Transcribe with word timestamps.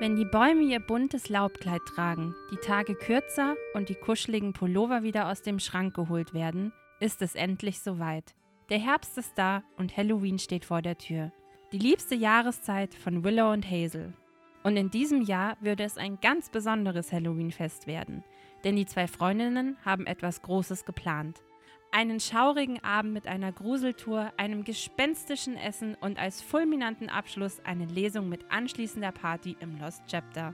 Wenn 0.00 0.14
die 0.14 0.24
Bäume 0.24 0.62
ihr 0.62 0.78
buntes 0.78 1.28
Laubkleid 1.28 1.80
tragen, 1.84 2.32
die 2.52 2.56
Tage 2.56 2.94
kürzer 2.94 3.56
und 3.74 3.88
die 3.88 3.96
kuscheligen 3.96 4.52
Pullover 4.52 5.02
wieder 5.02 5.28
aus 5.28 5.42
dem 5.42 5.58
Schrank 5.58 5.94
geholt 5.94 6.32
werden, 6.34 6.72
ist 7.00 7.20
es 7.20 7.34
endlich 7.34 7.80
soweit. 7.80 8.36
Der 8.70 8.78
Herbst 8.78 9.18
ist 9.18 9.32
da 9.36 9.64
und 9.76 9.96
Halloween 9.96 10.38
steht 10.38 10.64
vor 10.64 10.82
der 10.82 10.98
Tür. 10.98 11.32
Die 11.72 11.78
liebste 11.78 12.14
Jahreszeit 12.14 12.94
von 12.94 13.24
Willow 13.24 13.50
und 13.50 13.68
Hazel. 13.68 14.14
Und 14.62 14.76
in 14.76 14.88
diesem 14.88 15.20
Jahr 15.20 15.56
würde 15.60 15.82
es 15.82 15.98
ein 15.98 16.20
ganz 16.20 16.48
besonderes 16.48 17.12
Halloween-Fest 17.12 17.88
werden, 17.88 18.22
denn 18.62 18.76
die 18.76 18.86
zwei 18.86 19.08
Freundinnen 19.08 19.78
haben 19.84 20.06
etwas 20.06 20.42
Großes 20.42 20.84
geplant. 20.84 21.42
Einen 21.90 22.20
schaurigen 22.20 22.84
Abend 22.84 23.14
mit 23.14 23.26
einer 23.26 23.50
Gruseltour, 23.50 24.30
einem 24.36 24.62
gespenstischen 24.62 25.56
Essen 25.56 25.94
und 25.94 26.18
als 26.18 26.42
fulminanten 26.42 27.08
Abschluss 27.08 27.60
eine 27.64 27.86
Lesung 27.86 28.28
mit 28.28 28.44
anschließender 28.50 29.10
Party 29.10 29.56
im 29.60 29.78
Lost 29.80 30.02
Chapter. 30.06 30.52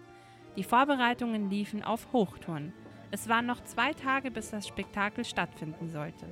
Die 0.56 0.62
Vorbereitungen 0.62 1.50
liefen 1.50 1.82
auf 1.82 2.12
Hochtouren. 2.12 2.72
Es 3.10 3.28
waren 3.28 3.46
noch 3.46 3.64
zwei 3.64 3.92
Tage, 3.92 4.30
bis 4.30 4.50
das 4.50 4.68
Spektakel 4.68 5.24
stattfinden 5.24 5.90
sollte. 5.90 6.26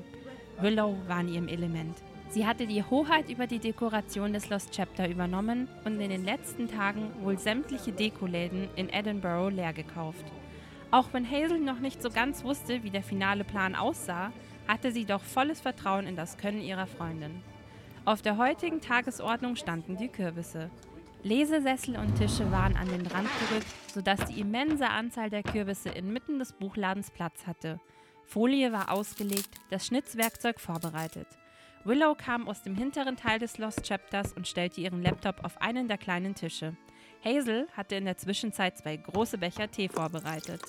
Willow 0.60 0.96
war 1.08 1.20
in 1.20 1.28
ihrem 1.28 1.48
Element. 1.48 1.96
Sie 2.28 2.46
hatte 2.46 2.68
die 2.68 2.84
Hoheit 2.84 3.28
über 3.28 3.48
die 3.48 3.58
Dekoration 3.58 4.32
des 4.32 4.50
Lost 4.50 4.70
Chapter 4.70 5.08
übernommen 5.08 5.68
und 5.84 6.00
in 6.00 6.10
den 6.10 6.24
letzten 6.24 6.68
Tagen 6.68 7.10
wohl 7.22 7.38
sämtliche 7.38 7.92
Dekoläden 7.92 8.68
in 8.76 8.88
Edinburgh 8.88 9.50
leer 9.54 9.72
gekauft. 9.72 10.24
Auch 10.92 11.12
wenn 11.12 11.28
Hazel 11.28 11.58
noch 11.58 11.80
nicht 11.80 12.00
so 12.02 12.10
ganz 12.10 12.44
wusste, 12.44 12.84
wie 12.84 12.90
der 12.90 13.02
finale 13.02 13.44
Plan 13.44 13.74
aussah, 13.74 14.30
hatte 14.68 14.92
sie 14.92 15.04
doch 15.04 15.22
volles 15.22 15.60
Vertrauen 15.60 16.06
in 16.06 16.16
das 16.16 16.38
Können 16.38 16.60
ihrer 16.60 16.86
Freundin. 16.86 17.42
Auf 18.04 18.22
der 18.22 18.36
heutigen 18.36 18.80
Tagesordnung 18.80 19.56
standen 19.56 19.96
die 19.96 20.08
Kürbisse. 20.08 20.70
Lesesessel 21.22 21.96
und 21.96 22.16
Tische 22.16 22.50
waren 22.50 22.76
an 22.76 22.88
den 22.88 23.06
Rand 23.06 23.28
gerückt, 23.48 23.66
sodass 23.92 24.24
die 24.26 24.40
immense 24.40 24.88
Anzahl 24.88 25.30
der 25.30 25.44
Kürbisse 25.44 25.90
inmitten 25.90 26.40
des 26.40 26.52
Buchladens 26.52 27.10
Platz 27.10 27.46
hatte. 27.46 27.80
Folie 28.24 28.72
war 28.72 28.90
ausgelegt, 28.90 29.50
das 29.70 29.86
Schnitzwerkzeug 29.86 30.58
vorbereitet. 30.58 31.28
Willow 31.84 32.14
kam 32.14 32.48
aus 32.48 32.62
dem 32.62 32.76
hinteren 32.76 33.16
Teil 33.16 33.38
des 33.38 33.58
Lost 33.58 33.82
Chapters 33.86 34.32
und 34.32 34.48
stellte 34.48 34.80
ihren 34.80 35.02
Laptop 35.02 35.44
auf 35.44 35.60
einen 35.60 35.86
der 35.86 35.98
kleinen 35.98 36.34
Tische. 36.34 36.76
Hazel 37.24 37.68
hatte 37.76 37.94
in 37.96 38.04
der 38.04 38.16
Zwischenzeit 38.16 38.78
zwei 38.78 38.96
große 38.96 39.38
Becher 39.38 39.70
Tee 39.70 39.88
vorbereitet. 39.88 40.60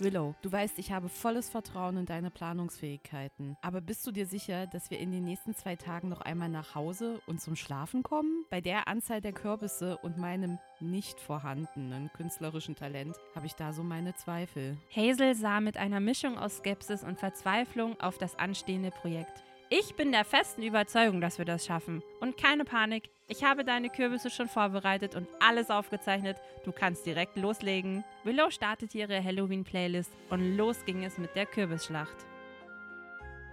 Willow, 0.00 0.34
du 0.42 0.50
weißt, 0.50 0.78
ich 0.78 0.92
habe 0.92 1.08
volles 1.08 1.48
Vertrauen 1.48 1.96
in 1.98 2.06
deine 2.06 2.30
Planungsfähigkeiten. 2.30 3.56
Aber 3.62 3.80
bist 3.80 4.06
du 4.06 4.12
dir 4.12 4.26
sicher, 4.26 4.66
dass 4.66 4.90
wir 4.90 4.98
in 4.98 5.12
den 5.12 5.24
nächsten 5.24 5.54
zwei 5.54 5.76
Tagen 5.76 6.08
noch 6.08 6.20
einmal 6.20 6.48
nach 6.48 6.74
Hause 6.74 7.20
und 7.26 7.40
zum 7.40 7.56
Schlafen 7.56 8.02
kommen? 8.02 8.44
Bei 8.50 8.60
der 8.60 8.88
Anzahl 8.88 9.20
der 9.20 9.32
Kürbisse 9.32 9.98
und 9.98 10.18
meinem 10.18 10.58
nicht 10.80 11.20
vorhandenen 11.20 12.10
künstlerischen 12.12 12.74
Talent 12.74 13.16
habe 13.34 13.46
ich 13.46 13.54
da 13.54 13.72
so 13.72 13.82
meine 13.82 14.14
Zweifel. 14.14 14.76
Hazel 14.94 15.34
sah 15.34 15.60
mit 15.60 15.76
einer 15.76 16.00
Mischung 16.00 16.38
aus 16.38 16.58
Skepsis 16.58 17.04
und 17.04 17.18
Verzweiflung 17.18 18.00
auf 18.00 18.18
das 18.18 18.38
anstehende 18.38 18.90
Projekt. 18.90 19.44
Ich 19.72 19.94
bin 19.94 20.10
der 20.10 20.24
festen 20.24 20.64
Überzeugung, 20.64 21.20
dass 21.20 21.38
wir 21.38 21.44
das 21.44 21.64
schaffen. 21.64 22.02
Und 22.20 22.36
keine 22.36 22.64
Panik, 22.64 23.08
ich 23.28 23.44
habe 23.44 23.64
deine 23.64 23.88
Kürbisse 23.88 24.28
schon 24.28 24.48
vorbereitet 24.48 25.14
und 25.14 25.28
alles 25.38 25.70
aufgezeichnet. 25.70 26.38
Du 26.64 26.72
kannst 26.72 27.06
direkt 27.06 27.36
loslegen. 27.36 28.02
Willow 28.24 28.50
startete 28.50 28.98
ihre 28.98 29.22
Halloween-Playlist 29.22 30.10
und 30.28 30.56
los 30.56 30.84
ging 30.86 31.04
es 31.04 31.18
mit 31.18 31.36
der 31.36 31.46
Kürbisschlacht. 31.46 32.16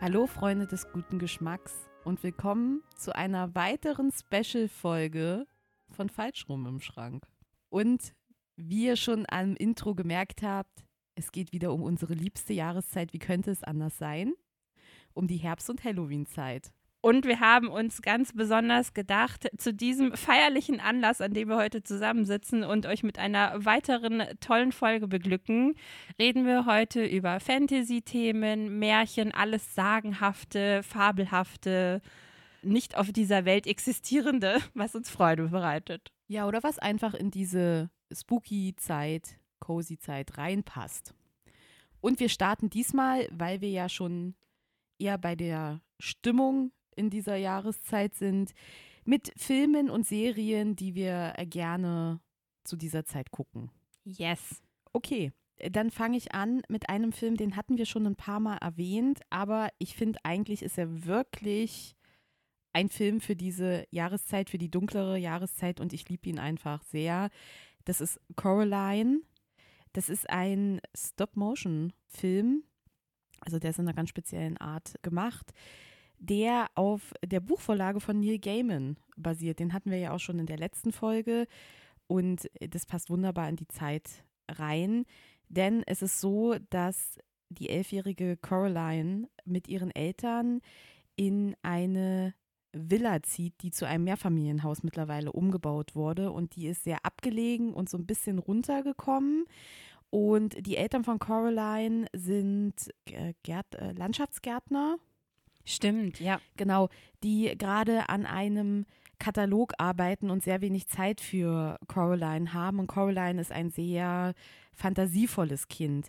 Hallo 0.01 0.25
Freunde 0.25 0.65
des 0.65 0.91
guten 0.91 1.19
Geschmacks 1.19 1.87
und 2.03 2.23
willkommen 2.23 2.81
zu 2.95 3.15
einer 3.15 3.53
weiteren 3.53 4.11
Special-Folge 4.11 5.45
von 5.91 6.09
Falschrum 6.09 6.65
im 6.65 6.79
Schrank. 6.79 7.27
Und 7.69 8.15
wie 8.55 8.87
ihr 8.87 8.95
schon 8.95 9.27
am 9.29 9.55
Intro 9.55 9.93
gemerkt 9.93 10.41
habt, 10.41 10.83
es 11.13 11.31
geht 11.31 11.51
wieder 11.53 11.71
um 11.71 11.83
unsere 11.83 12.15
liebste 12.15 12.53
Jahreszeit. 12.53 13.13
Wie 13.13 13.19
könnte 13.19 13.51
es 13.51 13.63
anders 13.63 13.99
sein? 13.99 14.33
Um 15.17 15.27
die 15.27 15.37
Herbst- 15.37 15.69
und 15.69 15.83
Halloween-Zeit. 15.83 16.71
Und 17.01 17.25
wir 17.25 17.39
haben 17.39 17.69
uns 17.69 18.01
ganz 18.01 18.33
besonders 18.33 18.93
gedacht, 18.93 19.47
zu 19.57 19.73
diesem 19.73 20.13
feierlichen 20.13 20.79
Anlass, 20.79 21.21
an 21.21 21.33
dem 21.33 21.47
wir 21.49 21.57
heute 21.57 21.83
zusammensitzen 21.83 22.63
und 22.63 22.85
euch 22.85 23.03
mit 23.03 23.19
einer 23.19 23.63
weiteren 23.63 24.23
tollen 24.39 24.71
Folge 24.71 25.07
beglücken, 25.07 25.75
reden 26.19 26.45
wir 26.45 26.65
heute 26.65 27.05
über 27.05 27.39
Fantasy-Themen, 27.39 28.79
Märchen, 28.79 29.31
alles 29.31 29.75
Sagenhafte, 29.75 30.81
Fabelhafte, 30.83 32.01
nicht 32.63 32.97
auf 32.97 33.11
dieser 33.11 33.45
Welt 33.45 33.67
existierende, 33.67 34.57
was 34.73 34.95
uns 34.95 35.09
Freude 35.09 35.49
bereitet. 35.49 36.11
Ja, 36.27 36.47
oder 36.47 36.63
was 36.63 36.79
einfach 36.79 37.13
in 37.13 37.31
diese 37.31 37.89
Spooky-Zeit, 38.11 39.39
Cozy-Zeit 39.59 40.37
reinpasst. 40.37 41.13
Und 42.01 42.19
wir 42.19 42.29
starten 42.29 42.69
diesmal, 42.69 43.27
weil 43.31 43.61
wir 43.61 43.69
ja 43.69 43.87
schon 43.87 44.35
eher 44.99 45.17
bei 45.17 45.35
der 45.35 45.81
Stimmung 45.99 46.71
in 46.95 47.09
dieser 47.09 47.35
Jahreszeit 47.35 48.15
sind, 48.15 48.53
mit 49.05 49.31
Filmen 49.37 49.89
und 49.89 50.05
Serien, 50.05 50.75
die 50.75 50.95
wir 50.95 51.33
äh, 51.37 51.45
gerne 51.45 52.19
zu 52.63 52.75
dieser 52.75 53.05
Zeit 53.05 53.31
gucken. 53.31 53.71
Yes. 54.03 54.61
Okay, 54.91 55.31
dann 55.71 55.91
fange 55.91 56.17
ich 56.17 56.33
an 56.33 56.61
mit 56.69 56.89
einem 56.89 57.11
Film, 57.11 57.37
den 57.37 57.55
hatten 57.55 57.77
wir 57.77 57.85
schon 57.85 58.05
ein 58.05 58.15
paar 58.15 58.39
Mal 58.39 58.57
erwähnt, 58.57 59.21
aber 59.29 59.69
ich 59.79 59.95
finde 59.95 60.19
eigentlich 60.23 60.61
ist 60.61 60.77
er 60.77 61.05
wirklich 61.05 61.95
ein 62.73 62.89
Film 62.89 63.21
für 63.21 63.35
diese 63.35 63.85
Jahreszeit, 63.89 64.49
für 64.49 64.57
die 64.57 64.69
dunklere 64.69 65.17
Jahreszeit 65.17 65.79
und 65.79 65.93
ich 65.93 66.07
liebe 66.09 66.29
ihn 66.29 66.39
einfach 66.39 66.83
sehr. 66.83 67.29
Das 67.85 68.01
ist 68.01 68.19
Coraline. 68.35 69.21
Das 69.93 70.09
ist 70.09 70.29
ein 70.29 70.79
Stop-Motion-Film 70.95 72.63
also 73.47 73.59
der 73.59 73.69
ist 73.69 73.79
in 73.79 73.87
einer 73.87 73.95
ganz 73.95 74.09
speziellen 74.09 74.57
Art 74.57 74.95
gemacht, 75.03 75.53
der 76.19 76.67
auf 76.75 77.13
der 77.25 77.39
Buchvorlage 77.39 78.01
von 78.01 78.19
Neil 78.19 78.39
Gaiman 78.39 78.97
basiert. 79.15 79.59
Den 79.59 79.71
hatten 79.71 79.89
wir 79.89 79.99
ja 79.99 80.11
auch 80.11 80.19
schon 80.19 80.37
in 80.37 80.47
der 80.47 80.57
letzten 80.57 80.91
Folge. 80.91 81.47
Und 82.07 82.49
das 82.59 82.85
passt 82.85 83.09
wunderbar 83.09 83.47
in 83.47 83.55
die 83.55 83.69
Zeit 83.69 84.25
rein, 84.49 85.05
denn 85.47 85.83
es 85.87 86.01
ist 86.01 86.19
so, 86.19 86.55
dass 86.69 87.17
die 87.47 87.69
elfjährige 87.69 88.35
Coraline 88.35 89.29
mit 89.45 89.69
ihren 89.69 89.95
Eltern 89.95 90.59
in 91.15 91.55
eine 91.61 92.33
Villa 92.73 93.23
zieht, 93.23 93.53
die 93.61 93.71
zu 93.71 93.85
einem 93.85 94.03
Mehrfamilienhaus 94.03 94.83
mittlerweile 94.83 95.31
umgebaut 95.31 95.95
wurde. 95.95 96.33
Und 96.33 96.57
die 96.57 96.67
ist 96.67 96.83
sehr 96.83 97.05
abgelegen 97.05 97.73
und 97.73 97.87
so 97.87 97.97
ein 97.97 98.05
bisschen 98.05 98.39
runtergekommen 98.39 99.45
und 100.09 100.65
die 100.65 100.77
Eltern 100.77 101.03
von 101.03 101.19
Coraline 101.19 102.07
sind 102.13 102.73
äh, 103.05 103.33
Gärt, 103.43 103.75
äh, 103.75 103.91
Landschaftsgärtner. 103.91 104.97
Stimmt, 105.65 106.19
ja. 106.21 106.39
Genau, 106.55 106.89
die 107.23 107.53
gerade 107.57 108.09
an 108.09 108.25
einem 108.25 108.85
Katalog 109.19 109.73
arbeiten 109.77 110.29
und 110.29 110.43
sehr 110.43 110.61
wenig 110.61 110.87
Zeit 110.87 111.19
für 111.19 111.77
Coraline 111.87 112.53
haben. 112.53 112.79
Und 112.79 112.87
Coraline 112.87 113.41
ist 113.41 113.51
ein 113.51 113.69
sehr 113.69 114.33
fantasievolles 114.73 115.67
Kind. 115.67 116.07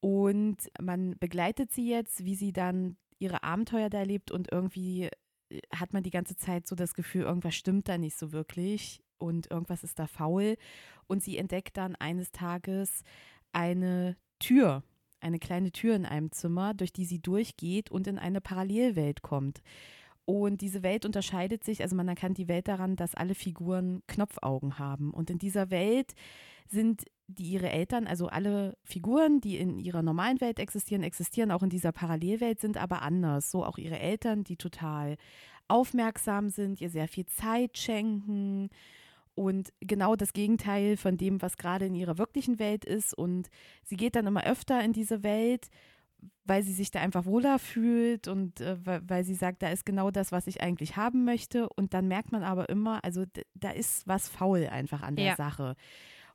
Und 0.00 0.56
man 0.80 1.16
begleitet 1.18 1.72
sie 1.72 1.88
jetzt, 1.88 2.24
wie 2.24 2.34
sie 2.34 2.52
dann 2.52 2.96
ihre 3.18 3.42
Abenteuer 3.42 3.90
da 3.90 3.98
erlebt 3.98 4.30
und 4.30 4.50
irgendwie 4.50 5.08
äh, 5.50 5.60
hat 5.74 5.92
man 5.92 6.02
die 6.02 6.10
ganze 6.10 6.36
Zeit 6.36 6.66
so 6.66 6.74
das 6.74 6.94
Gefühl, 6.94 7.22
irgendwas 7.22 7.54
stimmt 7.54 7.88
da 7.88 7.98
nicht 7.98 8.18
so 8.18 8.32
wirklich 8.32 9.02
und 9.20 9.50
irgendwas 9.50 9.84
ist 9.84 9.98
da 9.98 10.06
faul. 10.06 10.56
Und 11.06 11.22
sie 11.22 11.38
entdeckt 11.38 11.76
dann 11.76 11.96
eines 11.96 12.32
Tages 12.32 13.02
eine 13.52 14.16
Tür, 14.38 14.82
eine 15.20 15.38
kleine 15.38 15.72
Tür 15.72 15.94
in 15.96 16.06
einem 16.06 16.32
Zimmer, 16.32 16.74
durch 16.74 16.92
die 16.92 17.04
sie 17.04 17.20
durchgeht 17.20 17.90
und 17.90 18.06
in 18.06 18.18
eine 18.18 18.40
Parallelwelt 18.40 19.22
kommt. 19.22 19.62
Und 20.24 20.60
diese 20.60 20.82
Welt 20.82 21.04
unterscheidet 21.04 21.64
sich, 21.64 21.82
also 21.82 21.96
man 21.96 22.06
erkennt 22.06 22.38
die 22.38 22.48
Welt 22.48 22.68
daran, 22.68 22.94
dass 22.94 23.16
alle 23.16 23.34
Figuren 23.34 24.02
Knopfaugen 24.06 24.78
haben. 24.78 25.10
Und 25.10 25.28
in 25.28 25.38
dieser 25.38 25.70
Welt 25.70 26.14
sind 26.68 27.04
die 27.26 27.50
ihre 27.50 27.70
Eltern, 27.70 28.06
also 28.06 28.28
alle 28.28 28.76
Figuren, 28.84 29.40
die 29.40 29.56
in 29.56 29.78
ihrer 29.78 30.02
normalen 30.02 30.40
Welt 30.40 30.58
existieren, 30.58 31.02
existieren 31.02 31.50
auch 31.50 31.62
in 31.62 31.70
dieser 31.70 31.92
Parallelwelt, 31.92 32.60
sind 32.60 32.76
aber 32.76 33.02
anders. 33.02 33.50
So 33.50 33.64
auch 33.64 33.78
ihre 33.78 33.98
Eltern, 33.98 34.44
die 34.44 34.56
total 34.56 35.16
aufmerksam 35.68 36.48
sind, 36.48 36.80
ihr 36.80 36.90
sehr 36.90 37.08
viel 37.08 37.26
Zeit 37.26 37.78
schenken 37.78 38.70
und 39.34 39.72
genau 39.80 40.16
das 40.16 40.32
Gegenteil 40.32 40.96
von 40.96 41.16
dem, 41.16 41.40
was 41.42 41.56
gerade 41.56 41.86
in 41.86 41.94
ihrer 41.94 42.18
wirklichen 42.18 42.58
Welt 42.58 42.84
ist. 42.84 43.14
Und 43.14 43.48
sie 43.84 43.96
geht 43.96 44.16
dann 44.16 44.26
immer 44.26 44.44
öfter 44.44 44.82
in 44.82 44.92
diese 44.92 45.22
Welt, 45.22 45.68
weil 46.44 46.62
sie 46.62 46.72
sich 46.72 46.90
da 46.90 47.00
einfach 47.00 47.24
wohler 47.24 47.58
fühlt 47.58 48.28
und 48.28 48.60
äh, 48.60 48.76
weil 48.84 49.24
sie 49.24 49.34
sagt, 49.34 49.62
da 49.62 49.70
ist 49.70 49.86
genau 49.86 50.10
das, 50.10 50.32
was 50.32 50.46
ich 50.46 50.62
eigentlich 50.62 50.96
haben 50.96 51.24
möchte. 51.24 51.68
Und 51.68 51.94
dann 51.94 52.08
merkt 52.08 52.32
man 52.32 52.42
aber 52.42 52.68
immer, 52.68 53.04
also 53.04 53.24
da 53.54 53.70
ist 53.70 54.06
was 54.06 54.28
faul 54.28 54.66
einfach 54.66 55.02
an 55.02 55.16
der 55.16 55.26
ja. 55.26 55.36
Sache. 55.36 55.76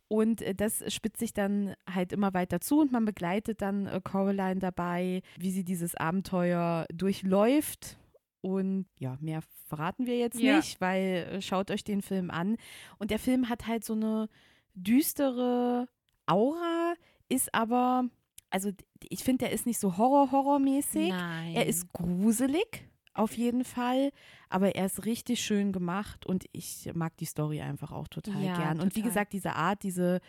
Und 0.08 0.42
äh, 0.42 0.56
das 0.56 0.84
spitzt 0.94 1.20
sich 1.20 1.34
dann 1.34 1.76
halt 1.92 2.14
immer 2.14 2.34
weiter 2.34 2.62
zu 2.62 2.80
und 2.80 2.92
man 2.92 3.06
begleitet 3.06 3.62
dann 3.62 3.88
äh, 3.88 4.02
Coraline 4.04 4.60
dabei, 4.60 5.22
wie 5.38 5.52
sie 5.52 5.64
dieses 5.64 5.96
Abenteuer 5.96 6.86
durchläuft 6.94 7.98
und 8.46 8.86
ja, 9.00 9.18
mehr 9.22 9.42
verraten 9.66 10.06
wir 10.06 10.20
jetzt 10.20 10.40
ja. 10.40 10.58
nicht, 10.58 10.80
weil 10.80 11.28
äh, 11.32 11.42
schaut 11.42 11.72
euch 11.72 11.84
den 11.84 12.04
Film 12.04 12.30
an. 12.30 12.58
Und 13.00 13.10
der 13.10 13.18
Film 13.18 13.50
hat 13.50 13.66
halt 13.66 13.84
so 13.84 13.94
eine 13.94 14.30
düstere 14.76 15.90
Aura, 16.28 16.94
ist 17.28 17.56
aber, 17.56 18.08
also 18.52 18.70
ich 19.10 19.24
finde, 19.24 19.46
der 19.46 19.52
ist 19.52 19.66
nicht 19.66 19.80
so 19.80 19.98
Horror-Horror-mäßig. 19.98 21.10
Nein. 21.10 21.56
Er 21.56 21.66
ist 21.66 21.92
gruselig, 21.92 22.88
auf 23.16 23.36
jeden 23.36 23.64
Fall, 23.64 24.12
aber 24.48 24.76
er 24.76 24.86
ist 24.86 25.06
richtig 25.06 25.42
schön 25.42 25.72
gemacht 25.72 26.28
und 26.28 26.46
ich 26.52 26.92
mag 26.94 27.18
die 27.18 27.26
Story 27.26 27.62
einfach 27.62 27.92
auch 27.92 28.08
total 28.08 28.44
Ja, 28.44 28.58
gern. 28.58 28.80
Und 28.80 28.96
wie 28.96 29.00
total. 29.00 29.10
gesagt, 29.10 29.34
diese 29.34 29.56
Art, 29.56 29.82
diese 29.82 30.22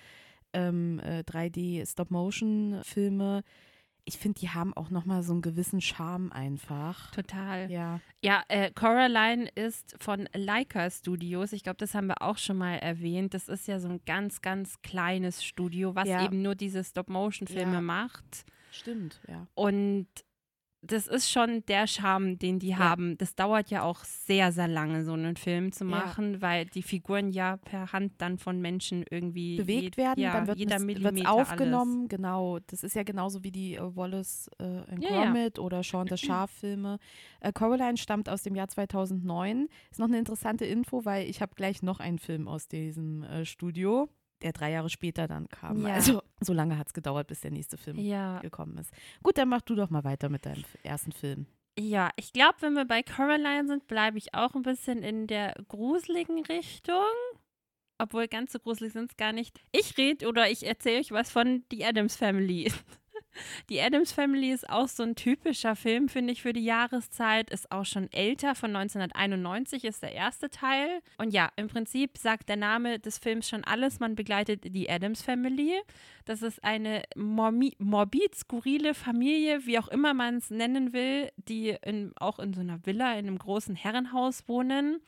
ähm, 0.55 1.01
äh, 1.01 1.21
3D-Stop-Motion-Filme, 1.21 3.43
ich 4.08 4.19
finde, 4.19 4.38
die 4.41 4.50
haben 4.50 4.73
auch 4.75 4.88
nochmal 4.91 5.23
so 5.25 5.32
einen 5.32 5.43
gewissen 5.43 5.81
Charme 5.81 6.31
einfach. 6.32 7.11
Total. 7.11 7.69
Ja. 7.70 8.00
Ja, 8.23 8.43
äh, 8.49 8.70
Coraline 8.70 9.49
ist 9.56 9.97
von 10.00 10.29
Leica 10.32 10.88
Studios. 10.91 11.53
Ich 11.53 11.64
glaube, 11.64 11.76
das 11.79 11.93
haben 11.94 12.06
wir 12.06 12.23
auch 12.23 12.38
schon 12.38 12.56
mal 12.56 12.76
erwähnt. 12.76 13.35
Das 13.35 13.49
ist 13.49 13.67
ja 13.67 13.81
so 13.81 13.88
ein 13.88 14.00
ganz, 14.06 14.41
ganz 14.43 14.81
kleines 14.82 15.44
Studio, 15.44 15.94
was 15.97 16.08
Ja. 16.08 16.25
eben 16.25 16.41
nur 16.41 16.55
diese 16.55 16.85
Stop-Motion-Filme 16.85 17.75
Ja. 17.75 17.81
macht. 17.81 18.44
Stimmt, 18.70 19.20
ja. 19.29 19.47
Und 19.55 20.06
das 20.87 21.06
ist 21.06 21.31
schon 21.31 21.65
der 21.67 21.87
Charme, 21.87 22.38
den 22.38 22.59
die 22.59 22.77
haben. 22.77 23.17
Das 23.19 23.35
dauert 23.35 23.71
ja 23.71 23.83
auch 23.83 24.05
sehr, 24.05 24.53
sehr 24.53 24.69
lange, 24.69 25.05
so 25.05 25.12
einen 25.12 25.37
Film 25.37 25.73
zu 25.73 25.85
Ja. 25.85 25.91
machen, 25.91 26.41
weil 26.41 26.67
die 26.67 26.83
Figuren 26.83 27.31
ja 27.31 27.56
per 27.59 27.93
Hand 27.93 28.12
dann 28.19 28.38
von 28.38 28.61
Menschen 28.61 29.05
irgendwie 29.11 29.56
bewegt 29.56 29.94
jed- 29.94 29.97
werden, 29.97 30.21
ja, 30.21 30.33
dann 30.33 30.47
wird 30.47 30.59
jeder 30.59 30.77
es 30.77 31.27
aufgenommen, 31.27 32.09
genau. 32.09 32.59
Das 32.67 32.83
ist 32.83 32.94
ja 32.94 33.03
genauso 33.03 33.43
wie 33.44 33.50
die 33.53 33.75
äh, 33.77 33.97
Wallace 33.97 34.49
äh, 34.59 34.65
and 34.65 35.03
Ja, 35.03 35.11
ja. 35.11 35.25
Gromit 35.33 35.59
oder 35.59 35.83
Shaun 35.83 36.06
the 36.09 36.17
Sharp 36.27 36.50
Filme. 36.50 36.99
Äh, 37.41 37.53
Coraline 37.53 37.97
stammt 37.97 38.29
aus 38.29 38.43
dem 38.43 38.55
Jahr 38.55 38.69
2009. 38.69 39.69
Ist 39.91 39.99
noch 40.00 40.06
eine 40.06 40.19
interessante 40.19 40.65
Info, 40.65 41.05
weil 41.05 41.29
ich 41.29 41.41
habe 41.43 41.55
gleich 41.55 41.83
noch 41.83 42.00
einen 42.00 42.19
Film 42.19 42.49
aus 42.49 42.69
diesem 42.69 43.23
äh, 43.25 43.44
Studio, 43.44 44.09
der 44.43 44.53
drei 44.53 44.73
Jahre 44.73 44.91
später 44.91 45.27
dann 45.27 45.49
kam. 45.49 45.87
Ja. 45.87 45.94
Also 45.94 46.23
so 46.41 46.53
lange 46.53 46.79
hat 46.79 46.88
es 46.88 46.94
gedauert, 46.94 47.27
bis 47.27 47.41
der 47.41 47.50
nächste 47.50 47.77
Film. 47.77 47.99
Ja, 47.99 48.41
gekommen 48.41 48.79
ist. 48.79 48.91
Gut, 49.23 49.38
dann 49.38 49.49
mach 49.49 49.62
du 49.62 49.75
doch 49.75 49.91
mal 49.91 50.05
weiter 50.05 50.29
mit 50.29 50.47
deinem 50.47 50.65
ersten 50.83 51.12
Film. 51.12 51.47
Ja, 51.79 52.11
ich 52.17 52.33
glaube, 52.33 52.56
wenn 52.61 52.73
wir 52.73 52.87
bei 52.87 53.03
Coraline 53.03 53.67
sind, 53.67 53.87
bleibe 53.87 54.17
ich 54.19 54.35
auch 54.35 54.55
ein 54.55 54.62
bisschen 54.62 55.03
in 55.03 55.27
der 55.27 55.55
gruseligen 55.69 56.44
Richtung. 56.47 57.05
Obwohl 57.99 58.29
ganz 58.29 58.53
so 58.53 58.59
gruselig 58.59 58.93
sind 58.93 59.11
es 59.11 59.17
gar 59.17 59.33
nicht. 59.33 59.59
Ich 59.73 59.97
rede 59.97 60.29
oder 60.29 60.50
ich 60.50 60.67
erzähle 60.67 61.00
euch 61.00 61.12
was 61.12 61.31
von 61.31 61.65
The 61.71 61.85
Adams 61.85 62.17
Family. 62.17 62.73
Die 63.71 63.81
Adams 63.81 64.12
Family 64.12 64.50
ist 64.50 64.69
auch 64.69 64.88
so 64.88 65.03
ein 65.03 65.15
typischer 65.15 65.77
Film, 65.77 66.09
finde 66.09 66.33
ich, 66.33 66.43
für 66.43 66.53
die 66.53 66.65
Jahreszeit. 66.65 67.50
Ist 67.50 67.71
auch 67.73 67.85
schon 67.85 68.11
älter, 68.12 68.55
von 68.55 68.75
1991 68.75 69.85
ist 69.85 70.03
der 70.03 70.12
erste 70.12 70.50
Teil. 70.50 71.00
Und 71.19 71.33
ja, 71.33 71.50
im 71.56 71.69
Prinzip 71.69 72.19
sagt 72.19 72.49
der 72.49 72.56
Name 72.56 72.99
des 72.99 73.19
Films 73.19 73.49
schon 73.49 73.65
alles. 73.65 74.00
Man 74.00 74.15
begleitet 74.15 74.65
die 74.65 74.91
Adams 74.91 75.23
Family. 75.23 75.75
Das 76.25 76.43
ist 76.43 76.62
eine 76.65 77.03
morbid 77.17 78.35
skurrile 78.35 78.94
Familie, 78.94 79.67
wie 79.67 79.79
auch 79.79 79.88
immer 79.88 80.15
man 80.15 80.37
es 80.37 80.50
nennen 80.50 80.93
will, 80.93 81.31
die 81.37 81.77
in, 81.83 82.12
auch 82.17 82.38
in 82.38 82.53
so 82.53 82.61
einer 82.61 82.85
Villa, 82.85 83.12
in 83.12 83.27
einem 83.27 83.38
großen 83.38 83.77
Herrenhaus 83.77 84.49
wohnen. 84.49 85.00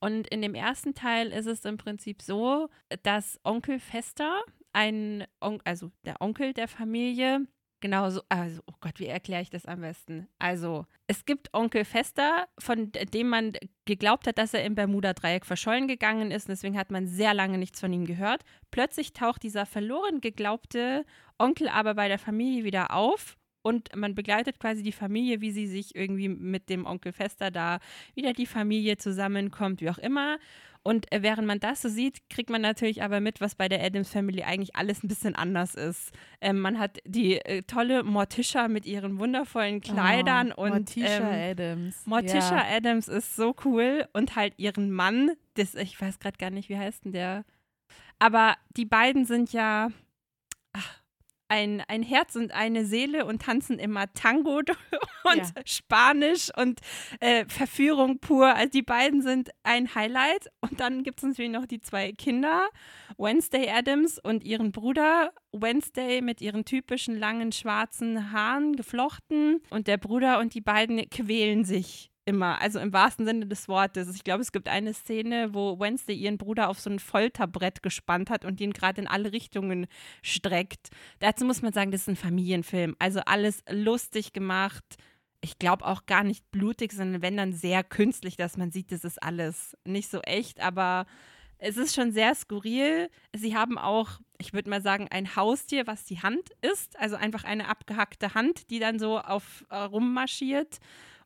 Und 0.00 0.28
in 0.28 0.42
dem 0.42 0.54
ersten 0.54 0.94
Teil 0.94 1.28
ist 1.28 1.46
es 1.46 1.64
im 1.64 1.78
Prinzip 1.78 2.20
so, 2.20 2.68
dass 3.04 3.40
Onkel 3.42 3.78
Fester, 3.78 4.42
ein 4.74 5.24
also 5.64 5.92
der 6.04 6.20
Onkel 6.20 6.52
der 6.52 6.68
Familie, 6.68 7.46
genau 7.84 8.08
so, 8.08 8.22
also, 8.30 8.62
oh 8.66 8.72
Gott, 8.80 8.98
wie 8.98 9.08
erkläre 9.08 9.42
ich 9.42 9.50
das 9.50 9.66
am 9.66 9.82
besten? 9.82 10.26
Also, 10.38 10.86
es 11.06 11.26
gibt 11.26 11.52
Onkel 11.52 11.84
Fester, 11.84 12.48
von 12.58 12.90
dem 13.12 13.28
man 13.28 13.52
geglaubt 13.84 14.26
hat, 14.26 14.38
dass 14.38 14.54
er 14.54 14.64
im 14.64 14.74
Bermuda-Dreieck 14.74 15.44
verschollen 15.44 15.86
gegangen 15.86 16.30
ist. 16.30 16.48
Deswegen 16.48 16.78
hat 16.78 16.90
man 16.90 17.06
sehr 17.06 17.34
lange 17.34 17.58
nichts 17.58 17.80
von 17.80 17.92
ihm 17.92 18.06
gehört. 18.06 18.42
Plötzlich 18.70 19.12
taucht 19.12 19.42
dieser 19.42 19.66
verloren 19.66 20.22
geglaubte 20.22 21.04
Onkel 21.38 21.68
aber 21.68 21.94
bei 21.94 22.08
der 22.08 22.18
Familie 22.18 22.64
wieder 22.64 22.94
auf. 22.94 23.36
Und 23.60 23.94
man 23.94 24.14
begleitet 24.14 24.58
quasi 24.58 24.82
die 24.82 24.92
Familie, 24.92 25.42
wie 25.42 25.50
sie 25.50 25.66
sich 25.66 25.94
irgendwie 25.94 26.30
mit 26.30 26.70
dem 26.70 26.86
Onkel 26.86 27.12
Fester 27.12 27.50
da 27.50 27.80
wieder 28.14 28.32
die 28.32 28.46
Familie 28.46 28.96
zusammenkommt, 28.96 29.82
wie 29.82 29.90
auch 29.90 29.98
immer. 29.98 30.38
Und 30.86 31.10
äh, 31.10 31.22
während 31.22 31.46
man 31.46 31.60
das 31.60 31.80
so 31.80 31.88
sieht, 31.88 32.28
kriegt 32.28 32.50
man 32.50 32.60
natürlich 32.60 33.02
aber 33.02 33.20
mit, 33.20 33.40
was 33.40 33.54
bei 33.54 33.68
der 33.70 33.82
Adams 33.82 34.10
Family 34.10 34.42
eigentlich 34.42 34.76
alles 34.76 35.02
ein 35.02 35.08
bisschen 35.08 35.34
anders 35.34 35.74
ist. 35.74 36.12
Ähm, 36.42 36.60
man 36.60 36.78
hat 36.78 36.98
die 37.06 37.36
äh, 37.38 37.62
tolle 37.62 38.04
Morticia 38.04 38.68
mit 38.68 38.84
ihren 38.84 39.18
wundervollen 39.18 39.80
Kleidern 39.80 40.52
oh, 40.54 40.64
und 40.64 40.70
Morticia 40.70 41.32
ähm, 41.32 41.50
Adams. 41.52 42.06
Morticia 42.06 42.68
Ja. 42.68 42.76
Adams 42.76 43.08
ist 43.08 43.34
so 43.34 43.56
cool 43.64 44.06
und 44.12 44.36
halt 44.36 44.52
ihren 44.58 44.90
Mann, 44.90 45.32
das, 45.54 45.74
ich 45.74 45.98
weiß 45.98 46.18
gerade 46.18 46.36
gar 46.36 46.50
nicht, 46.50 46.68
wie 46.68 46.78
heißt 46.78 47.06
denn 47.06 47.12
der? 47.12 47.44
Aber 48.18 48.54
die 48.76 48.84
beiden 48.84 49.24
sind 49.24 49.54
ja 49.54 49.88
ein, 51.54 51.84
ein 51.86 52.02
Herz 52.02 52.34
und 52.34 52.52
eine 52.52 52.84
Seele 52.84 53.26
und 53.26 53.42
tanzen 53.42 53.78
immer 53.78 54.12
Tango 54.12 54.58
und 55.24 55.36
Ja. 55.36 55.44
Spanisch 55.64 56.50
und 56.56 56.80
äh, 57.20 57.44
Verführung 57.46 58.18
pur. 58.18 58.52
Also 58.54 58.70
die 58.70 58.82
beiden 58.82 59.22
sind 59.22 59.50
ein 59.62 59.94
Highlight. 59.94 60.48
Und 60.60 60.80
dann 60.80 61.04
gibt 61.04 61.18
es 61.18 61.24
natürlich 61.24 61.52
noch 61.52 61.66
die 61.66 61.80
zwei 61.80 62.10
Kinder, 62.12 62.68
Wednesday 63.18 63.70
Adams 63.70 64.18
und 64.18 64.42
ihren 64.42 64.72
Bruder. 64.72 65.32
Wednesday 65.52 66.20
mit 66.20 66.40
ihren 66.40 66.64
typischen 66.64 67.16
langen 67.16 67.52
schwarzen 67.52 68.32
Haaren 68.32 68.74
geflochten. 68.74 69.62
Und 69.70 69.86
der 69.86 69.98
Bruder 69.98 70.40
und 70.40 70.54
die 70.54 70.60
beiden 70.60 71.08
quälen 71.08 71.64
sich 71.64 72.10
immer, 72.24 72.60
also 72.60 72.78
im 72.78 72.92
wahrsten 72.92 73.26
Sinne 73.26 73.46
des 73.46 73.68
Wortes. 73.68 74.14
Ich 74.14 74.24
glaube, 74.24 74.42
es 74.42 74.52
gibt 74.52 74.68
eine 74.68 74.94
Szene, 74.94 75.52
wo 75.52 75.78
Wednesday 75.78 76.14
ihren 76.14 76.38
Bruder 76.38 76.68
auf 76.68 76.80
so 76.80 76.90
ein 76.90 76.98
Folterbrett 76.98 77.82
gespannt 77.82 78.30
hat 78.30 78.44
und 78.44 78.60
ihn 78.60 78.72
gerade 78.72 79.00
in 79.00 79.06
alle 79.06 79.32
Richtungen 79.32 79.86
streckt. 80.22 80.88
Dazu 81.18 81.44
muss 81.44 81.62
man 81.62 81.72
sagen, 81.72 81.90
das 81.90 82.02
ist 82.02 82.08
ein 82.08 82.16
Familienfilm. 82.16 82.96
Also 82.98 83.20
alles 83.26 83.62
lustig 83.70 84.32
gemacht. 84.32 84.84
Ich 85.40 85.58
glaube 85.58 85.84
auch 85.84 86.06
gar 86.06 86.24
nicht 86.24 86.50
blutig, 86.50 86.92
sondern 86.92 87.20
wenn 87.20 87.36
dann 87.36 87.52
sehr 87.52 87.84
künstlich, 87.84 88.36
dass 88.36 88.56
man 88.56 88.70
sieht, 88.70 88.92
das 88.92 89.04
ist 89.04 89.22
alles 89.22 89.76
nicht 89.84 90.10
so 90.10 90.20
echt, 90.22 90.60
aber 90.60 91.04
es 91.58 91.76
ist 91.76 91.94
schon 91.94 92.12
sehr 92.12 92.34
skurril. 92.34 93.10
Sie 93.34 93.56
haben 93.56 93.78
auch, 93.78 94.20
ich 94.38 94.52
würde 94.52 94.70
mal 94.70 94.82
sagen, 94.82 95.08
ein 95.10 95.36
Haustier, 95.36 95.86
was 95.86 96.04
die 96.04 96.20
Hand 96.20 96.50
ist. 96.60 96.98
Also 96.98 97.16
einfach 97.16 97.44
eine 97.44 97.68
abgehackte 97.68 98.34
Hand, 98.34 98.70
die 98.70 98.78
dann 98.78 98.98
so 98.98 99.18
auf 99.18 99.64
äh, 99.70 99.76
rummarschiert. 99.76 100.78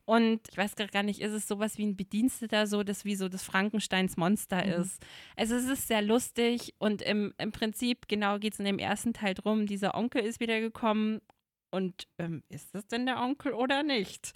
Und 0.09 0.41
ich 0.49 0.57
weiß 0.57 0.75
grad 0.75 0.91
gar 0.91 1.03
nicht, 1.03 1.21
ist 1.21 1.33
es 1.33 1.47
sowas 1.47 1.77
wie 1.77 1.85
ein 1.85 1.95
Bediensteter, 1.95 2.65
so 2.65 2.81
das 2.81 3.05
wie 3.05 3.13
so 3.15 3.29
das 3.29 3.43
Frankensteins 3.43 4.17
Monster 4.17 4.65
Mhm. 4.65 4.71
ist. 4.81 5.05
Also 5.35 5.53
es 5.55 5.65
ist 5.65 5.87
sehr 5.87 6.01
lustig 6.01 6.73
und 6.79 7.03
im, 7.03 7.35
im 7.37 7.51
Prinzip, 7.51 8.07
genau 8.07 8.39
geht 8.39 8.53
es 8.53 8.59
in 8.59 8.65
dem 8.65 8.79
ersten 8.79 9.13
Teil 9.13 9.35
drum, 9.35 9.67
dieser 9.67 9.93
Onkel 9.93 10.23
ist 10.23 10.39
wiedergekommen 10.39 11.21
und 11.69 12.07
ähm, 12.17 12.41
ist 12.49 12.73
das 12.73 12.87
denn 12.87 13.05
der 13.05 13.21
Onkel 13.21 13.53
oder 13.53 13.83
nicht? 13.83 14.33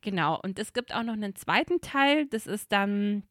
Genau, 0.00 0.40
und 0.42 0.58
es 0.58 0.72
gibt 0.72 0.94
auch 0.94 1.02
noch 1.02 1.12
einen 1.12 1.34
zweiten 1.34 1.82
Teil, 1.82 2.26
das 2.26 2.46
ist 2.46 2.72
dann, 2.72 3.24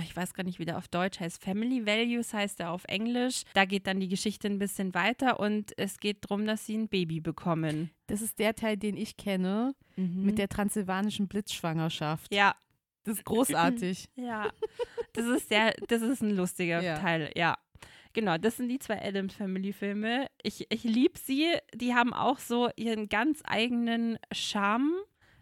ich 0.00 0.14
weiß 0.16 0.34
gar 0.34 0.44
nicht, 0.44 0.58
wie 0.58 0.64
der 0.64 0.78
auf 0.78 0.88
Deutsch 0.88 1.20
heißt, 1.20 1.42
Family 1.42 1.86
Values 1.86 2.32
heißt 2.34 2.60
er 2.60 2.70
auf 2.70 2.84
Englisch. 2.84 3.42
Da 3.54 3.64
geht 3.64 3.86
dann 3.86 4.00
die 4.00 4.08
Geschichte 4.08 4.48
ein 4.48 4.58
bisschen 4.58 4.94
weiter 4.94 5.40
und 5.40 5.72
es 5.78 5.98
geht 5.98 6.24
darum, 6.24 6.46
dass 6.46 6.66
sie 6.66 6.76
ein 6.76 6.88
Baby 6.88 7.20
bekommen. 7.20 7.90
Das 8.06 8.22
ist 8.22 8.38
der 8.38 8.54
Teil, 8.54 8.76
den 8.76 8.96
ich 8.96 9.16
kenne, 9.16 9.74
mit 9.96 10.38
der 10.38 10.48
transsilvanischen 10.48 11.26
Blitzschwangerschaft. 11.28 12.32
Ja, 12.32 12.54
Das 13.04 13.16
ist 13.18 13.24
großartig. 13.24 14.08
Ja, 14.16 14.50
das 15.14 15.26
ist 15.26 15.48
sehr, 15.48 15.74
das 15.88 16.02
ist 16.02 16.22
ein 16.22 16.36
lustiger 16.36 16.80
Ja. 16.82 16.98
Teil, 16.98 17.30
ja. 17.34 17.56
Genau, 18.12 18.38
das 18.38 18.56
sind 18.56 18.68
die 18.68 18.78
zwei 18.78 19.00
Adams 19.04 19.34
Family 19.34 19.72
Filme. 19.72 20.26
Ich, 20.42 20.66
ich 20.70 20.82
liebe 20.84 21.18
sie. 21.18 21.52
Die 21.74 21.94
haben 21.94 22.12
auch 22.14 22.38
so 22.38 22.68
ihren 22.76 23.08
ganz 23.08 23.40
eigenen 23.44 24.18
Charme, 24.32 24.92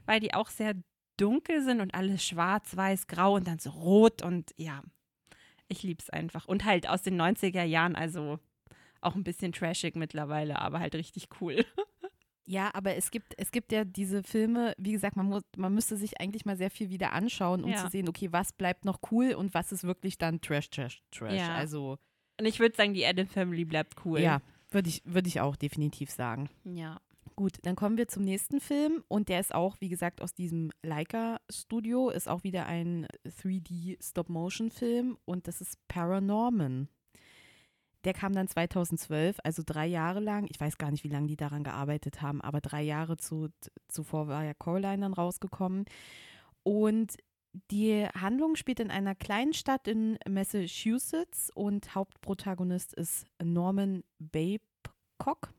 weil 0.05 0.21
die 0.21 0.35
auch 0.35 0.49
sehr 0.49 0.75
dunkel 1.17 1.63
sind 1.63 1.81
und 1.81 1.95
alles 1.95 2.25
schwarz, 2.25 2.77
weiß, 2.77 3.07
grau 3.07 3.35
und 3.35 3.47
dann 3.47 3.59
so 3.59 3.71
rot 3.71 4.23
und 4.23 4.53
ja, 4.57 4.83
ich 5.69 5.83
liebe 5.83 6.01
es 6.03 6.11
einfach. 6.11 6.47
Und 6.47 6.65
halt 6.65 6.89
aus 6.89 7.03
den 7.03 7.21
90er 7.21 7.65
Jahren, 7.65 7.97
also 7.97 8.39
auch 9.01 9.15
ein 9.15 9.25
bisschen 9.25 9.53
trashig 9.53 9.97
mittlerweile, 9.97 10.59
aber 10.61 10.81
halt 10.81 10.95
richtig 10.95 11.29
cool. 11.41 11.65
Ja, 12.49 12.71
aber 12.75 12.95
es 12.95 13.11
gibt, 13.11 13.35
es 13.39 13.51
gibt 13.51 13.73
ja 13.73 13.85
diese 13.85 14.23
Filme, 14.23 14.73
wie 14.79 14.93
gesagt, 14.93 15.17
man, 15.17 15.27
muss, 15.27 15.43
man 15.57 15.75
müsste 15.75 15.97
sich 15.97 16.21
eigentlich 16.21 16.45
mal 16.45 16.57
sehr 16.57 16.71
viel 16.71 16.91
wieder 16.91 17.13
anschauen, 17.13 17.65
um 17.65 17.71
Ja. 17.73 17.79
zu 17.79 17.89
sehen, 17.89 18.09
okay, 18.09 18.29
was 18.31 18.53
bleibt 18.53 18.85
noch 18.85 19.01
cool 19.11 19.35
und 19.35 19.53
was 19.53 19.73
ist 19.73 19.83
wirklich 19.83 20.17
dann 20.17 20.41
Trash, 20.41 20.71
Trash, 20.71 21.03
Trash. 21.11 21.41
Ja. 21.41 21.57
Also, 21.57 21.99
Und 22.39 22.47
ich 22.47 22.61
würde 22.61 22.77
sagen, 22.77 22.95
die 22.95 23.05
Adams 23.05 23.33
Family 23.33 23.65
bleibt 23.65 23.97
cool. 24.05 24.21
ja, 24.21 24.43
würde 24.71 24.89
ich, 24.89 25.03
würde 25.05 25.27
ich 25.27 25.41
auch 25.41 25.57
definitiv 25.57 26.09
sagen. 26.13 26.49
Ja. 26.63 27.01
Gut, 27.39 27.59
dann 27.63 27.77
kommen 27.77 27.99
wir 27.99 28.09
zum 28.09 28.25
nächsten 28.25 28.61
Film 28.61 29.05
und 29.09 29.29
der 29.29 29.41
ist 29.41 29.55
auch, 29.55 29.77
wie 29.81 29.91
gesagt, 29.91 30.23
aus 30.23 30.33
diesem 30.33 30.73
Leica-Studio, 30.83 32.09
ist 32.09 32.29
auch 32.29 32.45
wieder 32.45 32.65
ein 32.67 33.07
3D-Stop-Motion-Film 33.27 35.19
und 35.27 35.47
das 35.47 35.61
ist 35.61 35.77
Paranorman. 35.87 36.89
Der 38.05 38.15
kam 38.15 38.33
dann 38.33 38.49
2012, 38.49 39.39
also 39.45 39.63
drei 39.67 39.87
Jahre 39.87 40.21
lang. 40.21 40.47
Ich 40.49 40.59
weiß 40.61 40.79
gar 40.79 40.91
nicht, 40.91 41.05
wie 41.05 41.09
lange 41.09 41.27
die 41.27 41.37
daran 41.37 41.63
gearbeitet 41.65 42.23
haben, 42.23 42.41
aber 42.41 42.61
drei 42.63 42.83
Jahre 42.83 43.19
zu, 43.19 43.49
zuvor 43.89 44.29
war 44.29 44.45
ja 44.45 44.55
Coraline 44.55 45.03
dann 45.03 45.13
rausgekommen. 45.13 45.85
Und 46.63 47.17
Die 47.71 48.07
Handlung 48.15 48.57
spielt 48.57 48.81
in 48.81 48.91
einer 48.91 49.15
kleinen 49.15 49.55
Stadt 49.55 49.89
in 49.89 50.19
Massachusetts 50.29 51.51
und 51.55 51.95
Hauptprotagonist 51.95 52.93
ist 52.95 53.27
Norman 53.43 54.05
Babcock, 54.19 55.55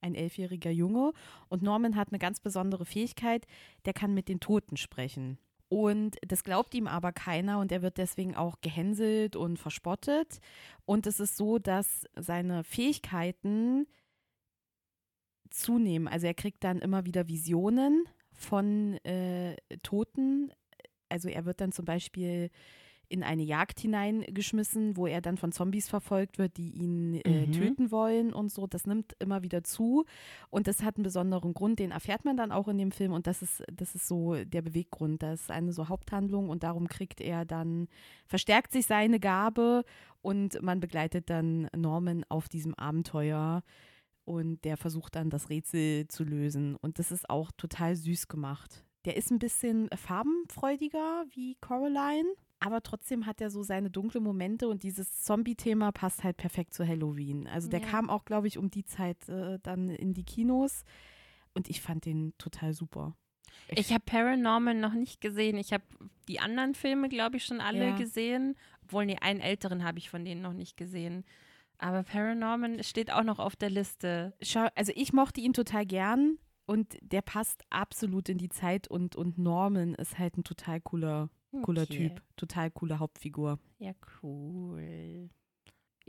ein 0.00 0.14
elfjähriger 0.14 0.70
Junge. 0.70 1.12
Und 1.48 1.62
Norman 1.62 1.96
hat 1.96 2.08
eine 2.08 2.18
ganz 2.18 2.40
besondere 2.40 2.84
Fähigkeit, 2.84 3.46
der 3.84 3.92
kann 3.92 4.14
mit 4.14 4.28
den 4.28 4.40
Toten 4.40 4.76
sprechen. 4.76 5.38
Und 5.68 6.16
das 6.26 6.44
glaubt 6.44 6.74
ihm 6.74 6.86
aber 6.86 7.12
keiner 7.12 7.58
und 7.58 7.70
er 7.72 7.82
wird 7.82 7.98
deswegen 7.98 8.34
auch 8.34 8.60
gehänselt 8.62 9.36
und 9.36 9.58
verspottet. 9.58 10.40
Und 10.86 11.06
es 11.06 11.20
ist 11.20 11.36
so, 11.36 11.58
dass 11.58 12.06
seine 12.16 12.64
Fähigkeiten 12.64 13.86
zunehmen. 15.50 16.08
Also 16.08 16.26
er 16.26 16.34
kriegt 16.34 16.64
dann 16.64 16.78
immer 16.78 17.04
wieder 17.04 17.28
Visionen 17.28 18.04
von 18.32 18.94
äh, 19.04 19.56
Toten. 19.82 20.52
Also 21.10 21.28
er 21.28 21.44
wird 21.44 21.60
dann 21.60 21.72
zum 21.72 21.84
Beispiel 21.84 22.50
in 23.08 23.22
eine 23.22 23.42
Jagd 23.42 23.80
hineingeschmissen, 23.80 24.96
wo 24.96 25.06
er 25.06 25.20
dann 25.20 25.36
von 25.36 25.52
Zombies 25.52 25.88
verfolgt 25.88 26.38
wird, 26.38 26.56
die 26.56 26.70
ihn 26.70 27.14
äh, 27.24 27.46
mhm. 27.46 27.52
töten 27.52 27.90
wollen 27.90 28.32
und 28.32 28.52
so. 28.52 28.66
Das 28.66 28.86
nimmt 28.86 29.14
immer 29.18 29.42
wieder 29.42 29.64
zu 29.64 30.04
und 30.50 30.66
das 30.66 30.82
hat 30.82 30.96
einen 30.96 31.04
besonderen 31.04 31.54
Grund, 31.54 31.78
den 31.78 31.90
erfährt 31.90 32.24
man 32.24 32.36
dann 32.36 32.52
auch 32.52 32.68
in 32.68 32.78
dem 32.78 32.92
Film 32.92 33.12
und 33.12 33.26
das 33.26 33.42
ist, 33.42 33.62
das 33.72 33.94
ist 33.94 34.06
so 34.08 34.34
der 34.34 34.62
Beweggrund. 34.62 35.22
Das 35.22 35.42
ist 35.42 35.50
eine 35.50 35.72
so 35.72 35.88
Haupthandlung 35.88 36.48
und 36.48 36.62
darum 36.62 36.88
kriegt 36.88 37.20
er 37.20 37.44
dann, 37.44 37.88
verstärkt 38.26 38.72
sich 38.72 38.86
seine 38.86 39.20
Gabe 39.20 39.84
und 40.20 40.60
man 40.62 40.80
begleitet 40.80 41.30
dann 41.30 41.68
Norman 41.76 42.24
auf 42.28 42.48
diesem 42.48 42.74
Abenteuer 42.74 43.62
und 44.24 44.64
der 44.64 44.76
versucht 44.76 45.16
dann 45.16 45.30
das 45.30 45.48
Rätsel 45.48 46.06
zu 46.08 46.24
lösen 46.24 46.76
und 46.76 46.98
das 46.98 47.10
ist 47.10 47.30
auch 47.30 47.50
total 47.52 47.96
süß 47.96 48.28
gemacht. 48.28 48.84
Der 49.04 49.16
ist 49.16 49.30
ein 49.30 49.38
bisschen 49.38 49.88
farbenfreudiger 49.96 51.24
wie 51.30 51.56
Coraline 51.62 52.28
aber 52.60 52.82
trotzdem 52.82 53.26
hat 53.26 53.40
er 53.40 53.50
so 53.50 53.62
seine 53.62 53.90
dunklen 53.90 54.24
Momente 54.24 54.68
und 54.68 54.82
dieses 54.82 55.22
Zombie-Thema 55.22 55.92
passt 55.92 56.24
halt 56.24 56.36
perfekt 56.36 56.74
zu 56.74 56.86
Halloween. 56.86 57.46
Also 57.46 57.68
der 57.68 57.80
ja. 57.80 57.86
kam 57.86 58.10
auch, 58.10 58.24
glaube 58.24 58.48
ich, 58.48 58.58
um 58.58 58.70
die 58.70 58.84
Zeit 58.84 59.28
äh, 59.28 59.58
dann 59.62 59.90
in 59.90 60.14
die 60.14 60.24
Kinos 60.24 60.84
und 61.54 61.70
ich 61.70 61.80
fand 61.80 62.04
den 62.04 62.36
total 62.38 62.72
super. 62.72 63.14
Ich, 63.68 63.78
ich 63.78 63.92
habe 63.92 64.04
Paranormal 64.04 64.74
noch 64.74 64.94
nicht 64.94 65.20
gesehen. 65.20 65.56
Ich 65.56 65.72
habe 65.72 65.84
die 66.28 66.40
anderen 66.40 66.74
Filme, 66.74 67.08
glaube 67.08 67.36
ich, 67.36 67.44
schon 67.44 67.60
alle 67.60 67.90
ja. 67.90 67.96
gesehen. 67.96 68.56
Obwohl, 68.84 69.06
nee, 69.06 69.18
einen 69.20 69.40
älteren 69.40 69.84
habe 69.84 69.98
ich 69.98 70.10
von 70.10 70.24
denen 70.24 70.42
noch 70.42 70.52
nicht 70.52 70.76
gesehen. 70.76 71.24
Aber 71.78 72.02
Paranormal 72.02 72.82
steht 72.82 73.12
auch 73.12 73.22
noch 73.22 73.38
auf 73.38 73.56
der 73.56 73.70
Liste. 73.70 74.34
Schau, 74.42 74.68
also 74.74 74.92
ich 74.94 75.12
mochte 75.12 75.40
ihn 75.40 75.52
total 75.52 75.86
gern 75.86 76.38
und 76.66 76.98
der 77.02 77.22
passt 77.22 77.64
absolut 77.70 78.28
in 78.28 78.38
die 78.38 78.48
Zeit 78.48 78.88
und, 78.88 79.16
und 79.16 79.38
Norman 79.38 79.94
ist 79.94 80.18
halt 80.18 80.36
ein 80.36 80.44
total 80.44 80.80
cooler 80.80 81.30
Cooler 81.62 81.82
okay. 81.82 82.08
Typ, 82.08 82.22
total 82.36 82.70
coole 82.70 82.98
Hauptfigur. 82.98 83.58
Ja, 83.78 83.92
cool. 84.22 85.30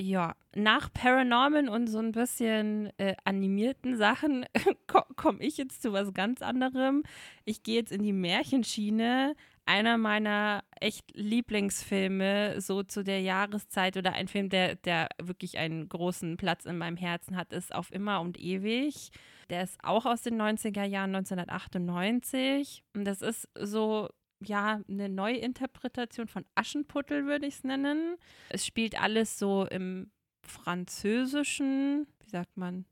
Ja, 0.01 0.33
nach 0.55 0.93
Paranorman 0.93 1.67
und 1.67 1.87
so 1.87 1.99
ein 1.99 2.13
bisschen 2.13 2.89
äh, 2.97 3.15
animierten 3.25 3.97
Sachen 3.97 4.45
komme 5.17 5.39
ich 5.41 5.57
jetzt 5.57 5.81
zu 5.81 5.91
was 5.91 6.13
ganz 6.13 6.41
anderem. 6.41 7.03
Ich 7.43 7.63
gehe 7.63 7.75
jetzt 7.75 7.91
in 7.91 8.03
die 8.03 8.13
Märchenschiene. 8.13 9.35
Einer 9.65 9.97
meiner 9.97 10.63
echt 10.79 11.11
Lieblingsfilme, 11.13 12.61
so 12.61 12.81
zu 12.81 13.03
der 13.03 13.19
Jahreszeit 13.19 13.97
oder 13.97 14.13
ein 14.13 14.29
Film, 14.29 14.47
der, 14.47 14.75
der 14.75 15.09
wirklich 15.21 15.57
einen 15.57 15.89
großen 15.89 16.37
Platz 16.37 16.65
in 16.65 16.77
meinem 16.77 16.97
Herzen 16.97 17.35
hat, 17.35 17.51
ist 17.51 17.75
Auf 17.75 17.91
immer 17.91 18.21
und 18.21 18.39
ewig. 18.39 19.11
Der 19.49 19.63
ist 19.63 19.83
auch 19.83 20.05
aus 20.05 20.21
den 20.21 20.41
90er 20.41 20.85
Jahren, 20.85 21.13
1998. 21.13 22.83
Und 22.95 23.03
das 23.03 23.21
ist 23.21 23.49
so 23.59 24.07
ja, 24.41 24.81
eine 24.87 25.09
Neuinterpretation 25.09 26.27
von 26.27 26.45
Aschenputtel, 26.55 27.25
würde 27.25 27.45
ich 27.45 27.55
es 27.55 27.63
nennen. 27.63 28.15
Es 28.49 28.65
spielt 28.65 28.99
alles 29.01 29.37
so 29.37 29.65
im 29.65 30.11
französischen, 30.43 32.07
wie 32.23 32.29
sagt 32.29 32.57
man, 32.57 32.85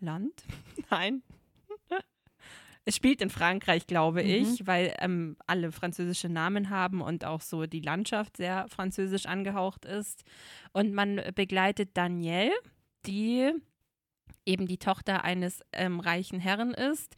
Land? 0.00 0.44
Nein. 0.90 1.22
Es 2.86 2.96
spielt 2.96 3.22
in 3.22 3.30
Frankreich, 3.30 3.86
glaube 3.86 4.22
mhm. 4.22 4.28
ich, 4.28 4.66
weil 4.66 4.94
ähm, 4.98 5.38
alle 5.46 5.72
französische 5.72 6.28
Namen 6.28 6.68
haben 6.68 7.00
und 7.00 7.24
auch 7.24 7.40
so 7.40 7.64
die 7.64 7.80
Landschaft 7.80 8.36
sehr 8.36 8.68
französisch 8.68 9.24
angehaucht 9.24 9.86
ist. 9.86 10.22
Und 10.74 10.92
man 10.92 11.22
begleitet 11.34 11.96
Danielle, 11.96 12.52
die 13.06 13.52
eben 14.44 14.66
die 14.66 14.76
Tochter 14.76 15.24
eines 15.24 15.62
ähm, 15.72 15.98
reichen 15.98 16.40
Herren 16.40 16.74
ist, 16.74 17.16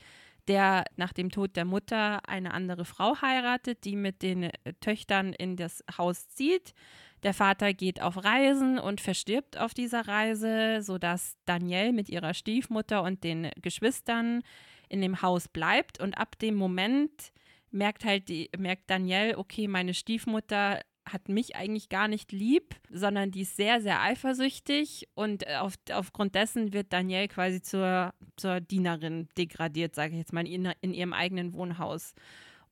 der 0.48 0.84
nach 0.96 1.12
dem 1.12 1.30
Tod 1.30 1.56
der 1.56 1.64
Mutter 1.64 2.28
eine 2.28 2.54
andere 2.54 2.84
Frau 2.84 3.20
heiratet, 3.20 3.84
die 3.84 3.96
mit 3.96 4.22
den 4.22 4.44
äh, 4.44 4.50
Töchtern 4.80 5.32
in 5.32 5.56
das 5.56 5.84
Haus 5.98 6.28
zieht. 6.28 6.74
Der 7.22 7.34
Vater 7.34 7.72
geht 7.74 8.00
auf 8.00 8.22
Reisen 8.22 8.78
und 8.78 9.00
verstirbt 9.00 9.58
auf 9.58 9.74
dieser 9.74 10.06
Reise, 10.06 10.82
sodass 10.82 11.36
Danielle 11.44 11.92
mit 11.92 12.08
ihrer 12.08 12.34
Stiefmutter 12.34 13.02
und 13.02 13.24
den 13.24 13.50
Geschwistern 13.62 14.42
in 14.88 15.00
dem 15.00 15.22
Haus 15.22 15.48
bleibt. 15.48 16.00
Und 16.00 16.18
ab 16.18 16.38
dem 16.38 16.54
Moment 16.54 17.32
merkt 17.70 18.04
halt 18.04 18.28
die, 18.28 18.50
merkt 18.56 18.90
Danielle, 18.90 19.38
okay, 19.38 19.66
meine 19.66 19.94
Stiefmutter 19.94 20.80
hat 21.06 21.28
mich 21.28 21.56
eigentlich 21.56 21.88
gar 21.88 22.08
nicht 22.08 22.32
lieb, 22.32 22.74
sondern 22.90 23.30
die 23.30 23.42
ist 23.42 23.56
sehr, 23.56 23.80
sehr 23.80 24.02
eifersüchtig 24.02 25.08
und 25.14 25.46
auf, 25.48 25.74
aufgrund 25.92 26.34
dessen 26.34 26.72
wird 26.72 26.92
Danielle 26.92 27.28
quasi 27.28 27.62
zur, 27.62 28.12
zur 28.36 28.60
Dienerin 28.60 29.28
degradiert, 29.38 29.94
sage 29.94 30.12
ich 30.12 30.18
jetzt 30.18 30.32
mal, 30.32 30.46
in, 30.46 30.72
in 30.80 30.92
ihrem 30.92 31.12
eigenen 31.12 31.52
Wohnhaus. 31.54 32.14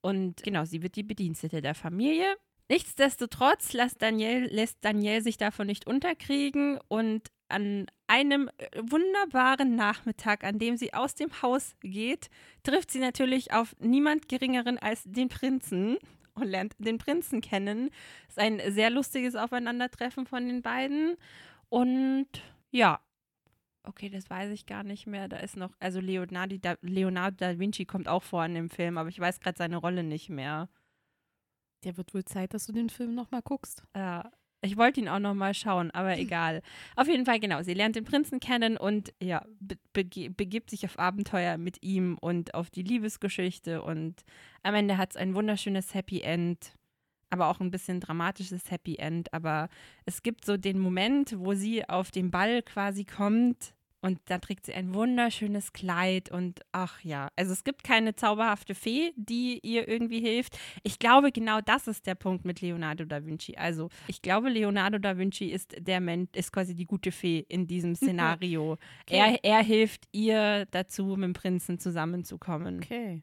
Und 0.00 0.42
genau, 0.42 0.64
sie 0.64 0.82
wird 0.82 0.96
die 0.96 1.02
Bedienstete 1.02 1.62
der 1.62 1.74
Familie. 1.74 2.26
Nichtsdestotrotz 2.68 3.72
lässt 3.72 4.02
Danielle, 4.02 4.46
lässt 4.46 4.78
Danielle 4.80 5.22
sich 5.22 5.36
davon 5.36 5.66
nicht 5.66 5.86
unterkriegen 5.86 6.78
und 6.88 7.28
an 7.48 7.86
einem 8.06 8.48
äh, 8.58 8.68
wunderbaren 8.80 9.76
Nachmittag, 9.76 10.44
an 10.44 10.58
dem 10.58 10.76
sie 10.76 10.94
aus 10.94 11.14
dem 11.14 11.42
Haus 11.42 11.74
geht, 11.80 12.28
trifft 12.62 12.90
sie 12.90 12.98
natürlich 12.98 13.52
auf 13.52 13.76
niemand 13.78 14.28
Geringeren 14.28 14.78
als 14.78 15.04
den 15.04 15.28
Prinzen 15.28 15.98
und 16.34 16.48
lernt 16.48 16.74
den 16.78 16.98
Prinzen 16.98 17.40
kennen. 17.40 17.90
Ist 18.28 18.38
ein 18.38 18.60
sehr 18.72 18.90
lustiges 18.90 19.34
Aufeinandertreffen 19.36 20.26
von 20.26 20.46
den 20.46 20.62
beiden. 20.62 21.16
Und 21.68 22.28
ja, 22.70 23.00
okay, 23.84 24.08
das 24.08 24.28
weiß 24.28 24.50
ich 24.50 24.66
gar 24.66 24.82
nicht 24.82 25.06
mehr. 25.06 25.28
Da 25.28 25.38
ist 25.38 25.56
noch, 25.56 25.72
also 25.78 26.00
Leonardo 26.00 26.56
da, 26.58 26.76
Leonardo 26.80 27.36
da 27.38 27.58
Vinci 27.58 27.84
kommt 27.84 28.08
auch 28.08 28.22
vor 28.22 28.44
in 28.44 28.54
dem 28.54 28.70
Film, 28.70 28.98
aber 28.98 29.08
ich 29.08 29.20
weiß 29.20 29.40
gerade 29.40 29.58
seine 29.58 29.76
Rolle 29.76 30.02
nicht 30.02 30.28
mehr. 30.28 30.68
Der 31.84 31.96
wird 31.96 32.14
wohl 32.14 32.24
Zeit, 32.24 32.54
dass 32.54 32.66
du 32.66 32.72
den 32.72 32.90
Film 32.90 33.14
nochmal 33.14 33.42
guckst. 33.42 33.84
Ja, 33.94 34.30
ich 34.64 34.76
wollte 34.76 35.00
ihn 35.00 35.08
auch 35.08 35.18
noch 35.18 35.34
mal 35.34 35.54
schauen, 35.54 35.90
aber 35.90 36.18
egal. 36.18 36.62
Auf 36.96 37.06
jeden 37.06 37.26
Fall, 37.26 37.38
genau. 37.38 37.62
Sie 37.62 37.74
lernt 37.74 37.96
den 37.96 38.04
Prinzen 38.04 38.40
kennen 38.40 38.76
und 38.76 39.12
ja, 39.22 39.44
be 39.60 39.76
begibt 40.30 40.70
sich 40.70 40.84
auf 40.84 40.98
Abenteuer 40.98 41.58
mit 41.58 41.82
ihm 41.82 42.16
und 42.20 42.54
auf 42.54 42.70
die 42.70 42.82
Liebesgeschichte. 42.82 43.82
Und 43.82 44.24
am 44.62 44.74
Ende 44.74 44.96
hat 44.96 45.10
es 45.10 45.16
ein 45.16 45.34
wunderschönes 45.34 45.94
Happy 45.94 46.22
End, 46.22 46.72
aber 47.30 47.48
auch 47.48 47.60
ein 47.60 47.70
bisschen 47.70 48.00
dramatisches 48.00 48.70
Happy 48.70 48.96
End. 48.96 49.32
Aber 49.32 49.68
es 50.06 50.22
gibt 50.22 50.44
so 50.44 50.56
den 50.56 50.78
Moment, 50.78 51.34
wo 51.38 51.54
sie 51.54 51.88
auf 51.88 52.10
den 52.10 52.30
Ball 52.30 52.62
quasi 52.62 53.04
kommt 53.04 53.74
und 54.04 54.20
dann 54.26 54.42
trägt 54.42 54.66
sie 54.66 54.74
ein 54.74 54.92
wunderschönes 54.92 55.72
Kleid 55.72 56.30
und 56.30 56.60
ach 56.72 57.00
ja, 57.02 57.28
also 57.36 57.54
es 57.54 57.64
gibt 57.64 57.84
keine 57.84 58.14
zauberhafte 58.14 58.74
Fee, 58.74 59.14
die 59.16 59.60
ihr 59.62 59.88
irgendwie 59.88 60.20
hilft. 60.20 60.58
Ich 60.82 60.98
glaube, 60.98 61.32
genau 61.32 61.62
das 61.62 61.88
ist 61.88 62.06
der 62.06 62.14
Punkt 62.14 62.44
mit 62.44 62.60
Leonardo 62.60 63.06
da 63.06 63.24
Vinci. 63.24 63.56
Also 63.56 63.88
ich 64.06 64.20
glaube, 64.20 64.50
Leonardo 64.50 64.98
da 64.98 65.16
Vinci 65.16 65.46
ist 65.46 65.74
der 65.78 66.00
Mensch, 66.00 66.28
ist 66.34 66.52
quasi 66.52 66.74
die 66.74 66.84
gute 66.84 67.12
Fee 67.12 67.46
in 67.48 67.66
diesem 67.66 67.94
Szenario. 67.94 68.72
okay. 68.72 69.38
er, 69.42 69.42
er 69.42 69.62
hilft 69.62 70.02
ihr 70.12 70.66
dazu, 70.70 71.16
mit 71.16 71.24
dem 71.24 71.32
Prinzen 71.32 71.78
zusammenzukommen. 71.78 72.80
Okay. 72.82 73.22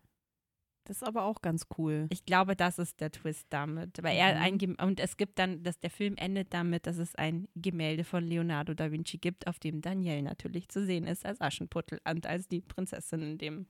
Das 0.85 0.97
ist 0.97 1.07
aber 1.07 1.23
auch 1.23 1.41
ganz 1.41 1.67
cool. 1.77 2.07
Ich 2.09 2.25
glaube, 2.25 2.55
das 2.55 2.79
ist 2.79 2.99
der 3.01 3.11
Twist 3.11 3.47
damit. 3.49 4.01
Weil 4.01 4.17
er 4.17 4.35
mhm. 4.35 4.41
ein 4.41 4.75
und 4.75 4.99
es 4.99 5.15
gibt 5.15 5.37
dann, 5.37 5.63
dass 5.63 5.79
der 5.79 5.91
Film 5.91 6.15
endet 6.17 6.53
damit, 6.53 6.87
dass 6.87 6.97
es 6.97 7.15
ein 7.15 7.47
Gemälde 7.55 8.03
von 8.03 8.23
Leonardo 8.23 8.73
da 8.73 8.91
Vinci 8.91 9.19
gibt, 9.19 9.47
auf 9.47 9.59
dem 9.59 9.81
Danielle 9.81 10.23
natürlich 10.23 10.69
zu 10.69 10.83
sehen 10.83 11.05
ist 11.05 11.25
als 11.25 11.39
Aschenputtel 11.39 12.01
und 12.09 12.25
als 12.25 12.47
die 12.47 12.61
Prinzessin 12.61 13.21
in 13.21 13.37
dem. 13.37 13.67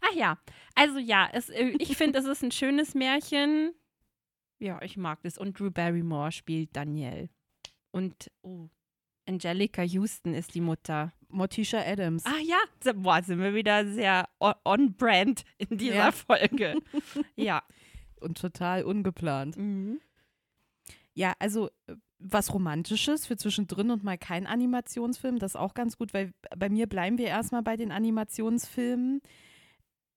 Ach 0.00 0.14
ja, 0.14 0.38
also 0.76 0.98
ja, 0.98 1.28
es, 1.32 1.48
äh, 1.50 1.74
ich 1.78 1.96
finde, 1.96 2.20
es 2.20 2.24
ist 2.24 2.42
ein 2.42 2.52
schönes 2.52 2.94
Märchen. 2.94 3.74
Ja, 4.60 4.80
ich 4.82 4.96
mag 4.96 5.22
das. 5.22 5.38
Und 5.38 5.58
Drew 5.58 5.70
Barrymore 5.70 6.32
spielt 6.32 6.74
Danielle. 6.76 7.30
Und 7.90 8.30
oh, 8.42 8.68
Angelica 9.26 9.82
Houston 9.82 10.34
ist 10.34 10.54
die 10.54 10.60
Mutter. 10.60 11.12
Morticia 11.28 11.80
Adams. 11.80 12.24
Ah 12.24 12.40
ja, 12.42 12.92
boah, 12.94 13.22
sind 13.22 13.40
wir 13.40 13.54
wieder 13.54 13.86
sehr 13.86 14.28
on-brand 14.64 15.44
in 15.58 15.78
dieser 15.78 15.94
ja. 15.94 16.12
Folge. 16.12 16.76
ja. 17.36 17.62
Und 18.20 18.38
total 18.38 18.84
ungeplant. 18.84 19.56
Mhm. 19.56 20.00
Ja, 21.14 21.34
also 21.38 21.68
äh, 21.86 21.94
was 22.18 22.52
Romantisches 22.52 23.26
für 23.26 23.36
zwischendrin 23.36 23.90
und 23.90 24.02
mal 24.04 24.18
kein 24.18 24.46
Animationsfilm, 24.46 25.38
das 25.38 25.52
ist 25.52 25.60
auch 25.60 25.74
ganz 25.74 25.96
gut, 25.96 26.14
weil 26.14 26.32
bei 26.56 26.68
mir 26.68 26.86
bleiben 26.88 27.18
wir 27.18 27.26
erstmal 27.26 27.62
bei 27.62 27.76
den 27.76 27.92
Animationsfilmen. 27.92 29.20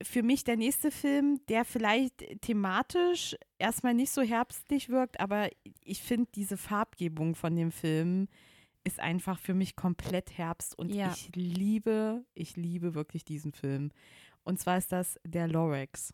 für 0.01 0.24
mich 0.24 0.44
der 0.44 0.58
nächste 0.58 0.89
Film, 0.89 1.39
der 1.48 1.63
vielleicht 1.63 2.41
thematisch 2.41 3.36
erstmal 3.60 3.94
nicht 3.94 4.12
so 4.12 4.24
herbstlich 4.24 4.89
wirkt, 4.89 5.20
aber 5.20 5.50
ich 5.84 6.01
finde 6.01 6.27
diese 6.34 6.58
Farbgebung 6.58 7.36
von 7.36 7.56
dem 7.56 7.72
Film 7.72 8.27
ist 8.83 9.00
einfach 9.00 9.39
für 9.39 9.53
mich 9.53 9.75
komplett 9.75 10.38
Herbst 10.38 10.77
und 10.77 10.89
Ja. 10.89 11.11
ich 11.13 11.31
liebe, 11.35 12.25
ich 12.33 12.55
liebe 12.57 12.95
wirklich 12.95 13.23
diesen 13.23 13.51
Film. 13.53 13.91
Und 14.43 14.59
zwar 14.59 14.77
ist 14.77 14.91
das 14.91 15.19
der 15.23 15.47
Lorax. 15.47 16.13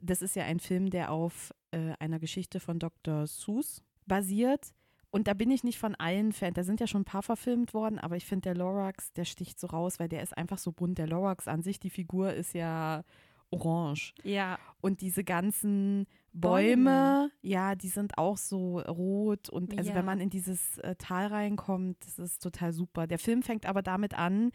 Das 0.00 0.22
ist 0.22 0.36
ja 0.36 0.44
ein 0.44 0.60
Film, 0.60 0.90
der 0.90 1.10
auf 1.10 1.52
äh, 1.72 1.92
einer 1.98 2.18
Geschichte 2.20 2.60
von 2.60 2.78
Dr. 2.78 3.26
Seuss 3.26 3.82
basiert. 4.06 4.74
Und 5.10 5.28
da 5.28 5.34
bin 5.34 5.50
ich 5.50 5.62
nicht 5.64 5.78
von 5.78 5.94
allen 5.94 6.32
Fan. 6.32 6.54
Da 6.54 6.62
sind 6.64 6.80
ja 6.80 6.86
schon 6.86 7.02
ein 7.02 7.06
paar 7.06 7.22
verfilmt 7.22 7.72
worden, 7.72 7.98
aber 7.98 8.16
ich 8.16 8.26
finde, 8.26 8.42
der 8.42 8.56
Lorax, 8.56 9.12
der 9.12 9.24
sticht 9.24 9.58
so 9.60 9.68
raus, 9.68 9.98
weil 10.00 10.08
der 10.08 10.22
ist 10.22 10.36
einfach 10.36 10.58
so 10.58 10.72
bunt. 10.72 10.98
Der 10.98 11.06
Lorax 11.06 11.46
an 11.48 11.62
sich, 11.62 11.78
die 11.80 11.90
Figur 11.90 12.32
ist 12.32 12.52
ja 12.52 13.02
orange. 13.50 14.12
Ja, 14.24 14.58
Und 14.80 15.00
diese 15.00 15.22
ganzen 15.24 16.06
Bäume. 16.34 16.84
Bäume, 16.84 17.30
ja, 17.42 17.74
die 17.76 17.88
sind 17.88 18.18
auch 18.18 18.36
so 18.36 18.80
rot. 18.80 19.48
Und 19.48 19.76
also 19.78 19.90
Ja. 19.90 19.96
wenn 19.96 20.04
man 20.04 20.20
in 20.20 20.30
dieses 20.30 20.78
äh, 20.78 20.96
Tal 20.96 21.28
reinkommt, 21.28 22.04
das 22.04 22.18
ist 22.18 22.42
total 22.42 22.72
super. 22.72 23.06
Der 23.06 23.18
Film 23.18 23.42
fängt 23.42 23.66
aber 23.66 23.82
damit 23.82 24.14
an, 24.14 24.50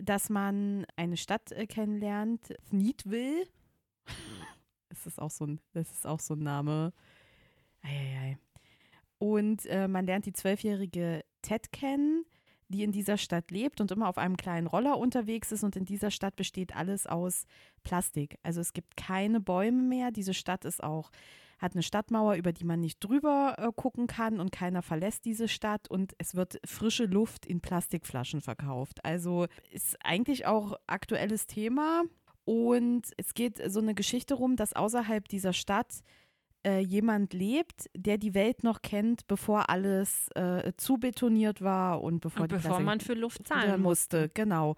dass 0.00 0.30
man 0.30 0.86
eine 0.96 1.16
Stadt 1.16 1.50
äh, 1.52 1.66
kennenlernt, 1.66 2.54
Thneedville. 2.70 3.46
Das 4.88 5.06
ist 5.06 5.20
auch 5.20 5.30
so 5.30 5.44
ein, 5.46 5.60
das 5.72 5.90
ist 5.90 6.06
auch 6.06 6.20
so 6.20 6.34
ein 6.34 6.42
Name. 6.44 6.92
Eieiei. 7.82 8.38
Und 9.18 9.66
äh, 9.66 9.88
man 9.88 10.06
lernt 10.06 10.26
die 10.26 10.32
zwölfjährige 10.32 11.24
Ted 11.42 11.72
kennen, 11.72 12.24
die 12.68 12.82
in 12.82 12.92
dieser 12.92 13.16
Stadt 13.16 13.50
lebt 13.50 13.80
und 13.80 13.90
immer 13.90 14.08
auf 14.08 14.18
einem 14.18 14.36
kleinen 14.36 14.66
Roller 14.66 14.98
unterwegs 14.98 15.52
ist. 15.52 15.64
Und 15.64 15.76
in 15.76 15.84
dieser 15.84 16.10
Stadt 16.10 16.36
besteht 16.36 16.76
alles 16.76 17.06
aus 17.06 17.46
Plastik. 17.82 18.38
Also 18.42 18.60
es 18.60 18.72
gibt 18.72 18.96
keine 18.96 19.40
Bäume 19.40 19.82
mehr. 19.82 20.10
Diese 20.10 20.34
Stadt 20.34 20.64
ist 20.64 20.82
auch, 20.82 21.10
hat 21.58 21.72
eine 21.72 21.82
Stadtmauer, 21.82 22.34
über 22.34 22.52
die 22.52 22.64
man 22.64 22.80
nicht 22.80 23.00
drüber 23.00 23.56
äh, 23.58 23.72
gucken 23.74 24.06
kann 24.06 24.38
und 24.38 24.52
keiner 24.52 24.82
verlässt 24.82 25.24
diese 25.24 25.48
Stadt 25.48 25.88
und 25.88 26.14
es 26.18 26.34
wird 26.34 26.60
frische 26.64 27.06
Luft 27.06 27.46
in 27.46 27.60
Plastikflaschen 27.60 28.40
verkauft. 28.40 29.04
Also 29.04 29.46
ist 29.70 29.96
eigentlich 30.04 30.46
auch 30.46 30.78
aktuelles 30.86 31.46
Thema. 31.46 32.04
Und 32.44 33.10
es 33.18 33.34
geht 33.34 33.60
so 33.70 33.78
eine 33.78 33.94
Geschichte 33.94 34.32
rum, 34.32 34.56
dass 34.56 34.72
außerhalb 34.72 35.28
dieser 35.28 35.52
Stadt 35.52 36.02
äh, 36.66 36.80
jemand 36.80 37.32
lebt, 37.32 37.88
der 37.96 38.18
die 38.18 38.34
Welt 38.34 38.64
noch 38.64 38.82
kennt, 38.82 39.26
bevor 39.26 39.70
alles 39.70 40.28
äh, 40.34 40.72
zubetoniert 40.76 41.62
war 41.62 42.02
und 42.02 42.20
bevor, 42.20 42.42
und 42.42 42.52
die 42.52 42.56
bevor 42.56 42.70
Klasse- 42.72 42.84
man 42.84 43.00
für 43.00 43.14
Luft 43.14 43.46
zahlen 43.46 43.80
musste, 43.80 44.30
genau. 44.34 44.74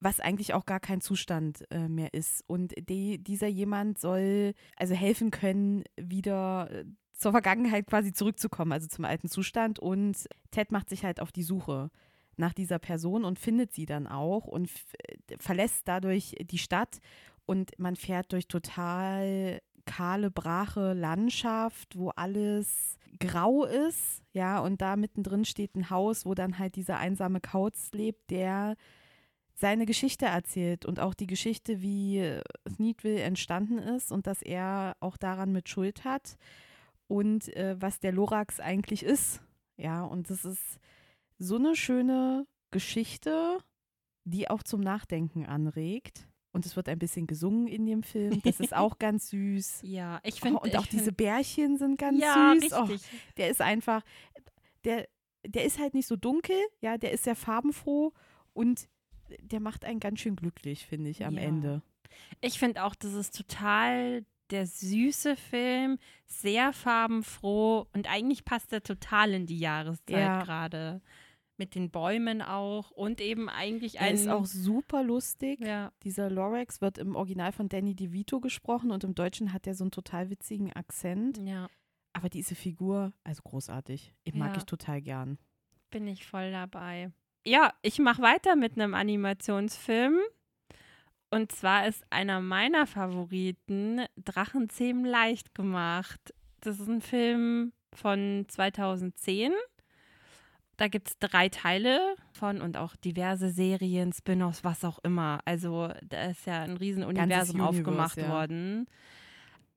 Was 0.00 0.20
eigentlich 0.20 0.54
auch 0.54 0.64
gar 0.64 0.78
kein 0.80 1.00
Zustand 1.00 1.64
äh, 1.70 1.88
mehr 1.88 2.14
ist. 2.14 2.44
Und 2.46 2.72
die, 2.88 3.18
dieser 3.18 3.48
jemand 3.48 3.98
soll 3.98 4.54
also 4.76 4.94
helfen 4.94 5.30
können, 5.32 5.82
wieder 5.96 6.70
äh, 6.70 6.84
zur 7.12 7.32
Vergangenheit 7.32 7.86
quasi 7.86 8.12
zurückzukommen, 8.12 8.70
also 8.70 8.86
zum 8.86 9.04
alten 9.04 9.28
Zustand. 9.28 9.80
Und 9.80 10.28
Ted 10.52 10.70
macht 10.70 10.88
sich 10.88 11.04
halt 11.04 11.20
auf 11.20 11.32
die 11.32 11.42
Suche 11.42 11.90
nach 12.36 12.52
dieser 12.52 12.78
Person 12.78 13.24
und 13.24 13.40
findet 13.40 13.72
sie 13.72 13.86
dann 13.86 14.06
auch 14.06 14.46
und 14.46 14.70
äh, 15.02 15.36
verlässt 15.40 15.88
dadurch 15.88 16.36
die 16.40 16.58
Stadt. 16.58 16.98
Und 17.44 17.72
man 17.78 17.96
fährt 17.96 18.32
durch 18.32 18.46
total 18.46 19.60
kahle, 19.88 20.30
brache 20.30 20.92
Landschaft, 20.92 21.98
wo 21.98 22.10
alles 22.10 22.96
grau 23.18 23.64
ist, 23.64 24.22
ja, 24.32 24.60
und 24.60 24.80
da 24.80 24.94
mittendrin 24.94 25.44
steht 25.44 25.74
ein 25.74 25.90
Haus, 25.90 26.26
wo 26.26 26.34
dann 26.34 26.58
halt 26.58 26.76
dieser 26.76 26.98
einsame 26.98 27.40
Kauz 27.40 27.90
lebt, 27.92 28.30
der 28.30 28.76
seine 29.54 29.86
Geschichte 29.86 30.26
erzählt 30.26 30.86
und 30.86 31.00
auch 31.00 31.14
die 31.14 31.26
Geschichte, 31.26 31.82
wie 31.82 32.38
Thneedville 32.76 33.22
entstanden 33.22 33.78
ist 33.78 34.12
und 34.12 34.28
dass 34.28 34.42
er 34.42 34.96
auch 35.00 35.16
daran 35.16 35.50
mit 35.50 35.68
Schuld 35.68 36.04
hat 36.04 36.36
und 37.08 37.48
äh, 37.56 37.74
was 37.80 37.98
der 37.98 38.12
Lorax 38.12 38.60
eigentlich 38.60 39.02
ist. 39.02 39.40
Ja, 39.76 40.04
und 40.04 40.30
das 40.30 40.44
ist 40.44 40.78
so 41.38 41.56
eine 41.56 41.74
schöne 41.74 42.46
Geschichte, 42.70 43.58
die 44.24 44.48
auch 44.48 44.62
zum 44.62 44.80
Nachdenken 44.80 45.46
anregt. 45.46 46.28
Und 46.58 46.66
es 46.66 46.74
wird 46.74 46.88
ein 46.88 46.98
bisschen 46.98 47.28
gesungen 47.28 47.68
in 47.68 47.86
dem 47.86 48.02
Film. 48.02 48.42
Das 48.42 48.58
ist 48.58 48.74
auch 48.74 48.98
ganz 48.98 49.30
süß. 49.30 49.82
Ja, 49.84 50.18
ich 50.24 50.38
Oh, 50.42 50.46
finde. 50.46 50.58
und 50.58 50.76
auch 50.76 50.86
diese 50.86 51.12
Bärchen 51.12 51.78
sind 51.78 51.96
ganz 52.00 52.20
ja, 52.20 52.52
süß. 52.60 52.72
Oh, 52.72 52.82
richtig. 52.82 53.08
der 53.36 53.48
ist 53.48 53.60
einfach, 53.60 54.02
der, 54.82 55.06
der 55.46 55.64
ist 55.64 55.78
halt 55.78 55.94
nicht 55.94 56.08
so 56.08 56.16
dunkel, 56.16 56.56
ja, 56.80 56.98
der 56.98 57.12
ist 57.12 57.22
sehr 57.22 57.36
farbenfroh 57.36 58.12
und 58.54 58.88
der 59.40 59.60
macht 59.60 59.84
einen 59.84 60.00
ganz 60.00 60.18
schön 60.18 60.34
glücklich, 60.34 60.84
finde 60.84 61.10
ich, 61.10 61.24
am 61.24 61.34
Ja. 61.34 61.42
Ende. 61.42 61.82
Ich 62.40 62.58
finde 62.58 62.82
auch, 62.82 62.96
das 62.96 63.12
ist 63.14 63.36
total 63.36 64.24
der 64.50 64.66
süße 64.66 65.36
Film, 65.36 65.98
sehr 66.26 66.72
farbenfroh 66.72 67.86
und 67.92 68.10
eigentlich 68.10 68.44
passt 68.44 68.72
er 68.72 68.82
total 68.82 69.32
in 69.32 69.46
die 69.46 69.60
Jahreszeit 69.60 70.08
Ja. 70.10 70.42
gerade. 70.42 71.02
Mit 71.58 71.74
den 71.74 71.90
Bäumen 71.90 72.40
auch 72.40 72.90
und 72.92 73.20
eben 73.20 73.48
eigentlich 73.48 73.96
Er 73.96 74.02
ein. 74.06 74.14
ist 74.14 74.28
auch 74.28 74.46
super 74.46 75.02
lustig. 75.02 75.60
ja, 75.60 75.92
Dieser 76.04 76.30
Lorax 76.30 76.80
wird 76.80 76.98
im 76.98 77.16
Original 77.16 77.50
von 77.52 77.68
Danny 77.68 77.94
DeVito 77.94 78.40
gesprochen 78.40 78.90
und 78.92 79.02
im 79.04 79.14
Deutschen 79.14 79.52
hat 79.52 79.66
er 79.66 79.74
so 79.74 79.84
einen 79.84 79.90
total 79.90 80.30
witzigen 80.30 80.72
Akzent. 80.72 81.38
ja, 81.38 81.68
Aber 82.12 82.28
diese 82.28 82.54
Figur, 82.54 83.12
also 83.24 83.42
großartig. 83.42 84.14
Ich 84.24 84.34
mag 84.34 84.52
Ja. 84.52 84.56
ich 84.58 84.64
total 84.64 85.00
gern. 85.02 85.38
bin 85.90 86.06
ich 86.06 86.26
voll 86.26 86.50
dabei. 86.52 87.10
Ja, 87.46 87.72
ich 87.82 87.98
mache 87.98 88.22
weiter 88.22 88.54
mit 88.56 88.74
einem 88.78 88.94
Animationsfilm. 88.94 90.18
Und 91.30 91.52
zwar 91.52 91.86
ist 91.86 92.04
einer 92.10 92.40
meiner 92.40 92.86
Favoriten 92.86 94.02
Drachenzähmen 94.16 95.04
leicht 95.04 95.54
gemacht. 95.54 96.34
Das 96.60 96.78
ist 96.80 96.88
ein 96.88 97.00
Film 97.02 97.72
von 97.94 98.44
2010. 98.48 99.52
Da 100.78 100.86
gibt 100.86 101.08
es 101.08 101.18
drei 101.18 101.48
Teile 101.48 102.14
von 102.32 102.60
und 102.60 102.76
auch 102.76 102.94
diverse 102.94 103.50
Serien, 103.50 104.12
Spin-offs, 104.12 104.62
was 104.62 104.84
auch 104.84 105.00
immer. 105.00 105.40
Also 105.44 105.90
da 106.08 106.30
ist 106.30 106.46
ja 106.46 106.62
ein 106.62 106.76
Riesenuniversum 106.76 107.60
Universe, 107.60 107.78
aufgemacht 107.78 108.16
ja. 108.16 108.28
worden. 108.28 108.86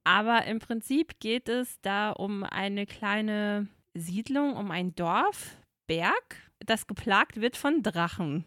Aber 0.04 0.46
im 0.46 0.60
Prinzip 0.60 1.20
geht 1.20 1.50
es 1.50 1.82
da 1.82 2.12
um 2.12 2.44
eine 2.44 2.86
kleine 2.86 3.68
Siedlung, 3.96 4.56
um 4.56 4.70
ein 4.70 4.94
Dorf, 4.96 5.58
Berg, 5.88 6.38
das 6.60 6.86
geplagt 6.86 7.42
wird 7.42 7.58
von 7.58 7.82
Drachen. 7.82 8.46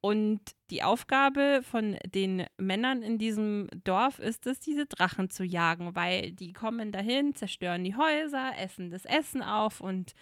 Und 0.00 0.40
die 0.70 0.82
Aufgabe 0.82 1.62
von 1.62 1.96
den 2.06 2.46
Männern 2.58 3.02
in 3.02 3.16
diesem 3.16 3.68
Dorf 3.84 4.18
ist 4.18 4.46
es, 4.46 4.60
diese 4.60 4.86
Drachen 4.86 5.30
zu 5.30 5.44
jagen, 5.44 5.96
weil 5.96 6.32
die 6.32 6.52
kommen 6.52 6.92
dahin, 6.92 7.34
zerstören 7.34 7.82
die 7.84 7.96
Häuser, 7.96 8.52
essen 8.58 8.90
das 8.90 9.06
Essen 9.06 9.42
auf 9.42 9.80
und 9.80 10.12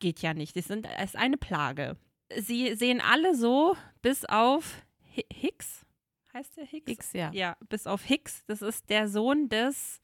geht 0.00 0.20
ja 0.20 0.34
nicht. 0.34 0.56
Das 0.56 0.64
sind, 0.66 0.86
es 0.98 1.10
ist 1.10 1.16
eine 1.16 1.36
Plage. 1.36 1.96
Sie 2.38 2.74
sehen 2.74 3.00
alle 3.00 3.34
so, 3.34 3.76
bis 4.02 4.24
auf 4.24 4.82
Hi- 5.16 5.26
Hicks. 5.32 5.86
Heißt 6.32 6.56
der 6.56 6.64
Hicks? 6.64 6.90
X, 6.90 7.12
ja. 7.12 7.30
Ja, 7.32 7.56
bis 7.68 7.86
auf 7.86 8.02
Hicks. 8.04 8.44
Das 8.46 8.62
ist 8.62 8.88
der 8.90 9.08
Sohn 9.08 9.48
des 9.48 10.00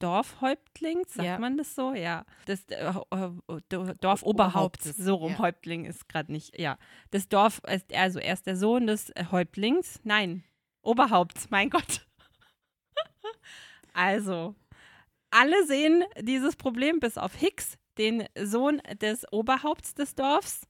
Dorfhäuptlings, 0.00 1.14
sagt 1.14 1.26
Ja. 1.26 1.38
man 1.38 1.56
das 1.56 1.74
so? 1.74 1.92
Ja. 1.94 2.24
Des 2.46 2.64
äh, 2.70 2.76
äh, 2.84 3.30
Dorfoberhaupts. 3.68 4.22
Oberhauptes, 4.24 4.96
So 4.96 5.14
rum, 5.16 5.32
ja. 5.32 5.38
Häuptling 5.38 5.84
ist 5.86 6.08
gerade 6.08 6.30
nicht. 6.32 6.58
Ja. 6.58 6.78
Das 7.10 7.28
Dorf, 7.28 7.60
ist, 7.68 7.92
also 7.94 8.18
er 8.18 8.34
ist 8.34 8.46
der 8.46 8.56
Sohn 8.56 8.86
des 8.86 9.10
äh, 9.10 9.24
Häuptlings. 9.30 10.00
Nein, 10.04 10.44
Oberhaupts, 10.82 11.50
mein 11.50 11.70
Gott. 11.70 12.06
also, 13.92 14.54
alle 15.30 15.66
sehen 15.66 16.04
dieses 16.20 16.56
Problem 16.56 17.00
bis 17.00 17.16
auf 17.18 17.34
Hicks, 17.34 17.76
den 17.98 18.26
Sohn 18.40 18.80
des 19.00 19.24
Oberhaupts 19.32 19.94
des 19.94 20.14
Dorfs. 20.14 20.66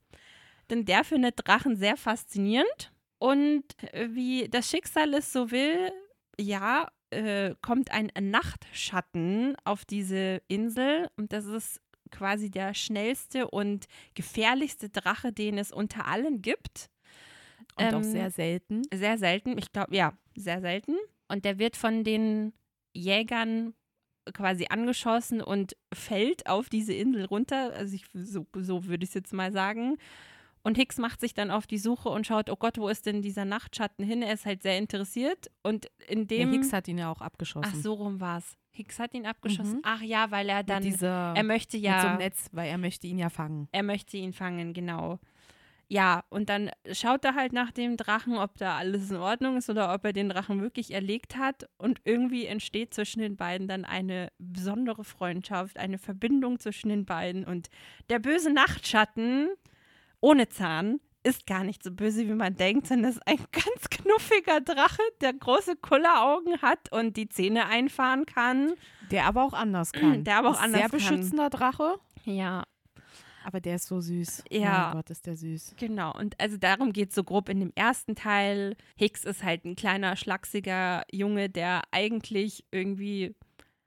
Denn 0.71 0.85
der 0.85 1.05
findet 1.05 1.47
Drachen 1.47 1.77
sehr 1.77 1.97
faszinierend. 1.97 2.93
Und 3.19 3.65
äh, 3.93 4.09
wie 4.11 4.49
das 4.49 4.69
Schicksal 4.69 5.15
es 5.15 5.33
so 5.33 5.51
will, 5.51 5.93
ja, 6.39 6.91
äh, 7.11 7.55
kommt 7.63 7.91
ein 7.91 8.11
Nachtschatten 8.19 9.57
auf 9.65 9.85
diese 9.85 10.43
Insel. 10.49 11.09
Und 11.17 11.33
das 11.33 11.45
ist 11.47 11.81
quasi 12.11 12.51
der 12.51 12.75
schnellste 12.75 13.49
und 13.51 13.87
gefährlichste 14.15 14.89
Drache, 14.89 15.33
den 15.33 15.59
es 15.59 15.73
unter 15.73 16.07
allen 16.07 16.43
gibt. 16.43 16.91
Und 17.77 17.95
auch 17.95 17.99
Ähm, 17.99 18.05
sehr 18.05 18.31
selten. 18.31 18.83
Sehr 18.93 19.19
selten, 19.19 19.59
ich 19.59 19.73
glaube, 19.73 19.97
ja, 19.97 20.13
sehr 20.37 20.61
selten. 20.61 20.97
Und 21.29 21.45
der 21.45 21.59
wird 21.59 21.77
von 21.77 22.05
den 22.05 22.53
Jägern 22.93 23.75
quasi 24.33 24.67
angeschossen 24.71 25.41
und 25.41 25.77
fällt 25.93 26.49
auf 26.49 26.69
diese 26.69 26.93
Insel 26.93 27.25
runter. 27.25 27.73
Also 27.75 27.95
ich, 27.95 28.05
so, 28.13 28.47
so 28.55 28.87
würde 28.87 29.05
ich 29.05 29.11
es 29.11 29.15
jetzt 29.15 29.33
mal 29.33 29.53
sagen. 29.53 29.97
Und 30.63 30.79
Hicks 30.79 30.97
macht 30.97 31.21
sich 31.21 31.35
dann 31.35 31.51
auf 31.51 31.67
die 31.67 31.77
Suche 31.77 32.09
und 32.09 32.27
schaut, 32.27 32.49
oh 32.49 32.57
Gott, 32.57 32.79
wo 32.79 32.89
ist 32.89 33.05
denn 33.05 33.21
dieser 33.21 33.45
Nachtschatten 33.45 34.05
hin? 34.05 34.23
Er 34.23 34.33
ist 34.33 34.47
halt 34.47 34.63
sehr 34.63 34.79
interessiert. 34.79 35.51
Und 35.63 35.89
in 36.09 36.27
dem. 36.27 36.53
Hicks 36.53 36.73
hat 36.73 36.89
ihn 36.89 36.97
ja 36.97 37.13
auch 37.13 37.21
abgeschossen. 37.21 37.71
ach, 37.71 37.77
so 37.77 37.93
rum 37.93 38.19
war 38.19 38.39
es. 38.39 38.57
Hicks 38.71 38.99
hat 38.99 39.13
ihn 39.15 39.27
abgeschossen. 39.27 39.77
Mhm. 39.77 39.83
Ach 39.85 40.01
ja, 40.01 40.31
weil 40.31 40.49
er 40.49 40.65
dann. 40.65 40.83
dieser, 40.83 41.35
er 41.37 41.43
möchte 41.45 41.77
mit 41.77 41.85
so 41.85 41.91
ja. 41.91 42.09
einem 42.09 42.19
Netz, 42.19 42.49
weil 42.53 42.69
er 42.69 42.79
möchte 42.79 43.07
ihn 43.07 43.19
ja 43.19 43.29
fangen. 43.29 43.69
Er 43.73 43.83
möchte 43.83 44.17
ihn 44.17 44.33
fangen, 44.33 44.73
genau. 44.73 45.21
Ja, 45.95 46.25
und 46.29 46.49
dann 46.49 46.73
schaut 46.91 47.25
er 47.25 47.37
halt 47.37 47.53
nach 47.53 47.71
dem 47.71 47.97
Drachen, 47.97 48.37
ob 48.37 48.59
da 48.59 48.77
alles 48.77 49.13
in 49.13 49.17
Ordnung 49.17 49.57
ist 49.57 49.71
oder 49.71 49.95
ob 49.95 50.05
er 50.05 50.13
den 50.13 50.29
Drachen 50.29 50.61
wirklich 50.61 50.93
erlegt 50.93 51.37
hat. 51.37 51.69
Und 51.79 52.01
irgendwie 52.03 52.47
entsteht 52.47 52.93
zwischen 52.93 53.21
den 53.21 53.37
beiden 53.37 53.69
dann 53.69 53.85
eine 53.85 54.33
besondere 54.39 55.05
Freundschaft, 55.05 55.79
eine 55.79 55.99
Verbindung 55.99 56.59
zwischen 56.59 56.89
den 56.89 57.05
beiden. 57.05 57.45
Und 57.45 57.71
der 58.11 58.19
böse 58.19 58.53
Nachtschatten 58.53 59.51
ohne 60.19 60.49
Zahn 60.49 60.99
ist 61.23 61.47
gar 61.47 61.63
nicht 61.63 61.85
so 61.85 61.93
böse, 61.93 62.27
wie 62.27 62.35
man 62.35 62.57
denkt, 62.57 62.89
sondern 62.89 63.13
ist 63.13 63.25
ein 63.25 63.39
ganz 63.53 63.89
knuffiger 63.89 64.61
Drache, 64.63 65.03
der 65.21 65.33
große 65.33 65.77
Kulleraugen 65.77 66.61
hat 66.61 66.91
und 66.91 67.17
die 67.17 67.29
Zähne 67.29 67.67
einfahren 67.67 68.27
kann. 68.27 68.73
Der 69.13 69.27
aber 69.27 69.45
auch 69.45 69.53
anders 69.53 69.93
kann. 69.93 70.25
Der 70.25 70.39
aber 70.39 70.49
auch 70.49 70.55
Ist 70.55 70.61
anders 70.61 70.81
Sehr 70.81 70.91
kann. 70.91 70.99
beschützender 70.99 71.51
Drache. 71.51 72.01
Ja, 72.25 72.65
Aber 73.45 73.61
der 73.61 73.77
ist 73.77 73.87
so 73.87 74.01
süß. 74.01 74.45
Ja. 74.51 74.87
Mein 74.87 74.97
Gott, 74.97 75.11
ist 75.11 75.27
der 75.27 75.37
süß. 75.37 75.75
Genau, 75.79 76.13
und 76.17 76.39
also 76.41 76.57
darum 76.57 76.93
geht 76.93 77.11
es 77.11 77.15
so 77.15 77.23
grob 77.25 77.49
in 77.49 77.61
dem 77.61 77.73
ersten 77.75 78.15
Teil. 78.17 78.77
Hicks 78.97 79.25
ist 79.25 79.45
halt 79.45 79.65
ein 79.65 79.77
kleiner, 79.77 80.17
schlachsiger 80.17 81.03
Junge, 81.13 81.51
der 81.51 81.83
eigentlich 81.91 82.65
irgendwie. 82.71 83.35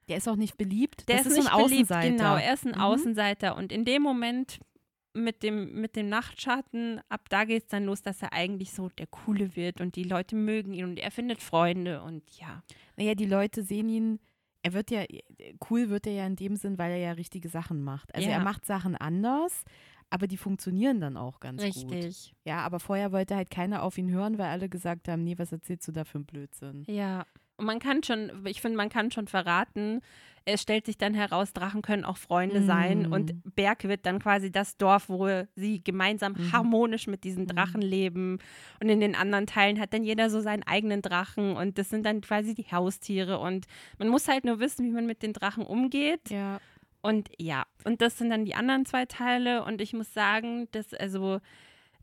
Der 0.08 0.17
ist 0.17 0.30
auch 0.30 0.38
nicht 0.38 0.58
beliebt. 0.58 1.10
Der 1.10 1.17
das 1.17 1.26
ist, 1.26 1.38
ist, 1.38 1.48
ein 1.48 1.58
beliebt, 1.58 1.74
Außenseiter. 1.91 2.10
Genau, 2.10 2.36
er 2.38 2.54
ist 2.54 2.65
ein 2.65 2.72
Mhm. 2.76 2.82
Außenseiter. 2.82 3.58
Und 3.58 3.74
in 3.74 3.84
dem 3.84 4.02
Moment 4.02 4.60
mit 5.13 5.43
dem, 5.43 5.74
mit 5.82 5.96
dem 5.96 6.08
Nachtschatten, 6.10 7.02
ab 7.10 7.28
da 7.30 7.43
geht 7.43 7.63
es 7.63 7.67
dann 7.70 7.86
los, 7.86 8.02
dass 8.04 8.22
er 8.22 8.34
eigentlich 8.34 8.72
so 8.72 8.89
der 8.89 9.08
Coole 9.08 9.56
wird 9.56 9.82
und 9.82 9.96
die 9.96 10.04
Leute 10.04 10.36
mögen 10.36 10.74
ihn 10.74 10.86
und 10.86 11.00
er 11.00 11.12
findet 11.12 11.41
Freunde 11.41 12.02
und 12.04 12.24
ja. 12.39 12.62
Naja, 12.96 13.15
die 13.15 13.26
Leute 13.26 13.63
sehen 13.63 13.89
ihn, 13.89 14.20
er 14.67 14.73
wird 14.73 14.91
ja, 14.91 15.03
cool 15.69 15.89
wird 15.89 16.06
er 16.08 16.13
ja 16.13 16.25
in 16.27 16.36
dem 16.36 16.56
Sinn, 16.58 16.77
weil 16.77 16.91
er 16.91 16.97
ja 16.97 17.12
richtige 17.13 17.47
Sachen 17.47 17.82
macht. 17.84 18.13
Also 18.13 18.27
Ja. 18.27 18.36
er 18.36 18.43
macht 18.43 18.65
Sachen 18.65 18.95
anders, 18.97 19.63
aber 20.10 20.27
die 20.27 20.36
funktionionieren 20.38 20.99
dann 20.99 21.15
auch 21.15 21.39
ganz 21.39 21.62
gut. 21.62 21.91
Richtig. 21.91 22.34
Ja, 22.43 22.60
aber 22.60 22.80
vorher 22.82 23.12
wollte 23.13 23.36
halt 23.36 23.49
keiner 23.49 23.82
auf 23.84 23.97
ihn 23.97 24.12
hören, 24.12 24.38
weil 24.38 24.47
alle 24.47 24.67
gesagt 24.67 25.08
haben, 25.08 25.23
nee, 25.23 25.38
was 25.38 25.51
erzählst 25.53 25.88
du 25.88 25.91
da 25.93 26.03
für 26.03 26.17
einen 26.17 26.25
Blödsinn? 26.25 26.84
Ja. 26.88 27.25
Und 27.56 27.65
man 27.65 27.80
kann 27.80 28.03
schon, 28.03 28.45
ich 28.45 28.62
finde, 28.62 28.77
man 28.77 28.89
kann 28.89 29.10
schon 29.10 29.27
verraten, 29.27 30.01
es 30.47 30.62
stellt 30.62 30.86
sich 30.86 30.97
dann 30.97 31.13
heraus, 31.13 31.51
Drachen 31.53 31.81
können 31.81 32.05
auch 32.05 32.17
Freunde 32.17 32.63
sein 32.63 33.10
Mm. 33.10 33.12
und 33.13 33.55
Berg 33.55 33.83
wird 33.83 34.05
dann 34.05 34.19
quasi 34.19 34.51
das 34.51 34.77
Dorf, 34.77 35.10
wo 35.10 35.27
sie 35.55 35.83
gemeinsam 35.83 36.33
Mhm. 36.33 36.51
harmonisch 36.53 37.05
mit 37.07 37.23
diesen 37.25 37.47
Drachen 37.47 37.81
leben. 37.81 38.39
Und 38.81 38.89
in 38.89 38.99
den 39.01 39.13
anderen 39.15 39.45
Teilen 39.45 39.79
hat 39.79 39.93
dann 39.93 40.03
jeder 40.03 40.29
so 40.29 40.39
seinen 40.39 40.63
eigenen 40.63 41.01
Drachen 41.01 41.55
und 41.57 41.77
das 41.77 41.89
sind 41.89 42.05
dann 42.05 42.21
quasi 42.21 42.55
die 42.55 42.71
Haustiere 42.71 43.39
und 43.39 43.65
man 43.99 44.07
muss 44.07 44.27
halt 44.27 44.45
nur 44.45 44.60
wissen, 44.60 44.86
wie 44.86 44.91
man 44.91 45.05
mit 45.05 45.21
den 45.21 45.33
Drachen 45.33 45.65
umgeht. 45.65 46.29
Ja. 46.29 46.60
Und 47.01 47.29
ja, 47.38 47.65
und 47.83 48.01
das 48.01 48.17
sind 48.17 48.29
dann 48.29 48.45
die 48.45 48.55
anderen 48.55 48.86
zwei 48.86 49.05
Teile. 49.05 49.63
Und 49.65 49.81
ich 49.81 49.93
muss 49.93 50.13
sagen, 50.13 50.67
dass 50.71 50.93
also 50.93 51.39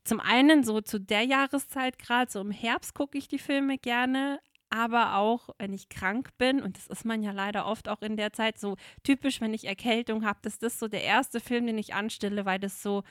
zum 0.04 0.20
einen 0.20 0.64
so 0.64 0.80
zu 0.82 1.00
der 1.00 1.22
Jahreszeit, 1.22 1.98
gerade 1.98 2.30
so 2.30 2.40
im 2.40 2.50
Herbst, 2.50 2.94
gucke 2.94 3.16
ich 3.18 3.26
die 3.26 3.38
Filme 3.38 3.78
gerne. 3.78 4.38
Aber 4.74 5.14
auch, 5.14 5.50
wenn 5.58 5.72
ich 5.72 5.88
krank 5.88 6.36
bin, 6.36 6.60
und 6.60 6.76
das 6.76 6.88
ist 6.88 7.04
man 7.04 7.22
ja 7.22 7.30
leider 7.30 7.64
oft 7.64 7.88
auch 7.88 8.02
in 8.02 8.16
der 8.16 8.32
Zeit, 8.32 8.58
so 8.58 8.76
typisch, 9.04 9.40
wenn 9.40 9.54
ich 9.54 9.68
Erkältung 9.68 10.24
habe, 10.24 10.40
dass 10.42 10.58
das 10.58 10.80
so 10.80 10.88
der 10.88 11.04
erste 11.04 11.38
Film, 11.38 11.68
den 11.68 11.78
ich 11.78 11.94
anstelle, 11.94 12.44
weil 12.44 12.58
das 12.58 12.82
so, 12.82 13.04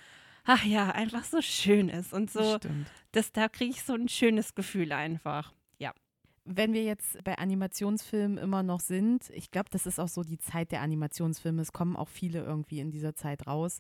ach 0.43 0.65
ja, 0.65 0.91
einfach 0.91 1.23
so 1.23 1.41
schön 1.41 1.87
ist. 1.87 2.11
Und 2.11 2.29
so, 2.29 2.57
Stimmt. 2.57 2.87
das, 3.13 3.31
da 3.31 3.47
kriege 3.47 3.71
ich 3.71 3.83
so 3.83 3.93
ein 3.93 4.09
schönes 4.09 4.55
Gefühl 4.55 4.91
einfach. 4.91 5.53
Ja. 5.77 5.93
Wenn 6.43 6.73
wir 6.73 6.83
jetzt 6.83 7.23
bei 7.23 7.37
Animationsfilmen 7.37 8.39
immer 8.39 8.61
noch 8.61 8.81
sind, 8.81 9.29
ich 9.29 9.49
glaube, 9.49 9.69
das 9.71 9.85
ist 9.85 10.01
auch 10.01 10.09
so 10.09 10.23
die 10.23 10.39
Zeit 10.39 10.73
der 10.73 10.81
Animationsfilme, 10.81 11.61
es 11.61 11.71
kommen 11.71 11.95
auch 11.95 12.09
viele 12.09 12.43
irgendwie 12.43 12.81
in 12.81 12.91
dieser 12.91 13.15
Zeit 13.15 13.47
raus, 13.47 13.79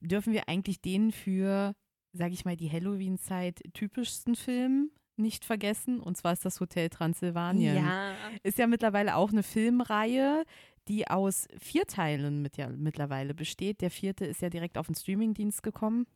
dürfen 0.00 0.34
wir 0.34 0.50
eigentlich 0.50 0.82
den 0.82 1.12
für, 1.12 1.74
sage 2.12 2.34
ich 2.34 2.44
mal, 2.44 2.58
die 2.58 2.70
Halloween-Zeit 2.70 3.62
typischsten 3.72 4.36
Film 4.36 4.90
nicht 5.18 5.44
vergessen. 5.44 6.00
Und 6.00 6.16
zwar 6.16 6.32
ist 6.32 6.44
das 6.44 6.60
Hotel 6.60 6.88
Transsilvanien. 6.88 7.76
Ja. 7.76 8.12
Ist 8.42 8.58
ja 8.58 8.66
mittlerweile 8.66 9.16
auch 9.16 9.30
eine 9.30 9.42
Filmreihe, 9.42 10.44
die 10.88 11.08
aus 11.08 11.48
vier 11.58 11.86
Teilen 11.86 12.42
mit 12.42 12.56
ja, 12.56 12.68
mittlerweile 12.68 13.34
besteht. 13.34 13.80
Der 13.80 13.90
vierte 13.90 14.24
ist 14.24 14.42
ja 14.42 14.50
direkt 14.50 14.78
auf 14.78 14.86
den 14.86 14.94
Streamingdienst 14.94 15.62
gekommen. 15.62 16.06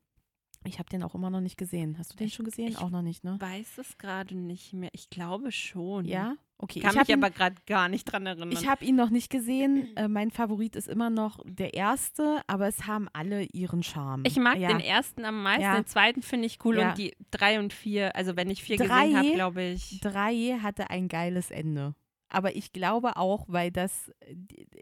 Ich 0.65 0.79
habe 0.79 0.91
den 0.91 1.03
auch 1.03 1.15
immer 1.15 1.31
noch 1.31 1.41
nicht 1.41 1.57
gesehen. 1.57 1.97
Hast 1.99 2.13
du 2.13 2.17
den 2.17 2.27
Ich- 2.27 2.35
schon 2.35 2.45
gesehen? 2.45 2.69
ich 2.69 2.79
auch 2.79 2.91
noch 2.91 3.01
nicht, 3.03 3.25
ne? 3.25 3.37
Weiß 3.41 3.79
es 3.79 3.97
gerade 3.97 4.37
nicht 4.37 4.75
mehr. 4.75 4.91
Ich 4.93 5.09
glaube 5.09 5.53
schon. 5.53 6.05
Ja? 6.05 6.35
Okay. 6.59 6.81
Kann 6.81 6.93
ich 6.93 6.99
mich 6.99 7.09
ihn, 7.09 7.15
aber 7.25 7.31
gerade 7.31 7.57
gar 7.67 7.89
nicht 7.89 8.05
dran 8.05 8.27
erinnern. 8.27 8.53
ich 8.53 8.69
habe 8.69 8.85
ihn 8.85 8.95
noch 8.95 9.09
nicht 9.09 9.31
gesehen. 9.31 9.89
Äh, 9.97 10.09
mein 10.09 10.31
Favorit 10.31 10.77
ist 10.77 10.89
immer 10.89 11.09
noch 11.09 11.41
der 11.47 11.73
erste, 11.73 12.43
aber 12.47 12.69
es 12.69 12.87
haben 12.87 13.09
alle 13.15 13.45
ihren 13.45 13.83
Charme. 13.83 14.25
Ich 14.27 14.37
mag 14.37 14.59
ja. 14.59 14.69
den 14.69 14.81
ersten 14.81 15.25
am 15.25 15.43
meisten, 15.43 15.63
Ja. 15.63 15.75
den 15.77 15.87
zweiten 15.87 16.21
finde 16.23 16.45
ich 16.47 16.59
cool 16.65 16.77
Ja. 16.79 16.91
und 16.91 16.99
die 16.99 17.17
drei 17.31 17.59
und 17.59 17.73
vier, 17.73 18.15
also 18.15 18.37
wenn 18.37 18.51
ich 18.51 18.63
vier 18.63 18.77
Drei? 18.77 19.05
gesehen 19.07 19.17
habe, 19.17 19.33
glaube 19.33 19.63
ich. 19.63 20.01
Drei 20.03 20.59
hatte 20.63 20.91
ein 20.91 21.09
geiles 21.09 21.51
Ende. 21.51 21.95
Aber 22.29 22.55
ich 22.55 22.73
glaube 22.75 23.17
auch, 23.17 23.47
weil 23.49 23.71
das 23.73 24.13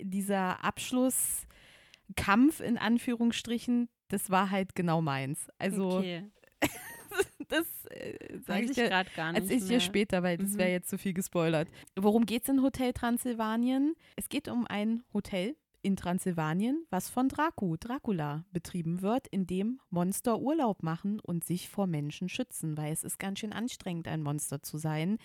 dieser 0.02 0.62
Abschlusskampf 0.64 2.60
in 2.60 2.76
Anführungsstrichen, 2.78 3.88
das 4.08 4.30
war 4.30 4.50
halt 4.50 4.74
genau 4.74 5.00
meins. 5.00 5.48
Also 5.58 5.98
okay. 5.98 6.24
das 7.48 7.66
äh, 7.86 8.38
sage 8.46 8.64
ich 8.64 8.70
ich 8.70 8.76
dir, 8.76 8.88
gerade 8.88 9.10
gar 9.14 9.32
nicht 9.32 9.42
erzähl 9.42 9.56
ich 9.58 9.64
dir 9.66 9.80
später, 9.80 10.22
weil 10.22 10.36
das 10.38 10.50
Mhm. 10.50 10.58
wäre 10.58 10.70
jetzt 10.70 10.90
zu 10.90 10.98
viel 10.98 11.14
gespoilert. 11.14 11.68
Worum 11.98 12.26
geht 12.26 12.42
es 12.42 12.48
in 12.48 12.62
Hotel 12.62 12.92
Transsilvanien? 12.92 13.94
Es 14.16 14.28
geht 14.28 14.48
um 14.48 14.66
ein 14.66 15.02
Hotel 15.14 15.56
in 15.80 15.94
Transsilvanien, 15.96 16.84
was 16.90 17.08
von 17.08 17.28
Dracu, 17.28 17.76
Dracula 17.76 18.44
betrieben 18.50 19.00
wird, 19.00 19.28
in 19.28 19.46
dem 19.46 19.80
Monster 19.90 20.38
Urlaub 20.40 20.82
machen 20.82 21.20
und 21.20 21.44
sich 21.44 21.68
vor 21.68 21.86
Menschen 21.86 22.28
schützen, 22.28 22.76
weil 22.76 22.92
es 22.92 23.04
ist 23.04 23.18
ganz 23.18 23.38
schön 23.38 23.52
anstrengend, 23.52 24.08
ein 24.08 24.22
Monster 24.22 24.60
zu 24.60 24.76
sein. 24.76 25.18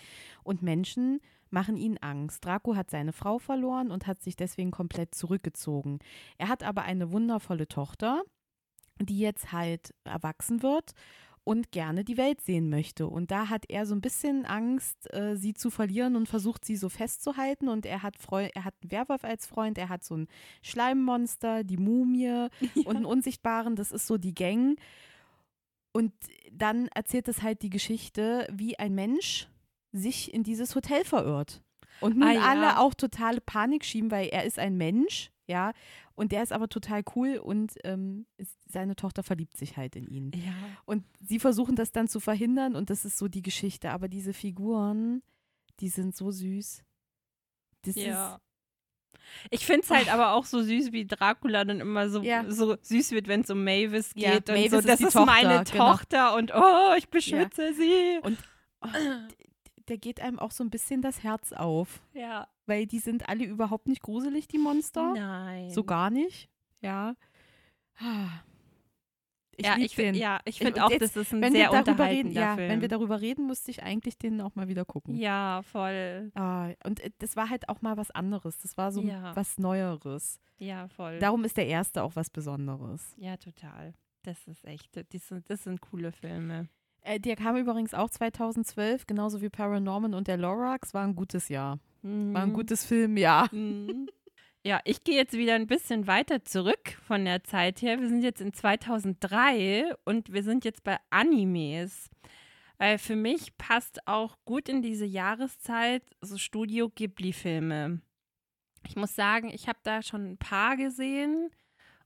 Und 0.44 0.62
Menschen 0.62 1.20
machen 1.50 1.76
ihnen 1.76 1.98
Angst. 1.98 2.46
Draco 2.46 2.76
hat 2.76 2.92
seine 2.92 3.14
Frau 3.14 3.40
verloren 3.40 3.92
und 3.92 4.06
hat 4.06 4.22
sich 4.22 4.36
deswegen 4.36 4.72
komplett 4.72 5.16
zurückgezogen. 5.16 6.00
Er 6.38 6.50
hat 6.50 6.64
aber 6.64 6.84
eine 6.84 7.12
wundervolle 7.12 7.68
Tochter, 7.68 8.22
die 9.00 9.20
jetzt 9.20 9.52
halt 9.52 9.94
erwachsen 10.04 10.64
wird 10.64 10.92
und 11.44 11.72
gerne 11.72 12.06
die 12.06 12.18
Welt 12.18 12.40
sehen 12.42 12.70
möchte. 12.70 13.08
Und 13.08 13.30
da 13.32 13.50
hat 13.50 13.66
er 13.68 13.86
so 13.86 13.94
ein 13.94 14.02
bisschen 14.02 14.46
Angst, 14.46 15.14
äh, 15.14 15.36
sie 15.36 15.54
zu 15.54 15.70
verlieren 15.70 16.16
und 16.16 16.30
versucht, 16.30 16.64
sie 16.64 16.78
so 16.78 16.88
festzuhalten. 16.88 17.68
Und 17.68 17.86
er 17.86 18.02
hat, 18.02 18.18
Freu 18.18 18.48
er 18.54 18.64
hat 18.64 18.76
einen 18.82 18.92
Werwolf 18.92 19.24
als 19.26 19.46
Freund, 19.46 19.78
er 19.78 19.90
hat 19.90 20.04
so 20.06 20.16
ein 20.16 20.28
Schleimmonster, 20.62 21.64
die 21.64 21.78
Mumie 21.78 22.48
und 22.86 22.96
einen 22.96 23.06
Unsichtbaren, 23.06 23.76
das 23.76 23.92
ist 23.92 24.08
so 24.08 24.18
die 24.18 24.34
Gang. 24.34 24.80
Und 25.92 26.14
dann 26.52 26.88
erzählt 26.96 27.28
es 27.28 27.42
halt 27.42 27.62
die 27.62 27.70
Geschichte, 27.70 28.48
wie 28.52 28.80
ein 28.80 28.96
Mensch 28.96 29.48
sich 29.92 30.34
in 30.34 30.44
dieses 30.44 30.76
Hotel 30.76 31.04
verirrt. 31.04 31.62
Und 32.00 32.18
nun 32.18 32.28
Ah, 32.28 32.32
ja. 32.34 32.42
alle 32.42 32.80
auch 32.80 32.94
totale 32.94 33.42
Panik 33.42 33.86
schieben, 33.86 34.10
weil 34.12 34.28
er 34.30 34.46
ist 34.46 34.58
ein 34.58 34.76
Mensch, 34.78 35.30
ja, 35.54 35.72
und 36.16 36.32
der 36.32 36.42
ist 36.42 36.52
aber 36.52 36.68
total 36.68 37.04
cool 37.16 37.38
und 37.38 37.76
ähm, 37.84 38.26
ist, 38.38 38.58
seine 38.68 38.96
Tochter 38.96 39.22
verliebt 39.22 39.56
sich 39.56 39.78
halt 39.78 39.96
in 39.96 40.08
ihn. 40.08 40.32
Ja. 40.34 40.54
Und 40.86 41.04
sie 41.22 41.38
versuchen 41.40 41.76
das 41.76 41.92
dann 41.92 42.08
zu 42.08 42.20
verhindern 42.20 42.76
und 42.76 42.90
das 42.90 43.06
ist 43.06 43.20
so 43.20 43.28
die 43.28 43.44
Geschichte. 43.44 43.92
Aber 43.92 44.08
diese 44.08 44.34
Figuren, 44.34 45.22
die 45.80 45.90
sind 45.90 46.16
so 46.16 46.32
süß. 46.32 46.84
Das 47.84 47.96
ja. 47.96 48.40
Ich 49.52 49.66
finde 49.66 49.82
es 49.82 49.90
halt 49.92 50.12
aber 50.12 50.34
auch 50.34 50.46
so 50.46 50.62
süß, 50.64 50.92
wie 50.92 51.06
Dracula 51.06 51.64
dann 51.66 51.80
immer 51.80 52.10
so, 52.10 52.22
Ja. 52.24 52.50
so 52.50 52.76
süß 52.82 53.12
wird, 53.12 53.28
wenn 53.28 53.42
es 53.42 53.50
um 53.52 53.64
Mavis 53.64 54.14
geht. 54.16 54.24
Ja, 54.24 54.34
und 54.38 54.48
Mavis 54.48 54.72
so, 54.72 54.78
ist 54.80 54.90
das 54.90 55.02
ist 55.02 55.14
Tochter, 55.14 55.26
meine 55.26 55.64
genau. 55.64 55.92
Tochter 55.92 56.36
und 56.36 56.52
oh, 56.54 56.94
ich 56.98 57.10
beschütze 57.10 57.74
sie. 57.76 58.20
ist, 58.24 58.44
oh, 58.82 58.88
d- 59.84 59.90
der 59.90 59.98
geht 59.98 60.20
einem 60.22 60.40
auch 60.40 60.52
so 60.52 60.64
ein 60.64 60.70
bisschen 60.70 61.02
das 61.02 61.24
Herz 61.24 61.54
auf. 61.54 62.02
Ja. 62.14 62.48
Weil 62.66 62.86
die 62.88 63.00
sind 63.00 63.28
alle 63.30 63.46
überhaupt 63.46 63.88
nicht 63.88 64.02
gruselig, 64.02 64.48
die 64.48 64.58
Monster. 64.58 65.14
Nein. 65.14 65.70
So 65.70 65.84
gar 65.84 66.10
nicht. 66.10 66.50
Ja. 66.82 67.16
Ich 69.56 69.66
ja, 69.68 69.78
ich, 69.78 69.94
den. 69.96 70.16
ja, 70.16 70.40
ich 70.46 70.58
finde 70.58 70.84
auch, 70.84 70.90
jetzt, 70.90 71.02
das 71.04 71.16
ist 71.16 71.32
ein 71.32 71.40
wenn 71.42 71.54
sehr 71.54 71.72
wir 71.72 71.84
darüber 71.84 72.08
reden, 72.08 72.32
ja, 72.32 72.56
Film. 72.56 72.70
wenn 72.72 72.82
wir 72.82 72.88
darüber 72.88 73.22
reden, 73.22 73.46
musste 73.46 73.70
ich 73.70 73.84
eigentlich 73.84 74.18
den 74.18 74.42
auch 74.42 74.56
mal 74.56 74.68
wieder 74.68 74.84
gucken. 74.84 75.16
ja, 75.16 75.62
voll. 75.62 76.32
Ah, 76.34 76.72
und 76.86 77.00
äh, 77.02 77.12
das 77.20 77.36
war 77.36 77.52
halt 77.52 77.70
auch 77.70 77.82
mal 77.84 77.96
was 77.96 78.10
anderes. 78.10 78.58
Das 78.58 78.78
war 78.78 78.92
so 78.92 79.02
Ja. 79.04 79.36
was 79.36 79.60
Neueres. 79.60 80.40
Ja, 80.58 80.88
voll. 80.88 81.20
Darum 81.20 81.44
ist 81.44 81.58
der 81.58 81.68
erste 81.68 82.02
auch 82.02 82.16
was 82.16 82.32
Besonderes. 82.32 83.14
ja, 83.18 83.38
total. 83.38 83.94
Das 84.24 84.48
ist 84.48 84.66
echt, 84.66 84.96
das 84.96 85.28
sind, 85.28 85.48
das 85.50 85.64
sind 85.66 85.82
coole 85.82 86.12
Filme. 86.12 86.68
Äh, 87.04 87.20
der 87.20 87.36
kam 87.36 87.56
übrigens 87.58 87.94
auch 87.94 88.10
2012, 88.10 89.06
genauso 89.08 89.42
wie 89.42 89.50
Paranorman 89.50 90.14
und 90.14 90.28
der 90.28 90.38
Lorax. 90.38 90.94
War 90.94 91.04
ein 91.04 91.16
gutes 91.16 91.50
Jahr. 91.50 91.80
War 92.02 92.42
ein 92.44 92.50
Mhm. 92.50 92.54
gutes 92.54 92.86
Filmjahr. 92.86 93.54
Mhm. 93.54 94.08
Ja, 94.66 94.80
ich 94.86 95.04
gehe 95.04 95.16
jetzt 95.16 95.34
wieder 95.34 95.56
ein 95.56 95.68
bisschen 95.68 96.08
weiter 96.08 96.46
zurück 96.46 96.92
von 97.06 97.26
der 97.26 97.44
Zeit 97.44 97.82
her. 97.82 98.00
Wir 98.00 98.08
sind 98.08 98.24
jetzt 98.24 98.40
in 98.40 98.54
2003 98.54 99.94
und 100.06 100.32
wir 100.32 100.44
sind 100.44 100.64
jetzt 100.64 100.84
bei 100.86 100.98
Animes. 101.10 102.10
Weil 102.78 102.98
für 102.98 103.16
mich 103.18 103.58
passt 103.58 104.08
auch 104.08 104.38
gut 104.46 104.70
in 104.70 104.82
diese 104.82 105.06
Jahreszeit 105.06 106.04
so 106.22 106.38
Studio 106.38 106.90
Ghibli-Filme. 106.90 108.02
Ich 108.88 108.96
muss 108.96 109.16
sagen, 109.16 109.50
ich 109.54 109.68
habe 109.68 109.80
da 109.84 110.02
schon 110.02 110.32
ein 110.32 110.38
paar 110.38 110.76
gesehen 110.78 111.50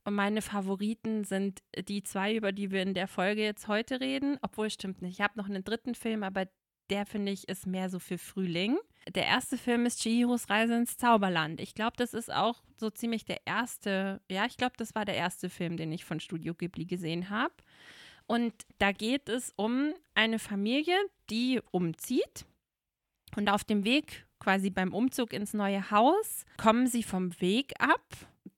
Und 0.08 0.14
meine 0.14 0.40
Favoriten 0.40 1.24
sind 1.24 1.62
die 1.86 2.02
zwei, 2.02 2.34
über 2.34 2.50
die 2.50 2.70
wir 2.70 2.80
in 2.80 2.94
der 2.94 3.08
Folge 3.08 3.42
jetzt 3.42 3.68
heute 3.68 4.00
reden. 4.00 4.38
Obwohl, 4.40 4.70
stimmt 4.70 5.02
nicht. 5.02 5.18
Ich 5.18 5.20
habe 5.20 5.36
noch 5.36 5.50
einen 5.50 5.64
dritten 5.64 5.94
Film, 5.94 6.22
aber 6.22 6.46
der 6.88 7.04
finde 7.04 7.30
ich 7.30 7.46
ist 7.46 7.66
mehr 7.66 7.90
so 7.90 7.98
für 7.98 8.16
Frühling. 8.16 8.78
Der 9.14 9.26
erste 9.26 9.58
Film 9.58 9.84
ist 9.84 10.00
Chihiros 10.00 10.48
Reise 10.48 10.76
ins 10.76 10.96
Zauberland. 10.96 11.60
Ich 11.60 11.74
glaube, 11.74 11.98
das 11.98 12.14
ist 12.14 12.32
auch 12.32 12.62
so 12.78 12.88
ziemlich 12.88 13.26
der 13.26 13.46
erste, 13.46 14.22
ja, 14.30 14.46
ich 14.46 14.56
glaube, 14.56 14.72
das 14.78 14.94
war 14.94 15.04
der 15.04 15.14
erste 15.14 15.50
Film, 15.50 15.76
den 15.76 15.92
ich 15.92 16.06
von 16.06 16.20
Studio 16.20 16.54
Ghibli 16.54 16.86
gesehen 16.86 17.28
habe. 17.28 17.52
Und 18.26 18.54
da 18.78 18.92
geht 18.92 19.28
es 19.28 19.52
um 19.56 19.92
eine 20.14 20.38
Familie, 20.38 20.96
die 21.28 21.60
umzieht. 21.70 22.46
Und 23.36 23.50
auf 23.50 23.62
dem 23.62 23.84
Weg, 23.84 24.24
quasi 24.40 24.70
beim 24.70 24.94
Umzug 24.94 25.34
ins 25.34 25.52
neue 25.52 25.90
Haus, 25.90 26.46
kommen 26.56 26.86
sie 26.86 27.02
vom 27.02 27.38
Weg 27.42 27.74
ab. 27.78 28.06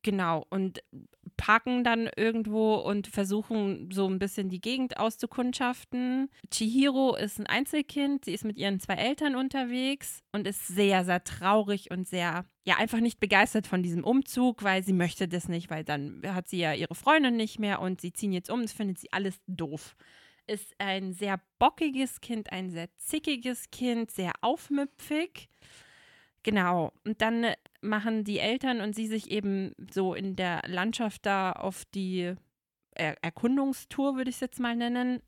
Genau. 0.02 0.46
Und 0.48 0.80
parken 1.40 1.84
dann 1.84 2.10
irgendwo 2.16 2.74
und 2.74 3.06
versuchen 3.06 3.88
so 3.90 4.06
ein 4.06 4.18
bisschen 4.18 4.50
die 4.50 4.60
Gegend 4.60 4.98
auszukundschaften. 4.98 6.28
Chihiro 6.50 7.16
ist 7.16 7.40
ein 7.40 7.46
Einzelkind, 7.46 8.26
sie 8.26 8.34
ist 8.34 8.44
mit 8.44 8.58
ihren 8.58 8.78
zwei 8.78 8.96
Eltern 8.96 9.36
unterwegs 9.36 10.22
und 10.32 10.46
ist 10.46 10.66
sehr, 10.66 11.02
sehr 11.06 11.24
traurig 11.24 11.90
und 11.90 12.06
sehr, 12.06 12.44
ja, 12.64 12.76
einfach 12.76 13.00
nicht 13.00 13.20
begeistert 13.20 13.66
von 13.66 13.82
diesem 13.82 14.04
Umzug, 14.04 14.62
weil 14.62 14.82
sie 14.82 14.92
möchte 14.92 15.28
das 15.28 15.48
nicht, 15.48 15.70
weil 15.70 15.82
dann 15.82 16.20
hat 16.26 16.46
sie 16.46 16.58
ja 16.58 16.74
ihre 16.74 16.94
Freundin 16.94 17.36
nicht 17.36 17.58
mehr 17.58 17.80
und 17.80 18.02
sie 18.02 18.12
ziehen 18.12 18.32
jetzt 18.32 18.50
um, 18.50 18.60
das 18.60 18.74
findet 18.74 18.98
sie 18.98 19.10
alles 19.10 19.40
doof 19.46 19.96
ist 20.46 20.74
ein 20.78 21.12
sehr 21.12 21.40
bockiges 21.60 22.20
Kind, 22.20 22.50
ein 22.50 22.70
sehr 22.70 22.88
zickiges 22.96 23.70
Kind, 23.70 24.10
sehr 24.10 24.32
aufmüpfig. 24.40 25.48
Genau. 26.42 26.92
Und 27.04 27.20
dann 27.20 27.46
machen 27.80 28.24
die 28.24 28.38
Eltern 28.38 28.80
und 28.80 28.94
sie 28.94 29.06
sich 29.06 29.30
eben 29.30 29.74
so 29.90 30.14
in 30.14 30.36
der 30.36 30.62
Landschaft 30.66 31.26
da 31.26 31.52
auf 31.52 31.84
die 31.94 32.34
er 32.92 33.16
Erkundungstour, 33.22 34.16
würde 34.16 34.30
ich 34.30 34.36
es 34.36 34.40
jetzt 34.40 34.60
mal 34.60 34.76
nennen. 34.76 35.22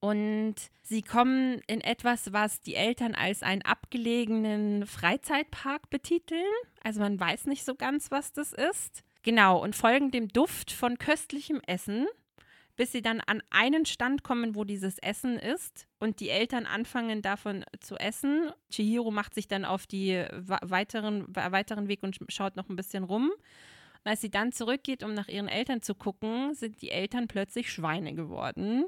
Und 0.00 0.54
sie 0.82 1.02
kommen 1.02 1.60
in 1.66 1.80
etwas, 1.80 2.32
was 2.32 2.60
die 2.60 2.76
Eltern 2.76 3.14
als 3.14 3.42
einen 3.42 3.62
abgelegenen 3.62 4.86
Freizeitpark 4.86 5.90
betiteln. 5.90 6.44
Also 6.82 7.00
man 7.00 7.18
weiß 7.18 7.46
nicht 7.46 7.64
so 7.64 7.74
ganz, 7.74 8.10
was 8.10 8.32
das 8.32 8.52
ist. 8.52 9.02
Genau, 9.22 9.60
und 9.62 9.74
folgen 9.74 10.10
dem 10.10 10.28
Duft 10.28 10.70
von 10.70 10.98
köstlichem 10.98 11.60
Essen 11.66 12.06
bis 12.78 12.92
sie 12.92 13.02
dann 13.02 13.20
an 13.20 13.42
einen 13.50 13.86
Stand 13.86 14.22
kommen, 14.22 14.54
wo 14.54 14.62
dieses 14.62 14.98
Essen 14.98 15.36
ist 15.36 15.88
und 15.98 16.20
die 16.20 16.30
Eltern 16.30 16.64
anfangen 16.64 17.22
davon 17.22 17.64
zu 17.80 17.96
essen. 17.96 18.52
Chihiro 18.70 19.10
macht 19.10 19.34
sich 19.34 19.48
dann 19.48 19.64
auf 19.64 19.88
die 19.88 20.24
weiteren, 20.30 21.26
weiteren 21.34 21.88
Weg 21.88 22.04
und 22.04 22.16
schaut 22.28 22.54
noch 22.54 22.68
ein 22.68 22.76
bisschen 22.76 23.02
rum. 23.02 23.32
Und 23.32 24.10
als 24.10 24.20
sie 24.20 24.30
dann 24.30 24.52
zurückgeht, 24.52 25.02
um 25.02 25.12
nach 25.12 25.26
ihren 25.26 25.48
Eltern 25.48 25.82
zu 25.82 25.96
gucken, 25.96 26.54
sind 26.54 26.80
die 26.80 26.92
Eltern 26.92 27.26
plötzlich 27.26 27.72
Schweine 27.72 28.14
geworden. 28.14 28.84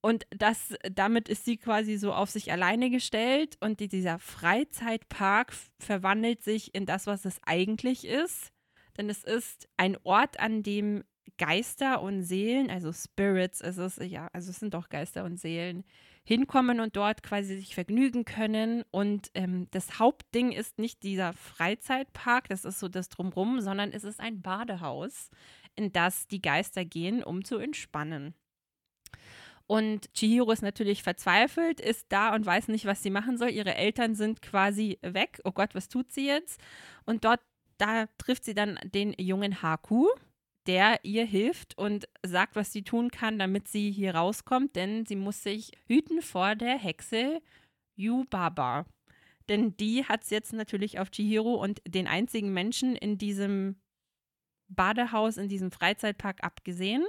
Und 0.00 0.26
das, 0.30 0.74
damit 0.92 1.28
ist 1.28 1.44
sie 1.44 1.58
quasi 1.58 1.96
so 1.96 2.12
auf 2.12 2.28
sich 2.28 2.50
alleine 2.50 2.90
gestellt 2.90 3.56
und 3.60 3.78
die, 3.78 3.88
dieser 3.88 4.18
Freizeitpark 4.18 5.52
verwandelt 5.78 6.42
sich 6.42 6.74
in 6.74 6.86
das, 6.86 7.06
was 7.06 7.24
es 7.24 7.38
eigentlich 7.46 8.04
ist. 8.04 8.52
Denn 8.96 9.08
es 9.08 9.22
ist 9.22 9.68
ein 9.76 9.96
Ort, 10.02 10.40
an 10.40 10.64
dem 10.64 11.04
Geister 11.36 12.00
und 12.02 12.22
Seelen, 12.22 12.70
also 12.70 12.92
Spirits 12.92 13.60
ist 13.60 13.78
es, 13.78 13.96
ja, 13.96 14.28
also 14.32 14.50
es 14.50 14.58
sind 14.58 14.74
doch 14.74 14.88
Geister 14.88 15.24
und 15.24 15.38
Seelen, 15.38 15.84
hinkommen 16.24 16.80
und 16.80 16.94
dort 16.94 17.22
quasi 17.22 17.56
sich 17.56 17.74
vergnügen 17.74 18.26
können. 18.26 18.84
Und 18.90 19.30
ähm, 19.34 19.66
das 19.70 19.98
Hauptding 19.98 20.52
ist 20.52 20.78
nicht 20.78 21.02
dieser 21.02 21.32
Freizeitpark, 21.32 22.48
das 22.48 22.66
ist 22.66 22.80
so 22.80 22.88
das 22.88 23.08
Drumrum, 23.08 23.60
sondern 23.60 23.92
es 23.92 24.04
ist 24.04 24.20
ein 24.20 24.42
Badehaus, 24.42 25.30
in 25.74 25.90
das 25.90 26.26
die 26.26 26.42
Geister 26.42 26.84
gehen, 26.84 27.22
um 27.22 27.44
zu 27.44 27.56
entspannen. 27.56 28.34
Und 29.66 30.12
Chihiro 30.14 30.50
ist 30.50 30.62
natürlich 30.62 31.02
verzweifelt, 31.02 31.80
ist 31.80 32.06
da 32.10 32.34
und 32.34 32.44
weiß 32.44 32.68
nicht, 32.68 32.86
was 32.86 33.02
sie 33.02 33.10
machen 33.10 33.36
soll. 33.38 33.50
Ihre 33.50 33.74
Eltern 33.74 34.14
sind 34.14 34.42
quasi 34.42 34.98
weg. 35.02 35.40
Oh 35.44 35.52
Gott, 35.52 35.74
was 35.74 35.88
tut 35.88 36.10
sie 36.10 36.26
jetzt? 36.26 36.60
Und 37.04 37.24
dort, 37.24 37.40
da 37.76 38.06
trifft 38.18 38.44
sie 38.44 38.54
dann 38.54 38.78
den 38.82 39.14
jungen 39.18 39.62
Haku, 39.62 40.08
der 40.68 41.00
ihr 41.02 41.24
hilft 41.24 41.76
und 41.78 42.06
sagt, 42.24 42.54
was 42.54 42.72
sie 42.72 42.82
tun 42.82 43.10
kann, 43.10 43.38
damit 43.38 43.66
sie 43.68 43.90
hier 43.90 44.14
rauskommt, 44.14 44.76
denn 44.76 45.06
sie 45.06 45.16
muss 45.16 45.42
sich 45.42 45.72
hüten 45.86 46.20
vor 46.22 46.54
der 46.54 46.78
Hexe 46.78 47.40
Yubaba. 47.96 48.84
Denn 49.48 49.76
die 49.78 50.04
hat 50.04 50.24
es 50.24 50.30
jetzt 50.30 50.52
natürlich 50.52 50.98
auf 51.00 51.10
Chihiro 51.10 51.54
und 51.54 51.80
den 51.88 52.06
einzigen 52.06 52.52
Menschen 52.52 52.94
in 52.94 53.16
diesem 53.16 53.76
Badehaus, 54.68 55.38
in 55.38 55.48
diesem 55.48 55.70
Freizeitpark 55.70 56.44
abgesehen. 56.44 57.06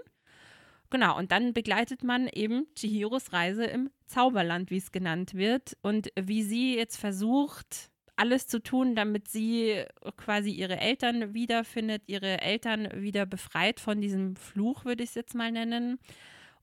Genau, 0.89 1.17
und 1.17 1.33
dann 1.33 1.53
begleitet 1.53 2.03
man 2.03 2.29
eben 2.29 2.65
Chihiros 2.75 3.33
Reise 3.33 3.65
im 3.65 3.91
Zauberland, 4.05 4.71
wie 4.71 4.77
es 4.77 4.93
genannt 4.93 5.33
wird, 5.33 5.77
und 5.81 6.11
wie 6.19 6.43
sie 6.43 6.75
jetzt 6.77 6.95
versucht, 6.95 7.91
alles 8.19 8.47
zu 8.47 8.61
tun, 8.61 8.95
damit 8.95 9.29
sie 9.29 9.85
quasi 10.17 10.51
ihre 10.51 10.77
Eltern 10.77 11.33
wiederfindet, 11.33 12.03
ihre 12.07 12.41
Eltern 12.41 12.89
wieder 13.01 13.25
befreit 13.25 13.79
von 13.79 14.01
diesem 14.01 14.35
Fluch, 14.35 14.83
würde 14.83 15.03
ich 15.03 15.09
es 15.11 15.15
jetzt 15.15 15.35
mal 15.35 15.51
nennen. 15.51 15.99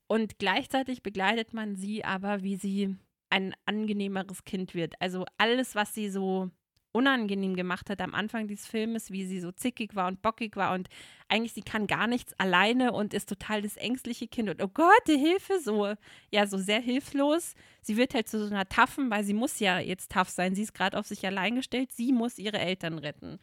Und 0.05 0.37
gleichzeitig 0.37 1.01
begleitet 1.01 1.53
man 1.53 1.75
sie 1.75 2.05
aber, 2.05 2.43
wie 2.43 2.57
sie 2.57 2.95
ein 3.31 3.55
angenehmeres 3.65 4.43
Kind 4.43 4.75
wird. 4.75 4.93
Also 5.01 5.25
alles, 5.39 5.73
was 5.73 5.95
sie 5.95 6.09
so 6.09 6.51
unangenehm 6.97 7.55
gemacht 7.55 7.89
hat 7.89 8.01
am 8.01 8.15
Anfang 8.15 8.47
dieses 8.47 8.65
Filmes, 8.65 9.11
wie 9.11 9.25
sie 9.25 9.39
so 9.39 9.51
zickig 9.51 9.95
war 9.95 10.07
und 10.07 10.21
bockig 10.23 10.55
war 10.55 10.73
und 10.73 10.89
eigentlich 11.29 11.53
sie 11.53 11.61
kann 11.61 11.85
gar 11.85 12.07
nichts 12.07 12.33
alleine 12.39 12.91
und 12.91 13.13
ist 13.13 13.29
total 13.29 13.61
das 13.61 13.77
ängstliche 13.77 14.27
Kind 14.27 14.49
und 14.49 14.63
oh 14.63 14.67
Gott, 14.67 15.01
die 15.07 15.17
Hilfe, 15.17 15.59
so, 15.61 15.93
ja, 16.31 16.47
so 16.47 16.57
sehr 16.57 16.79
hilflos. 16.79 17.53
Sie 17.81 17.97
wird 17.97 18.13
halt 18.15 18.27
zu 18.27 18.39
so 18.39 18.53
einer 18.53 18.67
Taffen, 18.67 19.11
weil 19.11 19.23
sie 19.23 19.33
muss 19.33 19.59
ja 19.59 19.79
jetzt 19.79 20.11
tough 20.11 20.29
sein. 20.29 20.55
Sie 20.55 20.63
ist 20.63 20.73
gerade 20.73 20.97
auf 20.97 21.05
sich 21.05 21.25
allein 21.25 21.55
gestellt, 21.55 21.91
sie 21.91 22.11
muss 22.11 22.39
ihre 22.39 22.57
Eltern 22.57 22.97
retten. 22.97 23.39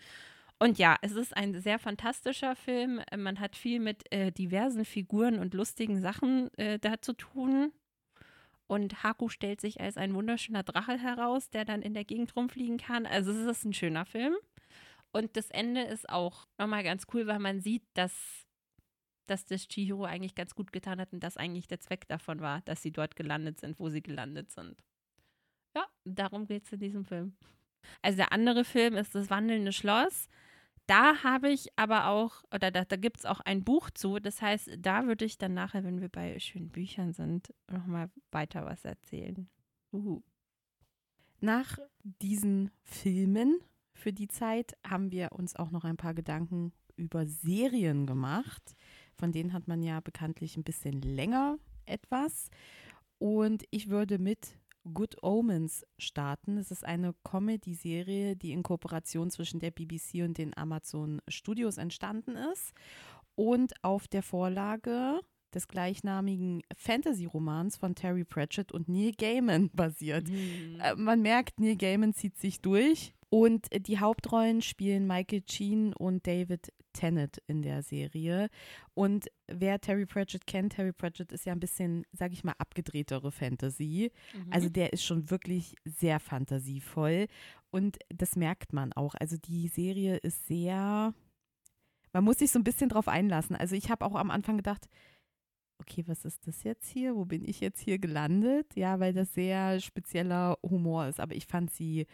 Und 0.58 0.78
ja, 0.78 0.96
es 1.02 1.12
ist 1.12 1.36
ein 1.36 1.60
sehr 1.60 1.78
fantastischer 1.78 2.56
Film. 2.56 3.00
Man 3.16 3.40
hat 3.40 3.56
viel 3.56 3.80
mit 3.80 4.10
äh, 4.12 4.32
diversen 4.32 4.84
Figuren 4.84 5.38
und 5.38 5.54
lustigen 5.54 6.00
Sachen 6.00 6.52
äh, 6.58 6.78
da 6.78 7.00
zu 7.00 7.12
tun. 7.12 7.72
Und 8.66 9.02
Haku 9.02 9.28
stellt 9.28 9.60
sich 9.60 9.80
als 9.80 9.96
ein 9.96 10.14
wunderschöner 10.14 10.62
Drache 10.62 10.98
heraus, 10.98 11.50
der 11.50 11.64
dann 11.64 11.82
in 11.82 11.94
der 11.94 12.04
Gegend 12.04 12.34
rumfliegen 12.34 12.78
kann. 12.78 13.06
Also 13.06 13.30
es 13.30 13.58
ist 13.58 13.64
ein 13.64 13.74
schöner 13.74 14.06
Film. 14.06 14.34
Und 15.12 15.36
das 15.36 15.50
Ende 15.50 15.82
ist 15.82 16.08
auch 16.08 16.46
nochmal 16.58 16.82
ganz 16.82 17.06
cool, 17.12 17.26
weil 17.26 17.38
man 17.38 17.60
sieht, 17.60 17.84
dass, 17.94 18.12
dass 19.26 19.44
das 19.44 19.68
Chihiro 19.68 20.04
eigentlich 20.04 20.34
ganz 20.34 20.54
gut 20.54 20.72
getan 20.72 21.00
hat 21.00 21.12
und 21.12 21.20
dass 21.20 21.36
eigentlich 21.36 21.68
der 21.68 21.80
Zweck 21.80 22.08
davon 22.08 22.40
war, 22.40 22.62
dass 22.62 22.82
sie 22.82 22.90
dort 22.90 23.14
gelandet 23.14 23.60
sind, 23.60 23.78
wo 23.78 23.90
sie 23.90 24.02
gelandet 24.02 24.50
sind. 24.50 24.82
Ja, 25.76 25.86
darum 26.04 26.46
geht 26.46 26.64
es 26.64 26.72
in 26.72 26.80
diesem 26.80 27.04
Film. 27.04 27.36
Also 28.02 28.16
der 28.16 28.32
andere 28.32 28.64
Film 28.64 28.96
ist 28.96 29.14
Das 29.14 29.30
wandelnde 29.30 29.72
Schloss. 29.72 30.28
Da 30.86 31.22
habe 31.22 31.48
ich 31.48 31.68
aber 31.76 32.08
auch, 32.08 32.44
oder 32.52 32.70
da, 32.70 32.84
da 32.84 32.96
gibt 32.96 33.20
es 33.20 33.24
auch 33.24 33.40
ein 33.40 33.64
Buch 33.64 33.90
zu. 33.90 34.18
Das 34.18 34.42
heißt, 34.42 34.70
da 34.78 35.06
würde 35.06 35.24
ich 35.24 35.38
dann 35.38 35.54
nachher, 35.54 35.84
wenn 35.84 36.00
wir 36.00 36.08
bei 36.08 36.38
schönen 36.38 36.68
Büchern 36.68 37.12
sind, 37.12 37.54
nochmal 37.70 38.10
weiter 38.30 38.64
was 38.66 38.84
erzählen. 38.84 39.48
Uhu. 39.92 40.22
Nach 41.40 41.78
diesen 42.02 42.70
Filmen 42.82 43.60
für 43.94 44.12
die 44.12 44.28
Zeit 44.28 44.76
haben 44.86 45.10
wir 45.10 45.32
uns 45.32 45.56
auch 45.56 45.70
noch 45.70 45.84
ein 45.84 45.96
paar 45.96 46.14
Gedanken 46.14 46.72
über 46.96 47.26
Serien 47.26 48.06
gemacht. 48.06 48.74
Von 49.14 49.32
denen 49.32 49.52
hat 49.52 49.68
man 49.68 49.82
ja 49.82 50.00
bekanntlich 50.00 50.56
ein 50.56 50.64
bisschen 50.64 51.00
länger 51.00 51.58
etwas. 51.86 52.50
Und 53.18 53.64
ich 53.70 53.88
würde 53.88 54.18
mit 54.18 54.58
Good 54.92 55.22
Omens 55.22 55.86
starten. 55.98 56.58
Es 56.58 56.70
ist 56.70 56.84
eine 56.84 57.14
Comedy-Serie, 57.24 58.36
die 58.36 58.52
in 58.52 58.62
Kooperation 58.62 59.30
zwischen 59.30 59.60
der 59.60 59.70
BBC 59.70 60.22
und 60.22 60.36
den 60.36 60.56
Amazon 60.56 61.22
Studios 61.28 61.78
entstanden 61.78 62.36
ist 62.36 62.74
und 63.34 63.72
auf 63.82 64.08
der 64.08 64.22
Vorlage 64.22 65.20
des 65.54 65.68
gleichnamigen 65.68 66.62
Fantasy-Romans 66.76 67.76
von 67.76 67.94
Terry 67.94 68.24
Pratchett 68.24 68.72
und 68.72 68.88
Neil 68.88 69.12
Gaiman 69.12 69.70
basiert. 69.74 70.28
Mhm. 70.28 70.80
Man 70.96 71.22
merkt, 71.22 71.60
Neil 71.60 71.76
Gaiman 71.76 72.14
zieht 72.14 72.36
sich 72.38 72.60
durch. 72.60 73.14
Und 73.30 73.66
die 73.88 73.98
Hauptrollen 73.98 74.62
spielen 74.62 75.08
Michael 75.08 75.42
Sheen 75.50 75.92
und 75.92 76.24
David 76.24 76.72
Tennant 76.92 77.42
in 77.48 77.62
der 77.62 77.82
Serie. 77.82 78.48
Und 78.94 79.26
wer 79.48 79.80
Terry 79.80 80.06
Pratchett 80.06 80.46
kennt, 80.46 80.74
Terry 80.74 80.92
Pratchett 80.92 81.32
ist 81.32 81.44
ja 81.44 81.52
ein 81.52 81.58
bisschen, 81.58 82.06
sag 82.12 82.32
ich 82.32 82.44
mal, 82.44 82.54
abgedrehtere 82.58 83.32
Fantasy. 83.32 84.12
Mhm. 84.32 84.52
Also 84.52 84.68
der 84.68 84.92
ist 84.92 85.04
schon 85.04 85.30
wirklich 85.30 85.74
sehr 85.84 86.20
fantasievoll. 86.20 87.26
Und 87.70 87.98
das 88.08 88.36
merkt 88.36 88.72
man 88.72 88.92
auch. 88.92 89.16
Also 89.16 89.36
die 89.36 89.66
Serie 89.66 90.16
ist 90.18 90.46
sehr, 90.46 91.12
man 92.12 92.24
muss 92.24 92.38
sich 92.38 92.52
so 92.52 92.60
ein 92.60 92.64
bisschen 92.64 92.88
drauf 92.88 93.08
einlassen. 93.08 93.56
Also 93.56 93.74
ich 93.74 93.90
habe 93.90 94.04
auch 94.04 94.14
am 94.14 94.30
Anfang 94.30 94.56
gedacht, 94.56 94.88
okay, 95.78 96.04
was 96.06 96.24
ist 96.24 96.46
das 96.46 96.62
jetzt 96.62 96.88
hier? 96.88 97.14
Wo 97.16 97.24
bin 97.24 97.44
ich 97.44 97.60
jetzt 97.60 97.80
hier 97.80 97.98
gelandet? 97.98 98.74
Ja, 98.74 99.00
weil 99.00 99.12
das 99.12 99.34
sehr 99.34 99.80
spezieller 99.80 100.58
Humor 100.62 101.06
ist. 101.06 101.20
Aber 101.20 101.34
ich 101.34 101.46
fand 101.46 101.70
sie 101.70 102.06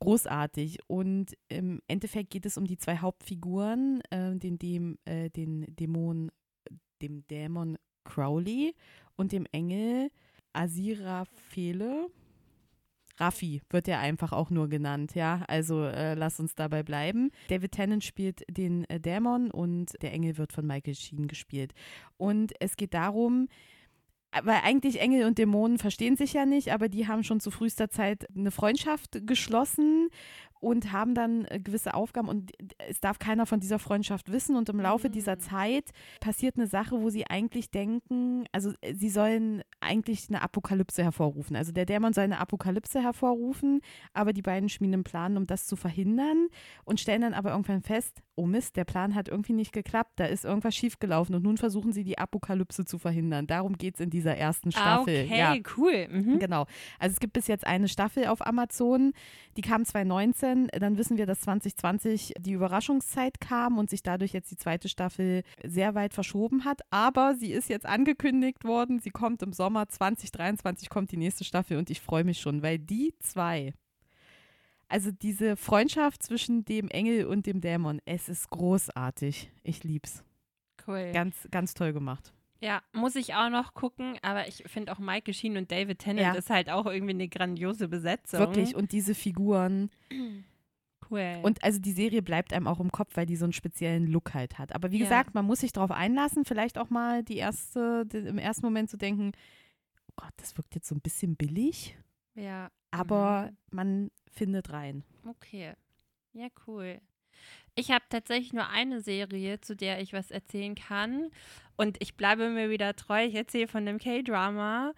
großartig. 0.00 0.78
Und 0.86 1.36
im 1.48 1.80
Endeffekt 1.88 2.30
geht 2.30 2.46
es 2.46 2.56
um 2.56 2.66
die 2.66 2.78
zwei 2.78 2.98
Hauptfiguren, 2.98 4.02
äh, 4.10 4.36
den, 4.36 4.58
dem, 4.58 4.98
äh, 5.04 5.30
den 5.30 5.66
Dämon, 5.76 6.30
dem 7.02 7.26
Dämon 7.28 7.78
Crowley 8.04 8.74
und 9.16 9.32
dem 9.32 9.46
Engel 9.52 10.10
Asiraphele. 10.52 12.08
Raffi 13.20 13.62
wird 13.70 13.88
ja 13.88 13.98
einfach 13.98 14.32
auch 14.32 14.50
nur 14.50 14.68
genannt, 14.68 15.14
ja. 15.14 15.42
Also 15.48 15.84
äh, 15.84 16.14
lass 16.14 16.40
uns 16.40 16.54
dabei 16.54 16.82
bleiben. 16.82 17.30
David 17.48 17.72
Tennant 17.72 18.04
spielt 18.04 18.42
den 18.50 18.84
äh, 18.84 19.00
Dämon 19.00 19.50
und 19.50 19.92
der 20.02 20.12
Engel 20.12 20.38
wird 20.38 20.52
von 20.52 20.66
Michael 20.66 20.94
Sheen 20.94 21.28
gespielt. 21.28 21.74
Und 22.16 22.52
es 22.60 22.76
geht 22.76 22.94
darum, 22.94 23.48
weil 24.42 24.60
eigentlich 24.62 25.00
Engel 25.00 25.26
und 25.26 25.38
Dämonen 25.38 25.78
verstehen 25.78 26.16
sich 26.16 26.34
ja 26.34 26.44
nicht, 26.44 26.72
aber 26.72 26.88
die 26.88 27.08
haben 27.08 27.24
schon 27.24 27.40
zu 27.40 27.50
frühester 27.50 27.88
Zeit 27.88 28.26
eine 28.36 28.50
Freundschaft 28.50 29.26
geschlossen 29.26 30.10
und 30.60 30.92
haben 30.92 31.14
dann 31.14 31.44
äh, 31.46 31.60
gewisse 31.60 31.94
Aufgaben 31.94 32.28
und 32.28 32.52
es 32.88 33.00
darf 33.00 33.18
keiner 33.18 33.46
von 33.46 33.60
dieser 33.60 33.78
Freundschaft 33.78 34.30
wissen 34.32 34.56
und 34.56 34.68
im 34.68 34.80
Laufe 34.80 35.10
dieser 35.10 35.36
mhm. 35.36 35.40
Zeit 35.40 35.90
passiert 36.20 36.56
eine 36.56 36.66
Sache, 36.66 37.00
wo 37.00 37.10
sie 37.10 37.26
eigentlich 37.26 37.70
denken, 37.70 38.44
also 38.52 38.72
äh, 38.80 38.94
sie 38.94 39.10
sollen 39.10 39.62
eigentlich 39.80 40.28
eine 40.28 40.42
Apokalypse 40.42 41.02
hervorrufen. 41.02 41.56
Also 41.56 41.72
der 41.72 41.86
Dämon 41.86 42.12
soll 42.12 42.24
eine 42.24 42.40
Apokalypse 42.40 43.02
hervorrufen, 43.02 43.80
aber 44.12 44.32
die 44.32 44.42
beiden 44.42 44.68
schmieden 44.68 44.94
einen 44.94 45.04
Plan, 45.04 45.36
um 45.36 45.46
das 45.46 45.66
zu 45.66 45.76
verhindern 45.76 46.48
und 46.84 47.00
stellen 47.00 47.22
dann 47.22 47.34
aber 47.34 47.50
irgendwann 47.50 47.82
fest, 47.82 48.22
oh 48.38 48.46
Mist, 48.46 48.76
der 48.76 48.84
Plan 48.84 49.14
hat 49.14 49.28
irgendwie 49.28 49.52
nicht 49.52 49.72
geklappt, 49.72 50.12
da 50.16 50.26
ist 50.26 50.44
irgendwas 50.44 50.74
schiefgelaufen 50.74 51.34
und 51.34 51.42
nun 51.42 51.56
versuchen 51.56 51.92
sie 51.92 52.04
die 52.04 52.18
Apokalypse 52.18 52.84
zu 52.84 52.96
verhindern. 52.96 53.46
Darum 53.46 53.76
geht 53.76 53.94
es 53.94 54.00
in 54.00 54.10
dieser 54.10 54.36
ersten 54.36 54.68
ah, 54.70 54.72
Staffel. 54.72 55.24
Okay, 55.26 55.38
ja. 55.38 55.56
cool. 55.76 56.08
Mhm. 56.08 56.38
Genau. 56.38 56.66
Also 56.98 57.14
es 57.14 57.20
gibt 57.20 57.32
bis 57.32 57.48
jetzt 57.48 57.66
eine 57.66 57.88
Staffel 57.88 58.26
auf 58.26 58.46
Amazon, 58.46 59.12
die 59.56 59.62
kam 59.62 59.84
2019, 59.84 60.47
dann 60.54 60.98
wissen 60.98 61.16
wir, 61.16 61.26
dass 61.26 61.40
2020 61.40 62.34
die 62.38 62.52
Überraschungszeit 62.52 63.40
kam 63.40 63.78
und 63.78 63.90
sich 63.90 64.02
dadurch 64.02 64.32
jetzt 64.32 64.50
die 64.50 64.56
zweite 64.56 64.88
Staffel 64.88 65.42
sehr 65.64 65.94
weit 65.94 66.14
verschoben 66.14 66.64
hat, 66.64 66.80
aber 66.90 67.34
sie 67.34 67.52
ist 67.52 67.68
jetzt 67.68 67.86
angekündigt 67.86 68.64
worden, 68.64 68.98
sie 68.98 69.10
kommt 69.10 69.42
im 69.42 69.52
Sommer 69.52 69.88
2023 69.88 70.88
kommt 70.88 71.12
die 71.12 71.16
nächste 71.16 71.44
Staffel 71.44 71.76
und 71.76 71.90
ich 71.90 72.00
freue 72.00 72.24
mich 72.24 72.40
schon, 72.40 72.62
weil 72.62 72.78
die 72.78 73.14
zwei 73.20 73.72
also 74.88 75.10
diese 75.10 75.56
Freundschaft 75.56 76.22
zwischen 76.22 76.64
dem 76.64 76.88
Engel 76.88 77.26
und 77.26 77.46
dem 77.46 77.60
Dämon, 77.60 78.00
es 78.06 78.28
ist 78.28 78.48
großartig. 78.48 79.52
Ich 79.62 79.84
lieb's. 79.84 80.24
Cool. 80.86 81.12
Ganz, 81.12 81.46
ganz 81.50 81.74
toll 81.74 81.92
gemacht. 81.92 82.32
Ja, 82.60 82.82
muss 82.92 83.14
ich 83.14 83.34
auch 83.34 83.50
noch 83.50 83.74
gucken, 83.74 84.18
aber 84.22 84.48
ich 84.48 84.64
finde 84.66 84.92
auch 84.92 84.98
Michael 84.98 85.32
Sheen 85.32 85.56
und 85.56 85.70
David 85.70 86.00
Tennant 86.00 86.34
ja. 86.34 86.34
ist 86.34 86.50
halt 86.50 86.70
auch 86.70 86.86
irgendwie 86.86 87.12
eine 87.14 87.28
grandiose 87.28 87.88
Besetzung. 87.88 88.40
Wirklich, 88.40 88.74
und 88.74 88.90
diese 88.92 89.14
Figuren. 89.14 89.90
Cool. 91.10 91.38
Und 91.42 91.62
also 91.64 91.78
die 91.78 91.92
Serie 91.92 92.20
bleibt 92.20 92.52
einem 92.52 92.66
auch 92.66 92.80
im 92.80 92.90
Kopf, 92.90 93.16
weil 93.16 93.26
die 93.26 93.36
so 93.36 93.44
einen 93.44 93.52
speziellen 93.52 94.06
Look 94.06 94.34
halt 94.34 94.58
hat. 94.58 94.74
Aber 94.74 94.90
wie 94.90 94.98
ja. 94.98 95.04
gesagt, 95.04 95.34
man 95.34 95.44
muss 95.44 95.60
sich 95.60 95.72
darauf 95.72 95.90
einlassen, 95.90 96.44
vielleicht 96.44 96.78
auch 96.78 96.90
mal 96.90 97.22
die 97.22 97.36
erste, 97.36 98.04
die, 98.06 98.18
im 98.18 98.38
ersten 98.38 98.66
Moment 98.66 98.90
zu 98.90 98.98
denken, 98.98 99.32
oh 100.10 100.14
Gott, 100.16 100.32
das 100.36 100.56
wirkt 100.58 100.74
jetzt 100.74 100.88
so 100.88 100.94
ein 100.94 101.00
bisschen 101.00 101.36
billig. 101.36 101.96
Ja. 102.34 102.70
Aber 102.90 103.50
mhm. 103.50 103.56
man 103.70 104.10
findet 104.30 104.72
rein. 104.72 105.04
Okay. 105.26 105.72
Ja, 106.32 106.48
cool. 106.66 107.00
Ich 107.74 107.90
habe 107.90 108.04
tatsächlich 108.08 108.52
nur 108.52 108.68
eine 108.68 109.00
Serie, 109.00 109.60
zu 109.60 109.76
der 109.76 110.00
ich 110.00 110.12
was 110.12 110.30
erzählen 110.30 110.74
kann. 110.74 111.30
Und 111.78 111.96
ich 112.00 112.16
bleibe 112.16 112.50
mir 112.50 112.70
wieder 112.70 112.94
treu. 112.96 113.24
Ich 113.24 113.36
erzähle 113.36 113.68
von 113.68 113.86
dem 113.86 113.98
K-Drama. 113.98 114.92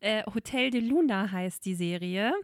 Äh, 0.00 0.24
Hotel 0.34 0.70
de 0.70 0.80
Luna 0.80 1.30
heißt 1.30 1.64
die 1.64 1.76
Serie. 1.76 2.34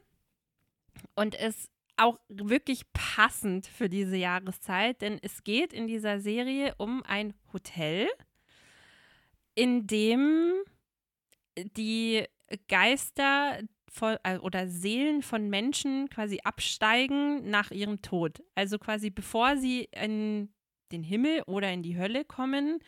Und 1.16 1.34
ist 1.34 1.70
auch 1.96 2.18
wirklich 2.28 2.90
passend 2.92 3.66
für 3.66 3.88
diese 3.88 4.16
Jahreszeit, 4.16 5.02
denn 5.02 5.18
es 5.22 5.44
geht 5.44 5.72
in 5.72 5.86
dieser 5.86 6.20
Serie 6.20 6.74
um 6.78 7.02
ein 7.02 7.34
Hotel, 7.52 8.08
in 9.54 9.86
dem 9.86 10.52
die 11.56 12.24
Geister 12.68 13.60
von, 13.90 14.16
äh, 14.22 14.38
oder 14.38 14.68
Seelen 14.68 15.22
von 15.22 15.50
Menschen 15.50 16.08
quasi 16.08 16.40
absteigen 16.44 17.50
nach 17.50 17.70
ihrem 17.70 18.02
Tod. 18.02 18.42
Also 18.54 18.78
quasi 18.78 19.10
bevor 19.10 19.56
sie 19.56 19.88
in 19.92 20.48
den 20.92 21.02
Himmel 21.02 21.42
oder 21.46 21.72
in 21.72 21.82
die 21.82 21.98
Hölle 21.98 22.24
kommen, 22.24 22.78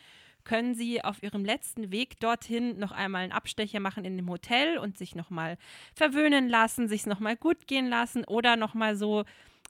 können 0.45 0.75
sie 0.75 1.03
auf 1.03 1.21
ihrem 1.23 1.45
letzten 1.45 1.91
Weg 1.91 2.19
dorthin 2.19 2.77
noch 2.79 2.91
einmal 2.91 3.23
einen 3.23 3.31
Abstecher 3.31 3.79
machen 3.79 4.05
in 4.05 4.17
dem 4.17 4.29
Hotel 4.29 4.77
und 4.77 4.97
sich 4.97 5.15
nochmal 5.15 5.57
verwöhnen 5.95 6.49
lassen, 6.49 6.87
sich 6.87 7.05
nochmal 7.05 7.35
gut 7.37 7.67
gehen 7.67 7.87
lassen 7.87 8.23
oder 8.25 8.55
nochmal 8.55 8.95
so 8.95 9.23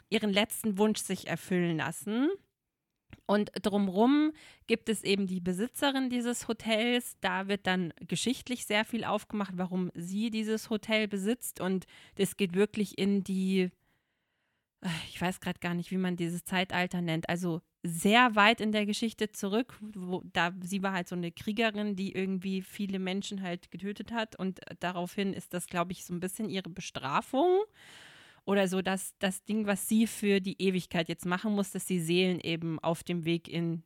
ihren 0.10 0.32
letzten 0.32 0.78
Wunsch 0.78 1.00
sich 1.00 1.28
erfüllen 1.28 1.78
lassen. 1.78 2.30
Und 3.26 3.52
drumrum 3.62 4.34
gibt 4.68 4.90
es 4.90 5.04
eben 5.04 5.28
die 5.28 5.40
Besitzerin 5.40 6.10
dieses 6.10 6.48
Hotels. 6.48 7.16
Da 7.22 7.48
wird 7.48 7.68
dann 7.68 7.94
geschichtlich 8.08 8.66
sehr 8.66 8.86
viel 8.86 9.06
aufgemacht, 9.06 9.54
warum 9.56 9.92
sie 9.94 10.30
dieses 10.30 10.70
Hotel 10.70 11.08
besitzt. 11.08 11.62
Und 11.62 11.86
das 12.16 12.38
geht 12.38 12.54
wirklich 12.54 12.98
in 12.98 13.24
die, 13.24 13.72
ich 15.10 15.22
weiß 15.22 15.40
gerade 15.40 15.60
gar 15.60 15.74
nicht, 15.74 15.92
wie 15.92 15.98
man 15.98 16.16
dieses 16.16 16.44
Zeitalter 16.44 17.02
nennt. 17.02 17.30
Also 17.30 17.62
sehr 17.84 18.36
weit 18.36 18.62
in 18.62 18.72
der 18.72 18.86
Geschichte 18.86 19.32
zurück. 19.32 19.78
Wo, 19.82 20.22
da, 20.26 20.54
sie 20.62 20.84
war 20.84 20.94
halt 20.94 21.08
so 21.08 21.16
eine 21.16 21.32
Kriegerin, 21.32 21.96
die 21.96 22.14
irgendwie 22.14 22.62
viele 22.62 23.00
Menschen 23.00 23.42
halt 23.42 23.72
getötet 23.72 24.12
hat. 24.12 24.38
Und 24.38 24.62
daraufhin 24.80 25.34
ist 25.34 25.54
das, 25.54 25.68
glaube 25.68 25.92
ich, 25.92 26.06
so 26.06 26.14
ein 26.14 26.20
bisschen 26.20 26.50
ihre 26.50 26.70
Bestrafung 26.70 27.64
oder 28.46 28.68
so 28.68 28.82
das, 28.82 29.16
das 29.20 29.44
Ding, 29.46 29.68
was 29.68 29.88
sie 29.88 30.08
für 30.08 30.42
die 30.42 30.62
Ewigkeit 30.62 31.08
jetzt 31.08 31.26
machen 31.26 31.54
muss, 31.54 31.72
dass 31.72 31.86
die 31.86 32.00
Seelen 32.00 32.40
eben 32.40 32.80
auf 32.80 33.04
dem 33.04 33.26
Weg 33.26 33.48
in, 33.48 33.84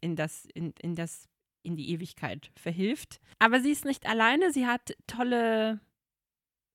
in 0.00 0.16
das, 0.16 0.46
in, 0.54 0.72
in 0.80 0.94
das, 0.94 1.28
in 1.62 1.76
die 1.76 1.90
Ewigkeit 1.90 2.50
verhilft. 2.56 3.20
Aber 3.38 3.60
sie 3.60 3.70
ist 3.70 3.84
nicht 3.84 4.06
alleine, 4.06 4.52
sie 4.52 4.66
hat 4.66 4.96
tolle 5.06 5.80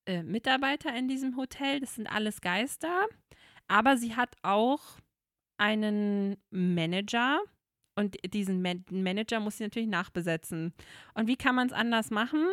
äh, 0.06 0.22
Mitarbeiter 0.22 0.94
in 0.94 1.08
diesem 1.08 1.36
Hotel, 1.36 1.80
das 1.80 1.96
sind 1.96 2.06
alles 2.06 2.40
Geister, 2.40 3.06
aber 3.68 3.96
sie 3.96 4.16
hat 4.16 4.36
auch 4.42 4.80
einen 5.56 6.36
Manager, 6.50 7.40
und 7.96 8.16
diesen 8.32 8.60
Man 8.60 8.84
Manager 8.90 9.40
muss 9.40 9.58
sie 9.58 9.64
natürlich 9.64 9.88
nachbesetzen. 9.88 10.74
Und 11.14 11.28
wie 11.28 11.36
kann 11.36 11.54
man 11.54 11.68
es 11.68 11.72
anders 11.72 12.10
machen? 12.10 12.44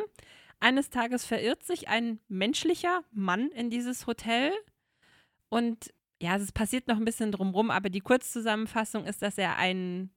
Eines 0.60 0.89
Tages 0.89 1.26
verirrt 1.26 1.63
sich 1.63 1.88
ein 1.88 2.19
menschlicher 2.28 3.04
Mann 3.12 3.50
in 3.50 3.69
dieses 3.69 4.06
Hotel 4.06 4.52
und 5.50 5.91
ja, 6.21 6.36
es 6.36 6.52
passiert 6.52 6.88
noch 6.88 6.97
ein 6.97 7.06
bisschen 7.06 7.32
drumrum, 7.32 7.71
aber 7.71 7.89
die 7.89 8.00
Kurzzusammenfassung 8.00 9.06
ist, 9.06 9.24
dass 9.24 9.39
er 9.39 9.58
ein, 9.58 10.12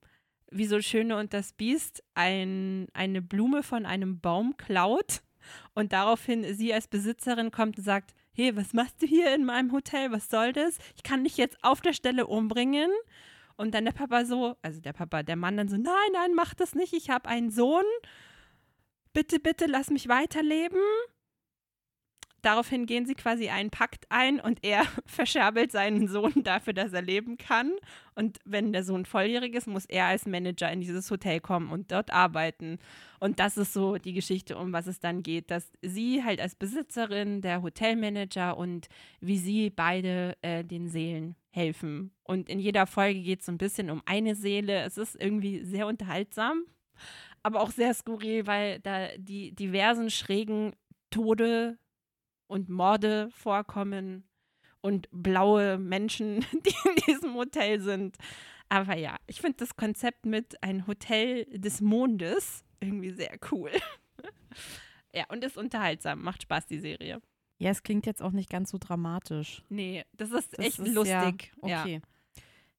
wie 0.51 0.67
so 0.67 0.79
Schöne 0.79 1.17
und 1.17 1.33
das 1.33 1.51
Biest, 1.53 2.03
ein, 2.13 2.87
eine 2.93 3.23
Blume 3.23 3.63
von 3.63 3.87
einem 3.87 4.19
Baum 4.19 4.55
klaut 4.55 5.23
und 5.73 5.93
daraufhin 5.93 6.53
sie 6.53 6.71
als 6.71 6.87
Besitzerin 6.87 7.49
kommt 7.49 7.79
und 7.79 7.83
sagt, 7.83 8.13
hey, 8.35 8.55
was 8.55 8.73
machst 8.73 9.01
du 9.01 9.07
hier 9.07 9.33
in 9.33 9.45
meinem 9.45 9.71
Hotel? 9.71 10.11
Was 10.11 10.29
soll 10.29 10.53
das? 10.53 10.77
Ich 10.95 11.03
kann 11.03 11.23
dich 11.23 11.37
jetzt 11.37 11.57
auf 11.63 11.81
der 11.81 11.93
Stelle 11.93 12.27
umbringen. 12.27 12.91
Und 13.57 13.73
dann 13.73 13.85
der 13.85 13.93
Papa 13.93 14.25
so, 14.25 14.57
also 14.61 14.81
der 14.81 14.93
Papa, 14.93 15.23
der 15.23 15.37
Mann 15.37 15.57
dann 15.57 15.69
so, 15.69 15.77
nein, 15.77 15.93
nein, 16.13 16.33
mach 16.35 16.53
das 16.53 16.75
nicht, 16.75 16.93
ich 16.93 17.09
habe 17.09 17.29
einen 17.29 17.49
Sohn. 17.49 17.85
Bitte, 19.13 19.39
bitte, 19.39 19.65
lass 19.65 19.89
mich 19.89 20.09
weiterleben. 20.09 20.81
Daraufhin 22.45 22.85
gehen 22.85 23.07
sie 23.07 23.15
quasi 23.15 23.49
einen 23.49 23.71
Pakt 23.71 24.05
ein 24.09 24.39
und 24.39 24.63
er 24.63 24.83
verscherbelt 25.07 25.71
seinen 25.71 26.07
Sohn 26.07 26.43
dafür, 26.43 26.73
dass 26.73 26.93
er 26.93 27.01
leben 27.01 27.39
kann. 27.39 27.71
Und 28.13 28.37
wenn 28.45 28.71
der 28.71 28.83
Sohn 28.83 29.05
volljährig 29.05 29.55
ist, 29.55 29.65
muss 29.65 29.85
er 29.85 30.05
als 30.05 30.27
Manager 30.27 30.71
in 30.71 30.79
dieses 30.79 31.09
Hotel 31.09 31.39
kommen 31.39 31.71
und 31.71 31.91
dort 31.91 32.13
arbeiten. 32.13 32.77
Und 33.19 33.39
das 33.39 33.57
ist 33.57 33.73
so 33.73 33.97
die 33.97 34.13
Geschichte, 34.13 34.57
um 34.57 34.73
was 34.73 34.85
es 34.85 34.99
dann 34.99 35.23
geht, 35.23 35.49
dass 35.49 35.71
sie 35.81 36.23
halt 36.23 36.39
als 36.39 36.53
Besitzerin, 36.53 37.41
der 37.41 37.63
Hotelmanager 37.63 38.55
und 38.57 38.89
wie 39.21 39.39
sie 39.39 39.71
beide 39.71 40.37
äh, 40.43 40.63
den 40.63 40.87
Seelen 40.87 41.35
helfen. 41.49 42.11
Und 42.21 42.47
in 42.47 42.59
jeder 42.59 42.85
Folge 42.85 43.23
geht 43.23 43.39
es 43.39 43.47
so 43.47 43.53
ein 43.53 43.57
bisschen 43.57 43.89
um 43.89 44.03
eine 44.05 44.35
Seele. 44.35 44.83
Es 44.83 44.99
ist 44.99 45.19
irgendwie 45.19 45.63
sehr 45.63 45.87
unterhaltsam, 45.87 46.65
aber 47.41 47.61
auch 47.61 47.71
sehr 47.71 47.95
skurril, 47.95 48.45
weil 48.45 48.81
da 48.81 49.07
die 49.17 49.55
diversen 49.55 50.11
schrägen 50.11 50.75
Tode 51.09 51.79
und 52.47 52.69
Morde 52.69 53.29
vorkommen 53.31 54.27
und 54.81 55.07
blaue 55.11 55.77
Menschen, 55.77 56.39
die 56.51 56.89
in 56.89 56.95
diesem 57.07 57.33
Hotel 57.35 57.79
sind. 57.79 58.17
Aber 58.69 58.97
ja, 58.97 59.17
ich 59.27 59.41
finde 59.41 59.57
das 59.57 59.75
Konzept 59.75 60.25
mit 60.25 60.61
ein 60.63 60.87
Hotel 60.87 61.45
des 61.45 61.81
Mondes 61.81 62.63
irgendwie 62.79 63.11
sehr 63.11 63.37
cool. 63.51 63.71
ja, 65.13 65.25
und 65.29 65.43
ist 65.43 65.57
unterhaltsam, 65.57 66.21
macht 66.21 66.43
Spaß, 66.43 66.67
die 66.67 66.79
Serie. 66.79 67.21
Ja, 67.57 67.71
es 67.71 67.83
klingt 67.83 68.05
jetzt 68.05 68.21
auch 68.21 68.31
nicht 68.31 68.49
ganz 68.49 68.71
so 68.71 68.77
dramatisch. 68.79 69.63
Nee, 69.69 70.03
das 70.13 70.31
ist 70.31 70.53
das 70.53 70.65
echt 70.65 70.79
ist 70.79 70.93
lustig. 70.93 71.53
Ja, 71.63 71.81
okay. 71.81 72.01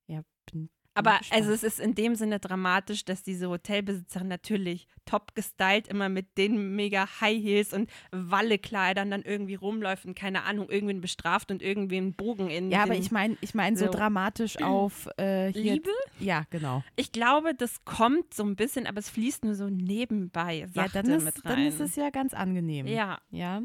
Ja, 0.06 0.22
bin 0.50 0.68
Aber 0.96 1.20
also 1.30 1.52
es 1.52 1.62
ist 1.62 1.78
in 1.78 1.94
dem 1.94 2.14
Sinne 2.14 2.40
dramatisch, 2.40 3.04
dass 3.04 3.22
diese 3.22 3.48
Hotelbesitzerin 3.48 4.28
natürlich 4.28 4.88
top 5.04 5.34
gestylt, 5.34 5.88
immer 5.88 6.08
mit 6.08 6.38
den 6.38 6.74
mega 6.74 7.06
High 7.20 7.42
Heels 7.42 7.72
und 7.72 7.90
Wallekleidern 8.12 9.10
dann 9.10 9.22
irgendwie 9.22 9.54
rumläuft 9.54 10.06
und 10.06 10.14
keine 10.14 10.44
Ahnung, 10.44 10.70
irgendwen 10.70 11.00
bestraft 11.00 11.50
und 11.50 11.62
irgendwie 11.62 11.98
einen 11.98 12.14
Bogen 12.14 12.48
in 12.48 12.70
Ja, 12.70 12.82
aber 12.82 12.94
ich 12.94 13.10
meine 13.10 13.36
ich 13.40 13.54
mein 13.54 13.76
so, 13.76 13.86
so 13.86 13.92
dramatisch 13.92 14.56
auf 14.62 15.08
äh, 15.18 15.50
Liebe? 15.50 15.90
Ja, 16.18 16.44
genau. 16.50 16.82
Ich 16.96 17.12
glaube, 17.12 17.54
das 17.54 17.84
kommt 17.84 18.32
so 18.32 18.42
ein 18.44 18.56
bisschen, 18.56 18.86
aber 18.86 18.98
es 18.98 19.10
fließt 19.10 19.44
nur 19.44 19.54
so 19.54 19.68
nebenbei 19.68 20.66
ja, 20.72 20.88
dann 20.88 21.10
ist, 21.10 21.24
mit 21.24 21.44
rein. 21.44 21.56
dann 21.56 21.66
ist 21.66 21.80
es 21.80 21.96
ja 21.96 22.10
ganz 22.10 22.34
angenehm. 22.34 22.86
Ja. 22.86 23.18
Ja. 23.30 23.62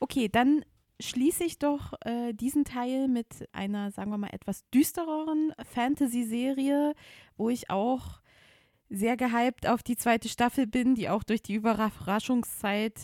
Okay, 0.00 0.28
dann 0.28 0.64
schließe 1.00 1.44
ich 1.44 1.58
doch 1.58 1.94
äh, 2.04 2.32
diesen 2.32 2.64
Teil 2.64 3.08
mit 3.08 3.48
einer, 3.52 3.90
sagen 3.90 4.10
wir 4.10 4.18
mal, 4.18 4.30
etwas 4.32 4.68
düstereren 4.70 5.52
Fantasy-Serie, 5.72 6.94
wo 7.36 7.50
ich 7.50 7.70
auch 7.70 8.20
sehr 8.88 9.16
gehypt 9.16 9.66
auf 9.66 9.82
die 9.82 9.96
zweite 9.96 10.28
Staffel 10.28 10.66
bin, 10.66 10.94
die 10.94 11.08
auch 11.08 11.22
durch 11.22 11.42
die 11.42 11.54
Überraschungszeit 11.54 13.00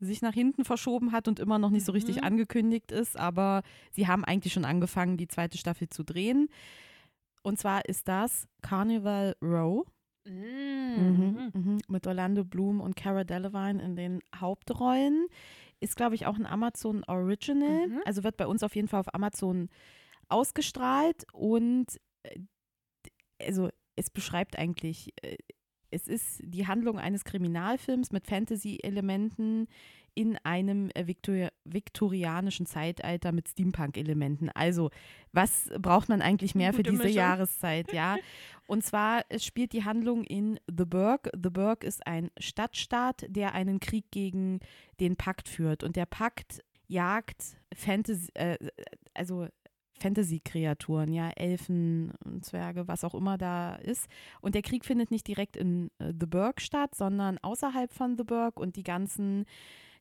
sich 0.00 0.22
nach 0.22 0.34
hinten 0.34 0.64
verschoben 0.64 1.12
hat 1.12 1.28
und 1.28 1.40
immer 1.40 1.58
noch 1.58 1.70
nicht 1.70 1.86
so 1.86 1.92
richtig 1.92 2.16
mhm. 2.16 2.24
angekündigt 2.24 2.92
ist. 2.92 3.18
Aber 3.18 3.62
sie 3.90 4.06
haben 4.06 4.24
eigentlich 4.24 4.52
schon 4.52 4.64
angefangen, 4.64 5.16
die 5.16 5.28
zweite 5.28 5.58
Staffel 5.58 5.88
zu 5.88 6.02
drehen. 6.02 6.48
Und 7.42 7.58
zwar 7.58 7.86
ist 7.86 8.08
das 8.08 8.46
Carnival 8.62 9.36
Row. 9.42 9.86
Mhm. 10.26 10.94
Mhm, 10.96 11.52
mhm. 11.52 11.78
mit 11.88 12.06
Orlando 12.06 12.44
Bloom 12.44 12.80
und 12.80 12.96
Cara 12.96 13.24
Delevingne 13.24 13.82
in 13.82 13.94
den 13.94 14.20
Hauptrollen. 14.34 15.26
Ist, 15.84 15.96
glaube 15.96 16.14
ich, 16.14 16.24
auch 16.24 16.36
ein 16.36 16.46
Amazon 16.46 17.04
Original. 17.04 17.88
Mhm. 17.88 18.00
Also 18.06 18.24
wird 18.24 18.38
bei 18.38 18.46
uns 18.46 18.62
auf 18.62 18.74
jeden 18.74 18.88
Fall 18.88 19.00
auf 19.00 19.14
Amazon 19.14 19.68
ausgestrahlt. 20.28 21.26
Und 21.32 22.00
äh, 22.22 22.40
also 23.40 23.68
es 23.96 24.08
beschreibt 24.10 24.58
eigentlich, 24.58 25.12
äh, 25.22 25.36
es 25.90 26.08
ist 26.08 26.40
die 26.42 26.66
Handlung 26.66 26.98
eines 26.98 27.24
Kriminalfilms 27.24 28.12
mit 28.12 28.26
Fantasy-Elementen 28.26 29.68
in 30.14 30.38
einem 30.44 30.90
äh, 30.94 31.06
Viktor 31.06 31.48
viktorianischen 31.64 32.66
Zeitalter 32.66 33.32
mit 33.32 33.48
Steampunk-Elementen. 33.48 34.50
Also, 34.50 34.90
was 35.32 35.70
braucht 35.78 36.08
man 36.08 36.22
eigentlich 36.22 36.54
mehr 36.54 36.72
für 36.72 36.82
diese 36.82 37.04
Mischung. 37.04 37.16
Jahreszeit, 37.16 37.92
ja? 37.92 38.16
Und 38.66 38.82
zwar 38.82 39.24
es 39.28 39.44
spielt 39.44 39.72
die 39.72 39.84
Handlung 39.84 40.24
in 40.24 40.58
The 40.66 40.84
Burg. 40.86 41.30
The 41.34 41.50
Burg 41.50 41.84
ist 41.84 42.06
ein 42.06 42.30
Stadtstaat, 42.38 43.26
der 43.28 43.54
einen 43.54 43.80
Krieg 43.80 44.10
gegen 44.10 44.60
den 45.00 45.16
Pakt 45.16 45.48
führt. 45.48 45.84
Und 45.84 45.96
der 45.96 46.06
Pakt 46.06 46.62
jagt 46.86 47.58
Fantasy, 47.74 48.30
äh, 48.34 48.56
also 49.12 49.48
Fantasy-Kreaturen, 50.00 51.12
ja, 51.12 51.30
Elfen, 51.30 52.12
Zwerge, 52.42 52.88
was 52.88 53.04
auch 53.04 53.14
immer 53.14 53.38
da 53.38 53.76
ist. 53.76 54.08
Und 54.40 54.54
der 54.54 54.62
Krieg 54.62 54.84
findet 54.84 55.10
nicht 55.10 55.26
direkt 55.26 55.56
in 55.56 55.90
äh, 55.98 56.12
The 56.18 56.26
Burg 56.26 56.60
statt, 56.60 56.94
sondern 56.94 57.38
außerhalb 57.38 57.92
von 57.92 58.16
The 58.16 58.24
Burg 58.24 58.58
und 58.58 58.76
die 58.76 58.82
ganzen 58.82 59.46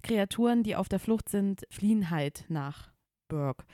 Kreaturen, 0.03 0.63
die 0.63 0.75
auf 0.75 0.89
der 0.89 0.99
Flucht 0.99 1.29
sind, 1.29 1.63
fliehen 1.69 2.09
halt 2.09 2.45
nach 2.49 2.91
Burg. 3.27 3.65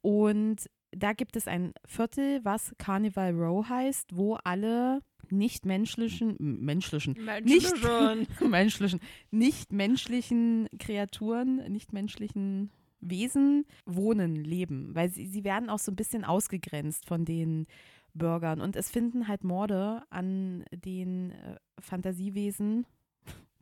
Und 0.00 0.68
da 0.90 1.12
gibt 1.12 1.36
es 1.36 1.46
ein 1.46 1.72
Viertel, 1.84 2.40
was 2.44 2.74
Carnival 2.78 3.32
Row 3.34 3.68
heißt, 3.68 4.16
wo 4.16 4.34
alle 4.44 5.00
nicht 5.30 5.66
menschlichen, 5.66 6.36
menschlichen, 6.38 7.16
nicht 7.42 7.74
menschlichen, 8.40 9.00
nicht 9.30 9.72
menschlichen 9.72 10.68
Kreaturen, 10.78 11.56
nicht 11.72 11.92
menschlichen 11.92 12.70
Wesen 13.00 13.66
wohnen, 13.84 14.36
leben, 14.36 14.94
weil 14.94 15.10
sie, 15.10 15.26
sie 15.26 15.44
werden 15.44 15.68
auch 15.68 15.78
so 15.78 15.92
ein 15.92 15.96
bisschen 15.96 16.24
ausgegrenzt 16.24 17.06
von 17.06 17.24
den 17.24 17.66
Bürgern. 18.14 18.60
Und 18.60 18.76
es 18.76 18.90
finden 18.90 19.28
halt 19.28 19.44
Morde 19.44 20.02
an 20.10 20.64
den 20.72 21.32
äh, 21.32 21.56
Fantasiewesen 21.80 22.86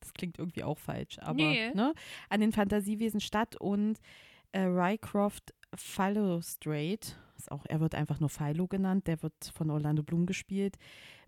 das 0.04 0.14
klingt 0.14 0.38
irgendwie 0.38 0.62
auch 0.62 0.78
falsch, 0.78 1.18
aber 1.20 1.34
nee. 1.34 1.70
ne, 1.74 1.94
an 2.28 2.40
den 2.40 2.52
Fantasiewesen 2.52 3.20
statt 3.20 3.56
und 3.56 3.98
äh, 4.52 4.60
Rycroft 4.60 5.54
Phalostrate, 5.74 7.16
ist 7.36 7.50
auch, 7.50 7.64
er 7.68 7.80
wird 7.80 7.94
einfach 7.94 8.20
nur 8.20 8.28
Philo 8.28 8.66
genannt, 8.66 9.06
der 9.06 9.22
wird 9.22 9.52
von 9.54 9.70
Orlando 9.70 10.02
Bloom 10.02 10.26
gespielt, 10.26 10.76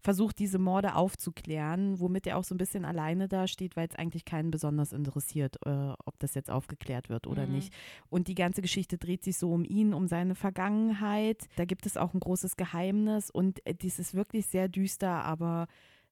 versucht 0.00 0.38
diese 0.38 0.58
Morde 0.58 0.94
aufzuklären, 0.94 1.98
womit 1.98 2.26
er 2.26 2.36
auch 2.38 2.44
so 2.44 2.54
ein 2.54 2.58
bisschen 2.58 2.84
alleine 2.84 3.28
dasteht, 3.28 3.76
weil 3.76 3.88
es 3.88 3.96
eigentlich 3.96 4.24
keinen 4.24 4.50
besonders 4.50 4.92
interessiert, 4.92 5.56
äh, 5.66 5.94
ob 6.04 6.18
das 6.18 6.34
jetzt 6.34 6.50
aufgeklärt 6.50 7.08
wird 7.08 7.26
oder 7.26 7.46
mhm. 7.46 7.54
nicht. 7.54 7.74
Und 8.08 8.28
die 8.28 8.36
ganze 8.36 8.62
Geschichte 8.62 8.98
dreht 8.98 9.24
sich 9.24 9.36
so 9.36 9.52
um 9.52 9.64
ihn, 9.64 9.94
um 9.94 10.06
seine 10.06 10.34
Vergangenheit. 10.34 11.48
Da 11.56 11.64
gibt 11.64 11.86
es 11.86 11.96
auch 11.96 12.14
ein 12.14 12.20
großes 12.20 12.56
Geheimnis 12.56 13.30
und 13.30 13.66
äh, 13.66 13.74
dies 13.74 13.98
ist 13.98 14.14
wirklich 14.14 14.46
sehr 14.46 14.68
düster, 14.68 15.24
aber 15.24 15.66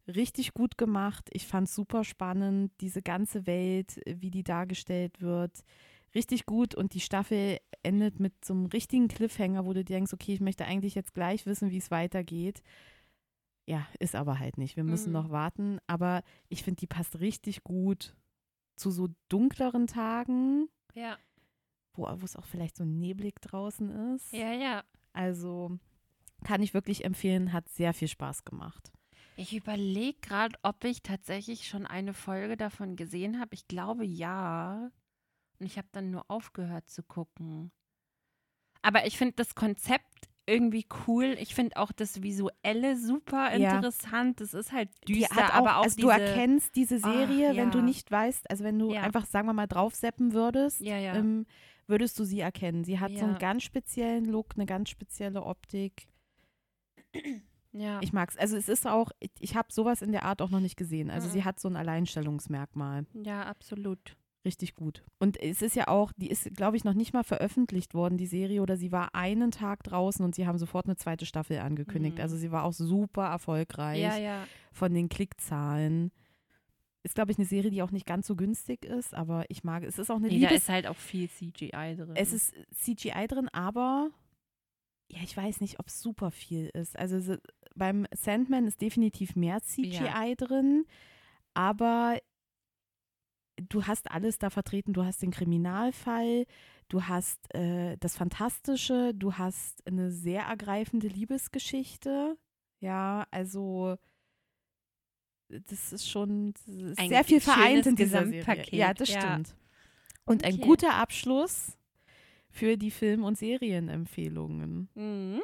richtig 0.08 0.54
gut 0.54 0.78
gemacht. 0.78 1.28
Ich 1.32 1.46
fand 1.46 1.68
es 1.68 1.74
super 1.74 2.04
spannend, 2.04 2.72
diese 2.80 3.02
ganze 3.02 3.46
Welt, 3.46 4.00
wie 4.06 4.30
die 4.30 4.44
dargestellt 4.44 5.20
wird. 5.20 5.64
Richtig 6.14 6.46
gut 6.46 6.74
und 6.74 6.94
die 6.94 7.00
Staffel 7.00 7.58
endet 7.82 8.20
mit 8.20 8.44
so 8.44 8.54
einem 8.54 8.66
richtigen 8.66 9.08
Cliffhanger, 9.08 9.66
wo 9.66 9.72
du 9.72 9.84
denkst, 9.84 10.12
okay, 10.12 10.34
ich 10.34 10.40
möchte 10.40 10.64
eigentlich 10.64 10.94
jetzt 10.94 11.14
gleich 11.14 11.46
wissen, 11.46 11.70
wie 11.70 11.78
es 11.78 11.90
weitergeht. 11.90 12.62
Ja, 13.66 13.86
ist 13.98 14.14
aber 14.14 14.38
halt 14.38 14.58
nicht. 14.58 14.76
Wir 14.76 14.84
müssen 14.84 15.08
mhm. 15.08 15.14
noch 15.14 15.30
warten. 15.30 15.78
Aber 15.86 16.22
ich 16.48 16.62
finde, 16.62 16.80
die 16.80 16.86
passt 16.86 17.20
richtig 17.20 17.64
gut 17.64 18.14
zu 18.76 18.90
so 18.90 19.08
dunkleren 19.28 19.86
Tagen. 19.86 20.68
Ja. 20.94 21.16
Wo 21.94 22.06
es 22.06 22.36
auch 22.36 22.44
vielleicht 22.44 22.76
so 22.76 22.84
neblig 22.84 23.40
draußen 23.40 24.14
ist. 24.14 24.32
Ja, 24.32 24.52
ja. 24.52 24.84
Also 25.12 25.78
kann 26.44 26.62
ich 26.62 26.74
wirklich 26.74 27.04
empfehlen, 27.04 27.52
hat 27.52 27.68
sehr 27.68 27.94
viel 27.94 28.08
Spaß 28.08 28.44
gemacht. 28.44 28.92
Ich 29.36 29.54
überlege 29.54 30.18
gerade, 30.20 30.56
ob 30.62 30.84
ich 30.84 31.02
tatsächlich 31.02 31.66
schon 31.66 31.86
eine 31.86 32.14
Folge 32.14 32.56
davon 32.56 32.96
gesehen 32.96 33.40
habe. 33.40 33.54
Ich 33.54 33.66
glaube 33.66 34.04
ja. 34.04 34.90
Und 35.58 35.66
ich 35.66 35.76
habe 35.76 35.88
dann 35.92 36.10
nur 36.10 36.30
aufgehört 36.30 36.88
zu 36.88 37.02
gucken. 37.02 37.72
Aber 38.82 39.06
ich 39.06 39.16
finde 39.16 39.34
das 39.36 39.54
Konzept 39.54 40.28
irgendwie 40.46 40.86
cool. 41.06 41.36
Ich 41.40 41.54
finde 41.54 41.76
auch 41.76 41.90
das 41.90 42.22
Visuelle 42.22 42.96
super 42.96 43.50
interessant. 43.50 44.40
Ja. 44.40 44.44
Das 44.44 44.54
ist 44.54 44.72
halt 44.72 44.90
düster, 45.08 45.36
auch, 45.36 45.54
aber 45.54 45.78
auch 45.78 45.84
also 45.84 45.96
diese, 45.96 46.06
du 46.06 46.12
erkennst 46.12 46.76
diese 46.76 46.98
Serie, 46.98 47.50
oh, 47.50 47.52
ja. 47.52 47.56
wenn 47.56 47.70
du 47.70 47.80
nicht 47.80 48.10
weißt, 48.10 48.50
also 48.50 48.62
wenn 48.62 48.78
du 48.78 48.92
ja. 48.92 49.02
einfach, 49.02 49.26
sagen 49.26 49.46
wir 49.48 49.54
mal, 49.54 49.66
draufseppen 49.66 50.32
würdest, 50.32 50.82
ähm, 50.82 51.46
würdest 51.86 52.18
du 52.18 52.24
sie 52.24 52.40
erkennen. 52.40 52.84
Sie 52.84 53.00
hat 53.00 53.16
so 53.16 53.24
einen 53.24 53.38
ganz 53.38 53.62
speziellen 53.62 54.26
Look, 54.26 54.54
eine 54.56 54.66
ganz 54.66 54.90
spezielle 54.90 55.42
Optik. 55.42 56.06
Ja. 57.74 58.00
Ich 58.02 58.12
mag 58.12 58.30
es. 58.30 58.38
Also 58.38 58.56
es 58.56 58.68
ist 58.68 58.86
auch, 58.86 59.10
ich, 59.18 59.30
ich 59.40 59.56
habe 59.56 59.72
sowas 59.72 60.00
in 60.00 60.12
der 60.12 60.24
Art 60.24 60.40
auch 60.40 60.50
noch 60.50 60.60
nicht 60.60 60.76
gesehen. 60.76 61.10
Also 61.10 61.28
mhm. 61.28 61.32
sie 61.32 61.44
hat 61.44 61.60
so 61.60 61.68
ein 61.68 61.76
Alleinstellungsmerkmal. 61.76 63.04
Ja, 63.12 63.42
absolut. 63.42 64.16
Richtig 64.44 64.74
gut. 64.74 65.02
Und 65.18 65.40
es 65.42 65.62
ist 65.62 65.74
ja 65.74 65.88
auch, 65.88 66.12
die 66.16 66.28
ist, 66.28 66.54
glaube 66.54 66.76
ich, 66.76 66.84
noch 66.84 66.92
nicht 66.92 67.14
mal 67.14 67.24
veröffentlicht 67.24 67.94
worden, 67.94 68.18
die 68.18 68.26
Serie, 68.26 68.60
oder 68.60 68.76
sie 68.76 68.92
war 68.92 69.14
einen 69.14 69.50
Tag 69.50 69.82
draußen 69.84 70.22
und 70.22 70.34
sie 70.34 70.46
haben 70.46 70.58
sofort 70.58 70.84
eine 70.84 70.96
zweite 70.96 71.24
Staffel 71.24 71.58
angekündigt. 71.58 72.18
Mhm. 72.18 72.22
Also 72.22 72.36
sie 72.36 72.52
war 72.52 72.64
auch 72.64 72.74
super 72.74 73.26
erfolgreich 73.26 74.02
ja, 74.02 74.16
ja. 74.18 74.46
von 74.70 74.92
den 74.92 75.08
Klickzahlen. 75.08 76.12
Ist, 77.02 77.14
glaube 77.14 77.32
ich, 77.32 77.38
eine 77.38 77.46
Serie, 77.46 77.70
die 77.70 77.82
auch 77.82 77.90
nicht 77.90 78.06
ganz 78.06 78.26
so 78.26 78.36
günstig 78.36 78.84
ist, 78.84 79.14
aber 79.14 79.44
ich 79.48 79.64
mag 79.64 79.82
es. 79.82 79.98
ist 79.98 80.10
auch 80.10 80.16
eine 80.16 80.28
nee, 80.28 80.34
Liebes 80.34 80.50
Da 80.50 80.56
ist 80.56 80.68
halt 80.68 80.86
auch 80.88 80.96
viel 80.96 81.28
CGI 81.28 81.96
drin. 81.96 82.12
Es 82.14 82.32
ist 82.34 82.54
CGI 82.74 83.26
drin, 83.26 83.48
aber 83.50 84.10
ja, 85.08 85.18
ich 85.22 85.36
weiß 85.36 85.60
nicht, 85.60 85.78
ob 85.80 85.88
es 85.88 86.00
super 86.00 86.30
viel 86.30 86.70
ist. 86.74 86.98
Also 86.98 87.36
beim 87.74 88.06
Sandman 88.14 88.66
ist 88.66 88.80
definitiv 88.80 89.36
mehr 89.36 89.60
CGI 89.60 89.90
ja. 89.92 90.34
drin, 90.34 90.86
aber 91.54 92.18
du 93.56 93.86
hast 93.86 94.10
alles 94.10 94.38
da 94.38 94.50
vertreten. 94.50 94.92
Du 94.92 95.04
hast 95.04 95.22
den 95.22 95.30
Kriminalfall, 95.30 96.46
du 96.88 97.04
hast 97.04 97.54
äh, 97.54 97.96
das 97.98 98.16
Fantastische, 98.16 99.12
du 99.14 99.34
hast 99.34 99.86
eine 99.86 100.10
sehr 100.10 100.42
ergreifende 100.42 101.08
Liebesgeschichte. 101.08 102.36
Ja, 102.80 103.26
also 103.30 103.96
das 105.48 105.92
ist 105.92 106.08
schon 106.08 106.54
das 106.54 106.66
ist 106.66 107.08
sehr 107.08 107.24
viel 107.24 107.40
vereint 107.40 107.86
in 107.86 107.96
dieser 107.96 108.26
Serie. 108.26 108.64
Ja, 108.70 108.94
das 108.94 109.10
ja. 109.10 109.20
stimmt. 109.20 109.56
Und 110.24 110.42
okay. 110.42 110.54
ein 110.54 110.60
guter 110.60 110.94
Abschluss 110.94 111.76
für 112.54 112.76
die 112.76 112.92
Film- 112.92 113.24
und 113.24 113.36
Serienempfehlungen. 113.36 114.88
Mhm. 114.94 115.42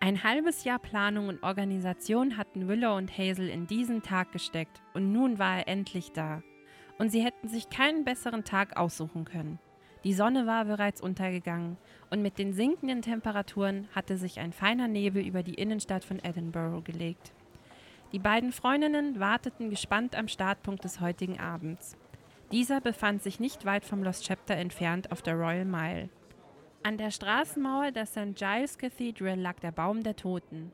Ein 0.00 0.24
halbes 0.24 0.64
Jahr 0.64 0.80
Planung 0.80 1.28
und 1.28 1.44
Organisation 1.44 2.36
hatten 2.36 2.66
Willow 2.66 2.96
und 2.96 3.16
Hazel 3.16 3.48
in 3.48 3.68
diesen 3.68 4.02
Tag 4.02 4.32
gesteckt 4.32 4.82
und 4.94 5.12
nun 5.12 5.38
war 5.38 5.58
er 5.58 5.68
endlich 5.68 6.10
da. 6.10 6.42
Und 6.98 7.10
sie 7.10 7.22
hätten 7.22 7.46
sich 7.46 7.70
keinen 7.70 8.04
besseren 8.04 8.42
Tag 8.42 8.76
aussuchen 8.76 9.24
können. 9.24 9.60
Die 10.02 10.12
Sonne 10.12 10.44
war 10.44 10.64
bereits 10.64 11.00
untergegangen 11.00 11.76
und 12.10 12.20
mit 12.20 12.36
den 12.36 12.52
sinkenden 12.52 13.00
Temperaturen 13.00 13.86
hatte 13.94 14.16
sich 14.16 14.40
ein 14.40 14.52
feiner 14.52 14.88
Nebel 14.88 15.24
über 15.24 15.44
die 15.44 15.54
Innenstadt 15.54 16.04
von 16.04 16.18
Edinburgh 16.18 16.82
gelegt. 16.82 17.32
Die 18.10 18.18
beiden 18.18 18.50
Freundinnen 18.50 19.20
warteten 19.20 19.70
gespannt 19.70 20.16
am 20.16 20.26
Startpunkt 20.26 20.82
des 20.82 21.00
heutigen 21.00 21.38
Abends. 21.38 21.96
Dieser 22.52 22.82
befand 22.82 23.22
sich 23.22 23.40
nicht 23.40 23.64
weit 23.64 23.82
vom 23.82 24.02
Lost 24.02 24.26
Chapter 24.26 24.54
entfernt 24.54 25.10
auf 25.10 25.22
der 25.22 25.36
Royal 25.36 25.64
Mile. 25.64 26.10
An 26.82 26.98
der 26.98 27.10
Straßenmauer 27.10 27.92
der 27.92 28.04
St. 28.04 28.34
Giles 28.34 28.76
Cathedral 28.76 29.40
lag 29.40 29.58
der 29.60 29.72
Baum 29.72 30.02
der 30.02 30.16
Toten. 30.16 30.70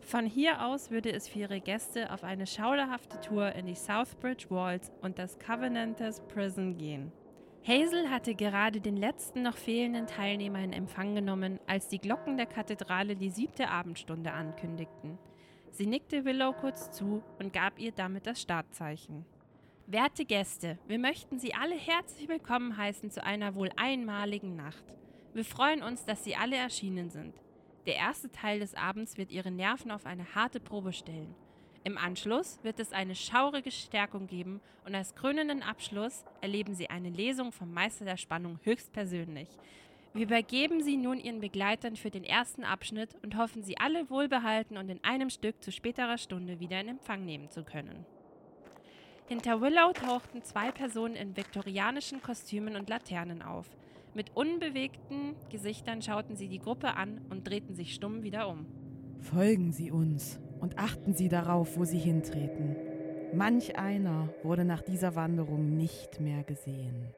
Von 0.00 0.26
hier 0.26 0.62
aus 0.66 0.90
würde 0.90 1.10
es 1.10 1.28
für 1.28 1.38
ihre 1.38 1.60
Gäste 1.60 2.12
auf 2.12 2.22
eine 2.22 2.46
schauderhafte 2.46 3.18
Tour 3.20 3.50
in 3.52 3.64
die 3.64 3.74
Southbridge 3.74 4.50
Walls 4.50 4.92
und 5.00 5.18
das 5.18 5.38
Covenanters 5.38 6.20
Prison 6.28 6.76
gehen. 6.76 7.12
Hazel 7.66 8.10
hatte 8.10 8.34
gerade 8.34 8.82
den 8.82 8.98
letzten 8.98 9.40
noch 9.40 9.56
fehlenden 9.56 10.06
Teilnehmer 10.06 10.58
in 10.58 10.74
Empfang 10.74 11.14
genommen, 11.14 11.60
als 11.66 11.88
die 11.88 12.00
Glocken 12.00 12.36
der 12.36 12.46
Kathedrale 12.46 13.16
die 13.16 13.30
siebte 13.30 13.70
Abendstunde 13.70 14.32
ankündigten. 14.32 15.16
Sie 15.70 15.86
nickte 15.86 16.26
Willow 16.26 16.52
kurz 16.52 16.90
zu 16.90 17.22
und 17.38 17.54
gab 17.54 17.78
ihr 17.78 17.92
damit 17.92 18.26
das 18.26 18.42
Startzeichen. 18.42 19.24
Werte 19.92 20.24
Gäste, 20.24 20.78
wir 20.88 20.98
möchten 20.98 21.38
Sie 21.38 21.52
alle 21.52 21.74
herzlich 21.74 22.26
willkommen 22.26 22.78
heißen 22.78 23.10
zu 23.10 23.22
einer 23.22 23.54
wohl 23.54 23.68
einmaligen 23.76 24.56
Nacht. 24.56 24.82
Wir 25.34 25.44
freuen 25.44 25.82
uns, 25.82 26.06
dass 26.06 26.24
Sie 26.24 26.34
alle 26.34 26.56
erschienen 26.56 27.10
sind. 27.10 27.34
Der 27.84 27.96
erste 27.96 28.32
Teil 28.32 28.60
des 28.60 28.74
Abends 28.74 29.18
wird 29.18 29.30
Ihre 29.30 29.50
Nerven 29.50 29.90
auf 29.90 30.06
eine 30.06 30.34
harte 30.34 30.60
Probe 30.60 30.94
stellen. 30.94 31.34
Im 31.84 31.98
Anschluss 31.98 32.58
wird 32.62 32.80
es 32.80 32.94
eine 32.94 33.14
schaurige 33.14 33.70
Stärkung 33.70 34.28
geben 34.28 34.62
und 34.86 34.94
als 34.94 35.14
krönenden 35.14 35.62
Abschluss 35.62 36.24
erleben 36.40 36.74
Sie 36.74 36.88
eine 36.88 37.10
Lesung 37.10 37.52
vom 37.52 37.70
Meister 37.70 38.06
der 38.06 38.16
Spannung 38.16 38.60
höchstpersönlich. 38.62 39.50
Wir 40.14 40.22
übergeben 40.22 40.82
Sie 40.82 40.96
nun 40.96 41.20
Ihren 41.20 41.40
Begleitern 41.40 41.96
für 41.96 42.10
den 42.10 42.24
ersten 42.24 42.64
Abschnitt 42.64 43.14
und 43.22 43.36
hoffen, 43.36 43.62
Sie 43.62 43.76
alle 43.76 44.08
wohlbehalten 44.08 44.78
und 44.78 44.88
in 44.88 45.04
einem 45.04 45.28
Stück 45.28 45.62
zu 45.62 45.70
späterer 45.70 46.16
Stunde 46.16 46.60
wieder 46.60 46.80
in 46.80 46.88
Empfang 46.88 47.26
nehmen 47.26 47.50
zu 47.50 47.62
können. 47.62 48.06
Hinter 49.28 49.60
Willow 49.60 49.92
tauchten 49.92 50.42
zwei 50.42 50.70
Personen 50.72 51.16
in 51.16 51.36
viktorianischen 51.36 52.22
Kostümen 52.22 52.76
und 52.76 52.88
Laternen 52.88 53.42
auf. 53.42 53.66
Mit 54.14 54.36
unbewegten 54.36 55.36
Gesichtern 55.48 56.02
schauten 56.02 56.36
sie 56.36 56.48
die 56.48 56.58
Gruppe 56.58 56.96
an 56.96 57.20
und 57.30 57.48
drehten 57.48 57.74
sich 57.74 57.94
stumm 57.94 58.22
wieder 58.22 58.48
um. 58.48 58.66
Folgen 59.20 59.72
Sie 59.72 59.90
uns 59.90 60.38
und 60.60 60.78
achten 60.78 61.14
Sie 61.14 61.28
darauf, 61.28 61.78
wo 61.78 61.84
Sie 61.84 61.98
hintreten. 61.98 62.76
Manch 63.32 63.78
einer 63.78 64.28
wurde 64.42 64.64
nach 64.64 64.82
dieser 64.82 65.14
Wanderung 65.14 65.76
nicht 65.76 66.20
mehr 66.20 66.42
gesehen. 66.42 67.14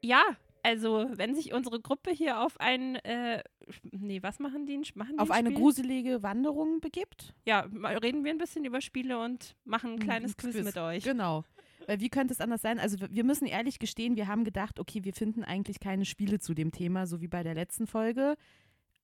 Ja, 0.00 0.22
also 0.64 1.06
wenn 1.12 1.34
sich 1.36 1.52
unsere 1.52 1.80
Gruppe 1.80 2.10
hier 2.10 2.40
auf 2.40 2.58
ein, 2.58 2.96
äh, 2.96 3.44
nee, 3.92 4.20
was 4.22 4.38
machen 4.40 4.66
die? 4.66 4.78
Machen 4.94 5.12
die 5.16 5.18
auf 5.20 5.30
ein 5.30 5.46
eine 5.46 5.54
gruselige 5.54 6.22
Wanderung 6.24 6.80
begibt? 6.80 7.34
Ja, 7.46 7.60
reden 8.02 8.24
wir 8.24 8.32
ein 8.32 8.38
bisschen 8.38 8.64
über 8.64 8.80
Spiele 8.80 9.18
und 9.22 9.54
machen 9.64 9.92
ein 9.92 9.98
kleines 10.00 10.36
Quiz, 10.36 10.56
mit 10.64 10.76
euch. 10.76 11.04
Genau. 11.04 11.44
Weil 11.86 12.00
wie 12.00 12.08
könnte 12.08 12.32
es 12.32 12.40
anders 12.40 12.62
sein? 12.62 12.78
Also 12.78 12.98
wir- 12.98 13.10
wir 13.12 13.24
müssen 13.24 13.46
ehrlich 13.46 13.78
gestehen, 13.78 14.16
wir 14.16 14.26
haben 14.26 14.42
gedacht, 14.44 14.80
okay, 14.80 15.04
wir 15.04 15.12
finden 15.12 15.44
eigentlich 15.44 15.80
keine 15.80 16.06
Spiele 16.06 16.40
zu 16.40 16.54
dem 16.54 16.72
Thema, 16.72 17.06
so 17.06 17.20
wie 17.20 17.28
bei 17.28 17.42
der 17.42 17.54
letzten 17.54 17.86
Folge. 17.86 18.34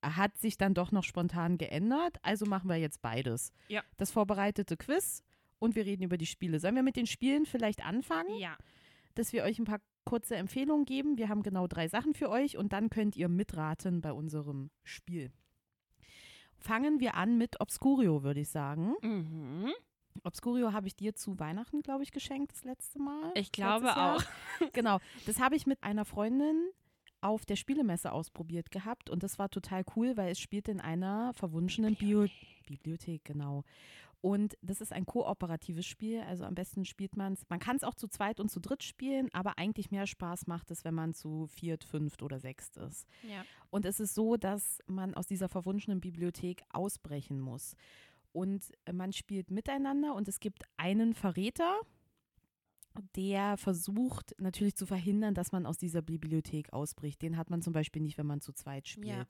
Hat 0.03 0.39
sich 0.39 0.57
dann 0.57 0.73
doch 0.73 0.93
noch 0.93 1.05
spontan 1.05 1.59
geändert, 1.59 2.17
also 2.23 2.47
machen 2.47 2.71
wir 2.71 2.77
jetzt 2.77 3.03
beides. 3.03 3.53
Ja. 3.69 3.83
Das 3.99 4.11
vorbereitete 4.11 4.79
Quiz 4.79 5.23
und 5.59 5.75
wir 5.75 5.85
reden 5.85 6.05
über 6.05 6.17
die 6.17 6.25
Spiele. 6.25 6.59
Sollen 6.59 6.75
wir 6.75 6.83
mit 6.83 6.97
den 6.97 7.07
Spielen 7.07 7.45
vielleicht 7.45 7.85
anfangen? 7.85 8.35
Ja. 8.39 8.57
dass 9.17 9.33
wir 9.35 9.43
euch 9.43 9.59
ein 9.59 9.65
paar 9.65 9.81
kurze 10.11 10.35
Empfehlungen 10.35 10.87
geben. 10.87 11.19
Wir 11.19 11.29
haben 11.29 11.45
genau 11.45 11.69
drei 11.69 11.87
Sachen 11.87 12.15
für 12.15 12.31
euch 12.31 12.59
und 12.59 12.73
dann 12.73 12.91
könnt 12.91 13.15
ihr 13.15 13.29
mitraten 13.29 14.01
bei 14.01 14.13
unserem 14.13 14.71
Spiel. 14.83 15.31
Fangen 16.59 16.99
wir 16.99 17.15
an 17.15 17.39
mit 17.39 17.61
Obscurio, 17.61 18.25
würde 18.25 18.41
ich 18.41 18.49
sagen. 18.49 18.95
Mhm. 19.03 19.71
Obscurio 20.25 20.73
habe 20.73 20.89
ich 20.89 20.97
dir 20.97 21.15
zu 21.15 21.39
Weihnachten, 21.39 21.83
glaube 21.83 22.03
ich, 22.03 22.11
geschenkt 22.11 22.51
das 22.51 22.65
letzte 22.65 22.99
Mal. 22.99 23.31
Ich 23.37 23.53
glaube 23.53 23.97
auch. 23.97 24.21
Genau, 24.73 24.99
das 25.27 25.39
habe 25.39 25.55
ich 25.55 25.65
mit 25.65 25.81
einer 25.85 26.05
Freundin 26.05 26.71
auf 27.21 27.47
der 27.47 27.55
Spielemesse 27.55 28.11
ausprobiert 28.11 28.73
gehabt 28.73 29.11
und 29.11 29.23
das 29.23 29.39
war 29.39 29.49
total 29.49 29.85
cool, 29.95 30.17
weil 30.17 30.33
es 30.33 30.41
spielt 30.41 30.69
in 30.69 30.81
einer 30.81 31.33
verwunschenen 31.35 31.95
Bio 31.95 32.27
Bibliothek, 32.67 33.25
genau. 33.25 33.63
Und 34.23 34.59
das 34.61 34.83
ist 34.83 34.93
ein 34.93 35.07
kooperatives 35.07 35.87
Spiel, 35.87 36.21
also 36.21 36.45
am 36.45 36.55
besten 36.55 36.85
spielt 36.85 37.17
man 37.17 37.33
es, 37.33 37.49
man 37.49 37.59
kann 37.59 37.77
es 37.77 37.85
auch 37.85 37.95
zu 37.95 38.07
zweit 38.07 38.39
und 38.39 38.51
zu 38.51 38.61
dritt 38.61 38.83
spielen, 38.83 39.31
aber 39.33 39.57
eigentlich 39.57 39.91
mehr 39.91 40.07
Spaß 40.07 40.47
macht 40.47 40.71
es, 40.71 40.85
wenn 40.85 40.95
man 40.95 41.15
zu 41.15 41.47
viert, 41.47 41.85
fünft 41.85 42.23
oder 42.23 42.39
sechst 42.39 42.77
ist. 42.77 43.07
Ja. 43.23 43.45
Und 43.71 43.87
es 43.87 43.99
ist 43.99 44.15
so, 44.15 44.37
dass 44.37 44.81
man 44.87 45.15
aus 45.15 45.27
dieser 45.27 45.49
verwunschenen 45.49 46.01
Bibliothek 46.01 46.63
ausbrechen 46.71 47.41
muss. 47.41 47.75
Und 48.33 48.71
man 48.93 49.13
spielt 49.13 49.51
miteinander 49.51 50.15
und 50.15 50.29
es 50.29 50.39
gibt 50.39 50.65
einen 50.77 51.15
Verräter, 51.15 51.81
der 53.17 53.57
versucht 53.57 54.35
natürlich 54.39 54.77
zu 54.77 54.85
verhindern, 54.85 55.35
dass 55.35 55.53
man 55.53 55.65
aus 55.65 55.79
dieser 55.79 56.03
Bibliothek 56.03 56.73
ausbricht. 56.73 57.23
Den 57.23 57.37
hat 57.37 57.49
man 57.49 57.63
zum 57.63 57.73
Beispiel 57.73 58.03
nicht, 58.03 58.19
wenn 58.19 58.27
man 58.27 58.41
zu 58.41 58.53
zweit 58.53 58.87
spielt. 58.87 59.09
Ja. 59.09 59.25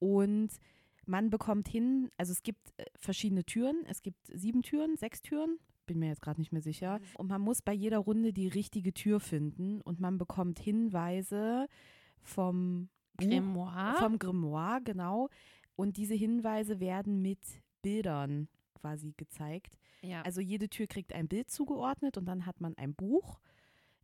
Und 0.00 0.50
man 1.08 1.30
bekommt 1.30 1.68
hin, 1.68 2.10
also 2.16 2.32
es 2.32 2.42
gibt 2.42 2.72
äh, 2.76 2.84
verschiedene 2.96 3.44
Türen. 3.44 3.84
Es 3.86 4.02
gibt 4.02 4.18
sieben 4.32 4.62
Türen, 4.62 4.96
sechs 4.96 5.22
Türen. 5.22 5.58
Bin 5.86 5.98
mir 5.98 6.08
jetzt 6.08 6.20
gerade 6.20 6.40
nicht 6.40 6.52
mehr 6.52 6.62
sicher. 6.62 7.00
Und 7.16 7.28
man 7.28 7.40
muss 7.40 7.62
bei 7.62 7.72
jeder 7.72 7.98
Runde 7.98 8.32
die 8.32 8.48
richtige 8.48 8.92
Tür 8.92 9.20
finden 9.20 9.80
und 9.80 10.00
man 10.00 10.18
bekommt 10.18 10.58
Hinweise 10.58 11.66
vom 12.22 12.90
Grimoire. 13.16 13.96
vom 13.98 14.18
Grimoire, 14.18 14.80
genau. 14.84 15.28
Und 15.76 15.96
diese 15.96 16.14
Hinweise 16.14 16.78
werden 16.78 17.22
mit 17.22 17.40
Bildern 17.82 18.48
quasi 18.74 19.14
gezeigt. 19.16 19.78
ja. 20.02 20.22
Also 20.22 20.40
jede 20.40 20.68
Tür 20.68 20.86
kriegt 20.86 21.12
ein 21.12 21.26
Bild 21.26 21.50
zugeordnet 21.50 22.16
und 22.16 22.26
dann 22.26 22.46
hat 22.46 22.60
man 22.60 22.76
ein 22.76 22.94
Buch, 22.94 23.40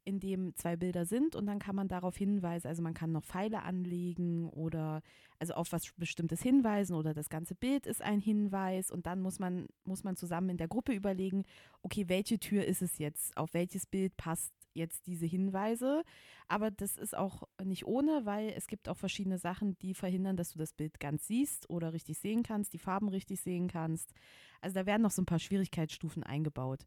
in 0.04 0.20
dem 0.20 0.54
zwei 0.54 0.76
Bilder 0.76 1.06
sind 1.06 1.34
und 1.34 1.46
dann 1.46 1.58
kann 1.58 1.74
man 1.74 1.88
darauf 1.88 2.16
hinweisen, 2.16 2.68
also 2.68 2.82
man 2.82 2.94
kann 2.94 3.12
noch 3.12 3.24
Pfeile 3.24 3.62
anlegen 3.62 4.48
oder 4.50 5.00
also 5.38 5.54
auf 5.54 5.72
was 5.72 5.92
Bestimmtes 5.96 6.42
hinweisen 6.42 6.94
oder 6.94 7.14
das 7.14 7.28
ganze 7.28 7.54
Bild 7.54 7.86
ist 7.86 8.02
ein 8.02 8.20
Hinweis 8.20 8.90
und 8.90 9.06
dann 9.06 9.20
muss 9.20 9.38
man, 9.38 9.66
muss 9.84 10.04
man 10.04 10.16
zusammen 10.16 10.50
in 10.50 10.56
der 10.56 10.68
Gruppe 10.68 10.92
überlegen, 10.92 11.44
okay, 11.82 12.08
welche 12.08 12.38
Tür 12.38 12.64
ist 12.64 12.82
es 12.82 12.98
jetzt, 12.98 13.36
auf 13.36 13.54
welches 13.54 13.86
Bild 13.86 14.16
passt 14.16 14.52
jetzt 14.74 15.06
diese 15.06 15.26
Hinweise, 15.26 16.02
aber 16.48 16.70
das 16.70 16.96
ist 16.96 17.16
auch 17.16 17.44
nicht 17.62 17.86
ohne, 17.86 18.26
weil 18.26 18.50
es 18.50 18.66
gibt 18.66 18.88
auch 18.88 18.96
verschiedene 18.96 19.38
Sachen, 19.38 19.78
die 19.78 19.94
verhindern, 19.94 20.36
dass 20.36 20.52
du 20.52 20.58
das 20.58 20.72
Bild 20.72 21.00
ganz 21.00 21.26
siehst 21.26 21.70
oder 21.70 21.92
richtig 21.92 22.18
sehen 22.18 22.42
kannst, 22.42 22.72
die 22.72 22.78
Farben 22.78 23.08
richtig 23.08 23.40
sehen 23.40 23.68
kannst. 23.68 24.12
Also 24.60 24.74
da 24.74 24.86
werden 24.86 25.02
noch 25.02 25.10
so 25.10 25.22
ein 25.22 25.26
paar 25.26 25.38
Schwierigkeitsstufen 25.38 26.22
eingebaut. 26.22 26.86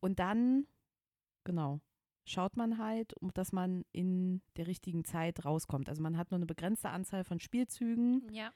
Und 0.00 0.20
dann, 0.20 0.66
genau, 1.44 1.80
schaut 2.28 2.56
man 2.56 2.78
halt, 2.78 3.14
um- 3.20 3.32
dass 3.34 3.52
man 3.52 3.84
in 3.92 4.40
der 4.56 4.66
richtigen 4.66 5.04
Zeit 5.04 5.44
rauskommt. 5.44 5.88
Also 5.88 6.02
man 6.02 6.16
hat 6.16 6.30
nur 6.30 6.38
eine 6.38 6.46
begrenzte 6.46 6.90
Anzahl 6.90 7.24
von 7.24 7.40
Spielzügen. 7.40 8.22
ja. 8.32 8.50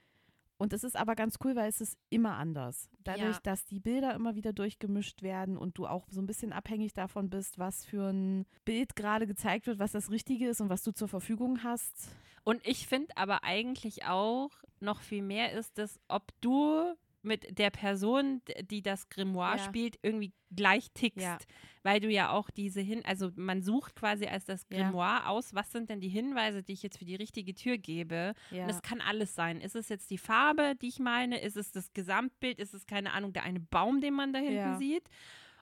Und 0.59 0.73
es 0.73 0.85
ist 0.85 0.95
aber 0.97 1.17
ganz 1.17 1.39
cool, 1.43 1.57
weil 1.57 1.69
es 1.69 1.81
ist 1.81 1.99
immer 2.09 2.37
anders. 2.37 2.89
Dadurch, 3.03 3.35
Ja. 3.35 3.41
dass 3.43 3.65
die 3.65 3.81
Bilder 3.81 4.15
immer 4.15 4.37
wieder 4.37 4.53
durchgemischt 4.53 5.23
werden 5.23 5.57
und 5.57 5.77
du 5.77 5.89
auch 5.89 6.07
so 6.09 6.21
ein 6.23 6.27
bisschen 6.27 6.53
abhängig 6.53 6.93
davon 6.93 7.31
bist, 7.31 7.59
was 7.59 7.85
für 7.85 8.11
ein 8.13 8.47
Bild 8.65 8.95
gerade 8.95 9.27
gezeigt 9.27 9.67
wird, 9.67 9.81
was 9.81 9.91
das 9.91 10.13
Richtige 10.13 10.47
ist 10.49 10.61
und 10.61 10.69
was 10.69 10.85
du 10.85 10.93
zur 10.93 11.09
Verfügung 11.09 11.65
hast. 11.65 12.15
Und 12.45 12.65
ich 12.65 12.87
finde 12.87 13.17
aber 13.17 13.43
eigentlich 13.43 14.05
auch 14.05 14.51
noch 14.79 15.01
viel 15.01 15.23
mehr 15.23 15.51
ist 15.53 15.81
es, 15.81 15.99
ob 16.07 16.29
du 16.43 16.95
mit 17.25 17.59
der 17.59 17.71
Person, 17.71 18.43
die 18.71 18.83
das 18.83 19.09
Grimoire 19.09 19.57
Ja. 19.59 19.65
spielt, 19.65 19.99
irgendwie 20.03 20.33
gleich 20.55 20.91
tickst. 20.93 21.21
Ja. 21.23 21.39
Weil 21.83 22.01
du 22.01 22.09
ja 22.11 22.31
auch 22.31 22.51
diese 22.51 22.81
hin, 22.81 23.03
also 23.05 23.31
man 23.37 23.63
sucht 23.63 23.97
quasi 23.97 24.27
als 24.27 24.45
das 24.45 24.67
Ja. 24.71 24.79
Grimoire 24.85 25.29
aus, 25.29 25.55
was 25.55 25.71
sind 25.73 25.89
denn 25.91 26.01
die 26.01 26.09
Hinweise, 26.09 26.63
die 26.63 26.73
ich 26.73 26.83
jetzt 26.83 26.99
für 26.99 27.05
die 27.05 27.15
richtige 27.17 27.55
Tür 27.55 27.79
gebe. 27.79 28.35
Ja. 28.51 28.63
Und 28.63 28.69
das 28.69 28.83
kann 28.83 29.01
alles 29.01 29.35
sein. 29.35 29.61
Ist 29.61 29.77
es 29.77 29.89
jetzt 29.89 30.11
die 30.11 30.19
Farbe, 30.19 30.75
die 30.81 30.89
ich 30.89 30.99
meine? 30.99 31.41
Ist 31.41 31.57
es 31.57 31.71
das 31.73 31.93
Gesamtbild? 31.93 32.59
Ist 32.59 32.75
es, 32.75 32.87
keine 32.87 33.13
Ahnung, 33.13 33.33
der 33.33 33.45
eine 33.45 33.61
Baum, 33.61 34.01
den 34.01 34.15
man 34.15 34.33
da 34.33 34.39
hinten 34.39 34.55
Ja. 34.57 34.79
sieht? 34.79 35.09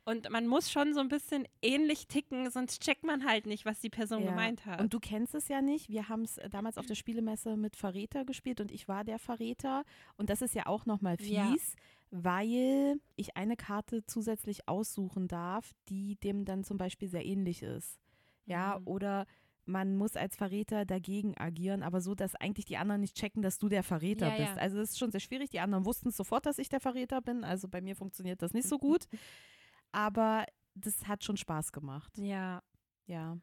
Und 0.04 0.30
man 0.30 0.46
muss 0.46 0.70
schon 0.70 0.94
so 0.94 1.00
ein 1.00 1.08
bisschen 1.08 1.46
ähnlich 1.62 2.08
ticken, 2.08 2.50
sonst 2.50 2.82
checkt 2.82 3.04
man 3.04 3.24
halt 3.24 3.46
nicht, 3.46 3.64
was 3.66 3.80
die 3.80 3.90
Person 3.90 4.22
Ja. 4.24 4.30
gemeint 4.30 4.64
hat. 4.66 4.80
Und 4.80 4.92
du 4.94 4.98
kennst 4.98 5.34
es 5.34 5.48
ja 5.48 5.60
nicht. 5.60 5.88
Wir 5.90 6.08
haben 6.08 6.22
es 6.22 6.40
damals 6.50 6.78
auf 6.78 6.86
der 6.86 6.94
Spielemesse 6.94 7.56
mit 7.56 7.76
Verräter 7.76 8.24
gespielt 8.24 8.60
und 8.60 8.72
ich 8.72 8.88
war 8.88 9.04
der 9.04 9.18
Verräter. 9.18 9.84
Und 10.16 10.30
das 10.30 10.42
ist 10.42 10.54
ja 10.54 10.66
auch 10.66 10.86
nochmal 10.86 11.16
fies, 11.18 11.28
Ja. 11.30 11.54
weil 12.10 12.98
ich 13.16 13.36
eine 13.36 13.56
Karte 13.56 14.04
zusätzlich 14.06 14.68
aussuchen 14.68 15.28
darf, 15.28 15.72
die 15.88 16.16
dem 16.16 16.44
dann 16.44 16.64
zum 16.64 16.76
Beispiel 16.78 17.08
sehr 17.08 17.24
ähnlich 17.24 17.62
ist. 17.62 17.98
Ja, 18.46 18.78
Mhm. 18.80 18.86
oder 18.86 19.26
man 19.66 19.96
muss 19.96 20.16
als 20.16 20.34
Verräter 20.34 20.84
dagegen 20.86 21.36
agieren, 21.38 21.82
aber 21.84 22.00
so, 22.00 22.14
dass 22.16 22.34
eigentlich 22.34 22.64
die 22.64 22.78
anderen 22.78 23.02
nicht 23.02 23.14
checken, 23.16 23.42
dass 23.42 23.58
du 23.58 23.68
der 23.68 23.84
Verräter 23.84 24.28
Ja, 24.28 24.36
bist. 24.36 24.56
ja. 24.56 24.62
Also 24.62 24.78
das 24.78 24.90
ist 24.90 24.98
schon 24.98 25.12
sehr 25.12 25.20
schwierig. 25.20 25.50
Die 25.50 25.60
anderen 25.60 25.84
wussten 25.84 26.10
sofort, 26.10 26.46
dass 26.46 26.58
ich 26.58 26.68
der 26.70 26.80
Verräter 26.80 27.20
bin. 27.20 27.44
Also 27.44 27.68
bei 27.68 27.80
mir 27.80 27.94
funktioniert 27.94 28.42
das 28.42 28.54
nicht 28.54 28.66
so 28.66 28.78
gut. 28.78 29.06
Aber 29.92 30.46
das 30.74 31.06
hat 31.08 31.24
schon 31.24 31.36
Spaß 31.36 31.72
gemacht. 31.72 32.12
ja. 32.18 32.62
Ja. 33.06 33.36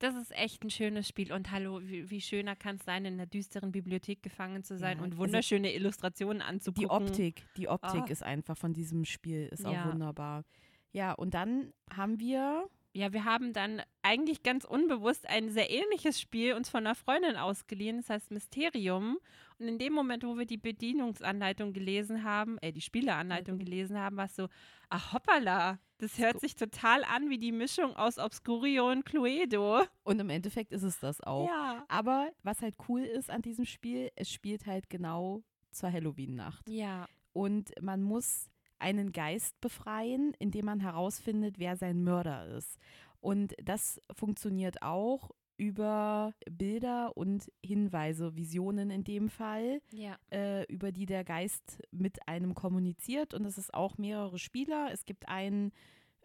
Das 0.00 0.16
ist 0.16 0.32
echt 0.36 0.64
ein 0.64 0.70
schönes 0.70 1.06
Spiel. 1.06 1.32
Und 1.32 1.52
hallo, 1.52 1.80
wie, 1.80 2.10
wie 2.10 2.20
schöner 2.20 2.56
kann 2.56 2.74
es 2.74 2.84
sein, 2.84 3.04
in 3.04 3.14
einer 3.14 3.26
düsteren 3.26 3.70
Bibliothek 3.70 4.20
gefangen 4.20 4.64
zu 4.64 4.76
sein 4.76 4.96
Ja, 4.98 5.04
und 5.04 5.12
also 5.12 5.22
wunderschöne 5.22 5.72
Illustrationen 5.72 6.42
anzugucken. 6.42 6.82
Die 6.88 6.90
Optik, 6.90 7.46
die 7.56 7.68
Optik 7.68 8.02
Ah. 8.02 8.10
ist 8.10 8.24
einfach 8.24 8.56
von 8.58 8.72
diesem 8.72 9.04
Spiel, 9.04 9.46
ist 9.52 9.62
Ja. 9.62 9.84
auch 9.84 9.92
wunderbar. 9.92 10.42
Ja, 10.90 11.12
und 11.12 11.34
dann 11.34 11.72
haben 11.88 12.18
wir 12.18 12.68
ja, 12.94 13.12
wir 13.12 13.24
haben 13.24 13.52
dann 13.52 13.80
eigentlich 14.02 14.42
ganz 14.42 14.64
unbewusst 14.64 15.26
ein 15.28 15.50
sehr 15.50 15.70
ähnliches 15.70 16.20
Spiel 16.20 16.54
uns 16.54 16.68
von 16.68 16.84
einer 16.84 16.96
Freundin 16.96 17.36
ausgeliehen, 17.36 17.98
das 17.98 18.10
heißt 18.10 18.30
Mysterium. 18.32 19.18
Und 19.62 19.68
in 19.68 19.78
dem 19.78 19.92
Moment, 19.92 20.24
wo 20.24 20.36
wir 20.36 20.44
die 20.44 20.56
Bedienungsanleitung 20.58 21.72
gelesen 21.72 22.24
haben, 22.24 22.58
äh, 22.58 22.72
die 22.72 22.80
Spieleanleitung 22.80 23.54
Mhm. 23.56 23.64
gelesen 23.64 23.98
haben, 23.98 24.16
war 24.16 24.24
es 24.24 24.34
so, 24.34 24.48
ach 24.88 25.12
hoppala, 25.12 25.78
das 25.98 26.18
hört 26.18 26.40
sich 26.40 26.56
total 26.56 27.04
an 27.04 27.30
wie 27.30 27.38
die 27.38 27.52
Mischung 27.52 27.94
aus 27.94 28.18
Obscurio 28.18 28.90
und 28.90 29.04
Cluedo. 29.04 29.82
Und 30.02 30.18
im 30.20 30.30
Endeffekt 30.30 30.72
ist 30.72 30.82
es 30.82 30.98
das 30.98 31.20
auch. 31.20 31.46
Ja. 31.46 31.84
Aber 31.86 32.32
was 32.42 32.60
halt 32.60 32.74
cool 32.88 33.02
ist 33.02 33.30
an 33.30 33.40
diesem 33.42 33.64
Spiel, 33.64 34.10
es 34.16 34.32
spielt 34.32 34.66
halt 34.66 34.90
genau 34.90 35.44
zur 35.70 35.92
Halloween-Nacht. 35.92 36.68
Ja. 36.68 37.06
Und 37.32 37.70
man 37.80 38.02
muss 38.02 38.50
einen 38.80 39.12
Geist 39.12 39.60
befreien, 39.60 40.34
indem 40.40 40.64
man 40.64 40.80
herausfindet, 40.80 41.60
wer 41.60 41.76
sein 41.76 42.02
Mörder 42.02 42.46
ist. 42.48 42.76
Und 43.20 43.54
das 43.62 44.00
funktioniert 44.12 44.82
auch 44.82 45.30
über 45.56 46.34
Bilder 46.50 47.16
und 47.16 47.50
Hinweise, 47.64 48.34
Visionen 48.36 48.90
in 48.90 49.04
dem 49.04 49.28
Fall, 49.28 49.80
Ja. 49.92 50.16
äh, 50.32 50.64
über 50.72 50.92
die 50.92 51.06
der 51.06 51.24
Geist 51.24 51.82
mit 51.90 52.26
einem 52.28 52.54
kommuniziert. 52.54 53.34
Und 53.34 53.44
es 53.44 53.58
ist 53.58 53.72
auch 53.74 53.98
mehrere 53.98 54.38
Spieler. 54.38 54.90
Es 54.92 55.04
gibt 55.04 55.28
ein 55.28 55.72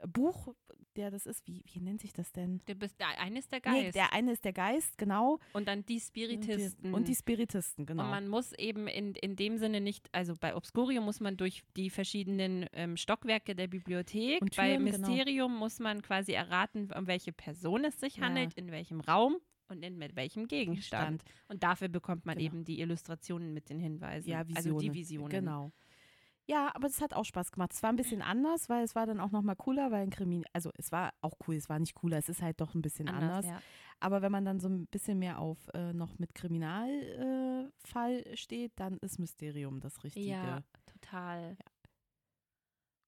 Buch, 0.08 0.54
der 0.96 1.12
das 1.12 1.26
ist, 1.26 1.46
wie, 1.48 1.64
wie 1.72 1.80
nennt 1.80 2.02
sich 2.02 2.14
das 2.14 2.32
denn? 2.32 2.60
Bist 2.78 3.00
der 3.00 3.20
eine 3.20 3.40
ist 3.40 3.52
der 3.52 3.62
Nee, 3.66 3.84
Geist. 3.84 3.96
der 3.96 4.14
eine 4.14 4.32
ist 4.32 4.46
der 4.46 4.54
Geist, 4.54 4.98
genau. 4.98 5.40
und 5.54 5.68
dann 5.68 5.86
die 5.86 6.00
Spiritisten. 6.00 6.94
Und 6.94 7.08
die 7.08 7.16
Spiritisten, 7.16 7.86
genau. 7.86 8.04
Und 8.04 8.10
man 8.10 8.28
muss 8.28 8.54
eben 8.54 8.88
in, 8.88 9.14
in 9.16 9.36
dem 9.36 9.58
Sinne 9.58 9.82
nicht, 9.82 10.08
also 10.14 10.34
bei 10.40 10.56
Obscurio 10.56 11.02
muss 11.02 11.20
man 11.20 11.38
durch 11.38 11.64
die 11.76 11.90
verschiedenen 11.90 12.66
ähm, 12.74 12.98
Stockwerke 12.98 13.56
der 13.56 13.68
Bibliothek. 13.68 14.42
Und 14.42 14.56
bei 14.56 14.76
Türen, 14.76 14.86
genau. 14.86 14.98
Mysterium 15.08 15.56
muss 15.56 15.80
man 15.80 16.02
quasi 16.02 16.34
erraten, 16.34 16.92
um 16.98 17.08
welche 17.08 17.32
Person 17.34 17.86
es 17.86 18.00
sich 18.00 18.18
Ja. 18.18 18.24
handelt, 18.26 18.54
in 18.56 18.72
welchem 18.72 19.00
Raum 19.02 19.38
und 19.70 19.84
in 19.84 19.98
mit 19.98 20.16
welchem 20.16 20.48
Gegenstand. 20.48 21.24
Und 21.48 21.62
dafür 21.64 21.90
bekommt 21.90 22.26
man 22.26 22.38
Genau. 22.38 22.46
eben 22.48 22.64
die 22.66 22.80
Illustrationen 22.80 23.54
mit 23.54 23.70
den 23.70 23.80
Hinweisen. 23.80 24.30
Ja, 24.30 24.48
Visionen. 24.48 24.58
Also 24.76 24.80
die 24.80 24.94
Visionen. 24.94 25.30
Genau. 25.30 25.72
Ja, 26.50 26.72
aber 26.74 26.88
es 26.88 27.02
hat 27.02 27.14
auch 27.14 27.26
Spaß 27.26 27.52
gemacht. 27.52 27.74
Es 27.74 27.84
war 27.84 27.90
ein 27.90 27.98
bisschen 27.98 28.22
anders, 28.22 28.70
weil 28.70 28.84
es 28.84 28.96
war 28.96 29.06
dann 29.06 29.20
auch 29.20 29.32
nochmal 29.32 29.58
cooler, 29.58 29.92
weil 29.92 30.04
ein 30.04 30.10
Krimi, 30.10 30.44
also 30.54 30.72
es 30.78 30.94
war 30.94 31.14
auch 31.22 31.34
cool, 31.46 31.56
es 31.56 31.68
war 31.68 31.78
nicht 31.78 31.94
cooler, 31.94 32.18
es 32.18 32.30
ist 32.30 32.42
halt 32.42 32.62
doch 32.62 32.74
ein 32.74 32.82
bisschen 32.82 33.10
anders. 33.10 33.46
Anders, 33.46 33.46
ja. 33.48 33.62
Aber 34.00 34.22
wenn 34.22 34.32
man 34.32 34.46
dann 34.46 34.62
so 34.62 34.70
ein 34.70 34.88
bisschen 34.88 35.20
mehr 35.20 35.40
auf 35.40 35.58
äh, 35.74 35.92
noch 35.92 36.18
mit 36.20 36.34
Kriminalfall 36.36 38.20
äh, 38.26 38.38
steht, 38.38 38.72
dann 38.78 38.98
ist 39.00 39.20
Mysterium 39.20 39.82
das 39.82 40.04
Richtige. 40.06 40.28
Ja, 40.28 40.64
total. 40.86 41.58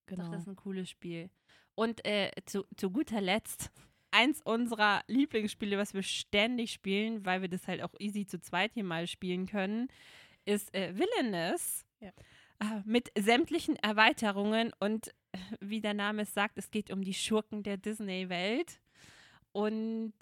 genau. 0.05 0.25
Doch, 0.25 0.31
das 0.31 0.41
ist 0.41 0.49
ein 0.49 0.55
cooles 0.57 0.89
Spiel. 0.89 1.29
Und 1.75 2.05
äh, 2.05 2.31
zu, 2.45 2.65
zu 2.75 2.91
guter 2.91 3.21
Letzt, 3.21 3.71
eins 4.11 4.41
unserer 4.43 5.01
Lieblingsspiele, 5.07 5.77
was 5.77 5.93
wir 5.93 6.03
ständig 6.03 6.73
spielen, 6.73 7.25
weil 7.25 7.41
wir 7.41 7.47
das 7.47 7.67
halt 7.69 7.81
auch 7.83 7.93
easy 7.99 8.25
zu 8.25 8.41
zweit 8.41 8.73
hier 8.73 8.83
mal 8.83 9.07
spielen 9.07 9.45
können, 9.45 9.87
ist 10.43 10.75
äh, 10.75 10.93
Villainous. 10.97 11.85
Ja. 12.01 12.11
Äh, 12.59 12.81
mit 12.85 13.11
sämtlichen 13.17 13.75
Erweiterungen 13.77 14.71
und 14.79 15.13
wie 15.61 15.79
der 15.81 15.93
Name 15.93 16.23
es 16.23 16.33
sagt, 16.33 16.57
es 16.57 16.71
geht 16.71 16.91
um 16.91 17.03
die 17.03 17.13
Schurken 17.13 17.63
der 17.63 17.77
Disney-Welt. 17.77 18.81
Und 19.51 20.13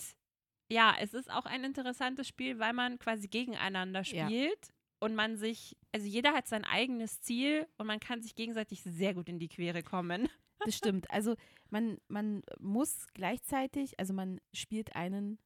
ja, 0.70 0.96
es 1.00 1.14
ist 1.14 1.32
auch 1.32 1.46
ein 1.46 1.64
interessantes 1.64 2.28
Spiel, 2.28 2.60
weil 2.60 2.74
man 2.74 3.00
quasi 3.00 3.28
gegeneinander 3.28 4.04
Ja. 4.04 4.28
spielt 4.28 4.74
und 5.00 5.16
man 5.16 5.38
sich, 5.38 5.78
also 5.94 6.06
jeder 6.08 6.34
hat 6.34 6.48
sein 6.48 6.66
eigenes 6.66 7.22
Ziel 7.22 7.68
und 7.78 7.88
man 7.88 8.00
kann 8.00 8.22
sich 8.22 8.36
gegenseitig 8.36 8.82
sehr 8.84 9.14
gut 9.14 9.30
in 9.30 9.40
die 9.40 9.50
Quere 9.50 9.84
kommen. 9.84 10.30
Das 10.66 10.76
stimmt. 10.76 11.10
Also 11.12 11.36
man, 11.70 12.00
man 12.08 12.42
muss 12.60 13.06
gleichzeitig, 13.14 14.00
also 14.00 14.14
man 14.14 14.42
spielt 14.54 14.96
einen 14.96 15.38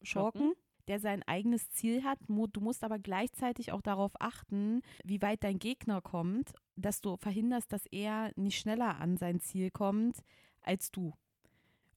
Schurken, 0.00 0.42
Schurken. 0.42 0.63
Der 0.88 1.00
sein 1.00 1.22
eigenes 1.24 1.68
Ziel 1.70 2.04
hat. 2.04 2.18
Du 2.28 2.60
musst 2.60 2.84
aber 2.84 2.98
gleichzeitig 2.98 3.72
auch 3.72 3.82
darauf 3.82 4.12
achten, 4.20 4.82
wie 5.04 5.22
weit 5.22 5.42
dein 5.44 5.58
Gegner 5.58 6.00
kommt, 6.00 6.52
dass 6.76 7.00
du 7.00 7.16
verhinderst, 7.16 7.72
dass 7.72 7.86
er 7.86 8.32
nicht 8.36 8.58
schneller 8.58 9.00
an 9.00 9.16
sein 9.16 9.40
Ziel 9.40 9.70
kommt 9.70 10.18
als 10.62 10.90
du. 10.90 11.12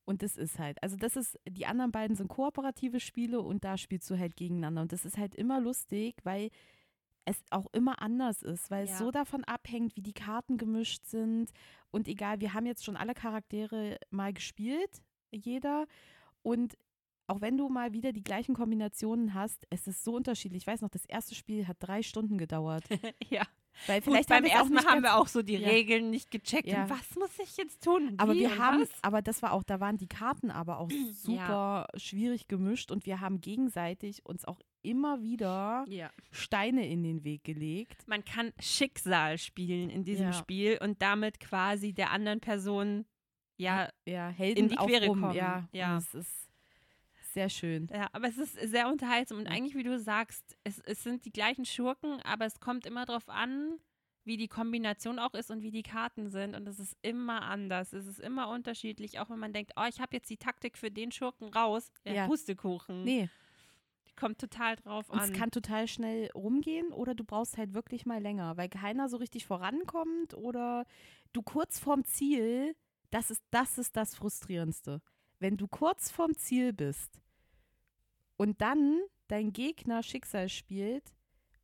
Und 0.05 0.21
das 0.23 0.37
ist 0.37 0.57
halt, 0.57 0.81
also 0.81 0.95
das 0.95 1.17
ist, 1.17 1.37
die 1.49 1.65
anderen 1.65 1.91
beiden 1.91 2.15
sind 2.15 2.29
kooperative 2.29 2.99
Spiele 3.01 3.41
und 3.41 3.65
da 3.65 3.77
spielst 3.77 4.09
du 4.09 4.17
halt 4.17 4.37
gegeneinander. 4.37 4.81
Und 4.83 4.93
das 4.93 5.03
ist 5.03 5.17
halt 5.17 5.35
immer 5.35 5.59
lustig, 5.59 6.15
weil 6.23 6.49
es 7.25 7.43
auch 7.49 7.65
immer 7.73 8.01
anders 8.01 8.41
ist, 8.41 8.71
weil 8.71 8.85
Ja. 8.85 8.93
es 8.93 8.99
so 8.99 9.11
davon 9.11 9.43
abhängt, 9.43 9.97
wie 9.97 10.01
die 10.01 10.13
Karten 10.13 10.57
gemischt 10.57 11.03
sind. 11.05 11.51
Und 11.91 12.07
egal, 12.07 12.39
wir 12.39 12.53
haben 12.53 12.65
jetzt 12.65 12.85
schon 12.85 12.95
alle 12.95 13.13
Charaktere 13.13 13.97
mal 14.09 14.31
gespielt, 14.31 15.03
jeder. 15.31 15.87
Und 16.41 16.77
auch 17.27 17.41
wenn 17.41 17.57
du 17.57 17.69
mal 17.69 17.93
wieder 17.93 18.13
die 18.13 18.23
gleichen 18.23 18.55
Kombinationen 18.55 19.33
hast, 19.33 19.65
es 19.69 19.87
ist 19.87 20.03
so 20.03 20.15
unterschiedlich. 20.15 20.63
Ich 20.63 20.67
weiß 20.67 20.81
noch, 20.81 20.89
das 20.89 21.05
erste 21.05 21.35
Spiel 21.35 21.67
hat 21.67 21.77
drei 21.79 22.01
Stunden 22.01 22.37
gedauert. 22.37 22.83
ja. 23.29 23.43
Weil 23.85 24.01
Gut, 24.01 24.05
vielleicht 24.13 24.29
beim 24.29 24.43
es 24.45 24.51
auch 24.51 24.55
ersten 24.55 24.73
Mal 24.73 24.85
haben 24.85 25.03
wir 25.03 25.17
auch 25.17 25.27
so 25.27 25.43
die 25.43 25.57
Ja. 25.57 25.67
Regeln 25.69 26.09
nicht 26.09 26.31
gecheckt. 26.31 26.67
Ja. 26.67 26.83
Und 26.83 26.89
was 26.89 27.15
muss 27.15 27.37
ich 27.37 27.57
jetzt 27.57 27.83
tun? 27.83 28.15
Aber 28.17 28.33
Wie 28.33 28.39
wir 28.39 28.57
haben, 28.57 28.81
was? 28.81 28.89
aber 29.03 29.21
das 29.21 29.43
war 29.43 29.51
auch, 29.51 29.61
da 29.63 29.79
waren 29.79 29.97
die 29.97 30.07
Karten 30.07 30.49
aber 30.49 30.79
auch 30.79 30.89
super 31.11 31.85
schwierig 31.95 32.47
gemischt 32.47 32.91
und 32.91 33.05
wir 33.05 33.19
haben 33.21 33.39
gegenseitig 33.39 34.25
uns 34.25 34.45
auch 34.45 34.59
immer 34.81 35.21
wieder 35.21 35.85
Ja. 35.89 36.09
Steine 36.31 36.87
in 36.87 37.03
den 37.03 37.23
Weg 37.23 37.43
gelegt. 37.43 38.07
Man 38.07 38.23
kann 38.25 38.51
Schicksal 38.59 39.37
spielen 39.37 39.89
in 39.89 40.03
diesem 40.05 40.27
Ja. 40.27 40.33
Spiel 40.33 40.79
und 40.81 41.01
damit 41.01 41.39
quasi 41.39 41.93
der 41.93 42.11
anderen 42.11 42.39
Person, 42.39 43.05
ja, 43.57 43.89
Ja, 44.07 44.29
Helden 44.29 44.69
die 44.69 44.77
auf 44.77 44.87
Quere 44.87 45.07
kommen, 45.07 45.33
Ja, 45.35 45.67
ja. 45.71 45.91
Und 45.93 45.97
es 45.99 46.13
ist 46.15 46.46
sehr 47.37 47.49
schön. 47.49 47.87
ja, 47.93 48.07
aber 48.13 48.27
es 48.27 48.37
ist 48.37 48.53
sehr 48.59 48.89
unterhaltsam 48.89 49.37
und 49.37 49.47
eigentlich, 49.47 49.75
wie 49.75 49.83
du 49.83 49.99
sagst, 49.99 50.57
es, 50.63 50.79
es 50.79 51.03
sind 51.03 51.23
die 51.25 51.31
gleichen 51.31 51.65
Schurken, 51.65 52.19
aber 52.23 52.45
es 52.45 52.59
kommt 52.59 52.85
immer 52.85 53.05
darauf 53.05 53.29
an, 53.29 53.77
wie 54.23 54.37
die 54.37 54.47
Kombination 54.47 55.19
auch 55.19 55.33
ist 55.33 55.51
und 55.51 55.61
wie 55.61 55.71
die 55.71 55.83
Karten 55.83 56.29
sind. 56.29 56.53
Und 56.55 56.67
es 56.67 56.79
ist 56.79 56.97
immer 57.01 57.43
anders. 57.43 57.93
Es 57.93 58.05
ist 58.05 58.19
immer 58.19 58.49
unterschiedlich, 58.49 59.19
auch 59.19 59.29
wenn 59.29 59.39
man 59.39 59.53
denkt, 59.53 59.71
oh, 59.77 59.85
ich 59.87 60.01
habe 60.01 60.15
jetzt 60.17 60.29
die 60.29 60.35
Taktik 60.37 60.77
für 60.77 60.91
den 60.91 61.11
Schurken 61.13 61.47
raus. 61.47 61.91
Der 62.05 62.13
Ja. 62.13 62.27
Pustekuchen. 62.27 63.03
Nee, 63.03 63.29
Kommt 64.19 64.39
total 64.39 64.75
drauf 64.77 65.09
und 65.11 65.19
an. 65.19 65.25
es 65.31 65.37
kann 65.37 65.51
total 65.51 65.87
schnell 65.87 66.31
rumgehen 66.33 66.91
oder 66.91 67.13
du 67.13 67.23
brauchst 67.23 67.55
halt 67.57 67.73
wirklich 67.75 68.07
mal 68.07 68.19
länger, 68.19 68.57
weil 68.57 68.67
keiner 68.67 69.09
so 69.09 69.17
richtig 69.17 69.45
vorankommt 69.45 70.33
oder 70.33 70.85
du 71.33 71.43
kurz 71.43 71.77
vorm 71.77 72.03
Ziel, 72.03 72.75
das 73.11 73.29
ist 73.29 73.43
das, 73.51 73.77
ist 73.77 73.95
das 73.95 74.15
Frustrierendste. 74.15 75.01
Wenn 75.39 75.55
du 75.55 75.67
kurz 75.67 76.09
vorm 76.09 76.35
Ziel 76.35 76.73
bist 76.73 77.21
und 78.37 78.61
dann 78.61 78.99
dein 79.27 79.51
Gegner 79.51 80.03
Schicksal 80.03 80.49
spielt 80.49 81.13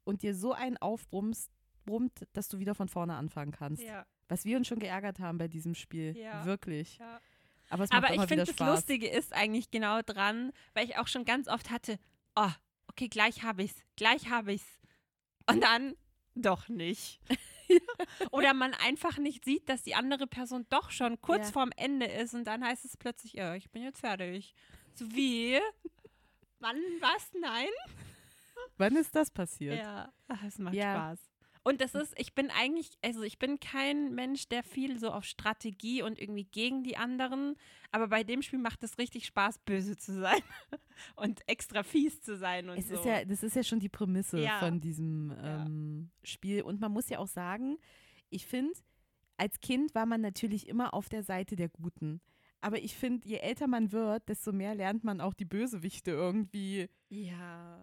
und 0.03 0.21
dir 0.21 0.35
so 0.35 0.53
einen 0.53 0.77
aufbrummst, 0.77 1.49
brummt, 1.85 2.27
dass 2.33 2.49
du 2.49 2.59
wieder 2.59 2.75
von 2.75 2.87
vorne 2.89 3.15
anfangen 3.15 3.51
kannst. 3.51 3.83
ja. 3.83 4.05
Was 4.29 4.45
wir 4.45 4.57
uns 4.57 4.67
schon 4.67 4.79
geärgert 4.79 5.19
haben 5.19 5.37
bei 5.37 5.47
diesem 5.47 5.75
Spiel. 5.75 6.17
Ja. 6.17 6.45
Wirklich. 6.45 6.97
Ja. 6.97 7.19
Aber 7.69 7.83
es 7.83 7.91
macht 7.91 8.03
Aber 8.05 8.13
ich 8.15 8.21
finde, 8.21 8.45
das 8.45 8.55
Spaß. 8.55 8.75
Lustige 8.79 9.07
ist 9.07 9.33
eigentlich 9.33 9.69
genau 9.69 10.01
dran, 10.01 10.51
weil 10.73 10.85
ich 10.87 10.97
auch 10.97 11.07
schon 11.07 11.25
ganz 11.25 11.47
oft 11.47 11.69
hatte, 11.69 11.99
oh, 12.35 12.49
okay, 12.87 13.09
gleich 13.09 13.43
habe 13.43 13.63
ich's, 13.63 13.75
gleich 13.95 14.29
habe 14.29 14.53
ich's. 14.53 14.79
Und 15.49 15.61
dann 15.61 15.95
doch 16.35 16.67
nicht. 16.69 17.19
Oder 18.31 18.53
man 18.53 18.73
einfach 18.73 19.17
nicht 19.17 19.43
sieht, 19.45 19.67
dass 19.69 19.83
die 19.83 19.93
andere 19.93 20.25
Person 20.25 20.65
doch 20.69 20.89
schon 20.89 21.21
kurz 21.21 21.47
Ja. 21.47 21.51
vorm 21.51 21.71
Ende 21.75 22.05
ist 22.05 22.33
und 22.33 22.45
dann 22.45 22.63
heißt 22.63 22.85
es 22.85 22.97
plötzlich, 22.97 23.33
ja, 23.33 23.55
ich 23.55 23.69
bin 23.71 23.83
jetzt 23.83 23.99
fertig. 23.99 24.55
So 24.95 25.11
wie? 25.13 25.59
Wann 26.63 26.77
was? 27.01 27.29
Nein? 27.41 27.67
Wann 28.77 28.95
ist 28.95 29.13
das 29.15 29.29
passiert? 29.31 29.77
Ja, 29.79 30.11
Ach, 30.29 30.43
es 30.43 30.57
macht 30.57 30.75
Ja. 30.75 30.93
Spaß. 30.95 31.19
Und 31.65 31.79
das 31.81 31.93
ist, 31.95 32.13
ich 32.17 32.33
bin 32.33 32.49
eigentlich, 32.51 32.97
also 33.01 33.21
ich 33.23 33.37
bin 33.39 33.59
kein 33.59 34.13
Mensch, 34.15 34.49
der 34.49 34.63
viel 34.63 34.97
so 34.99 35.11
auf 35.11 35.23
Strategie 35.23 36.01
und 36.01 36.19
irgendwie 36.19 36.43
gegen 36.43 36.83
die 36.83 36.97
anderen, 36.97 37.55
aber 37.91 38.07
bei 38.09 38.23
dem 38.25 38.41
Spiel 38.41 38.59
macht 38.59 38.83
es 38.83 38.97
richtig 38.97 39.25
Spaß, 39.25 39.59
böse 39.59 39.95
zu 39.95 40.19
sein 40.19 40.41
und 41.15 41.41
extra 41.47 41.83
fies 41.83 42.21
zu 42.21 42.35
sein 42.37 42.69
und 42.69 42.77
Es 42.79 42.87
so. 42.87 42.95
ist 42.95 43.05
ja, 43.05 43.23
das 43.23 43.43
ist 43.43 43.55
ja 43.55 43.63
schon 43.63 43.79
die 43.79 43.87
Prämisse 43.89 44.39
Ja. 44.39 44.59
von 44.59 44.81
diesem 44.81 45.31
Ja. 45.31 45.65
ähm, 45.65 46.11
Spiel. 46.23 46.63
Und 46.63 46.81
man 46.81 46.91
muss 46.91 47.07
ja 47.09 47.19
auch 47.19 47.27
sagen, 47.27 47.77
ich 48.29 48.45
finde, 48.45 48.73
als 49.37 49.59
Kind 49.61 49.95
war 49.95 50.05
man 50.05 50.19
natürlich 50.21 50.67
immer 50.67 50.93
auf 50.93 51.07
der 51.07 51.23
Seite 51.23 51.55
der 51.55 51.69
Guten. 51.69 52.19
Aber 52.63 52.81
ich 52.81 52.95
finde, 52.95 53.27
je 53.27 53.39
älter 53.39 53.67
man 53.67 53.91
wird, 53.91 54.29
desto 54.29 54.53
mehr 54.53 54.73
lernt 54.73 55.03
man 55.03 55.19
auch 55.19 55.33
die 55.33 55.43
Bösewichte 55.43 56.11
irgendwie 56.11 56.87
ja. 57.09 57.77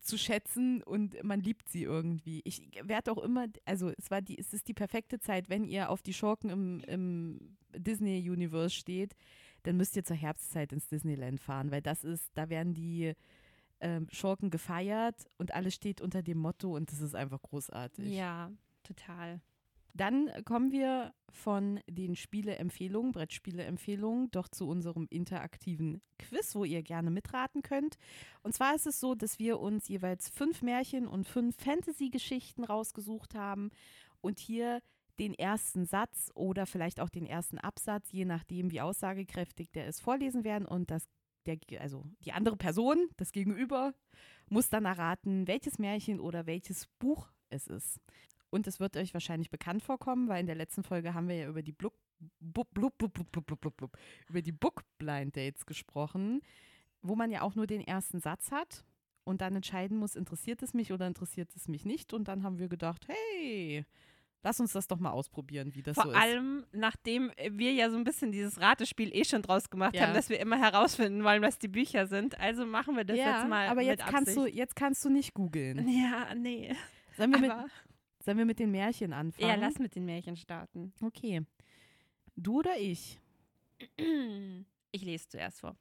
zu 0.00 0.18
schätzen 0.18 0.82
und 0.82 1.22
man 1.22 1.40
liebt 1.40 1.68
sie 1.68 1.84
irgendwie. 1.84 2.40
Ich 2.44 2.68
werde 2.82 3.12
auch 3.12 3.22
immer, 3.22 3.46
also 3.64 3.92
es 3.96 4.10
war 4.10 4.22
die, 4.22 4.36
es 4.36 4.52
ist 4.52 4.66
die 4.66 4.74
perfekte 4.74 5.20
Zeit, 5.20 5.48
wenn 5.48 5.64
ihr 5.64 5.90
auf 5.90 6.02
die 6.02 6.12
Schurken 6.12 6.50
im, 6.50 6.80
im 6.88 7.56
Disney-Universe 7.76 8.74
steht, 8.74 9.14
dann 9.62 9.76
müsst 9.76 9.94
ihr 9.94 10.04
zur 10.04 10.16
Herbstzeit 10.16 10.72
ins 10.72 10.88
Disneyland 10.88 11.40
fahren, 11.40 11.70
weil 11.70 11.82
das 11.82 12.02
ist, 12.02 12.32
da 12.34 12.48
werden 12.48 12.74
die 12.74 13.12
ähm, 13.78 14.08
Schurken 14.10 14.50
gefeiert 14.50 15.24
und 15.38 15.54
alles 15.54 15.76
steht 15.76 16.00
unter 16.00 16.24
dem 16.24 16.38
Motto 16.38 16.74
und 16.74 16.90
das 16.90 17.00
ist 17.00 17.14
einfach 17.14 17.42
großartig. 17.42 18.12
Ja, 18.12 18.50
total. 18.82 19.40
Dann 19.96 20.30
kommen 20.44 20.72
wir 20.72 21.14
von 21.30 21.80
den 21.88 22.16
Spieleempfehlungen, 22.16 23.12
Brettspieleempfehlungen, 23.12 24.30
doch 24.30 24.48
zu 24.48 24.68
unserem 24.68 25.06
interaktiven 25.10 26.02
Quiz, 26.18 26.54
wo 26.54 26.64
ihr 26.64 26.82
gerne 26.82 27.10
mitraten 27.10 27.62
könnt. 27.62 27.96
Und 28.42 28.54
zwar 28.54 28.74
ist 28.74 28.86
es 28.86 29.00
so, 29.00 29.14
dass 29.14 29.38
wir 29.38 29.58
uns 29.60 29.88
jeweils 29.88 30.28
fünf 30.28 30.62
Märchen 30.62 31.06
und 31.06 31.26
fünf 31.26 31.56
Fantasy-Geschichten 31.56 32.64
rausgesucht 32.64 33.34
haben 33.34 33.70
und 34.20 34.38
hier 34.38 34.82
den 35.18 35.34
ersten 35.34 35.86
Satz 35.86 36.30
oder 36.34 36.66
vielleicht 36.66 37.00
auch 37.00 37.08
den 37.08 37.26
ersten 37.26 37.58
Absatz, 37.58 38.12
je 38.12 38.26
nachdem, 38.26 38.70
wie 38.70 38.82
aussagekräftig 38.82 39.70
der 39.72 39.86
ist, 39.86 40.00
vorlesen 40.00 40.44
werden 40.44 40.66
und 40.66 40.90
das 40.90 41.08
der, 41.46 41.58
also 41.80 42.04
die 42.24 42.32
andere 42.32 42.56
Person, 42.56 43.08
das 43.16 43.32
Gegenüber, 43.32 43.94
muss 44.48 44.68
dann 44.68 44.84
erraten, 44.84 45.46
welches 45.46 45.78
Märchen 45.78 46.20
oder 46.20 46.46
welches 46.46 46.86
Buch 46.98 47.28
es 47.50 47.68
ist. 47.68 48.00
Und 48.50 48.66
es 48.66 48.80
wird 48.80 48.96
euch 48.96 49.12
wahrscheinlich 49.12 49.50
bekannt 49.50 49.82
vorkommen, 49.82 50.28
weil 50.28 50.40
in 50.40 50.46
der 50.46 50.54
letzten 50.54 50.82
Folge 50.82 51.14
haben 51.14 51.28
wir 51.28 51.36
ja 51.36 51.48
über 51.48 51.62
die 51.62 51.72
Blub, 51.72 51.94
blub, 52.40 52.72
blub, 52.72 52.96
blub, 52.98 53.12
blub, 53.12 53.30
blub, 53.32 53.60
blub, 53.60 53.76
blub, 53.76 53.98
über 54.28 54.42
die 54.42 54.52
Book 54.52 54.82
Blind 54.98 55.36
Dates 55.36 55.66
gesprochen, 55.66 56.40
wo 57.02 57.16
man 57.16 57.30
ja 57.30 57.42
auch 57.42 57.54
nur 57.54 57.66
den 57.66 57.80
ersten 57.80 58.20
Satz 58.20 58.50
hat 58.50 58.84
und 59.24 59.40
dann 59.40 59.56
entscheiden 59.56 59.98
muss, 59.98 60.16
interessiert 60.16 60.62
es 60.62 60.74
mich 60.74 60.92
oder 60.92 61.06
interessiert 61.06 61.50
es 61.56 61.68
mich 61.68 61.84
nicht. 61.84 62.12
Und 62.12 62.28
dann 62.28 62.42
haben 62.42 62.58
wir 62.58 62.68
gedacht, 62.68 63.06
hey, 63.08 63.84
Lass 64.46 64.60
uns 64.60 64.72
das 64.72 64.86
doch 64.86 65.00
mal 65.00 65.10
ausprobieren, 65.10 65.74
wie 65.74 65.82
das 65.82 65.96
Vor 65.96 66.04
so 66.04 66.10
ist. 66.10 66.16
Vor 66.16 66.22
allem, 66.22 66.64
nachdem 66.70 67.32
wir 67.50 67.72
ja 67.72 67.90
so 67.90 67.96
ein 67.96 68.04
bisschen 68.04 68.30
dieses 68.30 68.60
Ratespiel 68.60 69.10
eh 69.12 69.24
schon 69.24 69.42
draus 69.42 69.70
gemacht 69.70 69.96
ja. 69.96 70.02
haben, 70.02 70.14
dass 70.14 70.28
wir 70.28 70.38
immer 70.38 70.56
herausfinden 70.56 71.24
wollen, 71.24 71.42
was 71.42 71.58
die 71.58 71.66
Bücher 71.66 72.06
sind. 72.06 72.38
Also 72.38 72.64
machen 72.64 72.96
wir 72.96 73.04
das 73.04 73.16
ja, 73.16 73.38
jetzt 73.38 73.48
mal. 73.48 73.66
Aber 73.66 73.82
jetzt, 73.82 74.04
mit 74.04 74.14
kannst 74.14 74.36
du, 74.36 74.46
jetzt 74.46 74.76
kannst 74.76 75.04
du 75.04 75.10
nicht 75.10 75.34
googeln. 75.34 75.88
Ja, 75.88 76.32
nee. 76.36 76.76
Sollen 77.16 77.32
wir, 77.32 77.40
mit, 77.40 77.52
sollen 78.26 78.38
wir 78.38 78.44
mit 78.44 78.58
den 78.58 78.72
Märchen 78.72 79.12
anfangen? 79.12 79.48
ja, 79.48 79.54
lass 79.54 79.78
mit 79.78 79.94
den 79.94 80.04
Märchen 80.04 80.36
starten. 80.36 80.92
Okay. 81.00 81.46
Du 82.34 82.58
oder 82.58 82.76
ich? 82.78 83.18
Ich 84.92 85.02
lese 85.02 85.28
zuerst 85.28 85.60
vor. 85.60 85.76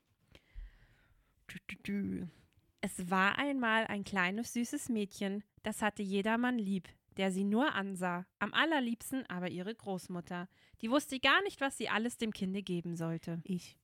Es 2.82 3.10
war 3.10 3.38
einmal 3.38 3.88
ein 3.88 4.04
kleines 4.04 4.52
süßes 4.52 4.90
Mädchen, 4.90 5.42
das 5.64 5.82
hatte 5.82 6.04
jedermann 6.04 6.60
lieb, 6.60 6.90
der 7.16 7.32
sie 7.32 7.46
nur 7.46 7.74
ansah. 7.76 8.26
Am 8.40 8.54
allerliebsten 8.54 9.26
aber 9.28 9.50
ihre 9.50 9.74
Großmutter. 9.74 10.50
Die 10.82 10.90
wusste 10.92 11.20
gar 11.22 11.42
nicht, 11.44 11.62
was 11.62 11.78
sie 11.78 11.88
alles 11.88 12.18
dem 12.18 12.34
Kinde 12.34 12.62
geben 12.62 12.98
sollte. 12.98 13.40
Ich 13.46 13.78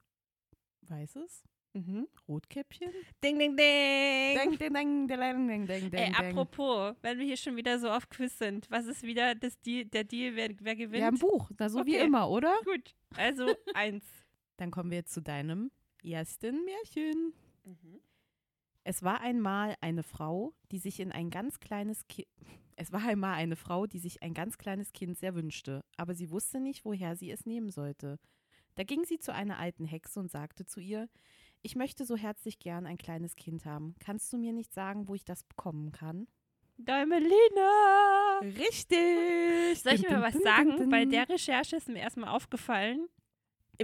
weiß 0.81 1.15
es. 1.17 1.45
Mhm. 1.73 2.07
Rotkäppchen? 2.27 2.89
Ding, 3.23 3.39
ding, 3.39 3.55
ding. 3.55 4.35
Ding, 4.37 4.57
ding, 4.57 4.73
ding, 4.73 5.07
ding, 5.07 5.47
ding, 5.47 5.67
ding, 5.67 5.89
ding, 5.89 5.93
Ey, 5.93 6.13
apropos, 6.13 6.95
wenn 7.01 7.17
wir 7.17 7.25
hier 7.25 7.37
schon 7.37 7.55
wieder 7.55 7.79
so 7.79 7.89
auf 7.89 8.09
Quiz 8.09 8.37
sind, 8.37 8.69
was 8.69 8.85
ist 8.87 9.03
wieder 9.03 9.35
das 9.35 9.59
Deal, 9.61 9.85
der 9.85 10.03
Deal, 10.03 10.35
wer, 10.35 10.49
wer 10.59 10.75
gewinnt? 10.75 11.01
Ja, 11.01 11.07
ein 11.07 11.17
Buch. 11.17 11.49
Na, 11.57 11.69
so 11.69 11.85
wie 11.85 11.95
Okay. 11.95 12.05
immer, 12.05 12.29
oder? 12.29 12.53
Gut, 12.65 12.93
also 13.15 13.45
eins. 13.73 14.03
Dann 14.57 14.69
kommen 14.71 14.91
wir 14.91 14.97
jetzt 14.97 15.13
zu 15.13 15.21
deinem 15.21 15.71
ersten 16.03 16.65
Märchen. 16.65 17.33
Mhm. 17.63 18.01
Es 18.83 19.03
war 19.03 19.21
einmal 19.21 19.75
eine 19.79 20.03
Frau, 20.03 20.53
die 20.71 20.79
sich 20.79 20.99
in 20.99 21.11
ein 21.11 21.29
ganz 21.29 21.59
kleines 21.59 22.07
Kind. 22.07 22.27
Es 22.75 22.91
war 22.91 23.03
einmal 23.03 23.35
eine 23.35 23.55
Frau, 23.55 23.85
die 23.85 23.99
sich 23.99 24.23
ein 24.23 24.33
ganz 24.33 24.57
kleines 24.57 24.91
Kind 24.91 25.17
sehr 25.17 25.35
wünschte, 25.35 25.85
aber 25.97 26.15
sie 26.15 26.31
wusste 26.31 26.59
nicht, 26.59 26.83
woher 26.83 27.15
sie 27.15 27.29
es 27.31 27.45
nehmen 27.45 27.69
sollte. 27.69 28.19
Da 28.75 28.83
ging 28.83 29.03
sie 29.05 29.19
zu 29.19 29.33
einer 29.33 29.59
alten 29.59 29.85
Hexe 29.85 30.19
und 30.19 30.31
sagte 30.31 30.65
zu 30.65 30.79
ihr: 30.79 31.07
Ich 31.63 31.75
möchte 31.75 32.05
so 32.05 32.15
herzlich 32.17 32.59
gern 32.59 32.87
ein 32.87 32.97
kleines 32.97 33.35
Kind 33.35 33.65
haben. 33.65 33.95
Kannst 33.99 34.33
du 34.33 34.37
mir 34.37 34.51
nicht 34.53 34.73
sagen, 34.73 35.07
wo 35.07 35.13
ich 35.15 35.23
das 35.23 35.43
bekommen 35.43 35.91
kann? 35.91 36.27
Däumelina! 36.77 38.39
Richtig! 38.41 39.79
Soll 39.83 39.93
ich 39.93 40.09
mir 40.09 40.21
was 40.21 40.33
sagen? 40.41 40.89
Bei 40.89 41.05
der 41.05 41.29
Recherche 41.29 41.75
ist 41.75 41.87
mir 41.87 41.99
erstmal 41.99 42.29
aufgefallen, 42.29 43.07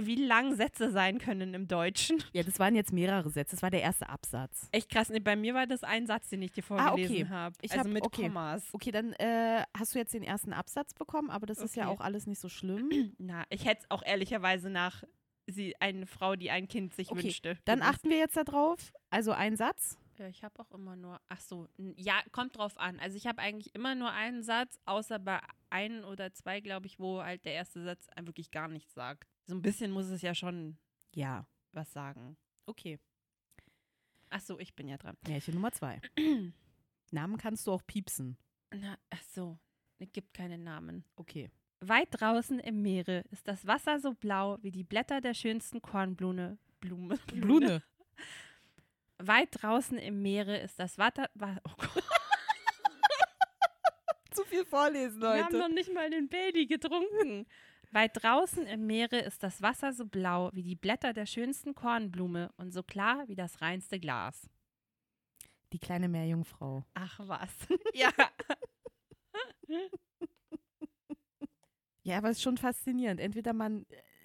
wie 0.00 0.16
lang 0.16 0.54
Sätze 0.56 0.90
sein 0.90 1.18
können 1.18 1.54
im 1.54 1.68
Deutschen. 1.68 2.22
Ja, 2.32 2.42
das 2.42 2.58
waren 2.58 2.74
jetzt 2.74 2.92
mehrere 2.92 3.30
Sätze. 3.30 3.54
Das 3.56 3.62
war 3.62 3.70
der 3.70 3.82
erste 3.82 4.08
Absatz. 4.08 4.68
Echt 4.72 4.90
krass. 4.90 5.08
Nee, 5.10 5.20
bei 5.20 5.36
mir 5.36 5.54
war 5.54 5.68
das 5.68 5.84
ein 5.84 6.06
Satz, 6.06 6.28
den 6.30 6.42
ich 6.42 6.50
dir 6.52 6.62
Ah, 6.64 6.88
vorgelesen 6.88 7.14
okay. 7.16 7.28
habe. 7.28 7.54
Ich 7.62 7.70
Also 7.72 7.84
hab- 7.84 7.92
mit 7.92 8.04
okay. 8.04 8.22
Kommas. 8.24 8.64
Okay, 8.72 8.90
dann 8.90 9.12
äh, 9.14 9.62
hast 9.76 9.94
du 9.94 9.98
jetzt 10.00 10.14
den 10.14 10.24
ersten 10.24 10.52
Absatz 10.52 10.94
bekommen, 10.94 11.30
aber 11.30 11.46
das 11.46 11.58
ist 11.58 11.76
ja 11.76 11.88
Okay. 11.88 11.96
auch 11.96 12.00
alles 12.04 12.26
nicht 12.26 12.40
so 12.40 12.48
schlimm. 12.48 12.90
Na, 13.18 13.44
ich 13.50 13.64
hätte 13.64 13.82
es 13.82 13.90
auch 13.90 14.02
ehrlicherweise 14.04 14.68
nach 14.70 15.04
sie, 15.48 15.74
eine 15.80 16.06
Frau, 16.06 16.36
die 16.36 16.50
ein 16.50 16.68
Kind 16.68 16.94
sich 16.94 17.10
Okay, 17.10 17.24
wünschte. 17.24 17.58
Dann 17.64 17.82
achten 17.82 18.10
wir 18.10 18.18
jetzt 18.18 18.36
darauf. 18.36 18.92
Also 19.10 19.32
ein 19.32 19.56
Satz. 19.56 19.98
Ja, 20.18 20.28
ich 20.28 20.42
habe 20.42 20.58
auch 20.60 20.70
immer 20.72 20.96
nur, 20.96 21.20
ach 21.28 21.40
so, 21.40 21.68
ja, 21.96 22.20
kommt 22.32 22.56
drauf 22.58 22.76
an. 22.76 22.98
Also 22.98 23.16
ich 23.16 23.26
habe 23.26 23.40
eigentlich 23.40 23.74
immer 23.74 23.94
nur 23.94 24.10
einen 24.10 24.42
Satz, 24.42 24.78
außer 24.84 25.18
bei 25.18 25.40
ein 25.70 26.04
oder 26.04 26.32
zwei, 26.34 26.60
glaube 26.60 26.86
ich, 26.86 26.98
wo 26.98 27.22
halt 27.22 27.44
der 27.44 27.52
erste 27.54 27.82
Satz 27.84 28.08
wirklich 28.20 28.50
gar 28.50 28.68
nichts 28.68 28.94
sagt. 28.94 29.28
So 29.46 29.54
ein 29.54 29.62
bisschen 29.62 29.90
muss 29.92 30.06
es 30.06 30.22
ja 30.22 30.34
schon 30.34 30.76
Ja. 31.14 31.46
was 31.72 31.92
sagen. 31.92 32.36
Okay. 32.66 32.98
Ach 34.30 34.40
so, 34.40 34.58
ich 34.58 34.74
bin 34.74 34.88
ja 34.88 34.96
dran. 34.98 35.16
Märchen 35.26 35.54
Nummer 35.54 35.72
zwei. 35.72 36.00
Namen 37.10 37.38
kannst 37.38 37.66
du 37.66 37.72
auch 37.72 37.82
piepsen. 37.86 38.36
Na, 38.74 38.98
ach 39.10 39.22
so, 39.22 39.58
es 39.98 40.12
gibt 40.12 40.34
keine 40.34 40.58
Namen. 40.58 41.04
Okay. 41.16 41.50
Weit 41.80 42.08
draußen 42.10 42.58
im 42.58 42.82
Meere 42.82 43.24
ist 43.30 43.46
das 43.46 43.66
Wasser 43.66 44.00
so 44.00 44.14
blau 44.14 44.58
wie 44.62 44.72
die 44.72 44.84
Blätter 44.84 45.20
der 45.20 45.34
schönsten 45.34 45.80
Kornblume. 45.80 46.58
Blume. 46.80 47.16
Blune. 47.26 47.82
Weit 49.18 49.62
draußen 49.62 49.98
im 49.98 50.22
Meere 50.22 50.58
ist 50.58 50.78
das 50.78 50.98
Wasser. 50.98 51.28
Wa 51.34 51.56
oh 51.64 51.72
Gott, 51.76 52.04
Zu 54.32 54.44
viel 54.44 54.64
vorlesen, 54.64 55.20
wir 55.20 55.44
haben 55.44 55.58
noch 55.58 55.68
nicht 55.68 55.92
mal 55.92 56.10
den 56.10 56.28
Baby 56.28 56.66
getrunken. 56.66 57.46
Weit 57.90 58.22
draußen 58.22 58.66
im 58.66 58.86
Meere 58.86 59.18
ist 59.18 59.42
das 59.42 59.62
Wasser 59.62 59.92
so 59.92 60.04
blau 60.04 60.50
wie 60.52 60.62
die 60.62 60.76
Blätter 60.76 61.12
der 61.12 61.26
schönsten 61.26 61.74
Kornblume 61.74 62.52
und 62.56 62.72
so 62.72 62.82
klar 62.82 63.26
wie 63.28 63.34
das 63.34 63.60
reinste 63.60 63.98
Glas. 63.98 64.48
Die 65.72 65.78
kleine 65.78 66.08
Meerjungfrau. 66.08 66.84
Ach 66.94 67.20
was. 67.24 67.50
ja. 67.94 68.10
Ja, 72.08 72.16
aber 72.16 72.30
es 72.30 72.38
ist 72.38 72.42
schon 72.42 72.56
faszinierend. 72.56 73.20
Entweder 73.20 73.52
man, 73.52 73.84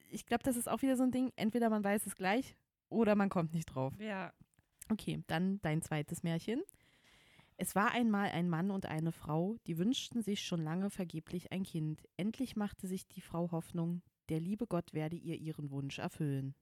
ich 0.09 0.25
glaube, 0.25 0.41
das 0.43 0.55
ist 0.55 0.69
auch 0.69 0.81
wieder 0.81 0.95
so 0.95 1.03
ein 1.03 1.11
Ding, 1.11 1.33
entweder 1.35 1.69
man 1.69 1.83
weiß 1.83 2.05
es 2.07 2.15
gleich 2.15 2.55
oder 2.87 3.15
man 3.15 3.27
kommt 3.27 3.53
nicht 3.53 3.65
drauf. 3.65 3.93
Ja. 3.99 4.31
Okay, 4.89 5.21
dann 5.27 5.61
dein 5.63 5.81
zweites 5.81 6.23
Märchen. 6.23 6.63
Es 7.57 7.75
war 7.75 7.91
einmal 7.91 8.29
ein 8.29 8.49
Mann 8.49 8.71
und 8.71 8.85
eine 8.85 9.11
Frau, 9.11 9.57
die 9.67 9.77
wünschten 9.77 10.21
sich 10.21 10.43
schon 10.43 10.63
lange 10.63 10.89
vergeblich 10.91 11.51
ein 11.51 11.63
Kind. 11.63 12.07
Endlich 12.15 12.55
machte 12.55 12.87
sich 12.87 13.05
die 13.05 13.19
Frau 13.19 13.51
Hoffnung, 13.51 14.01
der 14.29 14.39
liebe 14.39 14.65
Gott 14.65 14.93
werde 14.93 15.17
ihr 15.17 15.35
ihren 15.35 15.69
Wunsch 15.69 15.99
erfüllen. 15.99 16.55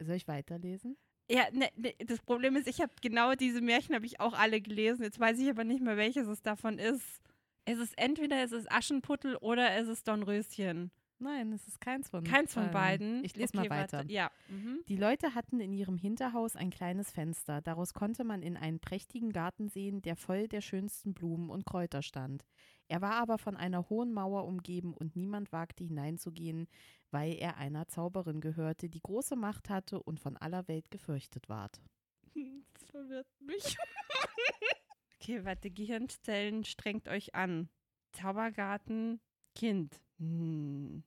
Soll 0.00 0.16
ich 0.16 0.26
weiterlesen? 0.26 0.96
Ja, 1.30 1.44
ne, 1.52 1.68
ne, 1.76 1.94
das 2.04 2.18
Problem 2.18 2.56
ist, 2.56 2.66
ich 2.66 2.80
habe 2.80 2.92
genau 3.00 3.36
diese 3.36 3.60
Märchen 3.60 3.94
habe 3.94 4.06
ich 4.06 4.18
auch 4.18 4.32
alle 4.32 4.60
gelesen. 4.60 5.04
Jetzt 5.04 5.20
weiß 5.20 5.38
ich 5.38 5.48
aber 5.48 5.62
nicht 5.62 5.80
mehr, 5.80 5.96
welches 5.96 6.26
es 6.26 6.42
davon 6.42 6.80
ist. 6.80 7.22
Es 7.64 7.78
ist 7.78 7.96
entweder 7.96 8.42
es 8.42 8.52
ist 8.52 8.70
Aschenputtel 8.70 9.36
oder 9.36 9.72
es 9.76 9.88
ist 9.88 10.06
Dornröschen. 10.08 10.90
Nein, 11.18 11.52
es 11.52 11.68
ist 11.68 11.80
keins 11.80 12.08
von 12.10 12.24
Keins 12.24 12.52
von 12.52 12.72
beiden. 12.72 13.22
Ich 13.24 13.36
lese 13.36 13.56
Okay, 13.56 13.68
mal 13.68 13.82
weiter. 13.82 13.98
warte. 13.98 14.12
Ja. 14.12 14.32
Mhm. 14.48 14.80
Die 14.88 14.96
Leute 14.96 15.36
hatten 15.36 15.60
in 15.60 15.72
ihrem 15.72 15.96
Hinterhaus 15.96 16.56
ein 16.56 16.70
kleines 16.70 17.12
Fenster. 17.12 17.60
Daraus 17.60 17.94
konnte 17.94 18.24
man 18.24 18.42
in 18.42 18.56
einen 18.56 18.80
prächtigen 18.80 19.30
Garten 19.32 19.68
sehen, 19.68 20.02
der 20.02 20.16
voll 20.16 20.48
der 20.48 20.60
schönsten 20.62 21.14
Blumen 21.14 21.48
und 21.48 21.64
Kräuter 21.64 22.02
stand. 22.02 22.44
Er 22.88 23.00
war 23.02 23.12
aber 23.12 23.38
von 23.38 23.56
einer 23.56 23.88
hohen 23.88 24.12
Mauer 24.12 24.44
umgeben 24.46 24.94
und 24.94 25.14
niemand 25.14 25.52
wagte 25.52 25.84
hineinzugehen, 25.84 26.66
weil 27.12 27.34
er 27.34 27.56
einer 27.56 27.86
Zauberin 27.86 28.40
gehörte, 28.40 28.88
die 28.88 29.00
große 29.00 29.36
Macht 29.36 29.70
hatte 29.70 30.02
und 30.02 30.18
von 30.18 30.36
aller 30.36 30.66
Welt 30.66 30.90
gefürchtet 30.90 31.48
ward. 31.48 31.80
Das 32.74 32.90
verwirrt 32.90 33.28
mich. 33.40 33.76
okay, 35.22 35.44
warte, 35.44 35.70
Gehirnzellen, 35.70 36.64
strengt 36.64 37.08
euch 37.08 37.34
an. 37.34 37.68
Zaubergarten, 38.12 39.20
Kind. 39.54 40.00
Hm. 40.18 41.04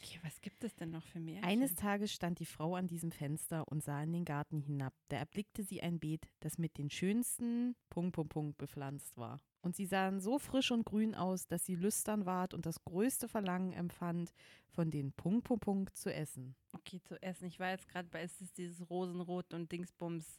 Okay, 0.00 0.20
was 0.22 0.40
gibt 0.40 0.62
es 0.62 0.76
denn 0.76 0.90
noch 0.90 1.02
für 1.02 1.18
Märchen? 1.18 1.44
Eines 1.44 1.74
Tages 1.74 2.12
stand 2.12 2.38
die 2.38 2.46
Frau 2.46 2.76
an 2.76 2.86
diesem 2.86 3.10
Fenster 3.10 3.66
und 3.66 3.82
sah 3.82 4.00
in 4.02 4.12
den 4.12 4.24
Garten 4.24 4.60
hinab. 4.60 4.94
Da 5.08 5.16
erblickte 5.16 5.64
sie 5.64 5.82
ein 5.82 5.98
Beet, 5.98 6.28
das 6.40 6.56
mit 6.56 6.78
den 6.78 6.88
schönsten 6.88 7.74
Punkt, 7.90 8.14
Punkt, 8.14 8.32
Punkt 8.32 8.58
bepflanzt 8.58 9.16
war. 9.16 9.40
Und 9.60 9.74
sie 9.74 9.86
sahen 9.86 10.20
so 10.20 10.38
frisch 10.38 10.70
und 10.70 10.86
grün 10.86 11.16
aus, 11.16 11.48
dass 11.48 11.66
sie 11.66 11.74
lüstern 11.74 12.26
ward 12.26 12.54
und 12.54 12.64
das 12.64 12.84
größte 12.84 13.26
Verlangen 13.26 13.72
empfand, 13.72 14.32
von 14.68 14.92
den 14.92 15.12
Punkt, 15.12 15.44
Punkt, 15.44 15.64
Punkt 15.64 15.96
zu 15.96 16.14
essen. 16.14 16.54
Okay, 16.72 17.02
zu 17.02 17.20
essen. 17.20 17.46
Ich 17.46 17.58
war 17.58 17.70
jetzt 17.70 17.88
gerade 17.88 18.08
bei, 18.08 18.22
es 18.22 18.40
ist 18.40 18.56
dieses 18.56 18.88
Rosenrot 18.88 19.52
und 19.52 19.72
Dingsbums. 19.72 20.38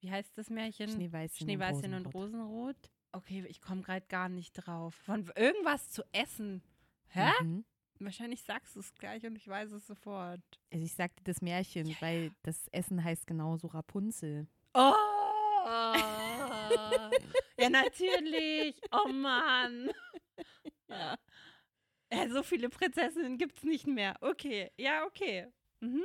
Wie 0.00 0.10
heißt 0.10 0.36
das 0.36 0.50
Märchen? 0.50 0.88
Schneeweißchen, 0.90 1.46
Schneeweißchen 1.46 1.94
und 1.94 2.06
Rosenrot. 2.14 2.90
Okay, 3.12 3.44
ich 3.48 3.60
komme 3.60 3.82
gerade 3.82 4.06
gar 4.06 4.28
nicht 4.28 4.52
drauf. 4.54 4.94
Von 4.94 5.30
irgendwas 5.36 5.90
zu 5.90 6.02
essen. 6.12 6.62
Hä? 7.08 7.30
Mhm. 7.42 7.64
Wahrscheinlich 7.98 8.42
sagst 8.42 8.76
du 8.76 8.80
es 8.80 8.94
gleich 8.94 9.26
und 9.26 9.36
ich 9.36 9.46
weiß 9.46 9.72
es 9.72 9.86
sofort. 9.86 10.40
Also 10.72 10.84
ich 10.84 10.94
sagte 10.94 11.22
das 11.24 11.42
Märchen, 11.42 11.86
Ja, 11.86 11.96
weil 12.00 12.32
das 12.42 12.66
Essen 12.68 13.04
heißt 13.04 13.26
genauso 13.26 13.66
Rapunzel. 13.66 14.46
Oh! 14.72 14.94
ja, 17.58 17.68
natürlich. 17.68 18.80
Oh 18.90 19.08
Mann. 19.08 19.90
ja. 20.88 21.16
Äh, 22.08 22.28
so 22.30 22.42
viele 22.42 22.70
Prinzessinnen 22.70 23.36
gibt's 23.36 23.62
nicht 23.64 23.86
mehr. 23.86 24.16
Okay, 24.22 24.70
ja, 24.78 25.04
okay. 25.04 25.46
Mhm. 25.80 26.04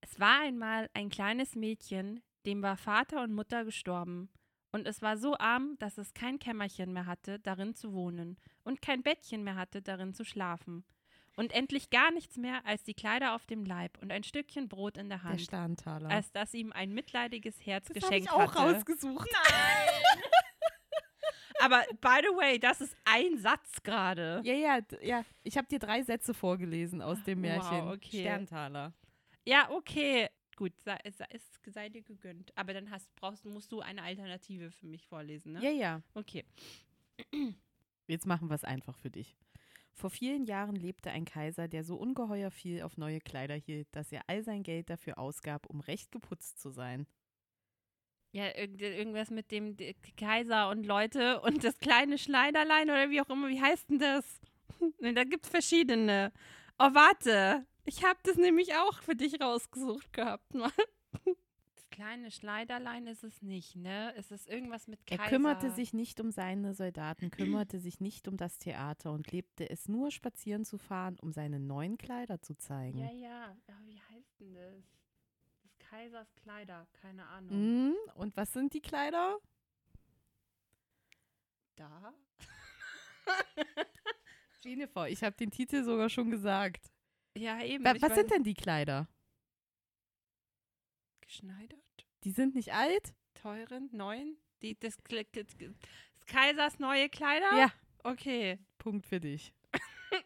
Es 0.00 0.18
war 0.18 0.40
einmal 0.40 0.90
ein 0.94 1.08
kleines 1.10 1.54
Mädchen, 1.54 2.22
dem 2.46 2.62
war 2.62 2.76
Vater 2.76 3.22
und 3.22 3.32
Mutter 3.34 3.64
gestorben. 3.64 4.30
Und 4.72 4.86
es 4.86 5.02
war 5.02 5.16
so 5.18 5.36
arm, 5.38 5.76
dass 5.78 5.98
es 5.98 6.14
kein 6.14 6.38
Kämmerchen 6.38 6.92
mehr 6.92 7.04
hatte, 7.06 7.38
darin 7.40 7.74
zu 7.74 7.92
wohnen, 7.92 8.38
und 8.64 8.80
kein 8.80 9.02
Bettchen 9.02 9.44
mehr 9.44 9.56
hatte, 9.56 9.82
darin 9.82 10.14
zu 10.14 10.24
schlafen. 10.24 10.84
Und 11.36 11.52
endlich 11.52 11.90
gar 11.90 12.10
nichts 12.10 12.36
mehr 12.36 12.64
als 12.66 12.82
die 12.84 12.94
Kleider 12.94 13.34
auf 13.34 13.46
dem 13.46 13.64
Leib 13.64 13.96
und 14.02 14.12
ein 14.12 14.22
Stückchen 14.22 14.68
Brot 14.68 14.96
in 14.98 15.08
der 15.08 15.18
Der 15.18 15.28
Hand, 15.30 15.40
Sterntaler. 15.42 16.10
als 16.10 16.30
das 16.32 16.52
ihm 16.54 16.72
ein 16.72 16.92
mitleidiges 16.92 17.64
Herz 17.64 17.86
das 17.88 17.96
habe 17.96 18.00
geschenkt 18.06 18.26
ich 18.28 18.32
auch 18.32 18.54
hatte. 18.54 18.74
rausgesucht. 18.76 19.28
Nein! 19.32 20.02
Aber 21.60 21.84
by 22.00 22.20
the 22.22 22.36
way, 22.36 22.58
das 22.58 22.80
ist 22.80 22.94
ein 23.04 23.38
Satz 23.38 23.82
gerade. 23.82 24.40
Ja, 24.44 24.52
ja, 24.54 24.78
ja. 25.00 25.24
Ich 25.44 25.56
habe 25.56 25.68
dir 25.68 25.78
drei 25.78 26.02
Sätze 26.02 26.34
vorgelesen 26.34 27.00
aus 27.00 27.22
dem 27.22 27.38
Wow, 27.42 27.42
Märchen. 27.42 27.88
okay. 27.88 28.20
Sterntaler. 28.20 28.92
Ja, 29.46 29.70
okay. 29.70 30.28
Gut, 30.62 30.78
sei, 30.84 30.96
sei, 31.10 31.26
es 31.30 31.42
sei 31.66 31.88
dir 31.88 32.02
gegönnt. 32.02 32.56
Aber 32.56 32.72
dann 32.72 32.88
hast, 32.92 33.12
brauchst, 33.16 33.44
musst 33.44 33.72
du 33.72 33.80
eine 33.80 34.00
Alternative 34.04 34.70
für 34.70 34.86
mich 34.86 35.08
vorlesen, 35.08 35.54
ne? 35.54 35.60
Ja, 35.64 35.70
ja. 35.70 36.02
Okay. 36.14 36.44
Jetzt 38.06 38.26
machen 38.26 38.48
wir 38.48 38.54
es 38.54 38.62
einfach 38.62 38.96
für 38.96 39.10
dich. 39.10 39.36
Vor 39.92 40.08
vielen 40.08 40.44
Jahren 40.44 40.76
lebte 40.76 41.10
ein 41.10 41.24
Kaiser, 41.24 41.66
der 41.66 41.82
so 41.82 41.96
ungeheuer 41.96 42.52
viel 42.52 42.82
auf 42.82 42.96
neue 42.96 43.18
Kleider 43.18 43.56
hielt, 43.56 43.88
dass 43.90 44.12
er 44.12 44.22
all 44.28 44.44
sein 44.44 44.62
Geld 44.62 44.88
dafür 44.88 45.18
ausgab, 45.18 45.66
um 45.66 45.80
recht 45.80 46.12
geputzt 46.12 46.60
zu 46.60 46.70
sein. 46.70 47.08
Ja, 48.30 48.56
irgend- 48.56 48.82
irgendwas 48.82 49.30
mit 49.30 49.50
dem 49.50 49.76
Kaiser 50.16 50.70
und 50.70 50.86
Leute 50.86 51.40
und 51.40 51.64
das 51.64 51.76
kleine 51.80 52.18
Schneiderlein 52.18 52.88
oder 52.88 53.10
wie 53.10 53.20
auch 53.20 53.30
immer. 53.30 53.48
Wie 53.48 53.60
heißt 53.60 53.90
denn 53.90 53.98
das? 53.98 54.40
Da 55.00 55.24
gibt's 55.24 55.48
verschiedene. 55.48 56.32
Oh, 56.78 56.90
warte. 56.94 57.66
Ich 57.84 58.04
habe 58.04 58.18
das 58.22 58.36
nämlich 58.36 58.74
auch 58.74 59.02
für 59.02 59.16
dich 59.16 59.40
rausgesucht 59.40 60.12
gehabt. 60.12 60.54
Mal. 60.54 60.70
Das 61.74 61.90
kleine 61.90 62.30
Schneiderlein 62.30 63.06
ist 63.06 63.24
es 63.24 63.42
nicht, 63.42 63.76
ne? 63.76 64.14
Es 64.16 64.30
ist 64.30 64.48
irgendwas 64.48 64.86
mit 64.86 65.04
Kaiser. 65.06 65.22
Er 65.22 65.28
kümmerte 65.28 65.70
sich 65.70 65.92
nicht 65.92 66.20
um 66.20 66.30
seine 66.30 66.74
Soldaten, 66.74 67.30
kümmerte 67.30 67.80
sich 67.80 68.00
nicht 68.00 68.28
um 68.28 68.36
das 68.36 68.58
Theater 68.58 69.12
und 69.12 69.30
lebte 69.30 69.68
es 69.68 69.88
nur, 69.88 70.10
spazieren 70.10 70.64
zu 70.64 70.78
fahren, 70.78 71.18
um 71.20 71.32
seine 71.32 71.58
neuen 71.60 71.98
Kleider 71.98 72.40
zu 72.40 72.54
zeigen. 72.54 72.98
Ja, 72.98 73.12
ja. 73.12 73.56
Aber 73.66 73.86
wie 73.86 74.00
heißt 74.00 74.40
denn 74.40 74.54
das? 74.54 74.84
Das 75.62 75.78
Kaisers 75.78 76.34
Kleider. 76.36 76.86
Keine 76.92 77.26
Ahnung. 77.26 77.50
Hm, 77.50 77.94
und 78.14 78.36
was 78.36 78.52
sind 78.52 78.72
die 78.74 78.80
Kleider? 78.80 79.38
Da? 81.76 82.14
Jennifer, 84.64 85.08
ich 85.08 85.22
habe 85.22 85.36
den 85.36 85.50
Titel 85.50 85.82
sogar 85.84 86.08
schon 86.08 86.30
gesagt. 86.30 86.91
Ja, 87.36 87.62
eben. 87.62 87.84
Was 87.84 87.98
weiß- 87.98 88.14
sind 88.14 88.30
denn 88.30 88.44
die 88.44 88.54
Kleider? 88.54 89.08
Geschneidert? 91.20 91.80
Die 92.24 92.30
sind 92.30 92.54
nicht 92.54 92.72
alt? 92.72 93.14
Teuren? 93.34 93.88
Neuen? 93.92 94.36
Die, 94.60 94.78
des, 94.78 94.96
des 94.98 95.46
Kaisers 96.26 96.78
neue 96.78 97.08
Kleider? 97.08 97.56
Ja. 97.56 97.72
Okay. 98.04 98.58
Punkt 98.78 99.06
für 99.06 99.20
dich. 99.20 99.52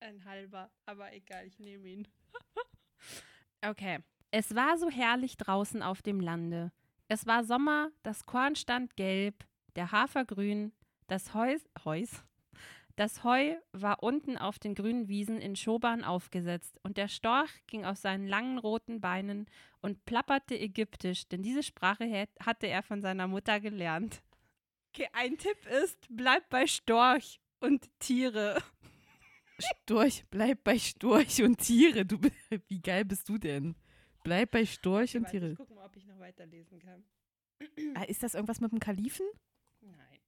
Ein 0.00 0.24
halber, 0.24 0.70
aber 0.86 1.12
egal, 1.12 1.46
ich 1.46 1.58
nehme 1.58 1.88
ihn. 1.88 2.08
okay. 3.66 4.00
Es 4.30 4.54
war 4.54 4.76
so 4.78 4.90
herrlich 4.90 5.36
draußen 5.36 5.82
auf 5.82 6.02
dem 6.02 6.20
Lande. 6.20 6.72
Es 7.08 7.26
war 7.26 7.44
Sommer, 7.44 7.90
das 8.02 8.26
Korn 8.26 8.56
stand 8.56 8.96
gelb, 8.96 9.46
der 9.76 9.92
Hafer 9.92 10.24
grün, 10.24 10.72
das 11.06 11.34
Heus, 11.34 11.62
Heus, 11.84 12.24
das 12.96 13.24
Heu 13.24 13.56
war 13.72 14.02
unten 14.02 14.36
auf 14.36 14.58
den 14.58 14.74
grünen 14.74 15.08
Wiesen 15.08 15.40
in 15.40 15.56
Schoban 15.56 16.04
aufgesetzt 16.04 16.78
und 16.82 16.96
der 16.96 17.08
Storch 17.08 17.50
ging 17.66 17.84
auf 17.84 17.98
seinen 17.98 18.26
langen 18.26 18.58
roten 18.58 19.00
Beinen 19.00 19.46
und 19.80 20.04
plapperte 20.04 20.58
ägyptisch, 20.58 21.26
denn 21.28 21.42
diese 21.42 21.62
Sprache 21.62 22.28
hatte 22.40 22.66
er 22.66 22.82
von 22.82 23.00
seiner 23.00 23.26
Mutter 23.26 23.60
gelernt. 23.60 24.22
Okay, 24.90 25.08
ein 25.12 25.36
Tipp 25.38 25.58
ist, 25.82 26.06
bleib 26.08 26.48
bei 26.50 26.66
Storch 26.66 27.40
und 27.60 27.88
Tiere. 27.98 28.62
Storch, 29.82 30.24
bleib 30.30 30.62
bei 30.62 30.78
Storch 30.78 31.42
und 31.42 31.58
Tiere. 31.58 32.04
Du, 32.04 32.18
wie 32.68 32.80
geil 32.80 33.04
bist 33.04 33.28
du 33.28 33.38
denn? 33.38 33.74
Bleib 34.22 34.52
bei 34.52 34.64
Storch 34.64 35.16
und 35.16 35.24
Warte, 35.24 35.38
Tiere. 35.38 35.50
Ich 35.52 35.58
gucke 35.58 35.74
mal, 35.74 35.84
ob 35.84 35.96
ich 35.96 36.06
noch 36.06 36.18
weiterlesen 36.18 36.78
kann. 36.78 37.04
Ah, 37.94 38.04
ist 38.04 38.22
das 38.22 38.34
irgendwas 38.34 38.60
mit 38.60 38.72
dem 38.72 38.80
Kalifen? 38.80 39.26
Nein. 39.80 40.20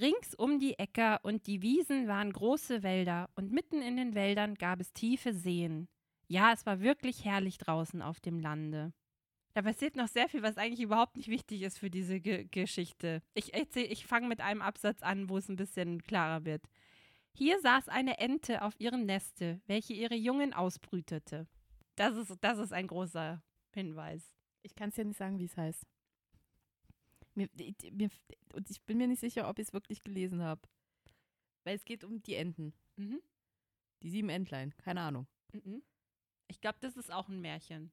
Rings 0.00 0.34
um 0.34 0.58
die 0.58 0.78
Äcker 0.78 1.20
und 1.24 1.46
die 1.46 1.60
Wiesen 1.60 2.08
waren 2.08 2.32
große 2.32 2.82
Wälder 2.82 3.28
und 3.34 3.52
mitten 3.52 3.82
in 3.82 3.98
den 3.98 4.14
Wäldern 4.14 4.54
gab 4.54 4.80
es 4.80 4.94
tiefe 4.94 5.34
Seen. 5.34 5.88
Ja, 6.26 6.52
es 6.52 6.64
war 6.64 6.80
wirklich 6.80 7.24
herrlich 7.24 7.58
draußen 7.58 8.00
auf 8.00 8.18
dem 8.20 8.38
Lande. 8.38 8.94
Da 9.52 9.62
passiert 9.62 9.96
noch 9.96 10.08
sehr 10.08 10.28
viel, 10.28 10.42
was 10.42 10.56
eigentlich 10.56 10.80
überhaupt 10.80 11.16
nicht 11.16 11.28
wichtig 11.28 11.62
ist 11.62 11.78
für 11.78 11.90
diese 11.90 12.20
Ge 12.20 12.46
Geschichte. 12.50 13.20
Ich 13.34 13.52
erzähl, 13.52 13.92
ich 13.92 14.06
fange 14.06 14.28
mit 14.28 14.40
einem 14.40 14.62
Absatz 14.62 15.02
an, 15.02 15.28
wo 15.28 15.36
es 15.36 15.48
ein 15.48 15.56
bisschen 15.56 16.02
klarer 16.02 16.44
wird. 16.44 16.62
Hier 17.34 17.60
saß 17.60 17.88
eine 17.88 18.18
Ente 18.18 18.62
auf 18.62 18.78
ihrem 18.78 19.04
Neste, 19.04 19.60
welche 19.66 19.92
ihre 19.92 20.14
Jungen 20.14 20.54
ausbrütete. 20.54 21.46
Das 21.96 22.16
ist, 22.16 22.38
das 22.40 22.58
ist 22.58 22.72
ein 22.72 22.86
großer 22.86 23.42
Hinweis. 23.74 24.34
Ich 24.62 24.74
kann 24.74 24.90
es 24.90 24.96
ja 24.96 25.04
nicht 25.04 25.18
sagen, 25.18 25.38
wie 25.38 25.44
es 25.44 25.56
heißt. 25.56 25.84
Mir, 27.34 27.48
mir, 27.92 28.10
und 28.54 28.70
ich 28.70 28.82
bin 28.82 28.98
mir 28.98 29.06
nicht 29.06 29.20
sicher, 29.20 29.48
ob 29.48 29.58
ich 29.58 29.68
es 29.68 29.72
wirklich 29.72 30.02
gelesen 30.02 30.42
habe. 30.42 30.62
Weil 31.64 31.76
es 31.76 31.84
geht 31.84 32.04
um 32.04 32.22
die 32.22 32.34
Enten. 32.34 32.72
Mhm. 32.96 33.20
Die 34.02 34.10
sieben 34.10 34.28
Entlein. 34.30 34.74
Keine 34.78 35.00
Ahnung. 35.02 35.26
Mhm. 35.52 35.82
Ich 36.48 36.60
glaube, 36.60 36.78
das 36.80 36.96
ist 36.96 37.12
auch 37.12 37.28
ein 37.28 37.40
Märchen. 37.40 37.92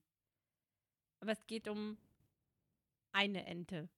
Aber 1.20 1.32
es 1.32 1.46
geht 1.48 1.68
um 1.68 1.98
eine 3.12 3.46
Ente. 3.46 3.90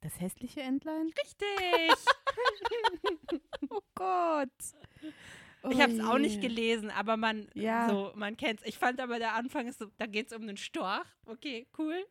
Das 0.00 0.20
hässliche 0.20 0.62
Entlein? 0.62 1.08
Richtig! 1.18 2.06
Oh 3.70 3.80
Gott. 3.94 4.50
ich 5.70 5.80
habe 5.80 5.92
es 5.92 6.00
auch 6.00 6.18
nicht 6.18 6.40
gelesen, 6.40 6.90
aber 6.90 7.16
man, 7.16 7.48
Ja. 7.54 7.88
so, 7.88 8.12
man 8.16 8.36
kennt 8.36 8.60
es. 8.60 8.66
Ich 8.66 8.76
fand 8.76 9.00
aber 9.00 9.18
der 9.18 9.34
Anfang 9.34 9.66
ist 9.68 9.78
so, 9.78 9.86
da 9.98 10.06
geht 10.06 10.26
es 10.26 10.32
um 10.36 10.42
einen 10.42 10.56
Storch. 10.56 11.06
Okay, 11.26 11.68
cool. 11.78 12.04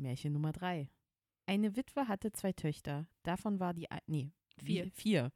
Märchen 0.00 0.32
Nummer 0.32 0.52
drei. 0.52 0.88
Eine 1.46 1.76
Witwe 1.76 2.08
hatte 2.08 2.32
zwei 2.32 2.52
Töchter. 2.52 3.06
Davon 3.22 3.60
war 3.60 3.74
die. 3.74 3.86
Nee, 4.06 4.30
Vier. 4.62 4.90
Vier. 4.92 5.32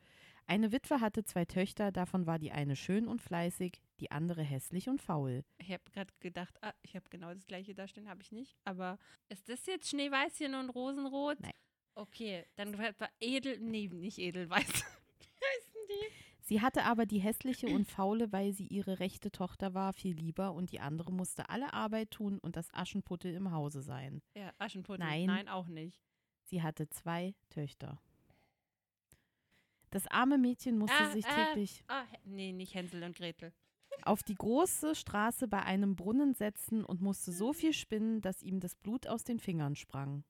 Eine 0.47 0.73
Witwe 0.73 1.01
hatte 1.01 1.25
zwei 1.25 1.45
Töchter. 1.47 1.91
Davon 1.91 2.27
war 2.27 2.39
die 2.39 2.53
eine 2.53 2.77
schön 2.77 3.09
und 3.09 3.23
fleißig, 3.23 3.81
die 4.01 4.11
andere 4.11 4.43
hässlich 4.43 4.89
und 4.89 5.01
faul. 5.01 5.43
Ich 5.59 5.73
habe 5.73 5.83
gerade 5.91 6.13
gedacht, 6.21 6.59
ah, 6.63 6.75
ich 6.83 6.95
habe 6.95 7.07
genau 7.09 7.33
das 7.33 7.47
gleiche 7.47 7.75
da 7.75 7.89
stehen, 7.89 8.09
habe 8.09 8.21
ich 8.23 8.31
nicht. 8.31 8.55
Aber 8.65 8.99
ist 9.29 9.49
das 9.49 9.65
jetzt 9.67 9.89
Schneeweißchen 9.89 10.55
und 10.55 10.71
Rosenrot? 10.71 11.41
Nein. 11.41 11.53
Okay, 11.95 12.45
dann 12.57 12.77
war 12.77 12.93
edel, 13.21 13.59
nee, 13.61 13.89
nicht 13.89 14.19
edelweiß. 14.19 14.67
Wie 15.19 15.47
heißen 15.47 15.81
die? 15.89 16.24
Sie 16.47 16.61
hatte 16.61 16.85
aber 16.85 17.07
die 17.07 17.19
hässliche 17.21 17.69
und 17.69 17.89
faule, 17.91 18.31
weil 18.31 18.53
sie 18.53 18.67
ihre 18.67 18.99
rechte 19.01 19.31
Tochter 19.33 19.73
war, 19.73 19.93
viel 19.95 20.15
lieber 20.15 20.53
und 20.53 20.73
die 20.73 20.81
andere 20.81 21.11
musste 21.11 21.49
alle 21.49 21.73
Arbeit 21.73 22.11
tun 22.11 22.39
und 22.39 22.57
das 22.57 22.69
Aschenputtel 22.75 23.33
im 23.35 23.51
Hause 23.51 23.81
sein. 23.81 24.21
Ja, 24.37 24.53
Aschenputtel. 24.59 25.05
Nein. 25.07 25.27
Nein, 25.27 25.49
auch 25.49 25.69
nicht. 25.69 26.03
Sie 26.45 26.63
hatte 26.63 26.89
zwei 26.91 27.35
Töchter. 27.49 27.99
Das 29.91 30.07
arme 30.09 30.39
Mädchen 30.39 30.77
musste 30.77 30.97
Ah, 30.99 31.11
sich 31.13 31.25
ah. 31.27 31.47
täglich 31.47 31.83
Ah, 31.87 32.03
Hä- 32.11 32.19
nee, 32.25 32.53
nicht 32.53 32.75
Hänsel 32.75 33.03
und 33.05 33.17
Gretel. 33.17 33.53
auf 34.03 34.23
die 34.23 34.35
große 34.35 34.95
Straße 34.97 35.49
bei 35.49 35.63
einem 35.63 35.95
Brunnen 35.97 36.35
setzen 36.35 36.85
und 36.85 37.01
musste 37.01 37.33
so 37.33 37.53
viel 37.53 37.73
spinnen, 37.73 38.21
dass 38.21 38.43
ihm 38.43 38.61
das 38.61 38.75
Blut 38.75 39.07
aus 39.07 39.25
den 39.25 39.39
Fingern 39.39 39.77
sprang. 39.77 40.25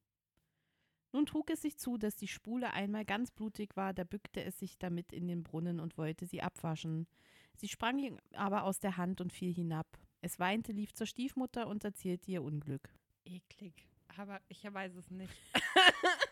Nun 1.15 1.27
trug 1.27 1.49
es 1.51 1.63
sich 1.63 1.79
zu, 1.79 1.97
dass 1.97 2.17
die 2.17 2.27
Spule 2.27 2.73
einmal 2.73 3.05
ganz 3.05 3.31
blutig 3.31 3.77
war, 3.77 3.95
da 3.95 4.03
bückte 4.03 4.43
es 4.43 4.59
sich 4.59 4.79
damit 4.79 5.13
in 5.13 5.29
den 5.29 5.45
Brunnen 5.45 5.79
und 5.79 5.97
wollte 5.97 6.27
sie 6.27 6.43
abwaschen. 6.43 7.07
Sie 7.55 7.69
sprang 7.69 8.01
ihm 8.01 8.19
aber 8.33 8.65
aus 8.65 8.81
der 8.81 8.97
Hand 8.97 9.21
und 9.21 9.33
fiel 9.33 9.55
hinab. 9.55 9.87
Es 10.23 10.41
weinte, 10.41 10.73
lief 10.73 10.93
zur 10.93 11.07
Stiefmutter 11.07 11.69
und 11.69 11.85
erzählte 11.85 12.33
ihr 12.33 12.43
Unglück. 12.43 12.93
Eklig. 13.25 13.87
Aber 14.17 14.41
ich 14.49 14.65
weiß 14.65 14.97
es 14.97 15.09
nicht. 15.11 15.33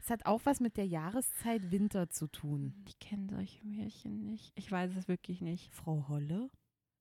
Es 0.00 0.10
hat 0.10 0.24
auch 0.24 0.42
was 0.44 0.60
mit 0.60 0.76
der 0.76 0.86
Jahreszeit 0.86 1.72
Winter 1.72 2.08
zu 2.08 2.28
tun. 2.28 2.72
Ich 2.86 2.96
kenne 3.00 3.26
solche 3.28 3.64
Märchen 3.66 4.22
nicht. 4.24 4.52
Ich 4.54 4.70
weiß 4.70 4.94
es 4.94 5.08
wirklich 5.08 5.40
nicht. 5.40 5.72
Frau 5.74 6.06
Holle? 6.08 6.48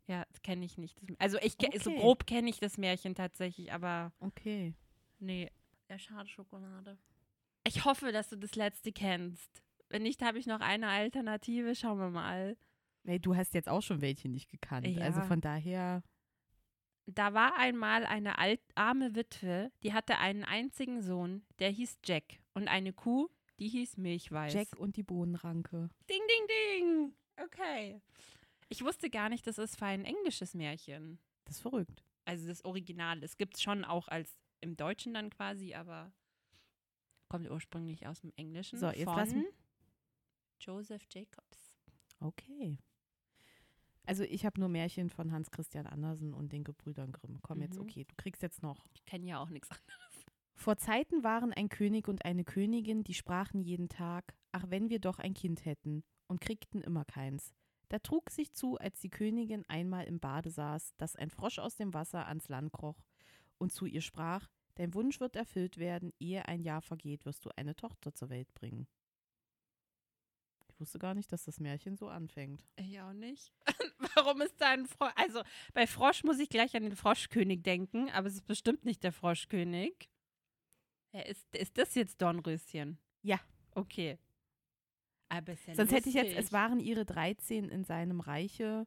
Ja, 0.07 0.25
das 0.31 0.41
kenne 0.41 0.65
ich 0.65 0.79
nicht. 0.79 0.99
Also 1.19 1.37
ich 1.41 1.57
ke- 1.59 1.77
so 1.79 1.91
Okay. 1.91 1.99
grob 1.99 2.25
kenne 2.25 2.49
ich 2.49 2.59
das 2.59 2.79
Märchen 2.79 3.13
tatsächlich, 3.13 3.71
aber 3.71 4.11
Okay. 4.21 4.73
nee. 5.19 5.51
Ja, 5.89 5.99
schade 5.99 6.27
Schokolade. 6.29 6.97
Ich 7.67 7.85
hoffe, 7.85 8.11
dass 8.11 8.29
du 8.29 8.37
das 8.37 8.55
letzte 8.55 8.91
kennst. 8.91 9.63
Wenn 9.89 10.03
nicht, 10.03 10.21
habe 10.21 10.39
ich 10.39 10.47
noch 10.47 10.61
eine 10.61 10.87
Alternative. 10.87 11.75
Schauen 11.75 11.99
wir 11.99 12.09
mal. 12.09 12.57
Nee, 13.03 13.19
du 13.19 13.35
hast 13.35 13.53
jetzt 13.53 13.69
auch 13.69 13.81
schon 13.81 14.01
welche 14.01 14.29
nicht 14.29 14.49
gekannt. 14.49 14.87
Ja. 14.87 15.03
Also 15.03 15.21
von 15.21 15.41
daher. 15.41 16.03
Da 17.07 17.33
war 17.35 17.57
einmal 17.57 18.03
eine 18.05 18.39
alt, 18.39 18.61
arme 18.73 19.13
Witwe, 19.13 19.71
die 19.83 19.93
hatte 19.93 20.17
einen 20.17 20.43
einzigen 20.43 21.03
Sohn, 21.03 21.45
der 21.59 21.69
hieß 21.69 21.99
Jack. 22.03 22.39
Und 22.55 22.67
eine 22.67 22.93
Kuh, 22.93 23.29
Die 23.59 23.69
hieß 23.69 23.97
Milchweiß. 23.97 24.53
Jack 24.53 24.75
und 24.77 24.97
die 24.97 25.03
Bohnenranke. 25.03 25.89
Ding, 26.09 26.21
ding, 26.27 26.47
ding. 26.47 27.15
Okay. 27.37 28.01
Ich 28.69 28.83
wusste 28.83 29.09
gar 29.09 29.29
nicht, 29.29 29.45
das 29.47 29.57
ist 29.57 29.77
für 29.77 29.85
ein 29.85 30.03
englisches 30.03 30.53
Märchen. 30.53 31.19
Das 31.45 31.57
ist 31.57 31.61
verrückt. 31.61 32.03
Also 32.25 32.47
das 32.47 32.65
Original. 32.65 33.23
Es 33.23 33.37
gibt 33.37 33.55
es 33.55 33.61
schon 33.61 33.85
auch 33.85 34.07
als 34.07 34.35
im 34.65 34.75
Deutschen 34.75 35.13
dann 35.13 35.29
quasi, 35.29 35.73
aber 35.75 36.11
kommt 37.29 37.49
ursprünglich 37.49 38.07
aus 38.07 38.21
dem 38.21 38.33
Englischen. 38.35 38.77
So, 38.79 38.87
jetzt 38.87 39.03
von 39.05 39.15
lassen- 39.15 39.45
Joseph 40.59 41.05
Jacobs. 41.11 41.77
Okay. 42.19 42.77
Also 44.05 44.23
ich 44.23 44.45
habe 44.45 44.59
nur 44.59 44.69
Märchen 44.69 45.09
von 45.09 45.31
Hans 45.31 45.49
Christian 45.51 45.87
Andersen 45.87 46.33
und 46.33 46.51
den 46.51 46.63
Gebrüdern 46.63 47.11
Grimm. 47.11 47.39
Komm 47.41 47.61
jetzt, 47.61 47.75
Mhm. 47.75 47.81
okay, 47.83 48.03
du 48.05 48.15
kriegst 48.15 48.41
jetzt 48.41 48.61
noch. 48.61 48.85
Ich 48.93 49.03
kenne 49.05 49.25
ja 49.27 49.39
auch 49.39 49.49
nichts 49.49 49.69
anderes. 49.71 50.25
Vor 50.53 50.77
Zeiten 50.77 51.23
waren 51.23 51.51
ein 51.53 51.69
König 51.69 52.07
und 52.07 52.23
eine 52.23 52.43
Königin, 52.45 53.03
die 53.03 53.13
sprachen 53.13 53.61
jeden 53.61 53.89
Tag, 53.89 54.35
ach 54.51 54.65
wenn 54.69 54.89
wir 54.89 54.99
doch 54.99 55.19
ein 55.19 55.33
Kind 55.33 55.65
hätten, 55.65 56.03
und 56.27 56.39
kriegten 56.41 56.81
immer 56.81 57.03
keins. 57.05 57.53
Da 57.89 57.99
trug 57.99 58.29
sich 58.31 58.51
zu, 58.53 58.77
als 58.77 58.99
die 58.99 59.09
Königin 59.09 59.63
einmal 59.67 60.05
im 60.05 60.19
Bade 60.19 60.49
saß, 60.49 60.95
dass 60.97 61.15
ein 61.15 61.29
Frosch 61.29 61.59
aus 61.59 61.75
dem 61.75 61.93
Wasser 61.93 62.25
ans 62.27 62.47
Land 62.47 62.71
kroch 62.71 63.03
und 63.57 63.71
zu 63.73 63.85
ihr 63.85 64.01
sprach, 64.01 64.49
dein 64.75 64.93
Wunsch 64.93 65.19
wird 65.19 65.35
erfüllt 65.35 65.77
werden, 65.77 66.13
ehe 66.19 66.47
ein 66.47 66.61
Jahr 66.61 66.81
vergeht, 66.81 67.25
wirst 67.25 67.45
du 67.45 67.49
eine 67.55 67.75
Tochter 67.75 68.13
zur 68.13 68.29
Welt 68.29 68.53
bringen. 68.53 68.87
Ich 70.75 70.79
wusste 70.79 70.99
gar 70.99 71.13
nicht, 71.13 71.31
dass 71.31 71.45
das 71.45 71.59
Märchen 71.61 71.95
so 71.95 72.09
anfängt. 72.09 72.65
Ich 72.75 72.99
auch 72.99 73.13
nicht. 73.13 73.53
Warum 74.15 74.41
ist 74.41 74.59
da 74.59 74.71
ein 74.71 74.85
Frosch? 74.85 75.13
Also 75.15 75.41
bei 75.73 75.87
Frosch 75.87 76.23
muss 76.25 76.37
ich 76.39 76.49
gleich 76.49 76.75
an 76.75 76.83
den 76.83 76.95
Froschkönig 76.97 77.63
denken, 77.63 78.09
aber 78.09 78.27
es 78.27 78.35
ist 78.35 78.45
bestimmt 78.45 78.83
nicht 78.83 79.01
der 79.03 79.13
Froschkönig. 79.13 80.09
Ist, 81.13 81.55
ist 81.55 81.77
das 81.77 81.95
jetzt 81.95 82.21
Dornröschen? 82.21 82.99
Ja. 83.21 83.39
Okay. 83.71 84.19
Aber 85.29 85.53
ist 85.53 85.65
ja 85.65 85.75
Sonst 85.75 85.93
hätte 85.93 86.09
ich 86.09 86.15
jetzt, 86.15 86.25
lustig. 86.25 86.45
es 86.45 86.51
waren 86.51 86.79
ihre 86.81 87.05
13 87.05 87.69
in 87.69 87.85
seinem 87.85 88.19
Reiche, 88.19 88.85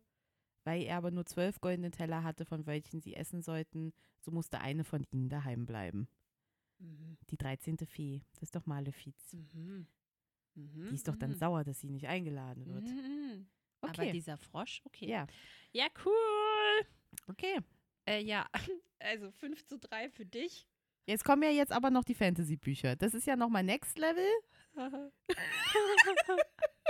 weil 0.68 0.82
er 0.82 0.98
aber 0.98 1.10
nur 1.10 1.24
zwölf 1.24 1.62
goldene 1.62 1.90
Teller 1.90 2.22
hatte, 2.22 2.44
von 2.44 2.66
welchen 2.66 3.00
sie 3.00 3.14
essen 3.14 3.40
sollten, 3.40 3.94
so 4.20 4.30
musste 4.30 4.60
eine 4.60 4.84
von 4.84 5.02
ihnen 5.10 5.30
daheim 5.30 5.64
bleiben. 5.64 6.08
Mhm. 6.78 7.16
Die 7.30 7.38
13. 7.38 7.78
Fee, 7.86 8.20
das 8.34 8.42
ist 8.42 8.54
doch 8.54 8.66
Malefiz. 8.66 9.32
Mhm. 9.32 9.86
Mhm. 10.54 10.88
Die 10.90 10.94
ist 10.94 11.08
doch 11.08 11.16
dann 11.16 11.30
mhm. 11.30 11.36
sauer, 11.36 11.64
dass 11.64 11.80
sie 11.80 11.88
nicht 11.88 12.06
eingeladen 12.06 12.66
wird. 12.66 12.84
Mhm. 12.84 13.48
Aber 13.80 13.92
Okay. 13.92 14.12
dieser 14.12 14.36
Frosch, 14.36 14.82
okay. 14.84 15.08
Ja, 15.08 15.26
Ja, 15.72 15.86
cool. 16.04 16.86
okay. 17.28 17.60
Äh, 18.06 18.22
ja, 18.22 18.46
also 18.98 19.30
5 19.30 19.64
zu 19.64 19.78
3 19.78 20.10
für 20.10 20.26
dich. 20.26 20.66
Jetzt 21.06 21.24
kommen 21.24 21.44
ja 21.44 21.50
jetzt 21.50 21.72
aber 21.72 21.88
noch 21.88 22.04
die 22.04 22.14
Fantasy-Bücher. 22.14 22.94
Das 22.94 23.14
ist 23.14 23.26
ja 23.26 23.36
nochmal 23.36 23.64
Next 23.64 23.98
Level. 23.98 24.28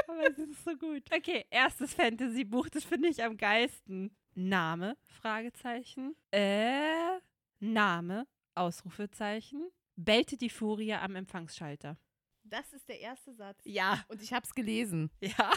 Aber 0.08 0.28
es 0.28 0.38
ist 0.38 0.64
so 0.64 0.74
gut. 0.76 1.02
Okay, 1.14 1.44
erstes 1.50 1.94
Fantasy-Buch, 1.94 2.68
das 2.70 2.84
finde 2.84 3.08
ich 3.08 3.22
am 3.22 3.36
geilsten. 3.36 4.10
Name, 4.34 4.96
Fragezeichen. 5.06 6.14
Äh, 6.30 7.18
Name, 7.60 8.26
Ausrufezeichen. 8.54 9.68
Bellte 9.96 10.36
die 10.36 10.48
Furie 10.50 10.94
am 10.94 11.16
Empfangsschalter. 11.16 11.96
Das 12.44 12.72
ist 12.72 12.88
der 12.88 13.00
erste 13.00 13.34
Satz. 13.34 13.58
Ja, 13.64 14.04
Und 14.08 14.22
ich 14.22 14.32
habe 14.32 14.44
es 14.46 14.54
gelesen. 14.54 15.10
ja. 15.20 15.52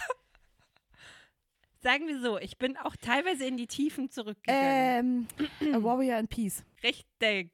Sagen 1.84 2.08
wir 2.08 2.20
so, 2.22 2.38
ich 2.38 2.58
bin 2.60 2.78
auch 2.78 2.96
teilweise 2.96 3.46
in 3.46 3.58
die 3.58 3.66
Tiefen 3.68 4.10
zurückgegangen. 4.10 5.28
Ähm, 5.62 5.74
A 5.74 5.82
Warrior 5.84 6.20
in 6.20 6.28
Peace. 6.28 6.64
Richtig. 6.84 7.52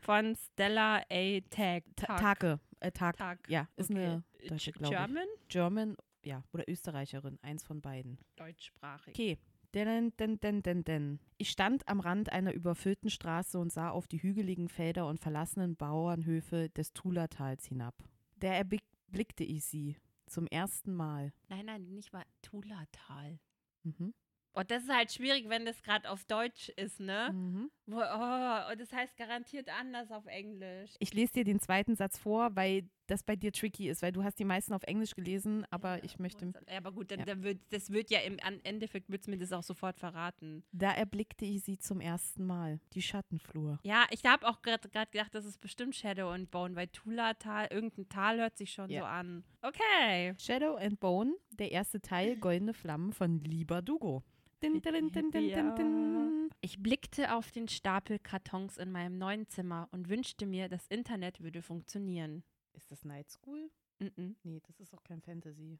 Von 0.00 0.34
Stella 0.36 1.02
A. 1.10 1.40
Tag. 1.50 1.84
Ta 1.94 2.16
Take. 2.18 2.60
Äh, 2.80 2.90
Tag. 2.92 3.16
Tag. 3.16 3.38
Ja, 3.48 3.68
ist 3.76 3.90
Okay. 3.90 4.00
eine 4.04 4.24
Deutsche, 4.48 4.72
glaube 4.72 4.94
ich. 4.94 4.98
German? 4.98 5.26
German, 5.48 5.96
ja, 6.28 6.44
oder 6.52 6.68
Österreicherin, 6.68 7.38
eins 7.40 7.64
von 7.64 7.80
beiden. 7.80 8.18
Deutschsprachig. 8.36 9.14
Okay. 9.14 9.38
Denn, 9.74 10.12
denn, 10.18 10.38
denn, 10.40 10.62
denn, 10.62 10.84
denn. 10.84 11.20
Ich 11.36 11.50
stand 11.50 11.88
am 11.88 12.00
Rand 12.00 12.32
einer 12.32 12.52
überfüllten 12.52 13.10
Straße 13.10 13.58
und 13.58 13.72
sah 13.72 13.90
auf 13.90 14.06
die 14.06 14.22
hügeligen 14.22 14.68
Felder 14.68 15.06
und 15.06 15.20
verlassenen 15.20 15.76
Bauernhöfe 15.76 16.70
des 16.70 16.92
Tulatals 16.92 17.66
hinab. 17.66 17.94
Da 18.36 18.48
erblickte 18.52 19.44
ich 19.44 19.64
sie 19.64 19.96
zum 20.26 20.46
ersten 20.46 20.94
Mal. 20.94 21.32
Nein, 21.48 21.66
nein, 21.66 21.82
nicht 21.94 22.12
mal 22.12 22.24
Tulatal. 22.42 23.38
Mhm. 23.82 24.14
Und 24.52 24.70
das 24.70 24.84
ist 24.84 24.94
halt 24.94 25.12
schwierig, 25.12 25.48
wenn 25.48 25.64
das 25.64 25.82
gerade 25.82 26.10
auf 26.10 26.24
Deutsch 26.24 26.70
ist, 26.70 26.98
ne? 27.00 27.30
Mhm. 27.32 27.70
Wo, 27.86 27.96
oh, 27.96 28.72
und 28.72 28.80
das 28.80 28.92
heißt 28.92 29.16
garantiert 29.16 29.68
anders 29.68 30.10
auf 30.10 30.26
Englisch. 30.26 30.90
Ich 30.98 31.14
lese 31.14 31.34
dir 31.34 31.44
den 31.44 31.60
zweiten 31.60 31.94
Satz 31.94 32.18
vor, 32.18 32.56
weil 32.56 32.88
das 33.08 33.22
bei 33.24 33.34
dir 33.36 33.52
tricky 33.52 33.88
ist, 33.88 34.02
weil 34.02 34.12
du 34.12 34.22
hast 34.22 34.38
die 34.38 34.44
meisten 34.44 34.72
auf 34.72 34.82
Englisch 34.84 35.14
gelesen, 35.14 35.66
aber 35.70 35.96
Ja, 35.98 36.04
ich 36.04 36.18
möchte. 36.18 36.52
Ja, 36.70 36.76
aber 36.78 36.92
gut, 36.92 37.10
dann, 37.10 37.20
Ja. 37.20 37.24
dann 37.24 37.42
wird, 37.42 37.60
das 37.70 37.90
wird 37.90 38.10
ja 38.10 38.20
im 38.20 38.38
Endeffekt 38.62 39.10
wird 39.10 39.26
mir 39.26 39.38
das 39.38 39.52
auch 39.52 39.62
sofort 39.62 39.98
verraten. 39.98 40.62
Da 40.72 40.92
erblickte 40.92 41.44
ich 41.44 41.62
sie 41.64 41.78
zum 41.78 42.00
ersten 42.00 42.44
Mal. 42.46 42.80
Die 42.92 43.02
Schattenflur. 43.02 43.80
Ja, 43.82 44.06
ich 44.10 44.24
habe 44.24 44.46
auch 44.46 44.62
gerade 44.62 44.88
gedacht, 44.88 45.34
das 45.34 45.44
ist 45.44 45.60
bestimmt 45.60 45.96
Shadow 45.96 46.28
and 46.30 46.50
Bone, 46.50 46.76
weil 46.76 46.88
Tulatal, 46.88 47.66
irgendein 47.70 48.08
Tal 48.08 48.38
hört 48.38 48.56
sich 48.56 48.72
schon 48.72 48.90
Ja. 48.90 49.00
so 49.00 49.06
an. 49.06 49.44
Okay. 49.62 50.34
Shadow 50.38 50.76
and 50.76 51.00
Bone, 51.00 51.34
der 51.52 51.72
erste 51.72 52.00
Teil, 52.00 52.36
Goldene 52.36 52.74
Flammen 52.74 53.12
von 53.12 53.40
Lieber 53.40 53.82
Dugo. 53.82 54.22
Din, 54.62 54.80
din, 54.80 55.10
din, 55.12 55.30
din. 55.30 56.50
Ich 56.60 56.82
blickte 56.82 57.34
auf 57.36 57.52
den 57.52 57.68
Stapel 57.68 58.18
Kartons 58.18 58.76
in 58.76 58.90
meinem 58.90 59.16
neuen 59.16 59.46
Zimmer 59.48 59.88
und 59.92 60.08
wünschte 60.08 60.46
mir, 60.46 60.68
das 60.68 60.86
Internet 60.88 61.40
würde 61.40 61.62
funktionieren. 61.62 62.42
Ist 62.72 62.90
das 62.90 63.04
Night 63.04 63.30
School? 63.30 63.70
Mhm. 63.98 64.36
Nee, 64.42 64.60
das 64.66 64.80
ist 64.80 64.94
auch 64.94 65.02
kein 65.02 65.20
Fantasy. 65.20 65.78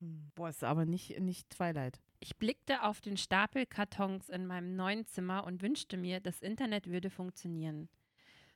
Hm. 0.00 0.30
Boah, 0.34 0.48
ist 0.48 0.64
aber 0.64 0.84
nicht, 0.84 1.18
nicht 1.20 1.48
Twilight. 1.50 2.00
Ich 2.20 2.36
blickte 2.36 2.82
auf 2.82 3.00
den 3.00 3.16
Stapel 3.16 3.66
Kartons 3.66 4.28
in 4.28 4.46
meinem 4.46 4.76
neuen 4.76 5.06
Zimmer 5.06 5.44
und 5.44 5.62
wünschte 5.62 5.96
mir, 5.96 6.20
das 6.20 6.40
Internet 6.40 6.88
würde 6.88 7.10
funktionieren. 7.10 7.88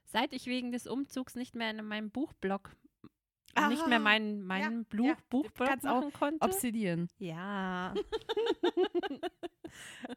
Seit 0.04 0.32
ich 0.32 0.46
wegen 0.46 0.72
des 0.72 0.86
Umzugs 0.86 1.34
nicht 1.36 1.54
mehr 1.54 1.70
in 1.70 1.84
meinem 1.84 2.10
Buchblog, 2.10 2.74
nicht 3.68 3.86
mehr 3.86 3.96
Ah, 3.98 4.00
meinen, 4.00 4.42
meinen 4.44 4.86
ja, 4.92 5.16
Buch, 5.28 5.46
ja. 5.58 5.74
Auch 5.74 5.82
machen 5.82 6.12
konnte. 6.12 6.44
Obsidian. 6.44 7.08
Ja. 7.18 7.94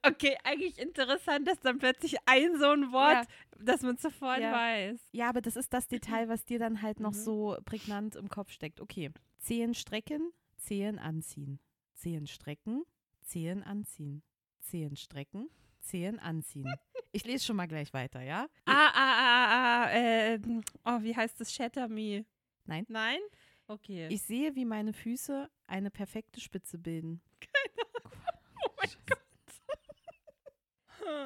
okay, 0.08 0.38
eigentlich 0.44 0.80
interessant, 0.80 1.48
dass 1.48 1.60
dann 1.60 1.78
plötzlich 1.80 2.16
ein 2.26 2.58
so 2.58 2.70
ein 2.70 2.92
Wort, 2.92 3.28
das 3.60 3.82
man 3.82 3.98
sofort 3.98 4.40
Ja. 4.40 4.52
weiß. 4.52 5.00
Ja, 5.12 5.30
aber 5.30 5.42
das 5.42 5.56
ist 5.56 5.74
das 5.74 5.88
Detail, 5.88 6.30
was 6.30 6.46
dir 6.46 6.60
dann 6.60 6.82
halt 6.82 7.00
noch 7.00 7.12
Mhm. 7.12 7.18
so 7.24 7.58
prägnant 7.66 8.16
im 8.16 8.30
Kopf 8.30 8.52
steckt. 8.52 8.82
Okay. 8.82 9.12
Zehen 9.40 9.74
strecken, 9.74 10.32
Zehen 10.58 11.00
anziehen. 11.00 11.60
Zehen 11.94 12.28
strecken, 12.28 12.84
Zehen 13.22 13.64
anziehen. 13.64 14.24
Zehen 14.60 14.96
strecken, 14.96 15.50
Zehen 15.82 16.20
anziehen. 16.20 16.74
Ich 17.12 17.26
lese 17.26 17.46
schon 17.46 17.58
mal 17.58 17.68
gleich 17.68 17.94
weiter, 17.94 18.22
ja? 18.22 18.48
Ah, 18.66 18.90
ah, 18.94 18.94
ah, 18.96 19.84
ah, 19.86 19.92
äh, 19.92 20.40
oh, 20.86 21.02
wie 21.02 21.16
heißt 21.16 21.40
das? 21.40 21.54
Shatter 21.54 21.88
Me. 21.88 22.26
Nein. 22.66 22.86
Nein? 22.90 23.20
Okay. 23.68 24.08
Ich 24.12 24.22
sehe, 24.24 24.56
wie 24.56 24.66
meine 24.66 24.94
Füße 24.94 25.50
eine 25.68 25.90
perfekte 25.92 26.40
Spitze 26.40 26.78
bilden. 26.78 27.22
oh 28.66 28.70
mein 28.78 28.90
Gott. 29.08 29.20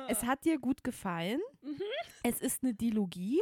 Es 0.10 0.24
hat 0.24 0.46
dir 0.46 0.58
gut 0.60 0.84
gefallen. 0.84 1.40
Mhm. 1.62 1.82
Es 2.24 2.40
ist 2.42 2.64
eine 2.64 2.74
Dilogie. 2.74 3.42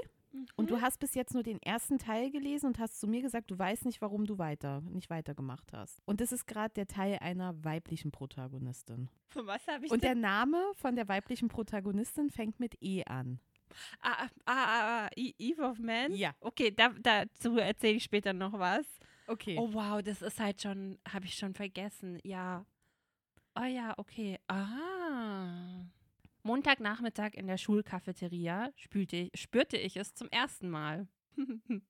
Und 0.58 0.66
Mhm. 0.66 0.76
du 0.76 0.82
hast 0.82 1.00
bis 1.00 1.14
jetzt 1.16 1.34
nur 1.34 1.44
den 1.44 1.62
ersten 1.62 1.98
Teil 1.98 2.30
gelesen 2.30 2.66
und 2.68 2.78
hast 2.80 3.00
zu 3.00 3.08
mir 3.08 3.22
gesagt, 3.22 3.50
du 3.52 3.58
weißt 3.58 3.86
nicht, 3.86 4.02
warum 4.02 4.26
du 4.26 4.38
weiter, 4.38 4.82
nicht 4.82 5.10
weitergemacht 5.10 5.72
hast. 5.72 6.02
Und 6.06 6.20
das 6.20 6.34
ist 6.34 6.46
gerade 6.46 6.74
der 6.74 6.88
Teil 6.88 7.20
einer 7.22 7.64
weiblichen 7.64 8.12
Protagonistin. 8.12 9.10
Von 9.30 9.48
was 9.48 9.66
habe 9.68 9.86
ich 9.86 9.92
Und 9.92 10.04
der 10.04 10.12
denn? 10.14 10.20
Name 10.22 10.62
von 10.76 10.98
der 10.98 11.08
weiblichen 11.08 11.48
Protagonistin 11.48 12.30
fängt 12.30 12.60
mit 12.60 12.76
E 12.82 13.06
an. 13.06 13.40
Ah, 14.02 14.26
ah, 14.26 14.30
ah, 14.46 15.06
ah, 15.06 15.10
E- 15.16 15.34
Eve 15.38 15.62
of 15.64 15.80
Man? 15.80 16.14
Ja. 16.14 16.34
Okay, 16.40 16.72
da, 16.72 16.90
dazu 16.90 17.58
erzähle 17.58 17.98
ich 17.98 18.04
später 18.04 18.34
noch 18.34 18.54
was. 18.54 18.86
Okay. 19.28 19.58
Oh 19.60 19.74
wow, 19.74 20.02
das 20.02 20.22
ist 20.22 20.40
halt 20.40 20.62
schon, 20.62 21.00
habe 21.12 21.26
ich 21.26 21.36
schon 21.36 21.54
vergessen. 21.54 22.20
Ja. 22.24 22.66
Oh 23.56 23.64
ja, 23.64 23.94
okay. 23.98 24.38
Ah. 24.48 25.86
Montagnachmittag 26.44 27.34
in 27.34 27.48
der 27.48 27.58
Schulcafeteria 27.58 28.72
spürte, 28.76 29.30
spürte 29.34 29.78
ich 29.78 29.98
es 29.98 30.14
zum 30.14 30.28
ersten 30.30 30.70
Mal. 30.70 31.08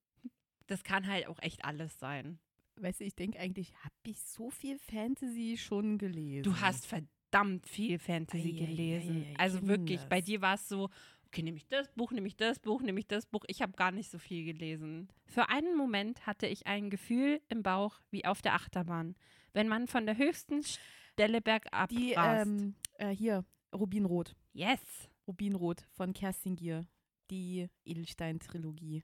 das 0.67 0.83
kann 0.83 1.07
halt 1.07 1.27
auch 1.27 1.39
echt 1.41 1.65
alles 1.65 1.99
sein. 1.99 2.39
Weißt 2.77 2.99
du, 3.01 3.03
ich 3.05 3.15
denke 3.15 3.39
eigentlich, 3.39 3.73
habe 3.83 3.93
ich 4.05 4.21
so 4.21 4.49
viel 4.49 4.77
Fantasy 4.79 5.57
schon 5.57 5.97
gelesen? 5.97 6.43
Du 6.43 6.59
hast 6.59 6.85
verdammt 6.87 7.67
viel 7.67 7.99
Fantasy 7.99 8.49
Ei, 8.49 8.65
gelesen. 8.65 9.23
ei, 9.23 9.31
ei, 9.31 9.35
also 9.37 9.61
wirklich, 9.67 9.99
Kinders. 9.99 10.09
bei 10.09 10.21
dir 10.21 10.41
war 10.41 10.55
es 10.55 10.67
so, 10.69 10.89
okay, 11.35 11.43
nehme 11.43 11.57
ich 11.57 11.67
das 11.67 11.89
Buch, 11.91 12.11
nehme 12.11 12.27
ich 12.27 12.37
das 12.37 12.59
Buch, 12.59 12.81
nehme 12.81 12.99
ich 12.99 13.07
das 13.07 13.25
Buch. 13.25 13.43
Ich 13.47 13.61
habe 13.61 13.73
gar 13.73 13.91
nicht 13.91 14.09
so 14.09 14.17
viel 14.17 14.45
gelesen. 14.45 15.09
Für 15.25 15.49
einen 15.49 15.75
Moment 15.75 16.25
hatte 16.25 16.47
ich 16.47 16.65
ein 16.65 16.89
Gefühl 16.89 17.41
im 17.49 17.61
Bauch 17.61 17.99
wie 18.09 18.23
auf 18.23 18.41
der 18.41 18.53
Achterbahn, 18.53 19.15
wenn 19.51 19.67
man 19.67 19.87
von 19.87 20.05
der 20.05 20.17
höchsten 20.17 20.61
Stelle 20.63 21.41
bergab 21.41 21.89
Die, 21.89 22.13
ähm, 22.17 22.75
äh, 22.93 23.09
hier, 23.09 23.43
Rubinrot. 23.73 24.33
yes. 24.53 24.79
Rubinrot 25.27 25.81
von 25.91 26.13
Kerstin 26.13 26.55
Gier. 26.55 26.87
Die 27.31 27.67
Edelstein-Trilogie. 27.83 29.03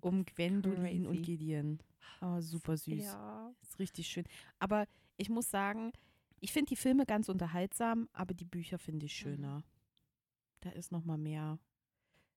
Um 0.00 0.24
Gwendolin 0.24 1.06
und 1.06 1.18
crazy. 1.18 1.36
Gideon. 1.36 1.78
Oh, 2.22 2.40
super 2.40 2.76
süß. 2.76 3.04
Ja. 3.04 3.54
Ist 3.60 3.78
richtig 3.78 4.08
schön. 4.08 4.24
Aber 4.58 4.86
ich 5.18 5.28
muss 5.28 5.50
sagen, 5.50 5.92
ich 6.40 6.52
finde 6.52 6.70
die 6.70 6.76
Filme 6.76 7.04
ganz 7.04 7.28
unterhaltsam, 7.28 8.08
aber 8.12 8.32
die 8.34 8.46
Bücher 8.46 8.78
finde 8.78 9.06
ich 9.06 9.12
schöner. 9.12 9.62
Da 10.64 10.70
ist 10.70 10.92
noch 10.92 11.04
mal 11.04 11.18
mehr 11.18 11.58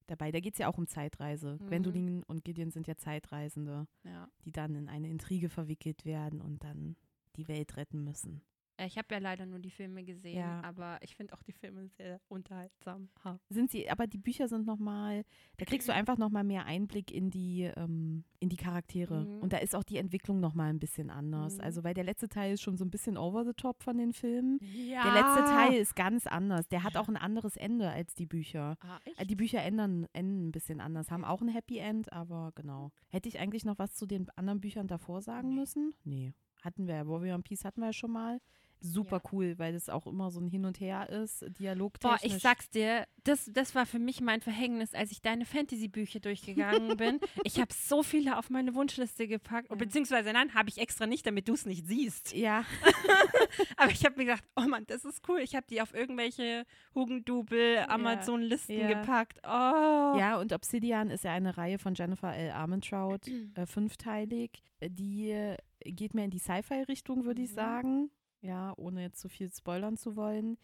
dabei. 0.06 0.32
Da 0.32 0.42
geht 0.42 0.54
es 0.54 0.60
ja 0.60 0.68
auch 0.68 0.78
um 0.78 0.88
Zeitreise. 0.88 1.58
Mhm. 1.62 1.68
Gwendolin 1.68 2.24
und 2.24 2.44
Gideon 2.44 2.72
sind 2.72 2.88
ja 2.88 2.98
Zeitreisende, 2.98 3.88
ja. 4.04 4.28
die 4.44 4.52
dann 4.52 4.76
in 4.76 4.90
eine 4.90 5.10
Intrige 5.10 5.50
verwickelt 5.50 6.04
werden 6.04 6.42
und 6.42 6.64
dann 6.64 6.98
die 7.38 7.48
Welt 7.48 7.78
retten 7.78 8.04
müssen. 8.04 8.42
Äh, 8.78 8.88
Ich 8.88 8.98
habe 8.98 9.08
ja 9.12 9.20
leider 9.20 9.46
nur 9.46 9.60
die 9.60 9.72
Filme 9.72 10.04
gesehen, 10.04 10.38
Ja. 10.38 10.62
aber 10.64 10.98
ich 11.02 11.16
finde 11.16 11.34
auch 11.34 11.44
die 11.44 11.52
Filme 11.54 11.88
sehr 11.98 12.20
unterhaltsam. 12.30 13.10
Ha. 13.24 13.40
Sind 13.50 13.72
sie, 13.72 13.90
aber 13.90 14.08
die 14.08 14.18
Bücher 14.18 14.48
sind 14.48 14.66
noch 14.66 14.78
mal, 14.78 15.24
da 15.58 15.66
kriegst 15.66 15.88
du 15.88 15.94
einfach 15.94 16.18
noch 16.18 16.30
mal 16.30 16.44
mehr 16.44 16.66
Einblick 16.66 17.12
in 17.12 17.30
die, 17.30 17.64
ähm, 17.76 18.24
in 18.40 18.50
die 18.50 18.56
Charaktere. 18.58 19.26
Mhm. 19.26 19.40
Und 19.40 19.54
da 19.54 19.58
ist 19.58 19.76
auch 19.76 19.84
die 19.84 19.98
Entwicklung 19.98 20.40
noch 20.40 20.54
mal 20.54 20.70
ein 20.70 20.80
bisschen 20.80 21.10
anders. 21.10 21.56
Mhm. 21.58 21.62
Also, 21.62 21.84
weil 21.84 21.94
der 21.94 22.04
letzte 22.04 22.30
Teil 22.30 22.54
ist 22.54 22.62
schon 22.62 22.78
so 22.78 22.86
ein 22.86 22.92
bisschen 22.92 23.18
over 23.18 23.44
the 23.46 23.54
top 23.54 23.84
von 23.84 23.98
den 23.98 24.14
Filmen. 24.14 24.60
Ja. 24.62 25.04
Der 25.04 25.14
letzte 25.14 25.44
Teil 25.52 25.74
ist 25.74 25.96
ganz 25.96 26.28
anders. 26.28 26.68
Der 26.68 26.84
hat 26.84 26.98
auch 26.98 27.08
ein 27.10 27.18
anderes 27.18 27.58
Ende 27.58 27.90
als 27.90 28.14
die 28.16 28.26
Bücher. 28.28 28.78
Ah, 28.82 29.00
Äh? 29.18 29.26
Die 29.26 29.36
Bücher 29.36 29.62
ändern, 29.64 30.08
enden 30.14 30.48
ein 30.48 30.52
bisschen 30.52 30.80
anders, 30.82 31.12
haben 31.12 31.26
auch 31.26 31.42
ein 31.42 31.48
Happy 31.50 31.78
End, 31.80 32.12
aber 32.14 32.52
genau. 32.56 32.92
Hätte 33.10 33.28
ich 33.30 33.40
eigentlich 33.40 33.66
noch 33.66 33.80
was 33.80 33.96
zu 33.96 34.06
den 34.06 34.30
anderen 34.36 34.62
Büchern 34.62 34.88
davor 34.88 35.22
sagen 35.22 35.50
Nee. 35.50 35.56
müssen? 35.56 35.94
Nee. 36.04 36.34
Hatten 36.62 36.88
wir 36.88 36.96
ja. 36.96 37.08
Warrior 37.08 37.36
and 37.36 37.44
Peace 37.46 37.64
hatten 37.66 37.82
wir 37.82 37.88
ja 37.88 37.94
schon 37.94 38.12
mal. 38.12 38.40
Super 38.80 39.22
Ja. 39.24 39.30
cool, 39.32 39.56
weil 39.58 39.74
das 39.74 39.90
auch 39.90 40.06
immer 40.08 40.30
so 40.32 40.40
ein 40.40 40.48
Hin 40.48 40.66
und 40.66 40.80
Her 40.80 41.10
ist, 41.10 41.40
Boah, 41.42 41.50
dialogtechnisch. 41.50 42.24
ich 42.36 42.42
sag's 42.42 42.70
dir, 42.70 43.08
das, 43.24 43.50
das 43.54 43.74
war 43.76 43.86
für 43.86 44.00
mich 44.00 44.22
mein 44.22 44.42
Verhängnis, 44.42 44.94
als 44.94 45.12
ich 45.12 45.22
deine 45.22 45.46
Fantasy-Bücher 45.46 46.20
durchgegangen 46.20 46.96
bin. 46.98 47.20
Ich 47.44 47.60
habe 47.60 47.74
so 47.74 48.04
viele 48.04 48.38
auf 48.38 48.50
meine 48.50 48.76
Wunschliste 48.76 49.28
gepackt, 49.28 49.70
Ja. 49.70 49.76
beziehungsweise 49.76 50.32
nein, 50.34 50.54
habe 50.54 50.70
ich 50.70 50.78
extra 50.78 51.08
nicht, 51.08 51.26
damit 51.26 51.48
du 51.48 51.54
es 51.54 51.66
nicht 51.66 51.88
siehst. 51.88 52.34
Ja, 52.36 52.64
Aber 53.78 53.92
ich 53.92 54.04
habe 54.06 54.16
mir 54.18 54.26
gedacht, 54.26 54.44
oh 54.56 54.62
Mann, 54.68 54.86
das 54.88 55.06
ist 55.06 55.22
cool. 55.28 55.40
Ich 55.40 55.56
habe 55.56 55.66
die 55.70 55.82
auf 55.82 55.94
irgendwelche 55.94 56.66
Hugendubel, 56.94 57.80
Amazon-Listen 57.88 58.78
Ja. 58.80 58.88
gepackt. 59.02 59.40
Oh. 59.44 60.18
ja, 60.18 60.38
und 60.40 60.54
Obsidian 60.54 61.10
ist 61.10 61.24
ja 61.24 61.32
eine 61.34 61.58
Reihe 61.58 61.80
von 61.80 61.94
Jennifer 61.96 62.36
L. 62.36 62.52
Armentrout, 62.52 63.20
äh, 63.56 63.66
fünfteilig. 63.66 64.62
Die 64.84 65.56
geht 65.86 66.14
mehr 66.14 66.26
in 66.26 66.32
die 66.32 66.40
Sci-Fi-Richtung, 66.40 67.26
würde 67.26 67.42
ich 67.42 67.52
Mhm. 67.52 67.56
sagen. 67.56 68.12
Ja, 68.42 68.74
ohne 68.78 69.02
jetzt 69.02 69.20
zu 69.20 69.30
viel 69.30 69.50
spoilern 69.52 69.98
zu 69.98 70.16
wollen. 70.16 70.58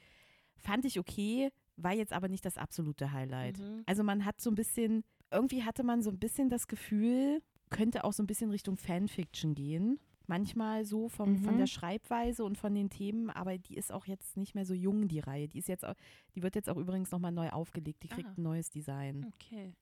Fand 0.57 0.85
ich 0.85 0.99
okay, 0.99 1.49
war 1.75 1.93
jetzt 1.93 2.13
aber 2.13 2.27
nicht 2.29 2.45
das 2.45 2.57
absolute 2.57 3.11
Highlight. 3.11 3.59
Mhm. 3.59 3.83
Also 3.85 4.03
man 4.03 4.25
hat 4.25 4.39
so 4.41 4.49
ein 4.51 4.55
bisschen, 4.55 5.03
irgendwie 5.31 5.63
hatte 5.63 5.83
man 5.83 6.01
so 6.03 6.09
ein 6.11 6.19
bisschen 6.19 6.49
das 6.49 6.67
Gefühl, 6.67 7.41
könnte 7.69 8.03
auch 8.03 8.13
so 8.13 8.21
ein 8.23 8.27
bisschen 8.27 8.51
Richtung 8.51 8.77
Fanfiction 8.77 9.55
gehen. 9.55 9.99
Manchmal 10.27 10.85
so 10.85 11.09
vom, 11.09 11.35
von 11.37 11.55
Mhm. 11.55 11.57
der 11.57 11.67
Schreibweise 11.67 12.45
und 12.45 12.57
von 12.57 12.73
den 12.73 12.89
Themen, 12.89 13.29
aber 13.29 13.57
die 13.57 13.75
ist 13.75 13.91
auch 13.91 14.05
jetzt 14.05 14.37
nicht 14.37 14.55
mehr 14.55 14.65
so 14.65 14.73
jung, 14.73 15.07
die 15.09 15.19
Reihe. 15.19 15.49
Die 15.49 15.57
ist 15.57 15.67
jetzt 15.67 15.83
auch, 15.83 15.95
die 16.35 16.43
wird 16.43 16.55
jetzt 16.55 16.69
auch 16.69 16.77
übrigens 16.77 17.11
nochmal 17.11 17.33
neu 17.33 17.49
aufgelegt. 17.49 18.03
Die 18.03 18.07
kriegt 18.07 18.29
Ah. 18.29 18.33
ein 18.37 18.43
neues 18.43 18.69
Design. 18.69 19.25
Okay. 19.33 19.73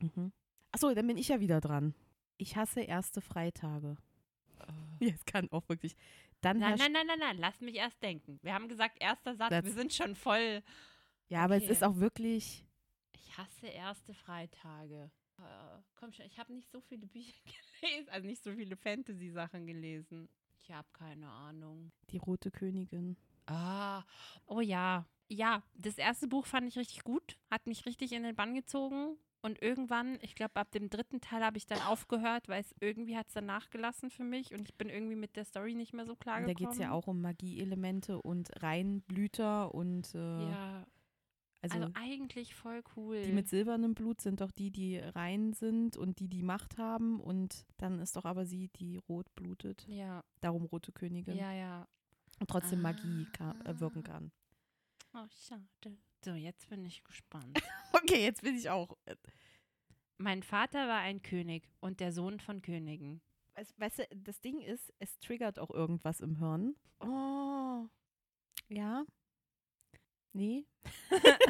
Mhm. 0.00 0.30
Achso, 0.70 0.94
dann 0.94 1.06
bin 1.06 1.16
ich 1.16 1.28
ja 1.28 1.40
wieder 1.40 1.60
dran. 1.60 1.94
Ich 2.36 2.54
hasse 2.56 2.80
erste 2.82 3.20
Freitage. 3.20 3.96
Ja, 5.08 5.14
es 5.14 5.24
kann 5.24 5.50
auch 5.52 5.68
wirklich. 5.68 5.96
Dann 6.40 6.58
Nein, 6.58 6.76
nein, 6.78 6.92
nein, 6.92 7.06
nein, 7.06 7.18
nein, 7.18 7.38
lass 7.38 7.60
mich 7.60 7.74
erst 7.76 8.02
denken. 8.02 8.38
Wir 8.42 8.54
haben 8.54 8.68
gesagt, 8.68 8.96
erster 9.00 9.34
Satz, 9.34 9.50
That's- 9.52 9.64
wir 9.64 9.72
sind 9.72 9.92
schon 9.92 10.14
voll. 10.14 10.62
Ja, 11.28 11.44
aber 11.44 11.56
es 11.56 11.64
okay. 11.64 11.72
ist 11.72 11.84
auch 11.84 11.96
wirklich. 11.96 12.64
Ich 13.12 13.36
hasse 13.36 13.66
erste 13.66 14.14
Freitage. 14.14 15.10
Äh, 15.38 15.42
komm 15.96 16.12
schon, 16.12 16.26
ich 16.26 16.38
habe 16.38 16.52
nicht 16.52 16.70
so 16.70 16.80
viele 16.80 17.06
Bücher 17.06 17.34
gelesen, 17.80 18.08
also 18.10 18.26
nicht 18.26 18.42
so 18.42 18.52
viele 18.52 18.76
Fantasy-Sachen 18.76 19.66
gelesen. 19.66 20.28
Ich 20.60 20.70
habe 20.70 20.88
keine 20.92 21.28
Ahnung. 21.28 21.92
Die 22.10 22.18
Rote 22.18 22.50
Königin. 22.50 23.16
Ah, 23.46 24.04
oh 24.46 24.60
ja. 24.60 25.06
Ja, 25.28 25.62
das 25.74 25.98
erste 25.98 26.26
Buch 26.26 26.46
fand 26.46 26.68
ich 26.68 26.78
richtig 26.78 27.04
gut, 27.04 27.36
hat 27.50 27.66
mich 27.66 27.84
richtig 27.86 28.12
in 28.12 28.22
den 28.22 28.34
Bann 28.34 28.54
gezogen. 28.54 29.18
Und 29.40 29.62
irgendwann, 29.62 30.18
ich 30.20 30.34
glaube, 30.34 30.56
ab 30.56 30.72
dem 30.72 30.90
dritten 30.90 31.20
Teil 31.20 31.44
habe 31.44 31.56
ich 31.58 31.66
dann 31.66 31.80
aufgehört, 31.82 32.48
weil 32.48 32.60
es 32.60 32.74
irgendwie 32.80 33.16
hat 33.16 33.28
es 33.28 33.34
dann 33.34 33.46
nachgelassen 33.46 34.10
für 34.10 34.24
mich 34.24 34.52
und 34.52 34.62
ich 34.68 34.74
bin 34.74 34.88
irgendwie 34.88 35.14
mit 35.14 35.36
der 35.36 35.44
Story 35.44 35.74
nicht 35.74 35.92
mehr 35.94 36.06
so 36.06 36.16
klar 36.16 36.40
Da 36.40 36.46
gekommen. 36.46 36.56
geht 36.56 36.72
es 36.72 36.78
ja 36.78 36.90
auch 36.90 37.06
um 37.06 37.20
Magieelemente 37.20 38.20
und 38.20 38.50
Reinblüter 38.62 39.72
und 39.74 40.12
äh, 40.14 40.18
Ja, 40.50 40.86
also, 41.60 41.76
also, 41.78 41.92
eigentlich 41.94 42.54
voll 42.54 42.82
cool. 42.96 43.22
die 43.22 43.32
mit 43.32 43.48
silbernem 43.48 43.94
Blut 43.94 44.20
sind 44.20 44.40
doch 44.40 44.50
die, 44.50 44.70
die 44.72 44.98
rein 44.98 45.52
sind 45.52 45.96
und 45.96 46.18
die, 46.18 46.28
die 46.28 46.42
Macht 46.42 46.76
haben 46.78 47.20
und 47.20 47.64
dann 47.76 48.00
ist 48.00 48.16
doch 48.16 48.24
aber 48.24 48.44
sie, 48.44 48.68
die 48.68 48.96
rot 48.96 49.32
blutet. 49.36 49.86
ja, 49.88 50.24
Darum 50.40 50.64
Rote 50.64 50.90
Königin. 50.92 51.36
ja, 51.36 51.52
ja. 51.52 51.86
Und 52.40 52.48
trotzdem 52.50 52.82
Magie 52.82 53.26
kann, 53.32 53.60
äh, 53.64 53.70
Ah. 53.70 53.80
wirken 53.80 54.02
kann. 54.04 54.30
Oh, 55.14 55.26
schade. 55.46 55.96
So, 56.24 56.32
jetzt 56.34 56.68
bin 56.68 56.84
ich 56.84 57.02
gespannt. 57.04 57.58
Okay, 58.02 58.22
jetzt 58.24 58.42
bin 58.42 58.56
ich 58.56 58.70
auch. 58.70 58.96
mein 60.18 60.42
Vater 60.42 60.88
war 60.88 60.98
ein 61.00 61.22
König 61.22 61.68
und 61.80 62.00
der 62.00 62.12
Sohn 62.12 62.40
von 62.40 62.62
Königen. 62.62 63.20
Weißt, 63.76 63.98
du, 63.98 64.06
das 64.14 64.40
Ding 64.40 64.60
ist, 64.60 64.92
es 65.00 65.18
triggert 65.18 65.58
auch 65.58 65.70
irgendwas 65.70 66.20
im 66.20 66.36
Hirn. 66.38 66.76
Oh. 67.00 67.86
Ja. 68.68 69.04
Nee. 70.32 70.64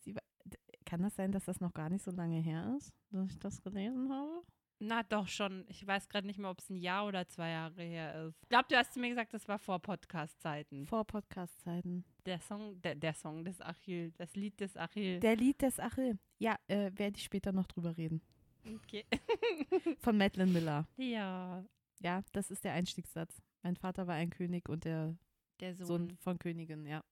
Sie, 0.00 0.14
wa- 0.14 0.20
d- 0.44 0.58
kann 0.84 1.02
das 1.02 1.14
sein, 1.14 1.32
dass 1.32 1.44
das 1.44 1.60
noch 1.60 1.72
gar 1.74 1.88
nicht 1.90 2.02
so 2.04 2.10
lange 2.10 2.40
her 2.40 2.74
ist, 2.76 2.92
dass 3.10 3.30
ich 3.30 3.38
das 3.38 3.62
gelesen 3.62 4.10
habe? 4.10 4.42
Na 4.78 5.02
doch 5.04 5.28
schon. 5.28 5.64
Ich 5.68 5.86
weiß 5.86 6.08
gerade 6.08 6.26
nicht 6.26 6.38
mehr, 6.38 6.50
ob 6.50 6.58
es 6.58 6.68
ein 6.68 6.76
Jahr 6.76 7.06
oder 7.06 7.26
zwei 7.28 7.50
Jahre 7.50 7.82
her 7.82 8.26
ist. 8.26 8.42
Ich 8.42 8.48
glaube, 8.48 8.66
du 8.68 8.76
hast 8.76 8.92
zu 8.92 9.00
mir 9.00 9.08
gesagt, 9.08 9.32
das 9.32 9.46
war 9.48 9.58
vor 9.58 9.78
Podcast-Zeiten. 9.78 10.86
Vor 10.86 11.04
Podcast-Zeiten. 11.04 12.04
Der 12.26 12.40
Song, 12.40 12.80
der, 12.82 12.94
der 12.94 13.14
Song 13.14 13.44
des 13.44 13.60
Achill, 13.60 14.12
das 14.16 14.34
Lied 14.34 14.58
des 14.60 14.76
Achill. 14.76 15.20
Der 15.20 15.36
Lied 15.36 15.62
des 15.62 15.78
Achill. 15.78 16.18
Ja, 16.38 16.56
äh, 16.66 16.90
werde 16.94 17.16
ich 17.16 17.24
später 17.24 17.52
noch 17.52 17.66
drüber 17.66 17.96
reden. 17.96 18.20
okay. 18.66 19.04
Von 20.00 20.18
Madeline 20.18 20.50
Miller. 20.52 20.86
ja, 20.96 21.64
Ja, 22.00 22.22
das 22.32 22.50
ist 22.50 22.64
der 22.64 22.72
Einstiegssatz. 22.72 23.40
Mein 23.62 23.76
Vater 23.76 24.06
war 24.06 24.14
ein 24.14 24.30
König 24.30 24.68
und 24.68 24.84
der 24.84 25.16
der 25.60 25.74
Sohn. 25.76 25.86
Sohn 25.86 26.16
von 26.16 26.38
Königin, 26.38 26.86
ja. 26.86 27.02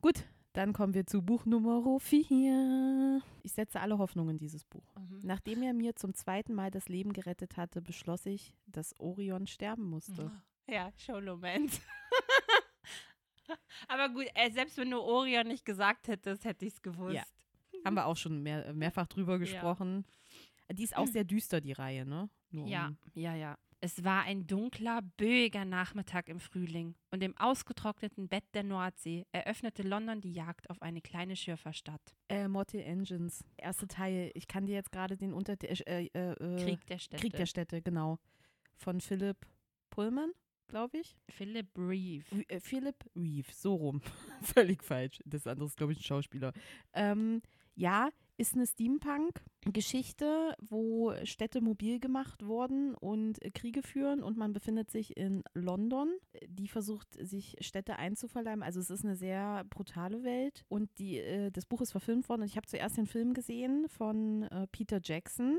Gut, 0.00 0.24
dann 0.58 0.72
kommen 0.72 0.92
wir 0.92 1.06
zu 1.06 1.22
Buch 1.22 1.46
Nummer 1.46 2.00
4. 2.00 3.22
Ich 3.44 3.52
setze 3.52 3.78
alle 3.78 3.96
Hoffnungen 3.98 4.30
in 4.30 4.38
dieses 4.38 4.64
Buch. 4.64 4.82
Mhm. 4.96 5.20
Nachdem 5.22 5.62
er 5.62 5.72
mir 5.72 5.94
zum 5.94 6.14
zweiten 6.14 6.52
Mal 6.52 6.72
das 6.72 6.88
Leben 6.88 7.12
gerettet 7.12 7.56
hatte, 7.56 7.80
beschloss 7.80 8.26
ich, 8.26 8.56
dass 8.66 8.92
Orion 8.98 9.46
sterben 9.46 9.88
musste. 9.88 10.32
Ja, 10.66 10.90
Showlomance. 10.96 11.80
Aber 13.88 14.08
gut, 14.08 14.26
äh, 14.34 14.50
selbst 14.50 14.78
wenn 14.78 14.90
du 14.90 14.98
Orion 14.98 15.46
nicht 15.46 15.64
gesagt 15.64 16.08
hättest, 16.08 16.44
hätte 16.44 16.66
ich 16.66 16.72
es 16.72 16.82
gewusst. 16.82 17.14
Ja. 17.14 17.24
Haben 17.84 17.94
wir 17.94 18.06
auch 18.06 18.16
schon 18.16 18.42
mehr, 18.42 18.74
mehrfach 18.74 19.06
drüber 19.06 19.38
gesprochen. 19.38 20.04
Die 20.72 20.82
ist 20.82 20.96
auch 20.96 21.06
sehr 21.22 21.22
düster, 21.22 21.60
die 21.60 21.72
Reihe, 21.72 22.04
ne? 22.04 22.30
Nur 22.50 22.66
Ja, 22.66 22.88
um- 22.88 22.98
ja, 23.14 23.36
ja. 23.36 23.56
Es 23.80 24.02
war 24.02 24.22
ein 24.24 24.46
dunkler, 24.48 25.02
böiger 25.16 25.64
Nachmittag 25.64 26.28
im 26.28 26.40
Frühling 26.40 26.96
und 27.12 27.22
im 27.22 27.36
ausgetrockneten 27.36 28.28
Bett 28.28 28.42
der 28.52 28.64
Nordsee 28.64 29.24
eröffnete 29.30 29.82
London 29.82 30.20
die 30.20 30.32
Jagd 30.32 30.68
auf 30.68 30.82
eine 30.82 31.00
kleine 31.00 31.36
Schürferstadt. 31.36 32.16
Äh, 32.28 32.48
Mortal 32.48 32.80
Engines. 32.80 33.44
Erste 33.56 33.86
Teil. 33.86 34.32
Ich 34.34 34.48
kann 34.48 34.66
dir 34.66 34.74
jetzt 34.74 34.90
gerade 34.90 35.16
den 35.16 35.32
Unter... 35.32 35.56
Äh, 35.62 36.06
äh, 36.06 36.32
äh, 36.32 36.64
Krieg 36.64 36.84
der 36.86 36.98
Städte. 36.98 37.20
Krieg 37.20 37.36
der 37.36 37.46
Städte, 37.46 37.80
genau. 37.80 38.18
Von 38.74 39.00
Philipp 39.00 39.46
Pullman, 39.90 40.32
glaube 40.66 40.98
ich. 40.98 41.16
Philip 41.28 41.68
Reeve. 41.76 42.24
Re- 42.32 42.48
äh, 42.48 42.58
Philip 42.58 42.96
Reeve, 43.14 43.52
so 43.52 43.76
rum. 43.76 44.02
Völlig 44.42 44.82
falsch. 44.82 45.20
Das 45.24 45.46
andere 45.46 45.66
ist, 45.66 45.76
glaube 45.76 45.92
ich, 45.92 46.00
ein 46.00 46.04
Schauspieler. 46.04 46.52
Ähm, 46.94 47.42
ja, 47.76 48.10
ist 48.38 48.54
eine 48.54 48.66
Steampunk-Geschichte, 48.66 50.54
wo 50.60 51.12
Städte 51.24 51.60
mobil 51.60 51.98
gemacht 51.98 52.46
wurden 52.46 52.94
und 52.94 53.40
Kriege 53.52 53.82
führen 53.82 54.22
und 54.22 54.36
man 54.38 54.52
befindet 54.52 54.90
sich 54.90 55.16
in 55.16 55.42
London. 55.54 56.08
Die 56.46 56.68
versucht, 56.68 57.08
sich 57.20 57.56
Städte 57.60 57.96
einzuverleiben. 57.96 58.62
Also 58.62 58.80
es 58.80 58.90
ist 58.90 59.04
eine 59.04 59.16
sehr 59.16 59.64
brutale 59.64 60.22
Welt 60.22 60.64
und 60.68 60.88
die, 60.98 61.18
äh, 61.18 61.50
das 61.50 61.66
Buch 61.66 61.80
ist 61.80 61.90
verfilmt 61.90 62.28
worden 62.28 62.42
und 62.42 62.48
ich 62.48 62.56
habe 62.56 62.66
zuerst 62.66 62.96
den 62.96 63.06
Film 63.06 63.34
gesehen 63.34 63.88
von 63.88 64.44
äh, 64.44 64.66
Peter 64.68 65.00
Jackson 65.02 65.58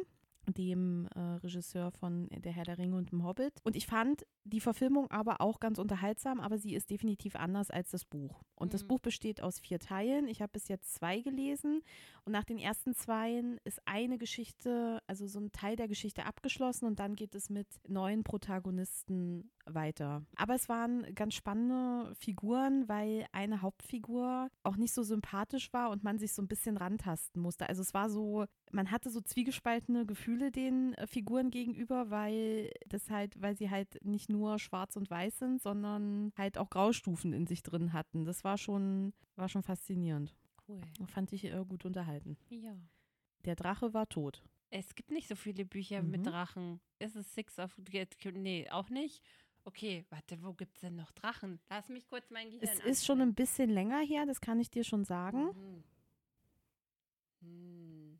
dem 0.57 1.07
äh, 1.15 1.19
Regisseur 1.19 1.91
von 1.91 2.27
Der 2.29 2.51
Herr 2.51 2.63
der 2.63 2.77
Ringe 2.77 2.97
und 2.97 3.11
dem 3.11 3.23
Hobbit. 3.23 3.53
Und 3.63 3.75
ich 3.75 3.87
fand 3.87 4.25
die 4.43 4.59
Verfilmung 4.59 5.09
aber 5.11 5.41
auch 5.41 5.59
ganz 5.59 5.77
unterhaltsam, 5.79 6.39
aber 6.39 6.57
sie 6.57 6.73
ist 6.73 6.89
definitiv 6.89 7.35
anders 7.35 7.69
als 7.69 7.91
das 7.91 8.05
Buch. 8.05 8.43
Und 8.55 8.73
das 8.73 8.83
Mhm. 8.83 8.87
Buch 8.87 8.99
besteht 8.99 9.41
aus 9.41 9.59
vier 9.59 9.79
Teilen. 9.79 10.27
Ich 10.27 10.41
habe 10.41 10.51
bis 10.51 10.67
jetzt 10.67 10.93
zwei 10.95 11.21
gelesen 11.21 11.81
und 12.25 12.31
nach 12.31 12.43
den 12.45 12.57
ersten 12.57 12.93
zweien 12.93 13.59
ist 13.63 13.79
eine 13.85 14.17
Geschichte, 14.17 15.01
also 15.07 15.27
so 15.27 15.39
ein 15.39 15.51
Teil 15.51 15.75
der 15.75 15.87
Geschichte 15.87 16.25
abgeschlossen 16.25 16.85
und 16.85 16.99
dann 16.99 17.15
geht 17.15 17.35
es 17.35 17.49
mit 17.49 17.67
neuen 17.87 18.23
Protagonisten 18.23 19.51
weiter. 19.73 20.23
Aber 20.35 20.55
es 20.55 20.69
waren 20.69 21.13
ganz 21.15 21.33
spannende 21.35 22.13
Figuren, 22.15 22.87
weil 22.87 23.25
eine 23.31 23.61
Hauptfigur 23.61 24.49
auch 24.63 24.75
nicht 24.77 24.93
so 24.93 25.03
sympathisch 25.03 25.71
war 25.73 25.89
und 25.89 26.03
man 26.03 26.19
sich 26.19 26.33
so 26.33 26.41
ein 26.41 26.47
bisschen 26.47 26.77
rantasten 26.77 27.41
musste. 27.41 27.67
Also 27.69 27.81
es 27.81 27.93
war 27.93 28.09
so, 28.09 28.45
man 28.71 28.91
hatte 28.91 29.09
so 29.09 29.21
zwiegespaltene 29.21 30.05
Gefühle 30.05 30.51
den 30.51 30.93
äh, 30.95 31.07
Figuren 31.07 31.49
gegenüber, 31.51 32.09
weil 32.09 32.71
das 32.87 33.09
halt, 33.09 33.41
weil 33.41 33.55
sie 33.55 33.69
halt 33.69 34.03
nicht 34.03 34.29
nur 34.29 34.59
schwarz 34.59 34.95
und 34.95 35.09
weiß 35.09 35.39
sind, 35.39 35.61
sondern 35.61 36.31
halt 36.37 36.57
auch 36.57 36.69
Graustufen 36.69 37.33
in 37.33 37.47
sich 37.47 37.63
drin 37.63 37.93
hatten. 37.93 38.25
Das 38.25 38.43
war 38.43 38.57
schon, 38.57 39.13
war 39.35 39.49
schon 39.49 39.63
faszinierend. 39.63 40.35
Cool. 40.67 40.81
Fand 41.07 41.33
ich 41.33 41.45
äh, 41.45 41.65
gut 41.67 41.85
unterhalten. 41.85 42.37
Ja. 42.49 42.75
Der 43.45 43.55
Drache 43.55 43.93
war 43.93 44.07
tot. 44.07 44.43
Es 44.71 44.93
gibt 44.93 45.09
nicht 45.09 45.27
so 45.27 45.35
viele 45.35 45.65
Bücher 45.65 46.03
Mhm. 46.03 46.11
mit 46.11 46.25
Drachen. 46.27 46.79
Ist 46.99 47.15
es 47.15 47.33
Six 47.33 47.57
of 47.57 47.75
Nee, 48.33 48.69
auch 48.69 48.89
nicht. 48.89 49.23
Okay, 49.65 50.05
warte, 50.09 50.41
wo 50.41 50.53
gibt 50.53 50.75
es 50.75 50.81
denn 50.81 50.95
noch 50.95 51.11
Drachen? 51.11 51.59
Lass 51.69 51.89
mich 51.89 52.07
kurz 52.07 52.29
mein 52.31 52.49
Gehirn 52.49 52.63
Es 52.63 52.79
ist 52.79 53.05
schon 53.05 53.21
ein 53.21 53.35
bisschen 53.35 53.69
länger 53.69 53.99
her, 53.99 54.25
das 54.25 54.41
kann 54.41 54.59
ich 54.59 54.69
dir 54.69 54.83
schon 54.83 55.05
sagen. 55.05 55.45
Mhm. 55.47 55.83
Hm. 57.41 58.19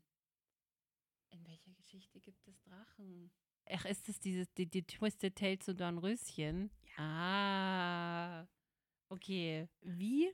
In 1.30 1.46
welcher 1.46 1.72
Geschichte 1.74 2.20
gibt 2.20 2.46
es 2.46 2.60
Drachen? 2.62 3.30
Ach, 3.72 3.84
ist 3.84 4.08
es 4.08 4.18
dieses, 4.18 4.52
die, 4.54 4.66
die 4.66 4.82
Twisted 4.82 5.36
Tale 5.36 5.58
zu 5.58 5.74
Dornröschen? 5.74 6.70
Ah. 6.96 8.46
Okay. 9.08 9.68
Wie 9.80 10.32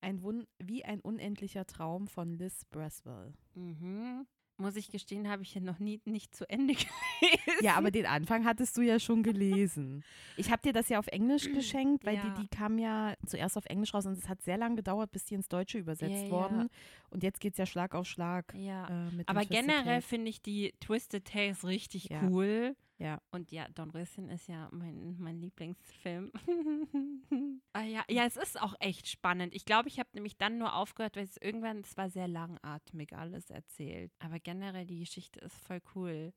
ein, 0.00 0.22
Wun 0.22 0.46
wie 0.58 0.84
ein 0.84 1.00
unendlicher 1.00 1.66
Traum 1.66 2.08
von 2.08 2.32
Liz 2.32 2.64
Braswell. 2.66 3.34
Mhm. 3.54 4.26
Muss 4.58 4.76
ich 4.76 4.90
gestehen, 4.90 5.28
habe 5.28 5.42
ich 5.42 5.50
hier 5.52 5.62
noch 5.62 5.78
nie 5.78 6.00
nicht 6.04 6.34
zu 6.34 6.48
Ende 6.48 6.74
gelesen. 7.20 7.62
Ja, 7.64 7.74
aber 7.74 7.90
den 7.90 8.06
Anfang 8.06 8.44
hattest 8.44 8.76
du 8.76 8.82
ja 8.82 9.00
schon 9.00 9.22
gelesen. 9.22 10.04
Ich 10.36 10.50
habe 10.50 10.62
dir 10.62 10.72
das 10.72 10.88
ja 10.88 10.98
auf 10.98 11.06
Englisch 11.08 11.44
geschenkt, 11.54 12.04
weil 12.04 12.16
Ja. 12.16 12.30
die, 12.30 12.42
die 12.42 12.48
kam 12.48 12.78
ja 12.78 13.14
zuerst 13.26 13.56
auf 13.56 13.64
Englisch 13.66 13.92
raus 13.94 14.06
und 14.06 14.12
es 14.18 14.28
hat 14.28 14.42
sehr 14.42 14.58
lange 14.58 14.76
gedauert, 14.76 15.10
bis 15.10 15.24
die 15.24 15.34
ins 15.34 15.48
Deutsche 15.48 15.78
übersetzt 15.78 16.12
Ja, 16.12 16.24
ja. 16.24 16.30
worden. 16.30 16.68
Und 17.10 17.22
jetzt 17.22 17.40
geht 17.40 17.52
es 17.54 17.58
ja 17.58 17.66
Schlag 17.66 17.94
auf 17.94 18.06
Schlag. 18.06 18.54
Ja. 18.54 19.06
Äh, 19.08 19.22
Aber 19.26 19.44
generell 19.44 20.02
finde 20.02 20.28
ich 20.30 20.42
die 20.42 20.74
Twisted 20.80 21.24
Tales 21.24 21.64
richtig 21.66 22.10
Ja. 22.10 22.22
cool. 22.28 22.76
Ja. 23.02 23.20
Und 23.32 23.50
ja, 23.50 23.68
Dornröschen 23.74 24.28
ist 24.28 24.46
ja 24.46 24.68
mein, 24.70 25.16
mein 25.18 25.40
Lieblingsfilm. 25.40 26.30
ah, 27.72 27.82
ja. 27.82 28.04
ja, 28.08 28.24
es 28.26 28.36
ist 28.36 28.60
auch 28.60 28.74
echt 28.78 29.08
spannend. 29.08 29.54
Ich 29.54 29.64
glaube, 29.64 29.88
ich 29.88 29.98
habe 29.98 30.08
nämlich 30.12 30.36
dann 30.38 30.58
nur 30.58 30.76
aufgehört, 30.76 31.16
weil 31.16 31.24
es 31.24 31.36
irgendwann, 31.36 31.80
es 31.80 31.96
war 31.96 32.10
sehr 32.10 32.28
langatmig 32.28 33.12
alles 33.16 33.50
erzählt. 33.50 34.12
Aber 34.20 34.38
generell, 34.38 34.86
die 34.86 35.00
Geschichte 35.00 35.40
ist 35.40 35.56
voll 35.66 35.80
cool. 35.96 36.32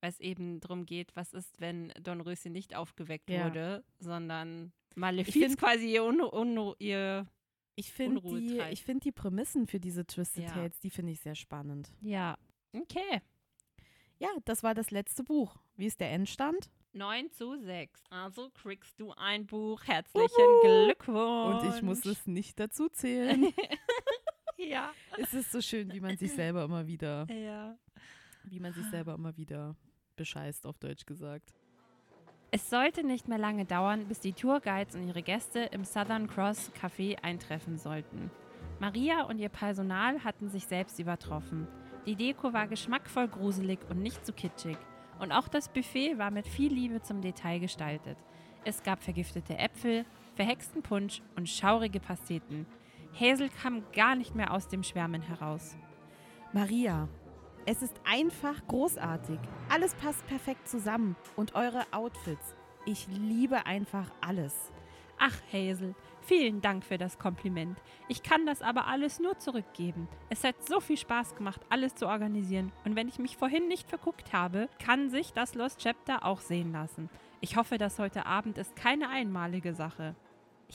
Weil 0.00 0.10
es 0.10 0.20
eben 0.20 0.60
darum 0.60 0.86
geht, 0.86 1.16
was 1.16 1.32
ist, 1.32 1.60
wenn 1.60 1.88
Dornröschen 2.00 2.52
nicht 2.52 2.76
aufgeweckt 2.76 3.28
Ja. 3.28 3.46
wurde, 3.46 3.84
sondern 3.98 4.72
Malefiz 4.94 5.56
quasi 5.56 5.90
ihr, 5.92 6.04
Unru 6.04 6.28
Unru 6.28 6.74
ihr 6.78 7.26
Ich 7.74 7.90
finde 7.90 8.20
die, 8.20 8.60
ich 8.70 8.84
find 8.84 9.04
die 9.04 9.12
Prämissen 9.12 9.66
für 9.66 9.80
diese 9.80 10.06
Twisted 10.06 10.44
Ja. 10.44 10.50
Tales, 10.50 10.78
die 10.78 10.90
finde 10.90 11.10
ich 11.10 11.20
sehr 11.20 11.34
spannend. 11.34 11.92
Ja, 12.02 12.36
okay. 12.72 13.20
Ja, 14.18 14.28
das 14.44 14.62
war 14.62 14.74
das 14.74 14.90
letzte 14.90 15.24
Buch. 15.24 15.56
Wie 15.76 15.86
ist 15.86 16.00
der 16.00 16.10
Endstand? 16.12 16.70
9 16.92 17.30
zu 17.32 17.56
6. 17.58 18.00
Also 18.10 18.50
kriegst 18.50 19.00
du 19.00 19.12
ein 19.16 19.46
Buch. 19.46 19.82
Herzlichen 19.84 20.30
Uhu. 20.30 20.60
Glückwunsch. 20.62 21.64
Und 21.64 21.74
ich 21.74 21.82
muss 21.82 22.04
es 22.06 22.26
nicht 22.26 22.58
dazu 22.60 22.88
zählen. 22.88 23.52
Ja. 24.56 24.92
es 25.18 25.34
ist 25.34 25.50
so 25.50 25.60
schön, 25.60 25.92
wie 25.92 26.00
man 26.00 26.16
sich 26.16 26.32
selber 26.32 26.64
immer 26.64 26.86
wieder, 26.86 27.26
Ja. 27.28 27.76
wie 28.44 28.60
man 28.60 28.72
sich 28.72 28.86
selber 28.86 29.14
immer 29.14 29.36
wieder 29.36 29.74
bescheißt, 30.16 30.64
auf 30.66 30.78
Deutsch 30.78 31.04
gesagt. 31.04 31.52
Es 32.52 32.70
sollte 32.70 33.04
nicht 33.04 33.26
mehr 33.28 33.36
lange 33.36 33.64
dauern, 33.64 34.06
bis 34.06 34.20
die 34.20 34.32
Tourguides 34.32 34.94
und 34.94 35.08
ihre 35.08 35.22
Gäste 35.22 35.58
im 35.72 35.84
Southern 35.84 36.28
Cross 36.28 36.70
Café 36.80 37.18
eintreffen 37.20 37.76
sollten. 37.78 38.30
Maria 38.78 39.24
und 39.24 39.38
ihr 39.38 39.48
Personal 39.48 40.22
hatten 40.22 40.48
sich 40.48 40.66
selbst 40.66 40.98
übertroffen. 41.00 41.66
Die 42.06 42.16
Deko 42.16 42.52
war 42.52 42.66
geschmackvoll 42.66 43.28
gruselig 43.28 43.78
und 43.88 44.00
nicht 44.02 44.24
zu 44.26 44.32
kitschig. 44.32 44.76
Und 45.18 45.32
auch 45.32 45.48
das 45.48 45.68
Buffet 45.68 46.18
war 46.18 46.30
mit 46.30 46.46
viel 46.46 46.72
Liebe 46.72 47.00
zum 47.00 47.20
Detail 47.20 47.60
gestaltet. 47.60 48.18
Es 48.64 48.82
gab 48.82 49.02
vergiftete 49.02 49.56
Äpfel, 49.58 50.04
verhexten 50.34 50.82
Punsch 50.82 51.22
und 51.36 51.48
schaurige 51.48 52.00
Pasteten. 52.00 52.66
Hazel 53.18 53.48
kam 53.48 53.84
gar 53.92 54.16
nicht 54.16 54.34
mehr 54.34 54.52
aus 54.52 54.68
dem 54.68 54.82
Schwärmen 54.82 55.22
heraus. 55.22 55.76
Maria, 56.52 57.08
es 57.66 57.80
ist 57.80 57.98
einfach 58.04 58.66
großartig. 58.66 59.38
Alles 59.70 59.94
passt 59.94 60.26
perfekt 60.26 60.68
zusammen. 60.68 61.16
Und 61.36 61.54
eure 61.54 61.84
Outfits. 61.92 62.54
Ich 62.84 63.06
liebe 63.08 63.64
einfach 63.64 64.10
alles. 64.20 64.72
Ach, 65.18 65.40
Hazel, 65.52 65.94
vielen 66.24 66.60
Dank 66.60 66.84
für 66.84 66.98
das 66.98 67.18
Kompliment. 67.18 67.78
Ich 68.08 68.22
kann 68.22 68.46
das 68.46 68.62
aber 68.62 68.86
alles 68.86 69.20
nur 69.20 69.38
zurückgeben. 69.38 70.08
Es 70.30 70.44
hat 70.44 70.66
so 70.66 70.80
viel 70.80 70.96
Spaß 70.96 71.36
gemacht, 71.36 71.60
alles 71.68 71.94
zu 71.94 72.06
organisieren. 72.06 72.72
Und 72.84 72.96
wenn 72.96 73.08
ich 73.08 73.18
mich 73.18 73.36
vorhin 73.36 73.68
nicht 73.68 73.88
verguckt 73.88 74.32
habe, 74.32 74.68
kann 74.84 75.10
sich 75.10 75.32
das 75.32 75.54
Lost 75.54 75.80
Chapter 75.80 76.24
auch 76.24 76.40
sehen 76.40 76.72
lassen. 76.72 77.10
Ich 77.40 77.56
hoffe, 77.56 77.78
dass 77.78 77.98
heute 77.98 78.26
Abend 78.26 78.58
ist 78.58 78.74
keine 78.74 79.08
einmalige 79.10 79.74
Sache. 79.74 80.14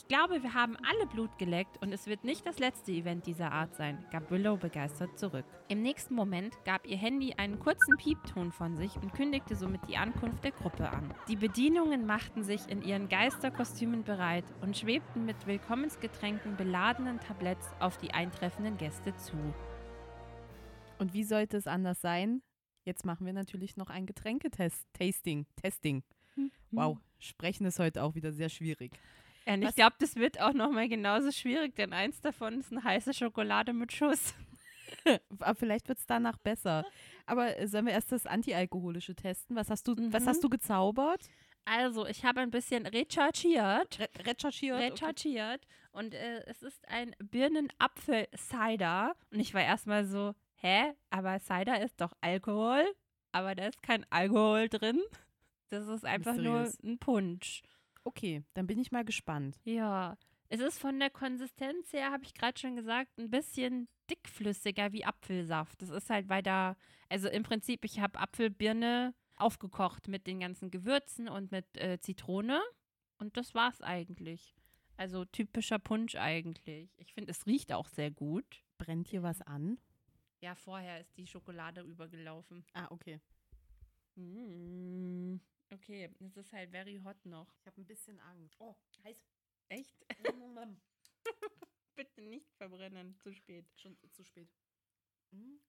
Ich 0.00 0.08
glaube, 0.08 0.42
wir 0.42 0.54
haben 0.54 0.78
alle 0.78 1.06
Blut 1.06 1.36
geleckt 1.36 1.76
und 1.82 1.92
es 1.92 2.06
wird 2.06 2.24
nicht 2.24 2.46
das 2.46 2.58
letzte 2.58 2.90
Event 2.90 3.26
dieser 3.26 3.52
Art 3.52 3.76
sein, 3.76 4.02
gab 4.10 4.30
Willow 4.30 4.56
begeistert 4.56 5.18
zurück. 5.18 5.44
Im 5.68 5.82
nächsten 5.82 6.14
Moment 6.14 6.56
gab 6.64 6.86
ihr 6.86 6.96
Handy 6.96 7.34
einen 7.34 7.60
kurzen 7.60 7.98
Piepton 7.98 8.50
von 8.50 8.76
sich 8.76 8.96
und 8.96 9.12
kündigte 9.12 9.54
somit 9.54 9.82
die 9.88 9.98
Ankunft 9.98 10.42
der 10.42 10.52
Gruppe 10.52 10.88
an. 10.88 11.12
Die 11.28 11.36
Bedienungen 11.36 12.06
machten 12.06 12.42
sich 12.42 12.66
in 12.66 12.80
ihren 12.80 13.10
Geisterkostümen 13.10 14.02
bereit 14.02 14.46
und 14.62 14.74
schwebten 14.74 15.26
mit 15.26 15.46
Willkommensgetränken 15.46 16.56
beladenen 16.56 17.20
Tabletts 17.20 17.68
auf 17.78 17.98
die 17.98 18.12
eintreffenden 18.12 18.78
Gäste 18.78 19.14
zu. 19.16 19.36
Und 20.98 21.12
wie 21.12 21.24
sollte 21.24 21.58
es 21.58 21.66
anders 21.66 22.00
sein? 22.00 22.40
Jetzt 22.86 23.04
machen 23.04 23.26
wir 23.26 23.34
natürlich 23.34 23.76
noch 23.76 23.90
ein 23.90 24.06
Getränketest. 24.06 24.86
Tasting. 24.94 25.46
Testing. 25.56 26.02
Wow, 26.70 26.98
sprechen 27.18 27.66
ist 27.66 27.78
heute 27.78 28.02
auch 28.02 28.14
wieder 28.14 28.32
sehr 28.32 28.48
schwierig. 28.48 28.98
Ja, 29.46 29.54
ich 29.56 29.64
Was- 29.64 29.74
glaube, 29.74 29.96
das 29.98 30.16
wird 30.16 30.40
auch 30.40 30.52
nochmal 30.52 30.88
genauso 30.88 31.30
schwierig, 31.32 31.74
denn 31.76 31.92
eins 31.92 32.20
davon 32.20 32.60
ist 32.60 32.70
eine 32.72 32.84
heiße 32.84 33.14
Schokolade 33.14 33.72
mit 33.72 33.92
Schuss. 33.92 34.34
Aber 35.38 35.54
vielleicht 35.54 35.88
wird 35.88 35.98
es 35.98 36.06
danach 36.06 36.36
besser. 36.38 36.84
Aber 37.26 37.56
äh, 37.58 37.66
sollen 37.68 37.86
wir 37.86 37.92
erst 37.92 38.12
das 38.12 38.26
Antialkoholische 38.26 39.14
testen? 39.14 39.56
Was 39.56 39.70
hast 39.70 39.86
du, 39.88 39.94
was 40.12 40.24
Mhm. 40.24 40.28
hast 40.28 40.44
du 40.44 40.48
gezaubert? 40.48 41.28
Also, 41.64 42.06
ich 42.06 42.24
habe 42.24 42.40
ein 42.40 42.50
bisschen 42.50 42.86
recherchiert. 42.86 43.98
Re 44.00 44.08
recherchiert? 44.26 44.76
Okay. 44.78 44.90
recherchiert 44.90 45.66
und 45.92 46.14
äh, 46.14 46.42
es 46.46 46.62
ist 46.62 46.86
ein 46.88 47.14
Birnenapfel-Cider. 48.04 49.14
Und 49.30 49.40
ich 49.40 49.54
war 49.54 49.62
erstmal 49.62 50.04
so, 50.04 50.34
hä? 50.56 50.92
Aber 51.10 51.38
Cider 51.40 51.80
ist 51.82 52.00
doch 52.00 52.12
Alkohol? 52.20 52.84
Aber 53.32 53.54
da 53.54 53.66
ist 53.68 53.82
kein 53.82 54.04
Alkohol 54.10 54.68
drin. 54.68 55.00
Das 55.68 55.86
ist 55.86 56.04
einfach 56.04 56.34
Mysteriös. 56.34 56.82
nur 56.82 56.92
ein 56.92 56.98
Punsch. 56.98 57.62
Okay, 58.04 58.42
dann 58.54 58.66
bin 58.66 58.78
ich 58.78 58.92
mal 58.92 59.04
gespannt. 59.04 59.58
Ja. 59.64 60.16
Es 60.48 60.60
ist 60.60 60.78
von 60.78 60.98
der 60.98 61.10
Konsistenz 61.10 61.92
her, 61.92 62.10
habe 62.10 62.24
ich 62.24 62.34
gerade 62.34 62.58
schon 62.58 62.74
gesagt, 62.74 63.18
ein 63.18 63.30
bisschen 63.30 63.88
dickflüssiger 64.10 64.92
wie 64.92 65.04
Apfelsaft. 65.04 65.80
Das 65.80 65.90
ist 65.90 66.10
halt, 66.10 66.28
weil 66.28 66.42
da, 66.42 66.76
also 67.08 67.28
im 67.28 67.44
Prinzip, 67.44 67.84
ich 67.84 68.00
habe 68.00 68.18
Apfelbirne 68.18 69.14
aufgekocht 69.36 70.08
mit 70.08 70.26
den 70.26 70.40
ganzen 70.40 70.70
Gewürzen 70.70 71.28
und 71.28 71.52
mit 71.52 71.64
äh, 71.76 72.00
Zitrone. 72.00 72.60
Und 73.18 73.36
das 73.36 73.54
war's 73.54 73.80
eigentlich. 73.80 74.54
Also 74.96 75.24
typischer 75.24 75.78
Punsch 75.78 76.16
eigentlich. 76.16 76.90
Ich 76.98 77.14
finde, 77.14 77.30
es 77.30 77.46
riecht 77.46 77.72
auch 77.72 77.88
sehr 77.88 78.10
gut. 78.10 78.64
Brennt 78.78 79.08
hier 79.08 79.22
was 79.22 79.40
an? 79.42 79.78
Ja, 80.40 80.54
vorher 80.54 81.00
ist 81.00 81.16
die 81.16 81.26
Schokolade 81.26 81.82
übergelaufen. 81.82 82.64
Ah, 82.74 82.88
okay. 82.90 83.20
Mm. 84.16 85.36
Okay, 85.72 86.10
es 86.20 86.36
ist 86.36 86.52
halt 86.52 86.70
very 86.70 87.00
hot 87.04 87.24
noch. 87.24 87.46
Ich 87.60 87.66
habe 87.66 87.80
ein 87.80 87.86
bisschen 87.86 88.18
Angst. 88.20 88.56
Oh, 88.58 88.74
heiß. 89.04 89.16
Echt? 89.68 90.04
Bitte 91.94 92.22
nicht 92.22 92.52
verbrennen, 92.56 93.16
zu 93.20 93.32
spät. 93.32 93.66
Schon 93.76 93.96
zu 94.12 94.24
spät. 94.24 94.48
Mhm. 95.30 95.60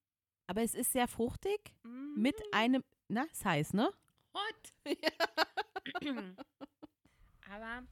Aber 0.48 0.62
es 0.62 0.74
ist 0.74 0.92
sehr 0.92 1.06
fruchtig 1.08 1.60
Mm. 1.84 2.20
mit 2.20 2.34
einem, 2.52 2.82
na, 3.08 3.24
ist 3.24 3.44
heiß, 3.44 3.74
ne? 3.74 3.92
Hot. 4.34 4.74
Aber 7.50 7.86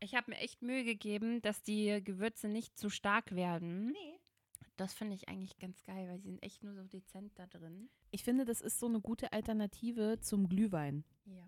ich 0.00 0.14
habe 0.14 0.30
mir 0.30 0.38
echt 0.38 0.62
Mühe 0.62 0.84
gegeben, 0.84 1.42
dass 1.42 1.62
die 1.62 2.02
Gewürze 2.02 2.48
nicht 2.48 2.78
zu 2.78 2.88
stark 2.88 3.34
werden. 3.34 3.92
Nee. 3.92 4.13
Das 4.76 4.92
finde 4.94 5.14
ich 5.14 5.28
eigentlich 5.28 5.58
ganz 5.58 5.82
geil, 5.82 6.08
weil 6.08 6.18
sie 6.18 6.30
sind 6.30 6.42
echt 6.42 6.64
nur 6.64 6.74
so 6.74 6.84
dezent 6.84 7.38
da 7.38 7.46
drin. 7.46 7.88
Ich 8.10 8.24
finde, 8.24 8.44
das 8.44 8.60
ist 8.60 8.80
so 8.80 8.86
eine 8.86 9.00
gute 9.00 9.32
Alternative 9.32 10.18
zum 10.20 10.48
Glühwein. 10.48 11.04
Ja. 11.24 11.46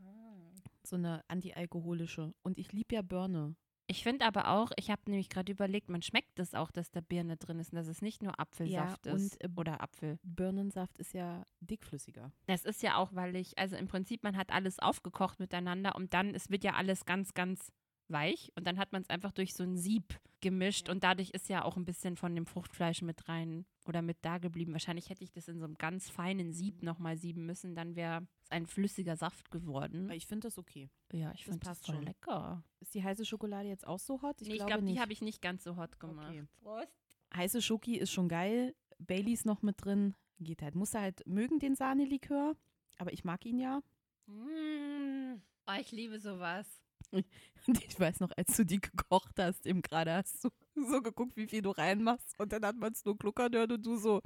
So 0.84 0.96
eine 0.96 1.24
antialkoholische. 1.28 2.34
Und 2.42 2.58
ich 2.58 2.72
liebe 2.72 2.94
ja 2.94 3.02
Birne. 3.02 3.56
Ich 3.88 4.02
finde 4.02 4.26
aber 4.26 4.48
auch, 4.48 4.72
ich 4.76 4.90
habe 4.90 5.02
nämlich 5.06 5.28
gerade 5.28 5.52
überlegt, 5.52 5.88
man 5.90 6.02
schmeckt 6.02 6.40
es 6.40 6.54
auch, 6.54 6.72
dass 6.72 6.90
da 6.90 7.00
Birne 7.00 7.36
drin 7.36 7.60
ist 7.60 7.72
und 7.72 7.76
dass 7.76 7.86
es 7.86 8.02
nicht 8.02 8.20
nur 8.20 8.38
Apfelsaft 8.40 9.06
Ja, 9.06 9.14
ist 9.14 9.40
und, 9.40 9.44
äh, 9.44 9.48
oder 9.56 9.80
Apfel. 9.80 10.18
Birnensaft 10.24 10.98
ist 10.98 11.14
ja 11.14 11.44
dickflüssiger. 11.60 12.32
Das 12.46 12.64
ist 12.64 12.82
ja 12.82 12.96
auch, 12.96 13.14
weil 13.14 13.36
ich, 13.36 13.56
also 13.58 13.76
im 13.76 13.86
Prinzip, 13.86 14.24
man 14.24 14.36
hat 14.36 14.50
alles 14.50 14.80
aufgekocht 14.80 15.38
miteinander 15.38 15.94
und 15.94 16.14
dann, 16.14 16.34
es 16.34 16.50
wird 16.50 16.64
ja 16.64 16.74
alles 16.74 17.04
ganz, 17.04 17.32
ganz 17.34 17.70
weich 18.10 18.52
und 18.56 18.66
dann 18.66 18.78
hat 18.78 18.92
man 18.92 19.02
es 19.02 19.10
einfach 19.10 19.32
durch 19.32 19.54
so 19.54 19.62
ein 19.62 19.76
Sieb 19.76 20.18
gemischt 20.40 20.88
und 20.88 21.02
dadurch 21.02 21.30
ist 21.30 21.48
ja 21.48 21.64
auch 21.64 21.76
ein 21.76 21.84
bisschen 21.84 22.16
von 22.16 22.34
dem 22.34 22.46
Fruchtfleisch 22.46 23.02
mit 23.02 23.28
rein 23.28 23.64
oder 23.86 24.02
mit 24.02 24.18
da 24.22 24.38
geblieben. 24.38 24.72
Wahrscheinlich 24.72 25.08
hätte 25.08 25.24
ich 25.24 25.32
das 25.32 25.48
in 25.48 25.58
so 25.58 25.64
einem 25.64 25.76
ganz 25.76 26.10
feinen 26.10 26.52
Sieb 26.52 26.82
nochmal 26.82 27.16
sieben 27.16 27.46
müssen, 27.46 27.74
dann 27.74 27.96
wäre 27.96 28.26
es 28.44 28.50
ein 28.50 28.66
flüssiger 28.66 29.16
Saft 29.16 29.50
geworden. 29.50 30.10
Ich 30.10 30.26
finde 30.26 30.46
das 30.48 30.58
okay. 30.58 30.90
Ja, 31.12 31.32
ich 31.32 31.40
das 31.40 31.44
finde 31.44 31.58
das 31.60 31.68
passt 31.68 31.86
voll 31.86 31.94
schon. 31.96 32.04
lecker. 32.04 32.64
Ist 32.80 32.94
die 32.94 33.02
heiße 33.02 33.24
Schokolade 33.24 33.68
jetzt 33.68 33.86
auch 33.86 33.98
so 33.98 34.22
hot? 34.22 34.40
Ich, 34.40 34.48
nee, 34.48 34.54
ich 34.54 34.58
glaube 34.58 34.82
glaube, 34.82 34.92
die 34.92 35.00
habe 35.00 35.12
ich 35.12 35.22
nicht 35.22 35.42
ganz 35.42 35.64
so 35.64 35.76
hot 35.76 35.98
gemacht. 35.98 36.30
Okay. 36.30 36.44
Prost. 36.60 36.92
Heiße 37.34 37.60
Schoki 37.62 37.96
ist 37.96 38.12
schon 38.12 38.28
geil. 38.28 38.74
Baileys 38.98 39.44
noch 39.44 39.62
mit 39.62 39.84
drin. 39.84 40.14
Geht 40.38 40.62
halt. 40.62 40.74
Muss 40.74 40.94
er 40.94 41.00
halt 41.00 41.26
mögen, 41.26 41.58
den 41.58 41.74
Sahnelikör. 41.74 42.56
Aber 42.98 43.12
ich 43.12 43.24
mag 43.24 43.44
ihn 43.46 43.58
ja. 43.58 43.80
Mm. 44.26 45.40
Oh, 45.66 45.80
ich 45.80 45.90
liebe 45.92 46.18
sowas. 46.20 46.66
Und 47.12 47.82
ich 47.82 47.98
weiß 47.98 48.20
noch, 48.20 48.30
als 48.36 48.56
du 48.56 48.64
die 48.64 48.80
gekocht 48.80 49.38
hast, 49.38 49.66
eben 49.66 49.82
gerade 49.82 50.12
hast 50.14 50.44
du 50.44 50.50
so 50.88 51.00
geguckt, 51.02 51.36
wie 51.36 51.46
viel 51.46 51.62
du 51.62 51.70
reinmachst. 51.70 52.38
Und 52.38 52.52
dann 52.52 52.64
hat 52.64 52.76
man 52.76 52.92
es 52.92 53.04
nur 53.04 53.16
gluckern 53.16 53.52
hören 53.54 53.72
und 53.72 53.84
du 53.84 53.96
so, 53.96 54.22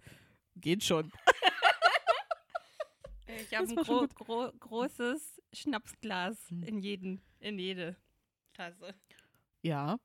geht 0.56 0.84
schon. 0.84 1.10
Ich 3.42 3.54
habe 3.56 3.68
ein 3.68 3.76
gro 3.76 4.06
gro 4.08 4.50
großes 4.58 5.40
Schnapsglas 5.52 6.50
Hm. 6.50 6.62
in 6.64 6.78
jeden, 6.80 7.20
in 7.38 7.58
jede 7.58 7.96
Tasse. 8.52 8.92
Ja, 9.62 9.98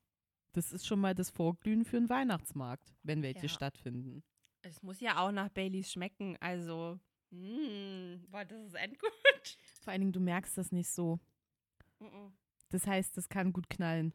das 0.54 0.72
ist 0.72 0.86
schon 0.86 1.00
mal 1.00 1.16
das 1.16 1.32
Vorglühen 1.32 1.86
für 1.86 1.98
einen 1.98 2.10
Weihnachtsmarkt, 2.10 2.94
wenn 3.04 3.24
welche 3.24 3.44
Ja. 3.48 3.50
stattfinden. 3.50 4.24
Es 4.62 4.82
muss 4.84 5.00
ja 5.00 5.18
auch 5.20 5.32
nach 5.32 5.50
Baileys 5.50 5.92
schmecken, 5.92 6.38
also. 6.40 7.00
Mm, 7.32 8.18
boah, 8.30 8.46
das 8.46 8.62
ist 8.68 8.76
endgut. 8.76 9.12
Vor 9.82 9.92
allen 9.92 10.02
Dingen, 10.02 10.14
du 10.14 10.20
merkst 10.20 10.58
das 10.58 10.72
nicht 10.72 10.90
so. 10.90 11.20
Mm, 12.00 12.28
Das 12.70 12.88
heißt, 12.88 13.16
das 13.18 13.30
kann 13.30 13.54
gut 13.54 13.70
knallen. 13.70 14.14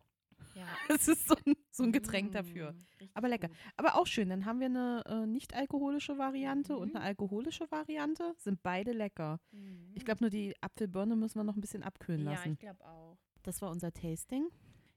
Ja. 0.54 0.66
Es 0.88 1.06
ist 1.08 1.28
so 1.28 1.34
ein, 1.46 1.54
so 1.70 1.84
ein 1.84 1.92
Getränk 1.92 2.30
Mm, 2.30 2.34
dafür. 2.34 2.74
Aber 3.14 3.28
lecker. 3.28 3.48
gut. 3.48 3.56
Aber 3.76 3.94
auch 3.96 4.06
schön, 4.06 4.28
dann 4.30 4.44
haben 4.46 4.58
wir 4.60 4.66
eine 4.66 5.02
äh, 5.06 5.26
nicht-alkoholische 5.26 6.18
Variante 6.18 6.76
und 6.76 6.90
Mhm. 6.90 6.96
eine 6.96 7.04
alkoholische 7.04 7.70
Variante. 7.70 8.34
Sind 8.38 8.62
beide 8.62 8.92
lecker. 8.92 9.38
Mhm. 9.52 9.92
Ich 9.94 10.04
glaube 10.04 10.22
nur, 10.22 10.30
die 10.30 10.54
Apfelbirne 10.62 11.14
müssen 11.16 11.38
wir 11.38 11.44
noch 11.44 11.56
ein 11.56 11.60
bisschen 11.60 11.82
abkühlen 11.82 12.24
Ja, 12.24 12.32
lassen. 12.32 12.52
ich 12.54 12.58
glaube 12.58 12.84
auch. 12.86 13.18
Das 13.42 13.60
war 13.62 13.70
unser 13.70 13.92
Tasting. 13.92 14.48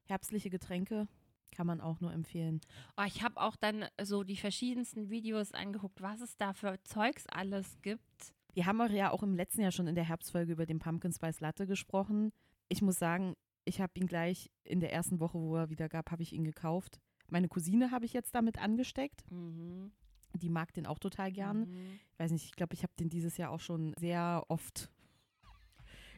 Herbstliche 0.06 0.50
Getränke 0.50 1.08
kann 1.52 1.68
man 1.68 1.82
auch 1.82 2.00
nur 2.02 2.12
empfehlen. 2.12 2.60
Oh, 2.98 3.04
ich 3.06 3.22
habe 3.22 3.40
auch 3.40 3.56
dann 3.56 3.86
so 4.02 4.24
die 4.24 4.38
verschiedensten 4.38 5.10
Videos 5.10 5.52
angeguckt, 5.54 6.02
was 6.02 6.20
es 6.22 6.36
da 6.36 6.54
für 6.54 6.82
Zeugs 6.84 7.28
alles 7.28 7.78
gibt. 7.82 8.34
Wir 8.54 8.66
haben 8.66 8.80
ja 8.94 9.12
auch 9.12 9.24
im 9.24 9.36
letzten 9.36 9.62
Jahr 9.62 9.72
schon 9.72 9.88
in 9.88 9.96
der 9.96 10.04
Herbstfolge 10.04 10.52
über 10.52 10.66
den 10.66 10.80
Pumpkin 10.80 11.12
Spice 11.14 11.40
Latte 11.42 11.68
gesprochen. 11.68 12.32
Ich 12.70 12.82
muss 12.82 12.98
sagen, 13.00 13.36
ich 13.66 13.80
habe 13.82 13.94
ihn 13.96 14.08
gleich 14.08 14.50
in 14.64 14.80
der 14.80 14.92
ersten 14.94 15.20
Woche, 15.20 15.40
wo 15.40 15.56
er 15.56 15.70
wieder 15.70 15.90
gab, 15.90 16.12
habe 16.12 16.24
ich 16.24 16.34
ihn 16.34 16.44
gekauft. 16.44 17.00
Meine 17.30 17.48
Cousine 17.48 17.92
habe 17.92 18.06
ich 18.06 18.14
jetzt 18.14 18.36
damit 18.36 18.58
angesteckt. 18.60 19.24
Mhm. 19.32 19.92
Die 20.36 20.50
mag 20.50 20.74
den 20.74 20.86
auch 20.88 21.00
total 21.00 21.32
gern. 21.32 21.70
Mhm. 21.70 22.00
Ich 22.12 22.20
weiß 22.20 22.32
nicht, 22.32 22.46
ich 22.46 22.52
glaube, 22.54 22.74
ich 22.74 22.84
habe 22.84 22.94
den 23.00 23.10
dieses 23.10 23.38
Jahr 23.38 23.52
auch 23.52 23.60
schon 23.60 23.94
sehr 24.00 24.44
oft. 24.50 24.90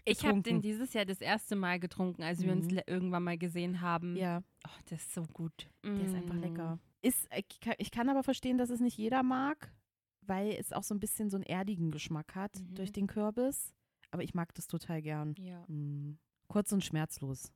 Ich 0.08 0.20
habe 0.24 0.34
den 0.36 0.44
getrunken. 0.44 0.62
dieses 0.62 0.94
Jahr 0.94 1.06
das 1.06 1.20
erste 1.20 1.56
Mal 1.56 1.80
getrunken, 1.80 2.22
als 2.24 2.42
wir 2.42 2.52
uns 2.52 2.68
Mhm. 2.72 2.80
irgendwann 2.86 3.24
mal 3.24 3.38
gesehen 3.38 3.82
haben. 3.82 4.16
Ja, 4.16 4.44
Oh, 4.68 4.72
das 4.90 5.02
ist 5.02 5.14
so 5.14 5.24
gut. 5.34 5.68
der 5.84 6.00
ist 6.06 6.14
einfach 6.16 6.36
Mm. 6.36 6.40
lecker. 6.42 6.80
Ist, 7.02 7.28
ich, 7.36 7.60
kann, 7.60 7.74
ich 7.80 7.92
kann 7.92 8.10
aber 8.10 8.24
verstehen, 8.24 8.58
dass 8.58 8.70
es 8.70 8.80
nicht 8.80 8.98
jeder 8.98 9.24
mag, 9.24 9.74
weil 10.22 10.50
es 10.52 10.74
auch 10.74 10.84
so 10.84 10.94
ein 10.96 11.00
bisschen 11.00 11.30
so 11.30 11.38
einen 11.38 11.44
erdigen 11.44 11.92
Geschmack 11.92 12.36
hat 12.36 12.60
Mhm. 12.60 12.76
durch 12.76 12.92
den 12.92 13.08
Kürbis. 13.08 13.74
Aber 14.12 14.24
ich 14.24 14.34
mag 14.36 14.54
das 14.56 14.68
total 14.68 15.02
gern. 15.02 15.36
Ja. 15.40 15.66
Mm. 15.68 16.18
Kurz 16.48 16.72
und 16.72 16.84
schmerzlos. 16.84 17.52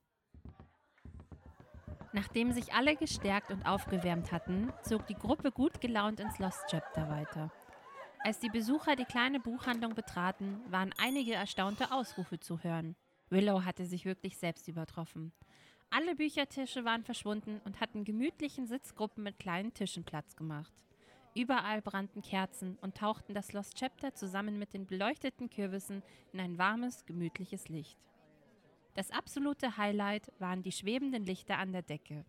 Nachdem 2.11 2.51
sich 2.51 2.73
alle 2.73 2.95
gestärkt 2.95 3.51
und 3.51 3.65
aufgewärmt 3.65 4.31
hatten, 4.31 4.73
zog 4.81 5.05
die 5.07 5.15
Gruppe 5.15 5.51
gut 5.51 5.79
gelaunt 5.79 6.19
ins 6.19 6.39
Lost 6.39 6.65
Chapter 6.69 7.09
weiter. 7.09 7.51
Als 8.21 8.39
die 8.39 8.49
Besucher 8.49 8.95
die 8.95 9.05
kleine 9.05 9.39
Buchhandlung 9.39 9.95
betraten, 9.95 10.59
waren 10.69 10.93
einige 10.97 11.33
erstaunte 11.33 11.91
Ausrufe 11.91 12.39
zu 12.39 12.63
hören. 12.63 12.95
Willow 13.29 13.63
hatte 13.63 13.85
sich 13.85 14.05
wirklich 14.05 14.37
selbst 14.37 14.67
übertroffen. 14.67 15.31
Alle 15.91 16.15
Büchertische 16.15 16.83
waren 16.83 17.03
verschwunden 17.03 17.61
und 17.63 17.79
hatten 17.79 18.03
gemütlichen 18.03 18.67
Sitzgruppen 18.67 19.23
mit 19.23 19.39
kleinen 19.39 19.73
Tischen 19.73 20.03
Platz 20.03 20.35
gemacht. 20.35 20.73
Überall 21.35 21.81
brannten 21.81 22.21
Kerzen 22.21 22.77
und 22.81 22.97
tauchten 22.97 23.33
das 23.33 23.53
Lost 23.53 23.75
Chapter 23.75 24.13
zusammen 24.13 24.59
mit 24.59 24.73
den 24.73 24.85
beleuchteten 24.85 25.49
Kürbissen 25.49 26.03
in 26.33 26.39
ein 26.39 26.57
warmes, 26.57 27.05
gemütliches 27.05 27.69
Licht. 27.69 27.97
Das 28.95 29.11
absolute 29.11 29.77
Highlight 29.77 30.31
waren 30.39 30.63
die 30.63 30.71
schwebenden 30.71 31.25
Lichter 31.25 31.57
an 31.57 31.71
der 31.71 31.83
Decke. 31.83 32.25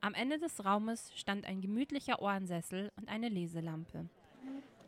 Am 0.00 0.14
Ende 0.14 0.38
des 0.38 0.64
Raumes 0.64 1.12
stand 1.14 1.44
ein 1.46 1.60
gemütlicher 1.60 2.20
Ohrensessel 2.20 2.90
und 2.96 3.08
eine 3.08 3.28
Leselampe. 3.28 4.08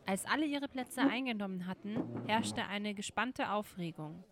Als 0.05 0.25
alle 0.25 0.45
ihre 0.45 0.67
Plätze 0.67 1.01
eingenommen 1.01 1.67
hatten, 1.67 1.97
herrschte 2.27 2.65
eine 2.65 2.93
gespannte 2.93 3.51
Aufregung. 3.51 4.23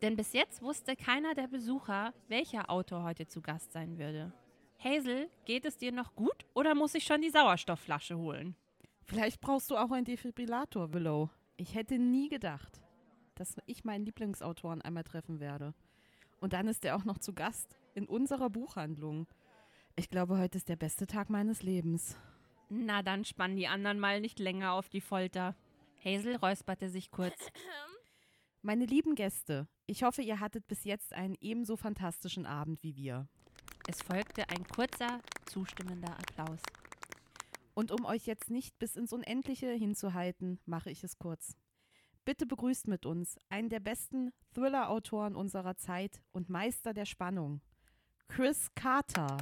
Denn 0.00 0.16
bis 0.16 0.32
jetzt 0.32 0.62
wusste 0.62 0.94
keiner 0.94 1.34
der 1.34 1.48
Besucher, 1.48 2.14
welcher 2.28 2.70
Autor 2.70 3.02
heute 3.02 3.26
zu 3.26 3.42
Gast 3.42 3.72
sein 3.72 3.98
würde. 3.98 4.32
Hazel, 4.78 5.28
geht 5.44 5.64
es 5.64 5.76
dir 5.76 5.90
noch 5.90 6.14
gut 6.14 6.46
oder 6.54 6.74
muss 6.76 6.94
ich 6.94 7.04
schon 7.04 7.20
die 7.20 7.30
Sauerstoffflasche 7.30 8.16
holen? 8.16 8.54
Vielleicht 9.02 9.40
brauchst 9.40 9.70
du 9.70 9.76
auch 9.76 9.90
einen 9.90 10.04
Defibrillator, 10.04 10.92
Willow. 10.92 11.30
Ich 11.56 11.74
hätte 11.74 11.98
nie 11.98 12.28
gedacht, 12.28 12.80
dass 13.34 13.56
ich 13.66 13.84
meinen 13.84 14.04
Lieblingsautoren 14.04 14.82
einmal 14.82 15.02
treffen 15.02 15.40
werde. 15.40 15.74
Und 16.40 16.52
dann 16.52 16.68
ist 16.68 16.84
er 16.84 16.96
auch 16.96 17.04
noch 17.04 17.18
zu 17.18 17.32
Gast 17.32 17.76
in 17.94 18.06
unserer 18.06 18.50
Buchhandlung. 18.50 19.26
Ich 19.96 20.08
glaube, 20.08 20.38
heute 20.38 20.58
ist 20.58 20.68
der 20.68 20.76
beste 20.76 21.06
Tag 21.06 21.30
meines 21.30 21.62
Lebens. 21.62 22.16
Na, 22.68 23.02
dann 23.02 23.24
spannen 23.24 23.56
die 23.56 23.66
anderen 23.66 23.98
mal 23.98 24.20
nicht 24.20 24.38
länger 24.38 24.72
auf 24.72 24.88
die 24.88 25.00
Folter. 25.00 25.56
Hazel 26.04 26.36
räusperte 26.36 26.88
sich 26.88 27.10
kurz. 27.10 27.34
Meine 28.62 28.84
lieben 28.84 29.14
Gäste, 29.14 29.68
ich 29.86 30.02
hoffe, 30.02 30.22
ihr 30.22 30.40
hattet 30.40 30.66
bis 30.66 30.84
jetzt 30.84 31.12
einen 31.12 31.36
ebenso 31.40 31.76
fantastischen 31.76 32.46
Abend 32.46 32.82
wie 32.82 32.96
wir. 32.96 33.28
Es 33.88 34.02
folgte 34.02 34.48
ein 34.50 34.66
kurzer, 34.66 35.20
zustimmender 35.46 36.10
Applaus. 36.10 36.60
Und 37.74 37.90
um 37.90 38.04
euch 38.04 38.26
jetzt 38.26 38.50
nicht 38.50 38.78
bis 38.78 38.96
ins 38.96 39.12
Unendliche 39.12 39.70
hinzuhalten, 39.70 40.60
mache 40.66 40.90
ich 40.90 41.02
es 41.04 41.18
kurz. 41.18 41.56
Bitte 42.28 42.44
begrüßt 42.44 42.88
mit 42.88 43.06
uns 43.06 43.38
einen 43.48 43.70
der 43.70 43.80
besten 43.80 44.32
Thriller-Autoren 44.52 45.34
unserer 45.34 45.78
Zeit 45.78 46.20
und 46.30 46.50
Meister 46.50 46.92
der 46.92 47.06
Spannung, 47.06 47.62
Chris 48.28 48.68
Carter. 48.74 49.38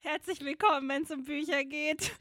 Herzlich 0.00 0.40
willkommen, 0.44 0.86
wenn 0.90 1.04
es 1.04 1.10
um 1.12 1.24
Bücher 1.24 1.64
geht. 1.64 2.14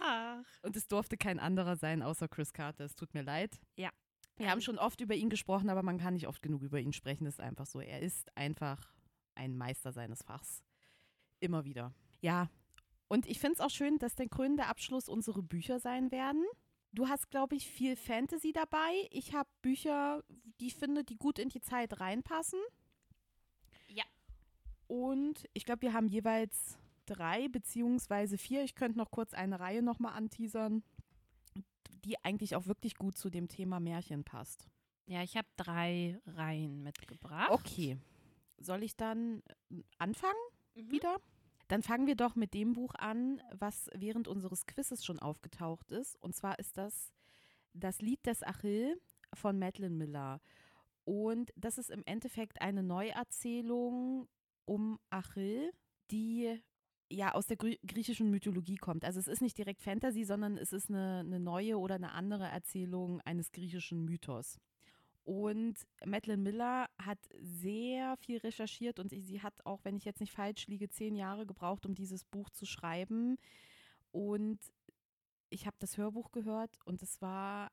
Und 0.62 0.76
es 0.76 0.86
durfte 0.86 1.16
kein 1.16 1.38
anderer 1.38 1.76
sein 1.76 2.02
außer 2.02 2.28
Chris 2.28 2.52
Carter. 2.52 2.84
Es 2.84 2.94
tut 2.94 3.14
mir 3.14 3.22
leid. 3.22 3.58
Ja. 3.76 3.88
Wir 4.36 4.50
haben 4.50 4.60
schon 4.60 4.78
oft 4.78 5.00
über 5.00 5.14
ihn 5.14 5.30
gesprochen, 5.30 5.70
aber 5.70 5.82
man 5.82 5.96
kann 5.96 6.12
nicht 6.12 6.28
oft 6.28 6.42
genug 6.42 6.60
über 6.60 6.78
ihn 6.78 6.92
sprechen. 6.92 7.24
Das 7.24 7.36
ist 7.36 7.40
einfach 7.40 7.64
so. 7.64 7.80
Er 7.80 8.00
ist 8.00 8.36
einfach 8.36 8.92
ein 9.34 9.56
Meister 9.56 9.92
seines 9.92 10.22
Fachs. 10.22 10.62
Immer 11.38 11.64
wieder. 11.64 11.94
Ja. 12.20 12.50
Und 13.10 13.26
ich 13.26 13.40
finde 13.40 13.54
es 13.54 13.60
auch 13.60 13.70
schön, 13.70 13.98
dass 13.98 14.14
der 14.14 14.28
krönende 14.28 14.66
Abschluss 14.66 15.08
unsere 15.08 15.42
Bücher 15.42 15.80
sein 15.80 16.12
werden. 16.12 16.44
Du 16.92 17.08
hast, 17.08 17.28
glaube 17.28 17.56
ich, 17.56 17.66
viel 17.66 17.96
Fantasy 17.96 18.52
dabei. 18.52 19.08
Ich 19.10 19.34
habe 19.34 19.48
Bücher, 19.62 20.22
die 20.60 20.68
ich 20.68 20.76
finde, 20.76 21.02
die 21.02 21.16
gut 21.16 21.40
in 21.40 21.48
die 21.48 21.60
Zeit 21.60 21.98
reinpassen. 21.98 22.60
Ja. 23.88 24.04
Und 24.86 25.48
ich 25.54 25.64
glaube, 25.64 25.82
wir 25.82 25.92
haben 25.92 26.06
jeweils 26.06 26.78
drei 27.06 27.48
beziehungsweise 27.48 28.38
vier. 28.38 28.62
Ich 28.62 28.76
könnte 28.76 28.96
noch 28.98 29.10
kurz 29.10 29.34
eine 29.34 29.58
Reihe 29.58 29.82
nochmal 29.82 30.12
anteasern, 30.12 30.84
die 32.04 32.16
eigentlich 32.24 32.54
auch 32.54 32.66
wirklich 32.66 32.94
gut 32.94 33.18
zu 33.18 33.28
dem 33.28 33.48
Thema 33.48 33.80
Märchen 33.80 34.22
passt. 34.22 34.68
Ja, 35.06 35.24
ich 35.24 35.36
habe 35.36 35.48
drei 35.56 36.20
Reihen 36.26 36.84
mitgebracht. 36.84 37.50
Okay. 37.50 37.98
Soll 38.58 38.84
ich 38.84 38.96
dann 38.96 39.42
äh, 39.70 39.82
anfangen 39.98 40.38
Mhm. 40.76 40.90
wieder? 40.92 41.16
Dann 41.70 41.84
fangen 41.84 42.08
wir 42.08 42.16
doch 42.16 42.34
mit 42.34 42.52
dem 42.52 42.72
Buch 42.72 42.96
an, 42.96 43.40
was 43.52 43.88
während 43.94 44.26
unseres 44.26 44.66
Quizzes 44.66 45.04
schon 45.04 45.20
aufgetaucht 45.20 45.92
ist. 45.92 46.20
Und 46.20 46.34
zwar 46.34 46.58
ist 46.58 46.76
das 46.76 47.12
das 47.74 48.00
Lied 48.00 48.26
des 48.26 48.42
Achill 48.42 49.00
von 49.34 49.56
Madeline 49.56 49.94
Miller. 49.94 50.40
Und 51.04 51.52
das 51.54 51.78
ist 51.78 51.90
im 51.90 52.02
Endeffekt 52.06 52.60
eine 52.60 52.82
Neuerzählung 52.82 54.28
um 54.64 54.98
Achill, 55.10 55.70
die 56.10 56.60
ja 57.08 57.34
aus 57.34 57.46
der 57.46 57.56
griechischen 57.56 58.30
Mythologie 58.30 58.76
kommt. 58.76 59.04
Also 59.04 59.20
es 59.20 59.28
ist 59.28 59.40
nicht 59.40 59.56
direkt 59.56 59.80
Fantasy, 59.80 60.24
sondern 60.24 60.56
es 60.56 60.72
ist 60.72 60.90
eine, 60.90 61.20
eine 61.20 61.38
neue 61.38 61.78
oder 61.78 61.94
eine 61.94 62.10
andere 62.10 62.48
Erzählung 62.48 63.20
eines 63.20 63.52
griechischen 63.52 64.04
Mythos. 64.04 64.58
Und 65.30 65.86
Madeline 66.04 66.42
Miller 66.42 66.90
hat 67.00 67.20
sehr 67.38 68.16
viel 68.16 68.38
recherchiert 68.38 68.98
und 68.98 69.10
sie 69.10 69.40
hat 69.40 69.64
auch, 69.64 69.78
wenn 69.84 69.94
ich 69.94 70.04
jetzt 70.04 70.18
nicht 70.18 70.32
falsch 70.32 70.66
liege, 70.66 70.88
zehn 70.88 71.14
Jahre 71.14 71.46
gebraucht, 71.46 71.86
um 71.86 71.94
dieses 71.94 72.24
Buch 72.24 72.50
zu 72.50 72.66
schreiben. 72.66 73.36
Und 74.10 74.58
ich 75.48 75.66
habe 75.66 75.76
das 75.78 75.96
Hörbuch 75.96 76.32
gehört 76.32 76.76
und 76.84 77.00
es 77.00 77.22
war 77.22 77.70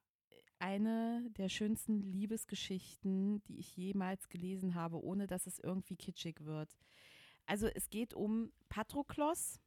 eine 0.60 1.28
der 1.32 1.50
schönsten 1.50 2.00
Liebesgeschichten, 2.00 3.42
die 3.46 3.58
ich 3.58 3.76
jemals 3.76 4.30
gelesen 4.30 4.76
habe, 4.76 5.04
ohne 5.04 5.26
dass 5.26 5.48
es 5.48 5.58
irgendwie 5.58 5.96
kitschig 5.96 6.46
wird. 6.46 6.78
Also 7.48 7.66
es 7.74 7.90
geht 7.90 8.14
um 8.14 8.52
Patroklos, 8.70 9.60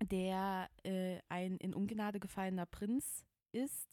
der 0.00 0.70
äh, 0.84 1.18
ein 1.28 1.56
in 1.56 1.74
Ungnade 1.74 2.20
gefallener 2.20 2.66
Prinz 2.66 3.26
ist 3.50 3.88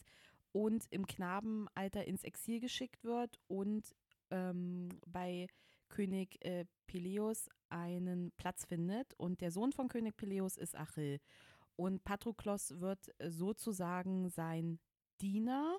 und 0.56 0.86
im 0.88 1.06
Knabenalter 1.06 2.06
ins 2.06 2.24
Exil 2.24 2.60
geschickt 2.60 3.04
wird 3.04 3.38
und 3.46 3.94
ähm, 4.30 4.88
bei 5.06 5.48
König 5.90 6.42
äh, 6.46 6.64
Peleus 6.86 7.50
einen 7.68 8.32
Platz 8.38 8.64
findet. 8.64 9.12
Und 9.18 9.42
der 9.42 9.50
Sohn 9.50 9.72
von 9.72 9.88
König 9.88 10.16
Peleus 10.16 10.56
ist 10.56 10.74
Achill. 10.74 11.20
Und 11.76 12.04
Patroklos 12.04 12.80
wird 12.80 13.14
sozusagen 13.22 14.30
sein 14.30 14.80
Diener. 15.20 15.76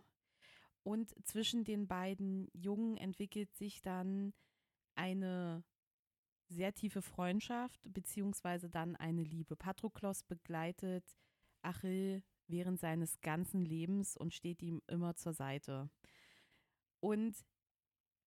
Und 0.84 1.12
zwischen 1.26 1.64
den 1.64 1.88
beiden 1.88 2.48
Jungen 2.54 2.98
entwickelt 2.98 3.56
sich 3.56 3.82
dann 3.82 4.32
eine 4.94 5.64
sehr 6.50 6.76
tiefe 6.76 7.02
Freundschaft, 7.02 7.80
beziehungsweise 7.84 8.70
dann 8.70 8.96
eine 8.96 9.24
Liebe. 9.24 9.56
Patroklos 9.56 10.22
begleitet 10.22 11.18
Achill 11.64 12.22
während 12.50 12.80
seines 12.80 13.20
ganzen 13.22 13.66
Lebens 13.66 14.18
und 14.18 14.34
steht 14.34 14.62
ihm 14.62 14.82
immer 14.88 15.16
zur 15.16 15.34
Seite. 15.34 15.90
Und 17.00 17.36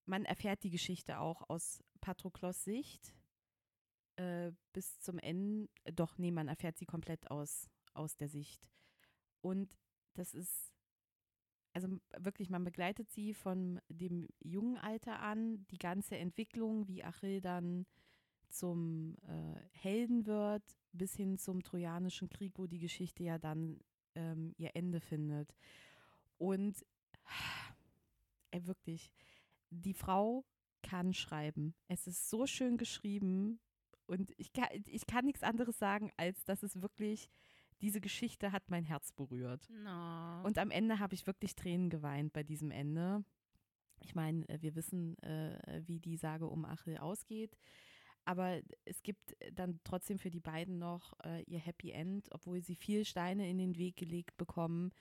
man 0.07 0.25
erfährt 0.25 0.63
die 0.63 0.71
Geschichte 0.71 1.19
auch 1.19 1.49
aus 1.49 1.83
Patroklos 2.01 2.65
Sicht 2.65 3.15
äh, 4.17 4.53
bis 4.73 4.99
zum 5.01 5.19
Ende. 5.19 5.69
Doch, 5.95 6.19
nee, 6.19 6.31
man 6.31 6.49
erfährt 6.49 6.79
sie 6.79 6.87
komplett 6.87 7.31
aus, 7.31 7.69
aus 7.95 8.17
der 8.17 8.29
Sicht. 8.29 8.69
Und 9.41 9.77
das 10.15 10.35
ist, 10.35 10.73
also 11.73 11.89
wirklich, 12.19 12.51
man 12.51 12.65
begleitet 12.65 13.11
sie 13.11 13.35
von 13.35 13.81
dem 13.89 14.29
jungen 14.41 14.77
Alter 14.77 15.21
an, 15.21 15.67
die 15.69 15.79
ganze 15.79 16.17
Entwicklung, 16.17 16.89
wie 16.89 17.05
Achill 17.05 17.41
dann 17.41 17.87
zum 18.49 19.17
äh, 19.23 19.55
Helden 19.73 20.27
wird, 20.27 20.65
bis 20.93 21.15
hin 21.15 21.39
zum 21.39 21.63
Trojanischen 21.63 22.29
Krieg, 22.29 22.59
wo 22.59 22.67
die 22.67 22.81
Geschichte 22.81 23.23
ja 23.23 23.39
dann 23.39 23.81
ähm, 24.21 24.55
ihr 24.59 24.71
Ende 24.75 25.01
findet. 25.01 25.55
Und 26.39 26.85
äh, 28.51 28.61
wirklich, 28.65 29.13
die 29.71 29.95
Frau 29.95 30.45
kann 30.83 31.15
schreiben. 31.15 31.75
Es 31.89 32.07
ist 32.07 32.31
so 32.31 32.47
schön 32.47 32.77
geschrieben 32.77 33.61
und 34.07 34.33
ich 34.39 34.53
kann, 34.53 34.69
ich 34.87 35.07
kann 35.07 35.25
nichts 35.25 35.43
anderes 35.43 35.79
sagen, 35.79 36.11
als 36.17 36.45
dass 36.45 36.63
es 36.63 36.81
wirklich, 36.83 37.29
diese 37.81 38.01
Geschichte 38.01 38.53
hat 38.53 38.69
mein 38.69 38.85
Herz 38.85 39.13
berührt. 39.13 39.69
No. 39.71 40.43
Und 40.43 40.59
am 40.59 40.71
Ende 40.71 40.99
habe 40.99 41.15
ich 41.15 41.27
wirklich 41.27 41.55
Tränen 41.55 41.91
geweint 41.91 42.33
bei 42.33 42.43
diesem 42.43 42.71
Ende. 42.71 43.25
Ich 44.01 44.15
meine, 44.15 44.49
äh, 44.49 44.61
wir 44.61 44.75
wissen, 44.75 45.17
äh, 45.23 45.83
wie 45.87 46.01
die 46.01 46.17
Sage 46.17 46.47
um 46.47 46.65
Achill 46.65 46.99
ausgeht. 46.99 47.57
Aber 48.25 48.61
es 48.85 49.03
gibt 49.03 49.37
dann 49.53 49.81
trotzdem 49.85 50.19
für 50.19 50.31
die 50.31 50.41
beiden 50.41 50.79
noch 50.79 51.15
äh, 51.25 51.43
ihr 51.45 51.59
Happy 51.59 51.91
End, 51.91 52.29
obwohl 52.33 52.63
sie 52.63 52.77
viel 52.77 53.05
Steine 53.05 53.49
in 53.49 53.59
den 53.59 53.77
Weg 53.77 53.97
gelegt 53.97 54.37
bekommen. 54.37 54.93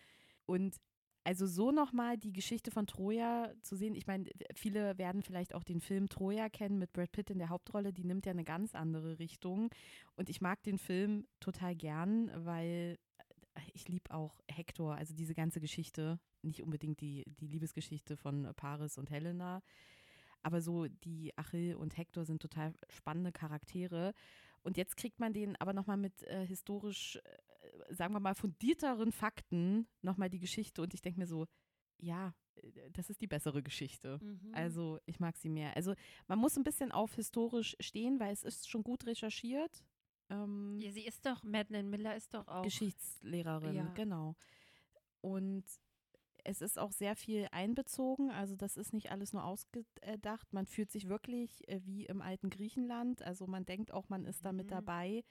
Und 0.45 0.77
also 1.23 1.45
so 1.45 1.71
nochmal 1.71 2.17
die 2.17 2.33
Geschichte 2.33 2.71
von 2.71 2.87
Troja 2.87 3.53
zu 3.61 3.75
sehen. 3.75 3.93
Ich 3.93 4.07
meine, 4.07 4.29
viele 4.55 4.97
werden 4.97 5.21
vielleicht 5.21 5.53
auch 5.53 5.63
den 5.63 5.81
Film 5.81 6.09
Troja 6.09 6.49
kennen 6.49 6.79
mit 6.79 6.93
Brad 6.93 7.11
Pitt 7.11 7.29
in 7.29 7.37
der 7.39 7.49
Hauptrolle. 7.49 7.93
Die 7.93 8.05
nimmt 8.05 8.25
ja 8.25 8.31
eine 8.31 8.45
ganz 8.45 8.73
andere 8.73 9.19
Richtung. 9.19 9.69
Und 10.15 10.29
ich 10.29 10.41
mag 10.41 10.63
den 10.63 10.77
Film 10.77 11.27
total 11.39 11.75
gern, 11.75 12.31
weil 12.45 12.97
äh, 13.53 13.61
ich 13.73 13.87
liebe 13.87 14.11
auch 14.11 14.39
Hector, 14.49 14.95
also 14.95 15.13
diese 15.13 15.35
ganze 15.35 15.59
Geschichte. 15.59 16.19
Nicht 16.41 16.63
unbedingt 16.63 17.01
die, 17.01 17.25
die 17.39 17.47
Liebesgeschichte 17.47 18.15
von 18.15 18.51
Paris 18.55 18.97
und 18.97 19.11
Helena, 19.11 19.61
aber 20.43 20.61
so 20.61 20.87
die 20.87 21.37
Achill 21.37 21.75
und 21.75 21.97
Hector 21.97 22.25
sind 22.25 22.41
total 22.41 22.73
spannende 22.89 23.31
Charaktere. 23.31 24.13
Und 24.61 24.77
jetzt 24.77 24.97
kriegt 24.97 25.19
man 25.19 25.33
den 25.33 25.55
aber 25.57 25.73
nochmal 25.73 25.97
mit 25.97 26.23
äh, 26.23 26.45
historisch, 26.45 27.17
äh, 27.17 27.93
sagen 27.93 28.13
wir 28.13 28.19
mal, 28.19 28.35
fundierteren 28.35 29.11
Fakten 29.11 29.87
nochmal 30.01 30.29
die 30.29 30.39
Geschichte. 30.39 30.81
Und 30.81 30.93
ich 30.93 31.01
denke 31.01 31.19
mir 31.19 31.27
so, 31.27 31.47
ja, 31.97 32.33
äh, 32.55 32.91
das 32.91 33.09
ist 33.09 33.21
die 33.21 33.27
bessere 33.27 33.63
Geschichte. 33.63 34.19
Mhm. 34.21 34.51
Also 34.53 34.99
ich 35.05 35.19
mag 35.19 35.37
sie 35.37 35.49
mehr. 35.49 35.75
Also 35.75 35.93
man 36.27 36.39
muss 36.39 36.57
ein 36.57 36.63
bisschen 36.63 36.91
auf 36.91 37.15
historisch 37.15 37.75
stehen, 37.79 38.19
weil 38.19 38.33
es 38.33 38.43
ist 38.43 38.69
schon 38.69 38.83
gut 38.83 39.05
recherchiert. 39.05 39.83
Ähm, 40.29 40.77
ja, 40.79 40.91
sie 40.91 41.05
ist 41.05 41.25
doch, 41.25 41.43
Madeleine 41.43 41.87
Miller 41.87 42.15
ist 42.15 42.33
doch 42.33 42.47
auch. 42.47 42.63
Geschichtslehrerin, 42.63 43.75
ja. 43.75 43.93
genau. 43.93 44.35
Und 45.21 45.65
es 46.43 46.61
ist 46.61 46.79
auch 46.79 46.91
sehr 46.91 47.15
viel 47.15 47.47
einbezogen, 47.51 48.31
also 48.31 48.55
das 48.55 48.77
ist 48.77 48.93
nicht 48.93 49.11
alles 49.11 49.33
nur 49.33 49.43
ausgedacht. 49.43 50.51
Man 50.53 50.65
fühlt 50.65 50.91
sich 50.91 51.07
wirklich 51.07 51.67
äh, 51.67 51.81
wie 51.83 52.05
im 52.05 52.21
alten 52.21 52.49
Griechenland, 52.49 53.21
also 53.21 53.47
man 53.47 53.65
denkt 53.65 53.91
auch, 53.91 54.09
man 54.09 54.25
ist 54.25 54.45
da 54.45 54.51
mit 54.51 54.67
mhm. 54.67 54.71
dabei. 54.71 55.23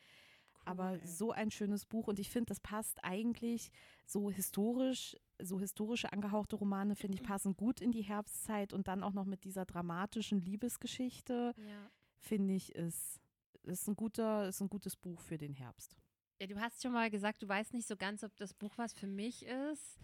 Cool, 0.55 0.63
Aber 0.65 0.99
so 1.07 1.33
ein 1.33 1.51
schönes 1.51 1.87
Buch 1.87 2.09
und 2.09 2.19
ich 2.19 2.31
finde, 2.31 2.47
das 2.47 2.61
passt 2.61 3.05
eigentlich 3.05 3.71
so 4.07 4.31
historisch, 4.31 5.17
so 5.41 5.61
historische 5.61 6.13
angehauchte 6.13 6.57
Romane, 6.57 6.97
finde 6.97 7.17
ich, 7.17 7.23
passen 7.23 7.57
gut 7.57 7.81
in 7.81 7.93
die 7.93 8.03
Herbstzeit 8.03 8.73
und 8.73 8.89
dann 8.89 9.03
auch 9.03 9.13
noch 9.13 9.27
mit 9.27 9.45
dieser 9.45 9.65
dramatischen 9.65 10.41
Liebesgeschichte, 10.41 11.55
ja. 11.57 11.91
finde 12.19 12.55
ich, 12.55 12.75
ist, 12.75 13.21
ist, 13.63 13.89
ein 13.89 13.97
guter, 13.97 14.49
ist 14.49 14.61
ein 14.61 14.69
gutes 14.69 14.97
Buch 14.97 15.21
für 15.21 15.39
den 15.39 15.53
Herbst. 15.53 15.97
Ja, 16.41 16.47
du 16.47 16.61
hast 16.61 16.83
schon 16.83 16.93
mal 16.93 17.11
gesagt, 17.11 17.43
du 17.43 17.49
weißt 17.49 17.75
nicht 17.75 17.89
so 17.89 17.97
ganz, 17.97 18.23
ob 18.23 18.37
das 18.37 18.55
Buch 18.55 18.73
was 18.77 18.93
für 18.93 19.09
mich 19.09 19.45
ist. 19.45 19.99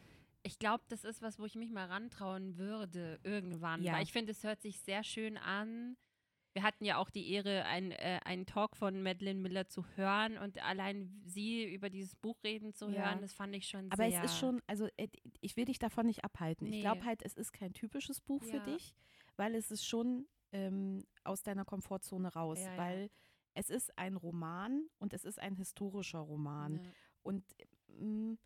Ich 0.47 0.59
glaube, 0.59 0.85
das 0.89 1.05
ist 1.05 1.23
was, 1.23 1.39
wo 1.39 1.47
ich 1.47 1.55
mich 1.55 1.73
mal 1.73 1.87
rantrauen 1.87 2.59
würde 2.59 3.19
irgendwann. 3.23 3.83
Ja. 3.83 3.95
Weil 3.95 4.03
ich 4.03 4.13
finde, 4.13 4.33
es 4.33 4.45
hört 4.45 4.61
sich 4.61 4.79
sehr 4.81 5.03
schön 5.03 5.39
an. 5.39 5.97
Wir 6.53 6.63
hatten 6.63 6.85
ja 6.85 6.99
auch 6.99 7.11
die 7.11 7.33
Ehre, 7.33 7.65
ein, 7.65 7.91
äh, 7.91 8.21
einen 8.25 8.47
Talk 8.47 8.77
von 8.77 9.03
Madeleine 9.03 9.41
Miller 9.41 9.67
zu 9.67 9.85
hören 9.97 10.39
und 10.39 10.63
allein 10.63 11.21
sie 11.25 11.65
über 11.65 11.91
dieses 11.91 12.15
Buch 12.15 12.37
reden 12.45 12.75
zu 12.75 12.93
hören, 12.93 13.23
das 13.23 13.33
fand 13.33 13.57
ich 13.57 13.67
schon 13.67 13.91
Aber 13.91 14.09
sehr. 14.09 14.19
Aber 14.19 14.27
es 14.27 14.33
ist 14.33 14.39
schon, 14.39 14.63
also 14.69 14.87
äh, 14.97 15.09
ich 15.41 15.57
will 15.57 15.65
dich 15.65 15.81
davon 15.81 16.07
nicht 16.07 16.25
abhalten. 16.25 16.69
Nee. 16.69 16.77
Ich 16.77 16.83
glaube 16.83 17.05
halt, 17.05 17.23
es 17.23 17.35
ist 17.35 17.53
kein 17.53 17.73
typisches 17.73 18.21
Buch 18.21 18.45
ja. 18.45 18.51
für 18.51 18.71
dich, 18.71 18.95
weil 19.37 19.57
es 19.57 19.73
ist 19.73 19.85
schon 19.85 20.29
ähm, 20.53 21.05
aus 21.25 21.43
deiner 21.43 21.65
Komfortzone 21.65 22.33
raus, 22.33 22.61
ja, 22.61 22.77
weil 22.77 23.11
es 23.55 23.71
ist 23.71 23.97
ein 23.99 24.17
Roman 24.17 24.89
und 24.99 25.13
es 25.13 25.25
ist 25.25 25.41
ein 25.41 25.57
historischer 25.57 26.21
Roman. 26.21 26.93
Und 27.23 27.45
mh, 27.89 28.33
mm, 28.33 28.39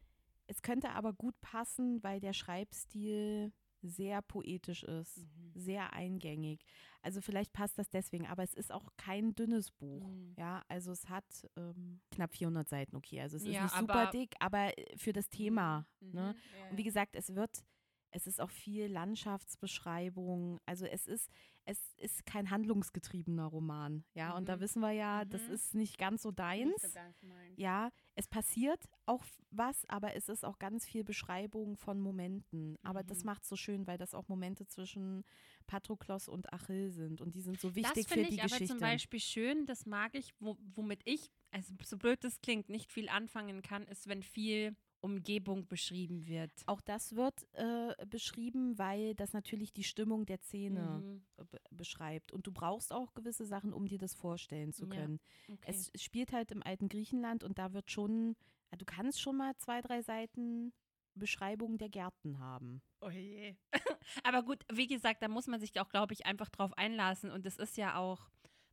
es 0.48 0.62
könnte 0.62 0.90
aber 0.90 1.12
gut 1.12 1.40
passen, 1.40 2.02
weil 2.02 2.20
der 2.20 2.32
Schreibstil 2.32 3.52
sehr 3.82 4.22
poetisch 4.22 4.82
ist, 4.82 5.18
mhm. 5.18 5.52
sehr 5.54 5.92
eingängig. 5.92 6.64
Also 7.00 7.20
vielleicht 7.20 7.52
passt 7.52 7.78
das 7.78 7.88
deswegen, 7.90 8.26
aber 8.26 8.42
es 8.42 8.54
ist 8.54 8.72
auch 8.72 8.88
kein 8.96 9.34
dünnes 9.34 9.70
Buch. 9.70 10.08
Mhm. 10.08 10.34
Ja, 10.36 10.64
also 10.68 10.90
es 10.90 11.08
hat 11.08 11.48
ähm, 11.56 12.00
knapp 12.10 12.34
400 12.34 12.68
Seiten, 12.68 12.96
okay. 12.96 13.20
Also 13.20 13.36
es 13.36 13.44
ist 13.44 13.52
ja, 13.52 13.62
nicht 13.62 13.76
super 13.76 14.10
dick, 14.10 14.34
aber 14.40 14.72
für 14.96 15.12
das 15.12 15.28
Thema. 15.28 15.86
Mhm. 16.00 16.12
Ne? 16.12 16.34
Ja, 16.58 16.70
Und 16.70 16.76
wie 16.76 16.84
gesagt, 16.84 17.14
es 17.14 17.34
wird 17.34 17.64
es 18.10 18.26
ist 18.26 18.40
auch 18.40 18.50
viel 18.50 18.86
Landschaftsbeschreibung. 18.86 20.60
Also 20.66 20.86
es 20.86 21.06
ist, 21.06 21.30
es 21.68 21.94
ist 21.98 22.24
kein 22.24 22.50
handlungsgetriebener 22.50 23.44
Roman. 23.44 24.02
Ja, 24.14 24.30
mhm. 24.30 24.36
und 24.36 24.48
da 24.48 24.56
mhm. 24.56 24.60
wissen 24.60 24.80
wir 24.80 24.92
ja, 24.92 25.24
mhm. 25.24 25.28
das 25.28 25.42
ist 25.48 25.74
nicht 25.74 25.98
ganz 25.98 26.22
so 26.22 26.30
deins. 26.30 26.80
So 26.80 26.88
ganz 26.94 27.16
ja, 27.56 27.90
es 28.14 28.26
passiert 28.26 28.88
auch 29.04 29.22
was, 29.50 29.84
aber 29.88 30.14
es 30.14 30.30
ist 30.30 30.44
auch 30.44 30.58
ganz 30.58 30.86
viel 30.86 31.04
Beschreibung 31.04 31.76
von 31.76 32.00
Momenten. 32.00 32.78
Aber 32.82 33.02
mhm. 33.02 33.08
das 33.08 33.22
macht 33.24 33.42
es 33.42 33.50
so 33.50 33.56
schön, 33.56 33.86
weil 33.86 33.98
das 33.98 34.14
auch 34.14 34.28
Momente 34.28 34.66
zwischen 34.66 35.24
Patroklos 35.66 36.28
und 36.28 36.52
Achill 36.54 36.90
sind. 36.90 37.20
Und 37.20 37.34
die 37.34 37.42
sind 37.42 37.60
so 37.60 37.74
wichtig 37.74 38.08
für 38.08 38.14
die 38.14 38.22
Geschichte. 38.22 38.42
Das 38.42 38.52
finde 38.52 38.64
ich 38.64 38.70
aber 38.70 38.78
zum 38.78 38.80
Beispiel 38.80 39.20
schön, 39.20 39.66
das 39.66 39.84
mag 39.84 40.14
ich, 40.14 40.32
wo, 40.40 40.56
womit 40.74 41.02
ich, 41.04 41.30
also 41.50 41.74
so 41.84 41.98
blöd 41.98 42.24
das 42.24 42.40
klingt, 42.40 42.70
nicht 42.70 42.90
viel 42.90 43.10
anfangen 43.10 43.60
kann, 43.60 43.86
ist, 43.86 44.08
wenn 44.08 44.22
viel 44.22 44.74
Umgebung 45.00 45.66
beschrieben 45.66 46.26
wird. 46.26 46.50
Auch 46.66 46.80
das 46.80 47.14
wird 47.14 47.46
äh, 47.52 47.94
beschrieben, 48.06 48.78
weil 48.78 49.14
das 49.14 49.32
natürlich 49.32 49.72
die 49.72 49.84
Stimmung 49.84 50.26
der 50.26 50.38
Szene 50.38 51.02
mhm. 51.02 51.46
beschreibt. 51.70 52.32
Und 52.32 52.46
du 52.46 52.52
brauchst 52.52 52.92
auch 52.92 53.14
gewisse 53.14 53.46
Sachen, 53.46 53.72
um 53.72 53.86
dir 53.86 53.98
das 53.98 54.14
vorstellen 54.14 54.72
zu 54.72 54.88
können. 54.88 55.20
Ja. 55.46 55.54
Okay. 55.54 55.64
Es 55.66 55.92
spielt 56.02 56.32
halt 56.32 56.50
im 56.50 56.62
alten 56.62 56.88
Griechenland 56.88 57.44
und 57.44 57.58
da 57.58 57.72
wird 57.72 57.90
schon, 57.90 58.36
du 58.76 58.84
kannst 58.84 59.20
schon 59.20 59.36
mal 59.36 59.56
zwei, 59.56 59.80
drei 59.80 60.02
Seiten 60.02 60.72
Beschreibung 61.14 61.78
der 61.78 61.88
Gärten 61.88 62.38
haben. 62.38 62.80
Oh 63.00 63.10
je. 63.10 63.56
Aber 64.24 64.42
gut, 64.42 64.64
wie 64.72 64.86
gesagt, 64.86 65.22
da 65.22 65.28
muss 65.28 65.46
man 65.46 65.60
sich 65.60 65.78
auch, 65.80 65.88
glaube 65.88 66.14
ich, 66.14 66.26
einfach 66.26 66.48
drauf 66.48 66.72
einlassen. 66.76 67.30
Und 67.30 67.44
das 67.44 67.56
ist 67.56 67.76
ja 67.76 67.96
auch 67.96 68.30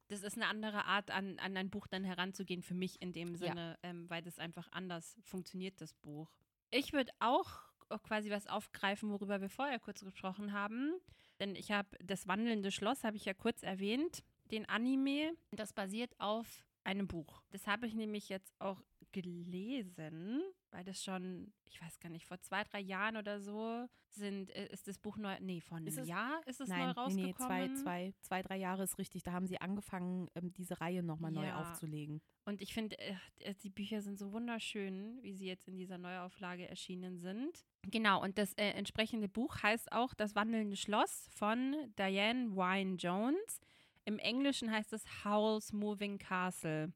das 0.08 0.24
ist 0.24 0.36
eine 0.36 0.48
andere 0.48 0.86
Art, 0.86 1.12
an, 1.12 1.40
an 1.40 1.58
ein 1.58 1.70
Buch 1.70 1.88
dann 1.88 2.04
heranzugehen, 2.04 2.62
für 2.62 2.74
mich 2.74 3.02
in 3.02 3.14
dem 3.14 3.36
Sinne, 3.36 3.78
ja. 3.84 3.90
ähm, 3.90 4.10
weil 4.10 4.22
das 4.22 4.40
einfach 4.40 4.72
anders 4.72 5.18
funktioniert, 5.24 5.82
das 5.82 5.94
Buch. 5.94 6.32
Ich 6.72 6.94
würde 6.94 7.12
auch 7.20 7.62
quasi 8.04 8.30
was 8.30 8.48
aufgreifen, 8.48 9.10
worüber 9.12 9.42
wir 9.42 9.50
vorher 9.50 9.80
kurz 9.80 10.02
gesprochen 10.02 10.54
haben. 10.54 10.94
Denn 11.40 11.56
ich 11.56 11.72
habe 11.72 11.90
das 12.04 12.28
wandelnde 12.28 12.72
Schloss, 12.72 13.04
habe 13.04 13.18
ich 13.18 13.26
ja 13.26 13.34
kurz 13.34 13.64
erwähnt, 13.64 14.24
den 14.52 14.68
Anime. 14.68 15.34
Das 15.52 15.74
basiert 15.74 16.14
auf 16.20 16.66
einem 16.84 17.08
Buch. 17.08 17.42
Das 17.50 17.68
habe 17.68 17.88
ich 17.88 17.94
nämlich 17.94 18.30
jetzt 18.30 18.54
auch 18.60 18.82
gelesen, 19.16 20.42
weil 20.72 20.84
das 20.84 21.02
schon, 21.02 21.54
ich 21.70 21.82
weiß 21.82 22.00
gar 22.02 22.10
nicht, 22.10 22.26
vor 22.26 22.40
zwei, 22.42 22.66
drei 22.66 22.82
Jahren 22.82 23.16
oder 23.16 23.40
so 23.40 23.88
sind, 24.10 24.54
äh, 24.54 24.68
ist 24.74 24.90
das 24.90 24.98
Buch 24.98 25.16
neu, 25.16 25.38
nee, 25.40 25.62
vor 25.62 25.78
einem 25.78 25.88
ist 25.88 25.98
es, 25.98 26.08
Jahr 26.08 26.42
ist 26.46 26.60
es 26.60 26.68
nein, 26.68 26.88
neu 26.88 26.92
rausgekommen. 26.92 27.26
Nee, 27.26 27.34
zwei, 27.34 27.82
zwei, 27.82 28.14
zwei, 28.20 28.42
drei 28.42 28.58
Jahre 28.58 28.84
ist 28.84 28.98
richtig. 28.98 29.24
Da 29.24 29.32
haben 29.32 29.48
sie 29.48 29.62
angefangen, 29.62 30.28
ähm, 30.36 30.52
diese 30.52 30.82
Reihe 30.82 31.02
nochmal 31.02 31.34
ja. 31.34 31.42
neu 31.42 31.54
aufzulegen. 31.54 32.22
Und 32.44 32.62
ich 32.62 32.74
finde, 32.74 33.00
äh, 33.00 33.16
äh, 33.40 33.56
die 33.64 33.70
Bücher 33.70 34.02
sind 34.02 34.20
so 34.20 34.34
wunderschön, 34.34 35.18
wie 35.22 35.34
sie 35.34 35.48
jetzt 35.48 35.70
in 35.70 35.78
dieser 35.78 35.98
Neuauflage 35.98 36.68
erschienen 36.68 37.20
sind. 37.20 37.66
Genau, 37.84 38.22
und 38.22 38.38
das 38.38 38.52
äh, 38.56 38.72
entsprechende 38.72 39.30
Buch 39.30 39.64
heißt 39.64 39.94
auch 39.94 40.14
Das 40.14 40.36
wandelnde 40.36 40.76
Schloss 40.76 41.30
von 41.32 41.74
Diane 41.98 42.54
Wynne 42.54 42.96
Jones. 42.98 43.62
Im 44.04 44.20
Englischen 44.20 44.70
heißt 44.70 44.92
es 44.92 45.06
Howl's 45.24 45.72
Moving 45.72 46.18
Castle. 46.18 46.92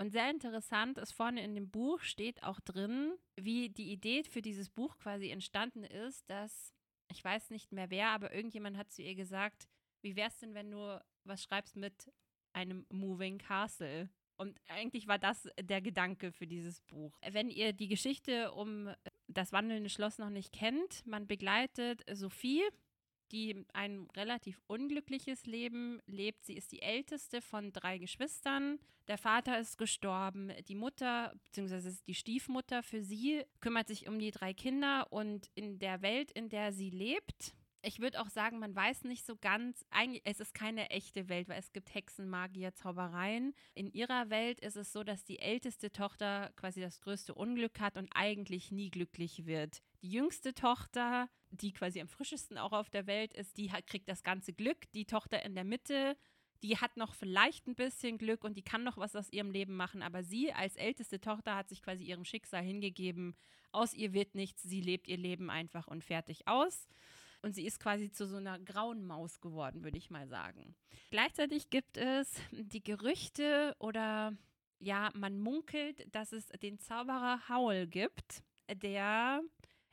Und 0.00 0.12
sehr 0.12 0.30
interessant 0.30 0.96
ist, 0.96 1.12
vorne 1.12 1.44
in 1.44 1.54
dem 1.54 1.68
Buch 1.68 2.00
steht 2.00 2.42
auch 2.42 2.58
drin, 2.60 3.12
wie 3.36 3.68
die 3.68 3.92
Idee 3.92 4.24
für 4.24 4.40
dieses 4.40 4.70
Buch 4.70 4.96
quasi 4.96 5.28
entstanden 5.28 5.84
ist, 5.84 6.30
dass, 6.30 6.72
ich 7.12 7.22
weiß 7.22 7.50
nicht 7.50 7.70
mehr 7.70 7.90
wer, 7.90 8.08
aber 8.08 8.32
irgendjemand 8.32 8.78
hat 8.78 8.90
zu 8.90 9.02
ihr 9.02 9.14
gesagt, 9.14 9.68
wie 10.00 10.16
wäre 10.16 10.28
es 10.28 10.38
denn, 10.38 10.54
wenn 10.54 10.70
du 10.70 11.04
was 11.24 11.42
schreibst 11.42 11.76
mit 11.76 12.10
einem 12.54 12.86
Moving 12.88 13.36
Castle? 13.36 14.08
Und 14.38 14.58
eigentlich 14.68 15.06
war 15.06 15.18
das 15.18 15.46
der 15.60 15.82
Gedanke 15.82 16.32
für 16.32 16.46
dieses 16.46 16.80
Buch. 16.80 17.18
Wenn 17.30 17.50
ihr 17.50 17.74
die 17.74 17.88
Geschichte 17.88 18.52
um 18.52 18.88
das 19.28 19.52
wandelnde 19.52 19.90
Schloss 19.90 20.16
noch 20.16 20.30
nicht 20.30 20.54
kennt, 20.54 21.06
man 21.06 21.26
begleitet 21.26 22.02
Sophie, 22.10 22.62
die 23.32 23.64
ein 23.72 24.08
relativ 24.16 24.60
unglückliches 24.66 25.46
Leben 25.46 26.00
lebt. 26.06 26.44
Sie 26.44 26.54
ist 26.54 26.72
die 26.72 26.82
älteste 26.82 27.40
von 27.40 27.72
drei 27.72 27.98
Geschwistern. 27.98 28.78
Der 29.08 29.18
Vater 29.18 29.58
ist 29.58 29.78
gestorben. 29.78 30.52
Die 30.68 30.74
Mutter, 30.74 31.32
beziehungsweise 31.44 31.96
die 32.06 32.14
Stiefmutter 32.14 32.82
für 32.82 33.02
sie, 33.02 33.44
kümmert 33.60 33.88
sich 33.88 34.08
um 34.08 34.18
die 34.18 34.30
drei 34.30 34.54
Kinder. 34.54 35.06
Und 35.10 35.50
in 35.54 35.78
der 35.78 36.02
Welt, 36.02 36.30
in 36.30 36.48
der 36.48 36.72
sie 36.72 36.90
lebt, 36.90 37.54
ich 37.82 38.00
würde 38.00 38.20
auch 38.20 38.28
sagen, 38.28 38.58
man 38.58 38.74
weiß 38.74 39.04
nicht 39.04 39.24
so 39.24 39.36
ganz, 39.36 39.84
eigentlich, 39.90 40.22
es 40.24 40.40
ist 40.40 40.52
keine 40.54 40.90
echte 40.90 41.28
Welt, 41.28 41.48
weil 41.48 41.58
es 41.58 41.72
gibt 41.72 41.94
Hexen, 41.94 42.28
Magier, 42.28 42.74
Zaubereien. 42.74 43.54
In 43.74 43.90
ihrer 43.90 44.28
Welt 44.28 44.60
ist 44.60 44.76
es 44.76 44.92
so, 44.92 45.02
dass 45.02 45.24
die 45.24 45.38
älteste 45.38 45.90
Tochter 45.90 46.52
quasi 46.56 46.80
das 46.80 47.00
größte 47.00 47.34
Unglück 47.34 47.80
hat 47.80 47.96
und 47.96 48.10
eigentlich 48.14 48.70
nie 48.70 48.90
glücklich 48.90 49.46
wird. 49.46 49.82
Die 50.02 50.10
jüngste 50.10 50.52
Tochter, 50.52 51.28
die 51.50 51.72
quasi 51.72 52.00
am 52.00 52.08
frischesten 52.08 52.58
auch 52.58 52.72
auf 52.72 52.90
der 52.90 53.06
Welt 53.06 53.34
ist, 53.34 53.56
die 53.56 53.68
kriegt 53.86 54.08
das 54.08 54.22
ganze 54.22 54.52
Glück. 54.52 54.90
Die 54.92 55.04
Tochter 55.04 55.44
in 55.44 55.54
der 55.54 55.64
Mitte, 55.64 56.16
die 56.62 56.78
hat 56.78 56.96
noch 56.96 57.14
vielleicht 57.14 57.66
ein 57.66 57.74
bisschen 57.74 58.18
Glück 58.18 58.44
und 58.44 58.56
die 58.56 58.62
kann 58.62 58.84
noch 58.84 58.98
was 58.98 59.16
aus 59.16 59.30
ihrem 59.30 59.50
Leben 59.50 59.76
machen, 59.76 60.02
aber 60.02 60.22
sie 60.22 60.52
als 60.52 60.76
älteste 60.76 61.20
Tochter 61.20 61.56
hat 61.56 61.68
sich 61.68 61.82
quasi 61.82 62.04
ihrem 62.04 62.24
Schicksal 62.24 62.62
hingegeben. 62.62 63.34
Aus 63.72 63.94
ihr 63.94 64.12
wird 64.12 64.34
nichts, 64.34 64.62
sie 64.62 64.80
lebt 64.80 65.08
ihr 65.08 65.16
Leben 65.16 65.50
einfach 65.50 65.86
und 65.86 66.04
fertig 66.04 66.46
aus. 66.46 66.88
Und 67.42 67.54
sie 67.54 67.64
ist 67.64 67.80
quasi 67.80 68.10
zu 68.10 68.26
so 68.26 68.36
einer 68.36 68.58
grauen 68.58 69.06
Maus 69.06 69.40
geworden, 69.40 69.82
würde 69.82 69.96
ich 69.96 70.10
mal 70.10 70.28
sagen. 70.28 70.74
Gleichzeitig 71.10 71.70
gibt 71.70 71.96
es 71.96 72.34
die 72.52 72.82
Gerüchte 72.82 73.74
oder 73.78 74.36
ja, 74.78 75.10
man 75.14 75.38
munkelt, 75.38 76.06
dass 76.14 76.32
es 76.32 76.48
den 76.62 76.78
Zauberer 76.78 77.48
Howl 77.48 77.86
gibt, 77.86 78.42
der 78.70 79.42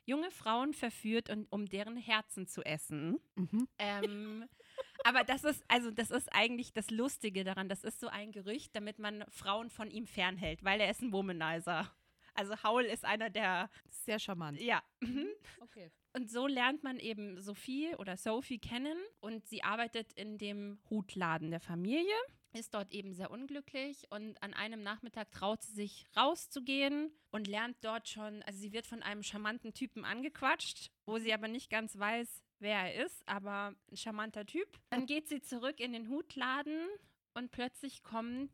junge 0.08 0.30
Frauen 0.30 0.72
verführt, 0.72 1.30
und, 1.30 1.46
um 1.52 1.66
deren 1.66 1.96
Herzen 1.96 2.46
zu 2.46 2.62
essen. 2.62 3.20
Mhm. 3.36 3.68
Ähm, 3.78 4.48
aber 5.04 5.22
das 5.22 5.44
ist, 5.44 5.62
also 5.68 5.90
das 5.90 6.10
ist 6.10 6.32
eigentlich 6.32 6.72
das 6.72 6.90
Lustige 6.90 7.44
daran. 7.44 7.68
Das 7.68 7.84
ist 7.84 8.00
so 8.00 8.08
ein 8.08 8.32
Gerücht, 8.32 8.74
damit 8.74 8.98
man 8.98 9.24
Frauen 9.28 9.70
von 9.70 9.90
ihm 9.90 10.06
fernhält, 10.06 10.64
weil 10.64 10.80
er 10.80 10.90
ist 10.90 11.02
ein 11.02 11.12
Womanizer. 11.12 11.92
Also 12.34 12.54
Howl 12.62 12.84
ist 12.84 13.04
einer 13.04 13.30
der. 13.30 13.68
Sehr 13.90 14.18
charmant. 14.18 14.60
Ja. 14.60 14.82
Mhm. 15.00 15.28
Okay. 15.60 15.90
Und 16.14 16.30
so 16.30 16.46
lernt 16.46 16.82
man 16.82 16.98
eben 16.98 17.40
Sophie 17.40 17.94
oder 17.96 18.16
Sophie 18.16 18.58
kennen 18.58 18.96
und 19.20 19.46
sie 19.46 19.62
arbeitet 19.62 20.12
in 20.14 20.38
dem 20.38 20.78
Hutladen 20.88 21.50
der 21.50 21.60
Familie, 21.60 22.14
ist 22.52 22.74
dort 22.74 22.92
eben 22.92 23.14
sehr 23.14 23.30
unglücklich 23.30 24.06
und 24.10 24.42
an 24.42 24.54
einem 24.54 24.82
Nachmittag 24.82 25.30
traut 25.30 25.62
sie 25.62 25.72
sich 25.72 26.06
rauszugehen 26.16 27.12
und 27.30 27.46
lernt 27.46 27.76
dort 27.82 28.08
schon, 28.08 28.42
also 28.42 28.58
sie 28.58 28.72
wird 28.72 28.86
von 28.86 29.02
einem 29.02 29.22
charmanten 29.22 29.74
Typen 29.74 30.04
angequatscht, 30.04 30.90
wo 31.06 31.18
sie 31.18 31.32
aber 31.32 31.48
nicht 31.48 31.70
ganz 31.70 31.98
weiß, 31.98 32.42
wer 32.58 32.78
er 32.78 33.04
ist, 33.04 33.26
aber 33.28 33.74
ein 33.90 33.96
charmanter 33.96 34.46
Typ. 34.46 34.78
Dann 34.90 35.06
geht 35.06 35.28
sie 35.28 35.40
zurück 35.40 35.80
in 35.80 35.92
den 35.92 36.08
Hutladen 36.08 36.88
und 37.34 37.50
plötzlich 37.50 38.02
kommt 38.02 38.52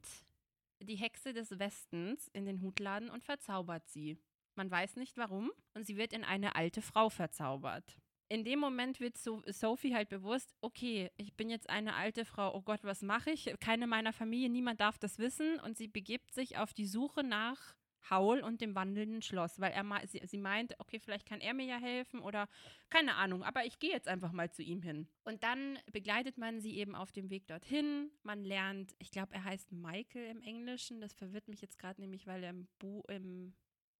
die 0.80 0.96
Hexe 0.96 1.32
des 1.32 1.58
Westens 1.58 2.28
in 2.28 2.44
den 2.44 2.60
Hutladen 2.60 3.08
und 3.10 3.24
verzaubert 3.24 3.88
sie. 3.88 4.18
Man 4.56 4.70
weiß 4.70 4.96
nicht 4.96 5.16
warum. 5.16 5.50
Und 5.74 5.84
sie 5.86 5.96
wird 5.96 6.12
in 6.12 6.24
eine 6.24 6.54
alte 6.54 6.82
Frau 6.82 7.08
verzaubert. 7.10 7.98
In 8.28 8.44
dem 8.44 8.58
Moment 8.58 9.00
wird 9.00 9.18
so 9.18 9.42
Sophie 9.46 9.94
halt 9.94 10.08
bewusst, 10.08 10.54
okay, 10.60 11.10
ich 11.16 11.34
bin 11.34 11.50
jetzt 11.50 11.68
eine 11.68 11.94
alte 11.94 12.24
Frau, 12.24 12.54
oh 12.54 12.62
Gott, 12.62 12.82
was 12.82 13.02
mache 13.02 13.30
ich? 13.30 13.54
Keine 13.60 13.86
meiner 13.86 14.12
Familie, 14.12 14.48
niemand 14.48 14.80
darf 14.80 14.98
das 14.98 15.18
wissen. 15.18 15.60
Und 15.60 15.76
sie 15.76 15.88
begibt 15.88 16.32
sich 16.32 16.56
auf 16.56 16.72
die 16.72 16.86
Suche 16.86 17.22
nach 17.22 17.74
Haul 18.10 18.40
und 18.40 18.60
dem 18.60 18.74
wandelnden 18.74 19.22
Schloss, 19.22 19.58
weil 19.58 19.72
er 19.72 19.84
sie, 20.06 20.20
sie 20.26 20.38
meint, 20.38 20.78
okay, 20.78 20.98
vielleicht 20.98 21.26
kann 21.26 21.40
er 21.40 21.54
mir 21.54 21.64
ja 21.64 21.78
helfen 21.78 22.20
oder 22.20 22.48
keine 22.90 23.14
Ahnung, 23.14 23.42
aber 23.42 23.64
ich 23.64 23.78
gehe 23.78 23.92
jetzt 23.92 24.08
einfach 24.08 24.32
mal 24.32 24.50
zu 24.50 24.62
ihm 24.62 24.82
hin. 24.82 25.08
Und 25.24 25.42
dann 25.42 25.78
begleitet 25.90 26.36
man 26.36 26.60
sie 26.60 26.76
eben 26.76 26.94
auf 26.94 27.12
dem 27.12 27.30
Weg 27.30 27.46
dorthin. 27.46 28.10
Man 28.22 28.44
lernt, 28.44 28.94
ich 28.98 29.10
glaube, 29.10 29.34
er 29.34 29.44
heißt 29.44 29.72
Michael 29.72 30.30
im 30.30 30.42
Englischen. 30.42 31.00
Das 31.00 31.14
verwirrt 31.14 31.48
mich 31.48 31.60
jetzt 31.60 31.78
gerade 31.78 32.00
nämlich, 32.00 32.26
weil 32.26 32.42
er 32.42 32.50
im, 32.50 32.68
Bu 32.78 33.02
im 33.08 33.54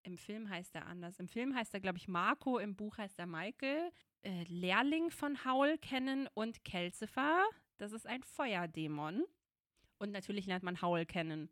im 0.07 0.19
Film 0.19 0.49
heißt 0.49 0.75
er 0.75 0.87
anders. 0.87 1.19
Im 1.19 1.29
Film 1.29 1.55
heißt 1.55 1.75
er, 1.75 1.81
glaube 1.81 1.99
ich, 1.99 2.09
Marco, 2.09 2.59
im 2.59 2.77
Buch 2.77 2.99
heißt 2.99 3.19
er 3.19 3.27
Michael. 3.27 3.91
Äh, 4.25 4.45
Lehrling 4.49 5.11
von 5.11 5.45
Howl 5.45 5.77
kennen 5.77 6.29
und 6.33 6.65
Kelsifer, 6.65 7.45
das 7.77 7.93
ist 7.93 8.07
ein 8.07 8.23
Feuerdämon. 8.23 9.25
Und 9.99 10.13
natürlich 10.13 10.47
lernt 10.47 10.65
man 10.65 10.81
Howl 10.81 11.05
kennen. 11.05 11.51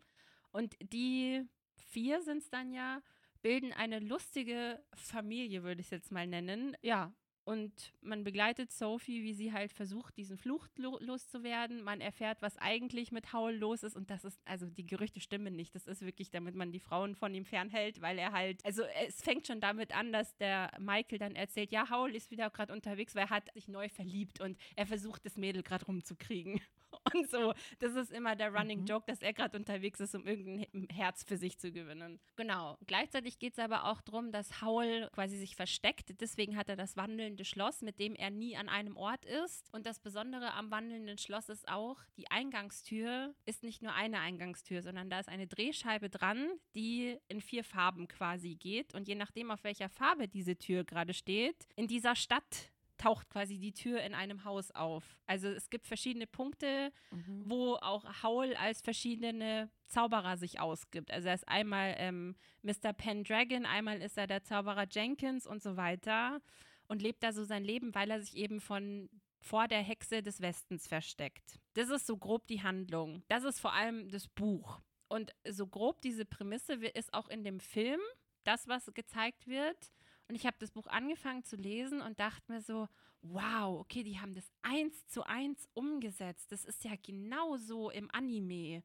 Und 0.53 0.74
die 0.82 1.47
vier 1.77 2.23
sind 2.23 2.39
es 2.39 2.49
dann 2.49 2.73
ja, 2.73 3.03
bilden 3.43 3.73
eine 3.74 3.99
lustige 3.99 4.82
Familie, 4.94 5.62
würde 5.62 5.81
ich 5.82 5.89
es 5.89 5.90
jetzt 5.90 6.12
mal 6.12 6.27
nennen. 6.27 6.74
Ja, 6.81 7.12
und 7.44 7.93
man 8.01 8.23
begleitet 8.23 8.70
Sophie, 8.70 9.24
wie 9.24 9.35
sie 9.35 9.52
halt 9.52 9.73
versucht, 9.73 10.16
diesen 10.16 10.39
Fluch 10.39 10.69
loszuwerden. 10.77 11.82
Man 11.82 12.01
erfährt, 12.01 12.40
was 12.40 12.56
eigentlich 12.59 13.10
mit 13.10 13.32
Howl 13.32 13.52
los 13.52 13.82
ist. 13.82 13.97
Und 13.97 14.10
das 14.10 14.24
ist, 14.24 14.40
also 14.44 14.70
die 14.70 14.86
Gerüchte 14.86 15.19
stimmen 15.19 15.56
nicht. 15.56 15.74
Das 15.74 15.89
ist 15.89 16.02
wirklich, 16.02 16.31
damit 16.31 16.55
man 16.55 16.70
die 16.70 16.78
Frauen 16.78 17.16
von 17.16 17.35
ihm 17.35 17.44
fernhält, 17.44 18.01
weil 18.01 18.19
er 18.19 18.31
halt, 18.31 18.64
also 18.64 18.82
es 19.06 19.20
fängt 19.23 19.48
schon 19.48 19.60
damit 19.60 19.93
an, 19.97 20.12
dass 20.12 20.36
der 20.36 20.70
Michael 20.78 21.19
dann 21.19 21.35
erzählt, 21.35 21.73
ja, 21.73 21.90
Howl 21.90 22.14
ist 22.14 22.31
wieder 22.31 22.48
gerade 22.51 22.73
unterwegs, 22.73 23.14
weil 23.16 23.24
er 23.24 23.31
hat 23.31 23.52
sich 23.55 23.66
neu 23.66 23.89
verliebt 23.89 24.40
und 24.40 24.56
er 24.77 24.86
versucht, 24.86 25.27
das 25.27 25.36
Mädel 25.36 25.64
gerade 25.64 25.85
rumzukriegen. 25.86 26.60
Und 27.14 27.31
so, 27.31 27.52
das 27.78 27.94
ist 27.94 28.12
immer 28.12 28.36
der 28.36 28.55
Running 28.55 28.81
mhm. 28.81 28.86
Joke, 28.86 29.05
dass 29.06 29.23
er 29.23 29.32
gerade 29.32 29.56
unterwegs 29.56 30.01
ist, 30.01 30.14
um 30.14 30.27
irgendein 30.27 30.89
Herz 30.90 31.24
für 31.24 31.36
sich 31.36 31.59
zu 31.59 31.73
gewinnen. 31.73 32.20
Genau. 32.36 32.78
Gleichzeitig 32.86 33.39
geht 33.39 33.55
es 33.55 33.59
aber 33.59 33.85
auch 33.85 34.01
darum, 34.01 34.32
dass 34.32 34.62
Howl 34.62 35.09
quasi 35.12 35.36
sich 35.36 35.56
versteckt. 35.56 36.20
Deswegen 36.20 36.56
hat 36.56 36.69
er 36.69 36.77
das 36.77 36.97
wandelnde 36.97 37.44
Schloss, 37.44 37.82
mit 37.82 37.98
dem 37.98 38.14
er 38.14 38.31
nie 38.31 38.56
an 38.56 38.69
einem 38.69 38.97
Ort 38.97 39.24
ist. 39.24 39.73
Und 39.73 39.86
das 39.86 39.98
Besondere 39.98 40.52
am 40.55 40.70
wandelnden 40.70 41.19
Schloss 41.19 41.48
ist 41.48 41.69
auch, 41.69 41.98
die 42.16 42.31
Eingangstür 42.31 43.35
ist 43.44 43.62
nicht 43.62 43.82
nur 43.82 43.94
eine 43.94 44.20
Eingangstür, 44.20 44.82
sondern 44.82 45.10
da 45.10 45.20
ist 45.20 45.28
eine 45.28 45.47
Drehscheibe 45.47 46.10
dran, 46.10 46.48
die 46.74 47.19
in 47.28 47.40
vier 47.40 47.64
Farben 47.64 48.09
quasi 48.09 48.55
geht. 48.55 48.94
Und 48.94 49.09
je 49.09 49.14
nachdem, 49.14 49.51
auf 49.51 49.64
welcher 49.64 49.89
Farbe 49.89 50.28
diese 50.28 50.56
Tür 50.56 50.85
gerade 50.85 51.14
steht, 51.14 51.66
in 51.77 51.86
dieser 51.86 52.16
Stadt 52.16 52.72
taucht 53.03 53.29
quasi 53.31 53.59
die 53.59 53.73
Tür 53.73 54.01
in 54.03 54.15
einem 54.15 54.45
Haus 54.45 54.70
auf. 54.70 55.16
Also 55.27 55.49
es 55.49 55.70
gibt 55.70 55.87
verschiedene 55.87 56.27
Punkte, 56.27 56.93
mhm. 57.11 57.43
wo 57.47 57.74
auch 57.74 58.05
Howl 58.23 58.55
als 58.55 58.81
verschiedene 58.81 59.70
Zauberer 59.87 60.37
sich 60.37 60.61
ausgibt. 60.61 61.11
Also 61.11 61.29
er 61.29 61.35
ist 61.35 61.49
einmal 61.49 61.97
ähm, 61.99 62.37
Mr. 62.62 62.93
Pendragon, 62.93 63.66
einmal 63.66 64.01
ist 64.01 64.16
er 64.16 64.29
der 64.29 64.45
Zauberer 64.45 64.87
Jenkins 64.89 65.47
und 65.47 65.62
so 65.62 65.77
weiter 65.77 66.41
und 66.87 67.03
lebt 67.03 67.24
da 67.24 67.33
so 67.33 67.43
sein 67.43 67.65
Leben, 67.65 67.93
weil 67.95 68.11
er 68.11 68.20
sich 68.20 68.37
eben 68.37 68.61
von 68.61 69.09
vor 69.41 69.66
der 69.66 69.83
Hexe 69.83 70.23
des 70.23 70.41
Westens 70.41 70.87
versteckt. 70.87 71.59
Das 71.74 71.91
ist 71.91 72.07
so 72.07 72.16
grob 72.16 72.47
die 72.47 72.62
Handlung. 72.62 73.24
Das 73.27 73.43
ist 73.43 73.59
vor 73.59 73.73
allem 73.73 74.09
das 74.11 74.29
Buch. 74.29 74.81
Und 75.09 75.33
so 75.49 75.66
grob 75.66 76.01
diese 76.03 76.24
Prämisse 76.24 76.74
ist 76.74 77.12
auch 77.12 77.29
in 77.29 77.43
dem 77.43 77.59
Film 77.59 78.01
das, 78.45 78.69
was 78.69 78.87
gezeigt 78.95 79.49
wird. 79.49 79.91
Und 80.33 80.37
ich 80.37 80.47
habe 80.47 80.57
das 80.61 80.71
Buch 80.71 80.87
angefangen 80.87 81.45
zu 81.45 81.57
lesen 81.57 82.01
und 82.01 82.19
dachte 82.19 82.51
mir 82.51 82.63
so, 82.63 82.89
wow, 83.21 83.79
okay, 83.81 84.03
die 84.03 84.19
haben 84.19 84.33
das 84.33 84.51
eins 84.63 85.07
zu 85.07 85.25
eins 85.25 85.69
umgesetzt. 85.75 86.51
Das 86.51 86.65
ist 86.65 86.83
ja 86.85 86.93
genauso 87.03 87.91
im 87.91 88.09
Anime, 88.15 88.83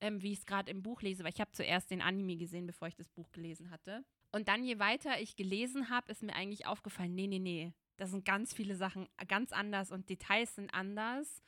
ähm, 0.00 0.20
wie 0.20 0.32
ich 0.32 0.40
es 0.40 0.46
gerade 0.46 0.68
im 0.68 0.82
Buch 0.82 1.00
lese, 1.02 1.22
weil 1.22 1.32
ich 1.32 1.40
habe 1.40 1.52
zuerst 1.52 1.92
den 1.92 2.02
Anime 2.02 2.36
gesehen, 2.36 2.66
bevor 2.66 2.88
ich 2.88 2.96
das 2.96 3.08
Buch 3.08 3.30
gelesen 3.30 3.70
hatte. 3.70 4.04
Und 4.32 4.48
dann, 4.48 4.64
je 4.64 4.80
weiter 4.80 5.20
ich 5.20 5.36
gelesen 5.36 5.90
habe, 5.90 6.10
ist 6.10 6.24
mir 6.24 6.34
eigentlich 6.34 6.66
aufgefallen, 6.66 7.14
nee, 7.14 7.28
nee, 7.28 7.38
nee, 7.38 7.72
da 7.96 8.08
sind 8.08 8.24
ganz 8.24 8.52
viele 8.52 8.74
Sachen 8.74 9.08
ganz 9.28 9.52
anders 9.52 9.92
und 9.92 10.10
Details 10.10 10.56
sind 10.56 10.74
anders. 10.74 11.40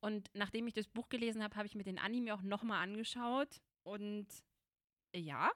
Und 0.00 0.30
nachdem 0.32 0.66
ich 0.66 0.72
das 0.72 0.88
Buch 0.88 1.10
gelesen 1.10 1.42
habe, 1.42 1.56
habe 1.56 1.66
ich 1.66 1.74
mir 1.74 1.84
den 1.84 1.98
Anime 1.98 2.32
auch 2.32 2.40
nochmal 2.40 2.82
angeschaut. 2.82 3.60
Und 3.82 4.28
ja, 5.14 5.50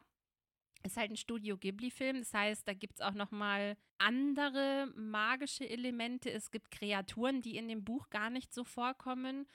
ist 0.85 0.97
halt 0.97 1.11
ein 1.11 1.17
Studio 1.17 1.57
Ghibli-Film. 1.57 2.19
Das 2.19 2.35
heißt, 2.35 2.67
da 2.67 2.75
gibt 2.75 2.95
es 2.95 3.01
auch 3.01 3.15
nochmal 3.15 3.77
andere 3.99 4.93
magische 4.97 5.69
Elemente. 5.69 6.31
Es 6.31 6.51
gibt 6.51 6.71
Kreaturen, 6.71 7.43
die 7.43 7.57
in 7.57 7.69
dem 7.69 7.85
Buch 7.85 8.11
gar 8.11 8.31
nicht 8.31 8.53
so 8.53 8.65
vorkommen. 8.65 9.47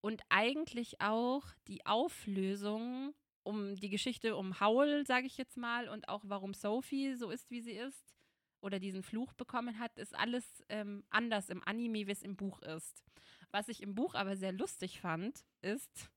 Und 0.00 0.22
eigentlich 0.28 1.00
auch 1.00 1.44
die 1.66 1.84
Auflösung 1.86 3.14
um 3.42 3.76
die 3.76 3.88
Geschichte 3.88 4.36
um 4.36 4.60
Howl, 4.60 5.06
sage 5.06 5.26
ich 5.26 5.38
jetzt 5.38 5.56
mal, 5.56 5.88
und 5.88 6.08
auch 6.08 6.22
warum 6.26 6.52
Sophie 6.52 7.14
so 7.14 7.30
ist, 7.30 7.50
wie 7.50 7.62
sie 7.62 7.72
ist, 7.72 8.14
oder 8.60 8.78
diesen 8.78 9.02
Fluch 9.02 9.32
bekommen 9.32 9.78
hat, 9.78 9.98
ist 9.98 10.14
alles 10.14 10.62
ähm, 10.68 11.04
anders 11.10 11.48
im 11.48 11.62
Anime, 11.64 12.06
wie 12.06 12.10
es 12.10 12.22
im 12.22 12.36
Buch 12.36 12.60
ist. 12.60 13.02
Was 13.50 13.68
ich 13.68 13.82
im 13.82 13.94
Buch 13.94 14.14
aber 14.14 14.36
sehr 14.36 14.52
lustig 14.52 15.00
fand, 15.00 15.44
ist, 15.62 16.10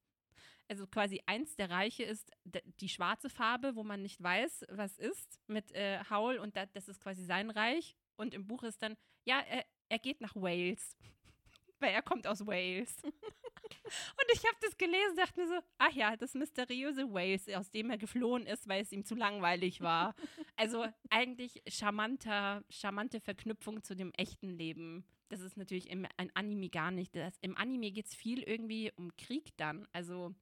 also 0.72 0.88
quasi 0.88 1.22
eins 1.26 1.57
der 1.57 1.69
Reiche 1.69 2.03
ist 2.03 2.31
die 2.80 2.88
schwarze 2.88 3.30
Farbe, 3.30 3.76
wo 3.76 3.84
man 3.84 4.02
nicht 4.02 4.23
weiß, 4.23 4.68
was 4.69 4.98
ist, 4.98 5.41
mit 5.48 5.73
äh, 5.73 5.99
Howl 6.10 6.38
und 6.38 6.56
da, 6.56 6.65
das 6.65 6.88
ist 6.88 7.02
quasi 7.02 7.26
sein 7.26 7.49
Reich. 7.49 7.98
Und 8.15 8.34
im 8.34 8.48
Buch 8.48 8.64
ist 8.64 8.81
dann, 8.81 8.95
ja, 9.26 9.41
er, 9.41 9.65
er 9.89 9.99
geht 9.99 10.22
nach 10.22 10.34
Wales 10.34 10.95
weil 11.81 11.93
er 11.93 12.02
kommt 12.02 12.26
aus 12.26 12.48
Wales. 12.48 12.95
und 13.03 14.27
ich 14.34 14.45
habe 14.45 14.56
das 14.61 14.77
gelesen, 14.77 15.18
dachte 15.18 15.41
mir 15.41 15.48
so, 15.49 15.60
ach 15.77 15.91
ja, 15.91 16.15
das 16.15 16.35
mysteriöse 16.35 17.11
Wales, 17.11 17.49
aus 17.49 17.69
dem 17.69 17.89
er 17.89 17.98
geflohen 17.98 18.45
ist, 18.45 18.69
weil 18.69 18.81
es 18.81 18.93
ihm 18.93 19.03
zu 19.03 19.15
langweilig 19.15 19.81
war. 19.81 20.15
Also 20.56 20.85
eigentlich 21.10 21.64
charmanter, 21.68 22.64
charmante 22.69 23.19
Verknüpfung 23.19 23.84
zu 23.84 23.95
dem 23.95 24.11
echten 24.14 24.49
Leben. 24.49 25.03
Das 25.30 25.39
ist 25.39 25.57
natürlich 25.57 25.89
im 25.89 26.06
ein 26.18 26.30
Anime 26.35 26.69
gar 26.69 26.91
nicht. 26.91 27.15
Das, 27.15 27.35
Im 27.41 27.57
Anime 27.57 27.89
geht 27.89 28.06
es 28.06 28.14
viel 28.14 28.43
irgendwie 28.43 28.91
um 28.95 29.15
Krieg 29.18 29.57
dann. 29.57 29.88
Also 29.91 30.35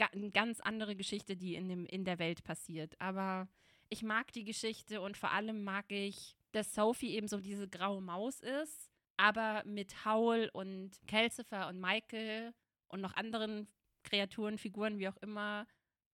eine 0.00 0.30
ganz 0.30 0.60
andere 0.60 0.96
Geschichte, 0.96 1.36
die 1.36 1.54
in, 1.54 1.68
dem, 1.68 1.86
in 1.86 2.04
der 2.04 2.18
Welt 2.18 2.44
passiert. 2.44 3.00
Aber 3.00 3.48
ich 3.88 4.02
mag 4.02 4.32
die 4.32 4.44
Geschichte 4.44 5.00
und 5.00 5.16
vor 5.16 5.32
allem 5.32 5.64
mag 5.64 5.90
ich, 5.90 6.36
dass 6.52 6.74
Sophie 6.74 7.14
eben 7.14 7.28
so 7.28 7.38
diese 7.38 7.68
graue 7.68 8.00
Maus 8.00 8.40
ist 8.40 8.90
aber 9.16 9.62
mit 9.64 10.04
Howl 10.04 10.50
und 10.52 11.00
Calcifer 11.06 11.68
und 11.68 11.80
Michael 11.80 12.54
und 12.88 13.00
noch 13.00 13.14
anderen 13.14 13.68
Kreaturen, 14.02 14.58
Figuren, 14.58 14.98
wie 14.98 15.08
auch 15.08 15.16
immer, 15.18 15.66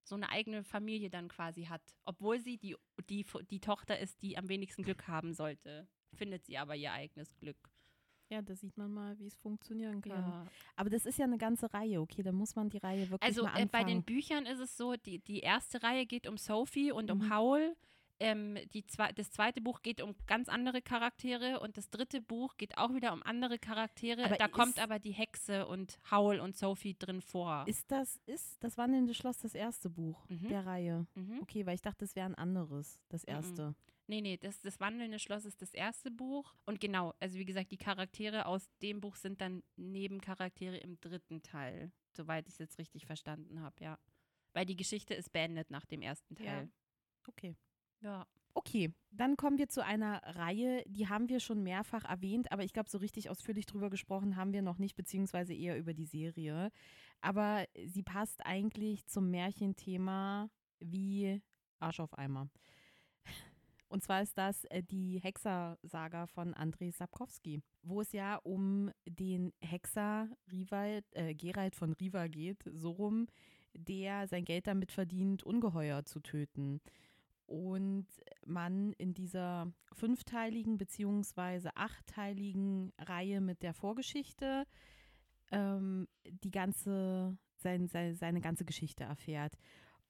so 0.03 0.15
eine 0.15 0.31
eigene 0.31 0.65
Familie 0.65 1.11
dann 1.11 1.29
quasi 1.29 1.65
hat. 1.65 1.83
Obwohl 2.05 2.41
sie 2.41 2.57
die, 2.57 2.77
die, 3.09 3.27
die 3.51 3.61
Tochter 3.61 3.99
ist, 3.99 4.23
die 4.23 4.37
am 4.37 4.49
wenigsten 4.49 4.83
Glück 4.83 5.07
haben 5.09 5.33
sollte, 5.35 5.89
findet 6.15 6.45
sie 6.45 6.59
aber 6.59 6.75
ihr 6.75 6.93
eigenes 6.93 7.37
Glück. 7.37 7.71
Ja, 8.31 8.43
da 8.43 8.55
sieht 8.55 8.79
man 8.79 8.93
mal, 8.93 9.19
wie 9.19 9.27
es 9.27 9.35
funktionieren 9.35 10.01
kann. 10.01 10.23
Ja. 10.23 10.47
Aber 10.77 10.89
das 10.89 11.05
ist 11.05 11.19
ja 11.19 11.25
eine 11.25 11.37
ganze 11.37 11.73
Reihe, 11.75 12.01
okay, 12.01 12.23
da 12.23 12.31
muss 12.31 12.55
man 12.55 12.71
die 12.71 12.79
Reihe 12.79 13.11
wirklich 13.11 13.23
also, 13.23 13.43
mal 13.43 13.49
anfangen. 13.49 13.69
Also 13.75 13.79
äh, 13.79 13.83
bei 13.83 13.93
den 13.93 14.03
Büchern 14.05 14.47
ist 14.47 14.61
es 14.61 14.77
so, 14.77 14.95
die, 14.95 15.19
die 15.19 15.41
erste 15.41 15.83
Reihe 15.83 16.07
geht 16.07 16.29
um 16.29 16.37
Sophie 16.37 16.93
und 16.93 17.11
um 17.11 17.19
mhm. 17.19 17.35
Howl. 17.35 17.77
Ähm, 18.23 18.59
die 18.75 18.87
zwe 18.87 19.09
das 19.15 19.31
zweite 19.31 19.63
Buch 19.63 19.81
geht 19.81 20.03
um 20.03 20.15
ganz 20.27 20.51
andere 20.51 20.83
Charaktere 20.83 21.59
und 21.59 21.79
das 21.79 21.89
dritte 21.89 22.21
Buch 22.21 22.59
geht 22.59 22.77
auch 22.77 22.95
wieder 22.95 23.15
um 23.15 23.23
andere 23.23 23.59
Charaktere. 23.59 24.27
Aber 24.27 24.37
da 24.37 24.47
kommt 24.47 24.79
aber 24.79 24.99
die 24.99 25.13
Hexe 25.13 25.67
und 25.67 25.99
Howl 26.11 26.39
und 26.39 26.55
Sophie 26.55 26.95
drin 26.99 27.23
vor. 27.23 27.65
Ist 27.67 27.91
das, 27.91 28.21
ist 28.27 28.63
das 28.63 28.77
Wandelnde 28.77 29.15
Schloss 29.15 29.39
das 29.39 29.55
erste 29.55 29.89
Buch 29.89 30.29
mhm. 30.29 30.49
der 30.49 30.67
Reihe? 30.67 31.07
Mhm. 31.15 31.41
Okay, 31.41 31.65
weil 31.65 31.75
ich 31.75 31.83
dachte, 31.83 32.05
das 32.05 32.15
wäre 32.15 32.27
ein 32.27 32.35
anderes, 32.35 33.01
das 33.09 33.23
mhm. 33.23 33.33
erste. 33.33 33.69
Mhm. 33.69 33.75
Nee, 34.11 34.23
nee, 34.23 34.39
das, 34.39 34.61
das 34.61 34.81
Wandelnde 34.81 35.21
Schloss 35.21 35.45
ist 35.45 35.63
das 35.63 35.73
erste 35.73 36.11
Buch. 36.11 36.57
Und 36.67 36.81
genau, 36.81 37.15
also 37.21 37.39
wie 37.39 37.45
gesagt, 37.45 37.71
die 37.71 37.77
Charaktere 37.77 38.47
aus 38.47 38.69
dem 38.83 39.01
Buch 39.01 39.15
sind 39.15 39.41
dann 39.41 39.63
Nebencharaktere 39.77 40.79
im 40.79 41.01
dritten 41.01 41.43
Teil, 41.43 41.93
soweit 42.11 42.49
ich 42.49 42.55
es 42.55 42.59
jetzt 42.59 42.79
richtig 42.79 43.07
verstanden 43.07 43.61
habe, 43.61 43.77
ja. 43.79 44.01
Weil 44.53 44.67
die 44.67 44.75
Geschichte 44.75 45.15
ist 45.15 45.33
beendet 45.33 45.71
nach 45.71 45.87
dem 45.87 46.03
ersten 46.03 46.35
Teil. 46.35 46.65
Ja. 46.65 46.69
Okay. 47.29 47.57
Ja. 48.01 48.27
Okay, 48.53 48.93
dann 49.13 49.37
kommen 49.37 49.59
wir 49.59 49.69
zu 49.69 49.85
einer 49.85 50.21
Reihe, 50.25 50.83
die 50.89 51.07
haben 51.07 51.29
wir 51.29 51.39
schon 51.39 51.63
mehrfach 51.63 52.05
erwähnt, 52.05 52.51
aber 52.51 52.65
ich 52.65 52.73
glaube, 52.73 52.91
so 52.91 52.99
richtig 52.99 53.31
ausführlich 53.31 53.67
drüber 53.67 53.91
gesprochen 53.91 54.35
haben 54.35 54.53
wir 54.53 54.63
noch 54.63 54.79
nicht, 54.79 54.97
beziehungsweise 54.97 55.55
eher 55.55 55.79
über 55.79 55.95
die 55.95 56.05
Serie. 56.05 56.73
Aber 57.21 57.65
sie 57.85 58.03
passt 58.03 58.45
eigentlich 58.45 59.07
zum 59.07 59.31
Märchenthema 59.31 60.51
wie 60.81 61.41
Arsch 61.79 62.01
auf 62.01 62.19
Eimer. 62.19 62.49
Und 63.91 64.05
zwar 64.05 64.23
ist 64.23 64.39
das 64.39 64.65
äh, 64.67 64.85
die 64.85 65.19
Hexer-Saga 65.19 66.29
von 66.29 66.55
Andrei 66.55 66.93
Sapkowski, 66.93 67.61
wo 67.83 68.01
es 68.01 68.13
ja 68.13 68.37
um 68.37 68.93
den 69.05 69.53
Hexer 69.61 70.29
Rival, 70.51 71.03
äh, 71.11 71.35
Gerald 71.35 71.75
von 71.75 71.93
Riva 71.95 72.29
geht, 72.29 72.63
so 72.73 72.93
rum, 72.93 73.27
der 73.75 74.29
sein 74.29 74.45
Geld 74.45 74.69
damit 74.69 74.93
verdient, 74.93 75.43
Ungeheuer 75.43 76.05
zu 76.05 76.21
töten 76.21 76.81
und 77.47 78.07
man 78.47 78.93
in 78.93 79.13
dieser 79.13 79.73
fünfteiligen 79.93 80.79
beziehungsweise 80.79 81.77
achteiligen 81.77 82.93
Reihe 82.97 83.41
mit 83.41 83.65
der 83.65 83.75
Vorgeschichte 83.75 84.67
ähm, 85.51 86.07
die 86.25 86.53
ganze, 86.53 87.37
sein, 87.57 87.89
seine, 87.89 88.15
seine 88.15 88.41
ganze 88.41 88.65
Geschichte 88.65 89.03
erfährt. 89.03 89.55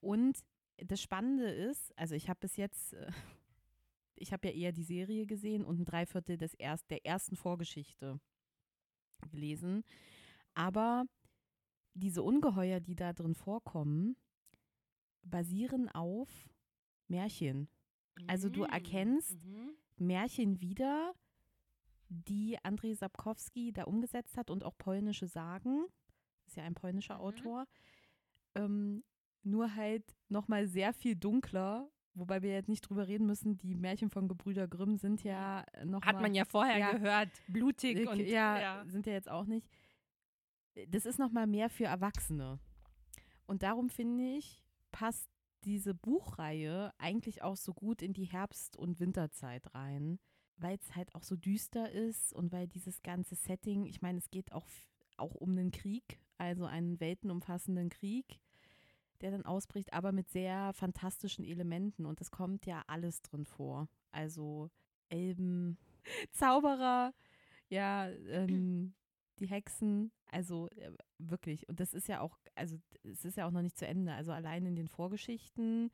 Und 0.00 0.38
das 0.76 1.00
Spannende 1.00 1.48
ist, 1.48 1.98
also 1.98 2.14
ich 2.14 2.28
habe 2.28 2.40
bis 2.40 2.56
jetzt, 2.56 2.92
äh, 2.92 3.10
ich 4.20 4.32
habe 4.32 4.48
ja 4.48 4.54
eher 4.54 4.72
die 4.72 4.84
Serie 4.84 5.26
gesehen 5.26 5.64
und 5.64 5.80
ein 5.80 5.84
Dreiviertel 5.84 6.36
des 6.36 6.54
erst, 6.54 6.90
der 6.90 7.04
ersten 7.06 7.36
Vorgeschichte 7.36 8.20
gelesen. 9.30 9.82
Aber 10.54 11.04
diese 11.94 12.22
Ungeheuer, 12.22 12.80
die 12.80 12.94
da 12.94 13.12
drin 13.12 13.34
vorkommen, 13.34 14.16
basieren 15.22 15.88
auf 15.88 16.28
Märchen. 17.08 17.68
Also 18.26 18.48
du 18.48 18.62
mm, 18.62 18.70
erkennst 18.70 19.44
mhm. 19.44 19.74
Märchen 19.96 20.60
wieder, 20.60 21.14
die 22.08 22.58
Andrzej 22.62 22.94
Sapkowski 22.94 23.72
da 23.72 23.84
umgesetzt 23.84 24.36
hat 24.36 24.50
und 24.50 24.64
auch 24.64 24.76
polnische 24.76 25.26
Sagen. 25.26 25.86
Ist 26.46 26.56
ja 26.56 26.64
ein 26.64 26.74
polnischer 26.74 27.16
mhm. 27.16 27.20
Autor. 27.20 27.66
Ähm, 28.54 29.04
nur 29.42 29.74
halt 29.74 30.04
nochmal 30.28 30.66
sehr 30.66 30.92
viel 30.92 31.16
dunkler, 31.16 31.90
wobei 32.14 32.42
wir 32.42 32.50
jetzt 32.52 32.68
nicht 32.68 32.82
drüber 32.82 33.06
reden 33.06 33.26
müssen, 33.26 33.56
die 33.58 33.74
Märchen 33.74 34.10
von 34.10 34.28
Gebrüder 34.28 34.68
Grimm 34.68 34.96
sind 34.96 35.22
ja 35.22 35.64
noch 35.84 36.02
Hat 36.02 36.20
man 36.20 36.34
ja 36.34 36.44
vorher 36.44 36.78
ja, 36.78 36.92
gehört, 36.92 37.30
blutig 37.48 38.08
und 38.08 38.20
ja, 38.20 38.60
ja, 38.60 38.84
sind 38.86 39.06
ja 39.06 39.12
jetzt 39.12 39.30
auch 39.30 39.46
nicht. 39.46 39.68
Das 40.88 41.06
ist 41.06 41.18
nochmal 41.18 41.46
mehr 41.46 41.68
für 41.68 41.84
Erwachsene. 41.84 42.58
Und 43.46 43.62
darum 43.62 43.90
finde 43.90 44.24
ich, 44.36 44.62
passt 44.92 45.28
diese 45.64 45.94
Buchreihe 45.94 46.92
eigentlich 46.98 47.42
auch 47.42 47.56
so 47.56 47.74
gut 47.74 48.02
in 48.02 48.12
die 48.12 48.24
Herbst- 48.24 48.76
und 48.76 49.00
Winterzeit 49.00 49.74
rein, 49.74 50.18
weil 50.56 50.78
es 50.80 50.94
halt 50.94 51.14
auch 51.14 51.22
so 51.22 51.36
düster 51.36 51.90
ist 51.90 52.32
und 52.32 52.52
weil 52.52 52.66
dieses 52.66 53.02
ganze 53.02 53.34
Setting, 53.34 53.86
ich 53.86 54.02
meine, 54.02 54.18
es 54.18 54.30
geht 54.30 54.52
auch, 54.52 54.66
auch 55.16 55.34
um 55.34 55.50
einen 55.50 55.70
Krieg, 55.70 56.20
also 56.38 56.64
einen 56.64 57.00
weltenumfassenden 57.00 57.90
Krieg, 57.90 58.40
der 59.20 59.30
dann 59.30 59.44
ausbricht, 59.44 59.92
aber 59.92 60.12
mit 60.12 60.28
sehr 60.30 60.72
fantastischen 60.72 61.44
Elementen 61.44 62.06
und 62.06 62.20
es 62.20 62.30
kommt 62.30 62.66
ja 62.66 62.82
alles 62.86 63.22
drin 63.22 63.44
vor. 63.44 63.88
Also 64.10 64.70
Elben, 65.08 65.78
Zauberer, 66.32 67.12
ja, 67.68 68.08
ähm, 68.08 68.94
die 69.38 69.46
Hexen, 69.46 70.12
also 70.26 70.68
äh, 70.70 70.92
wirklich. 71.18 71.68
Und 71.68 71.80
das 71.80 71.94
ist 71.94 72.08
ja 72.08 72.20
auch, 72.20 72.38
also 72.54 72.78
es 73.02 73.24
ist 73.24 73.36
ja 73.36 73.46
auch 73.46 73.50
noch 73.50 73.62
nicht 73.62 73.78
zu 73.78 73.86
Ende. 73.86 74.12
Also 74.14 74.32
allein 74.32 74.66
in 74.66 74.76
den 74.76 74.88
Vorgeschichten 74.88 75.90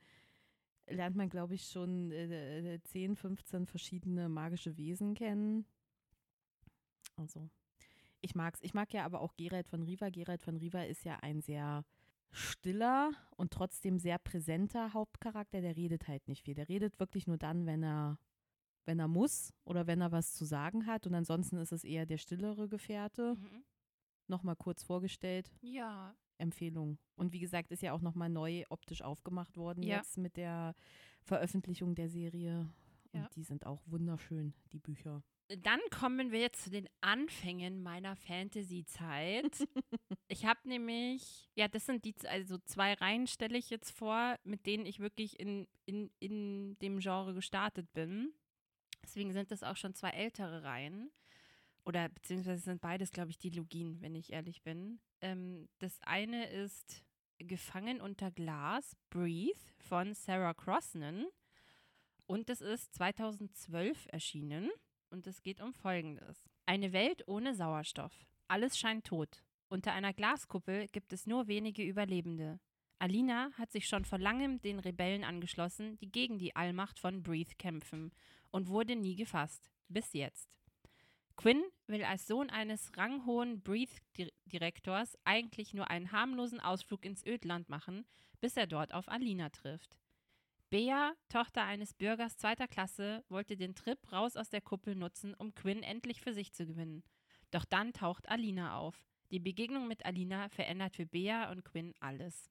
lernt 0.88 1.16
man, 1.16 1.28
glaube 1.28 1.54
ich, 1.54 1.66
schon 1.66 2.10
äh, 2.12 2.78
10, 2.82 3.12
äh, 3.12 3.16
15 3.16 3.66
verschiedene 3.66 4.28
magische 4.28 4.76
Wesen 4.76 5.14
kennen. 5.14 5.66
Also, 7.16 7.48
ich 8.20 8.34
mag's. 8.34 8.60
Ich 8.62 8.74
mag 8.74 8.92
ja 8.92 9.04
aber 9.04 9.20
auch 9.20 9.36
Gerald 9.36 9.68
von 9.68 9.82
Riva. 9.82 10.10
Gerald 10.10 10.42
von 10.42 10.56
Riva 10.56 10.82
ist 10.82 11.04
ja 11.04 11.16
ein 11.20 11.40
sehr 11.40 11.84
stiller 12.36 13.12
und 13.36 13.52
trotzdem 13.52 13.98
sehr 13.98 14.18
präsenter 14.18 14.92
Hauptcharakter. 14.92 15.60
Der 15.60 15.76
redet 15.76 16.06
halt 16.08 16.28
nicht 16.28 16.44
viel. 16.44 16.54
Der 16.54 16.68
redet 16.68 16.98
wirklich 17.00 17.26
nur 17.26 17.38
dann, 17.38 17.66
wenn 17.66 17.82
er 17.82 18.18
wenn 18.86 19.00
er 19.00 19.08
muss 19.08 19.52
oder 19.64 19.86
wenn 19.86 20.00
er 20.00 20.12
was 20.12 20.32
zu 20.34 20.44
sagen 20.44 20.86
hat. 20.86 21.06
Und 21.06 21.14
ansonsten 21.14 21.56
ist 21.58 21.72
es 21.72 21.84
eher 21.84 22.06
der 22.06 22.18
stillere 22.18 22.68
Gefährte. 22.68 23.34
Mhm. 23.34 23.64
Nochmal 24.28 24.56
kurz 24.56 24.82
vorgestellt. 24.82 25.50
Ja. 25.60 26.14
Empfehlung. 26.38 26.98
Und 27.16 27.32
wie 27.32 27.40
gesagt, 27.40 27.72
ist 27.72 27.82
ja 27.82 27.92
auch 27.92 28.00
nochmal 28.00 28.28
neu 28.28 28.64
optisch 28.68 29.02
aufgemacht 29.02 29.56
worden 29.56 29.82
ja. 29.82 29.96
jetzt 29.96 30.18
mit 30.18 30.36
der 30.36 30.74
Veröffentlichung 31.22 31.94
der 31.94 32.08
Serie. 32.08 32.68
Und 33.12 33.20
ja. 33.22 33.28
die 33.34 33.42
sind 33.42 33.66
auch 33.66 33.82
wunderschön, 33.86 34.54
die 34.72 34.78
Bücher. 34.78 35.22
Dann 35.48 35.80
kommen 35.90 36.32
wir 36.32 36.40
jetzt 36.40 36.64
zu 36.64 36.70
den 36.70 36.88
Anfängen 37.00 37.82
meiner 37.82 38.16
Fantasy-Zeit. 38.16 39.68
ich 40.28 40.44
habe 40.44 40.68
nämlich, 40.68 41.48
ja, 41.54 41.68
das 41.68 41.86
sind 41.86 42.04
die, 42.04 42.14
also 42.26 42.58
zwei 42.64 42.94
Reihen 42.94 43.28
stelle 43.28 43.56
ich 43.56 43.70
jetzt 43.70 43.92
vor, 43.92 44.38
mit 44.42 44.66
denen 44.66 44.86
ich 44.86 44.98
wirklich 44.98 45.38
in, 45.38 45.68
in, 45.84 46.10
in 46.18 46.76
dem 46.80 46.98
Genre 46.98 47.32
gestartet 47.32 47.92
bin. 47.92 48.32
Deswegen 49.04 49.32
sind 49.32 49.52
das 49.52 49.62
auch 49.62 49.76
schon 49.76 49.94
zwei 49.94 50.10
ältere 50.10 50.64
Reihen. 50.64 51.12
Oder 51.84 52.08
beziehungsweise 52.08 52.62
sind 52.62 52.80
beides, 52.80 53.12
glaube 53.12 53.30
ich, 53.30 53.38
Dilogien, 53.38 54.00
wenn 54.00 54.16
ich 54.16 54.32
ehrlich 54.32 54.62
bin. 54.62 54.98
Ähm, 55.20 55.68
das 55.78 56.00
eine 56.02 56.50
ist 56.50 57.04
Gefangen 57.38 58.00
unter 58.00 58.32
Glas, 58.32 58.96
Breathe 59.10 59.60
von 59.78 60.12
Sarah 60.14 60.54
Crosnan. 60.54 61.26
Und 62.26 62.48
das 62.48 62.60
ist 62.60 62.94
2012 62.94 64.08
erschienen. 64.10 64.70
Und 65.16 65.26
es 65.26 65.42
geht 65.42 65.62
um 65.62 65.72
Folgendes. 65.72 66.46
Eine 66.66 66.92
Welt 66.92 67.26
ohne 67.26 67.54
Sauerstoff. 67.54 68.12
Alles 68.48 68.78
scheint 68.78 69.06
tot. 69.06 69.42
Unter 69.70 69.94
einer 69.94 70.12
Glaskuppel 70.12 70.88
gibt 70.88 71.10
es 71.14 71.26
nur 71.26 71.46
wenige 71.46 71.82
Überlebende. 71.82 72.60
Alina 72.98 73.50
hat 73.54 73.72
sich 73.72 73.88
schon 73.88 74.04
vor 74.04 74.18
langem 74.18 74.60
den 74.60 74.78
Rebellen 74.78 75.24
angeschlossen, 75.24 75.96
die 75.96 76.12
gegen 76.12 76.36
die 76.38 76.54
Allmacht 76.54 76.98
von 76.98 77.22
Breathe 77.22 77.54
kämpfen, 77.56 78.12
und 78.50 78.68
wurde 78.68 78.94
nie 78.94 79.16
gefasst. 79.16 79.70
Bis 79.88 80.12
jetzt. 80.12 80.50
Quinn 81.34 81.64
will 81.86 82.04
als 82.04 82.26
Sohn 82.26 82.50
eines 82.50 82.94
ranghohen 82.98 83.62
Breathe-Direktors 83.62 85.16
eigentlich 85.24 85.72
nur 85.72 85.88
einen 85.88 86.12
harmlosen 86.12 86.60
Ausflug 86.60 87.06
ins 87.06 87.24
Ödland 87.24 87.70
machen, 87.70 88.04
bis 88.42 88.54
er 88.58 88.66
dort 88.66 88.92
auf 88.92 89.08
Alina 89.08 89.48
trifft. 89.48 89.96
Bea, 90.76 91.14
Tochter 91.30 91.64
eines 91.64 91.94
Bürgers 91.94 92.36
zweiter 92.36 92.68
Klasse, 92.68 93.24
wollte 93.30 93.56
den 93.56 93.74
Trip 93.74 93.98
raus 94.12 94.36
aus 94.36 94.50
der 94.50 94.60
Kuppel 94.60 94.94
nutzen, 94.94 95.32
um 95.32 95.54
Quinn 95.54 95.82
endlich 95.82 96.20
für 96.20 96.34
sich 96.34 96.52
zu 96.52 96.66
gewinnen. 96.66 97.02
Doch 97.50 97.64
dann 97.64 97.94
taucht 97.94 98.28
Alina 98.28 98.76
auf. 98.76 99.02
Die 99.30 99.38
Begegnung 99.38 99.88
mit 99.88 100.04
Alina 100.04 100.50
verändert 100.50 100.94
für 100.94 101.06
Bea 101.06 101.50
und 101.50 101.64
Quinn 101.64 101.94
alles. 102.00 102.50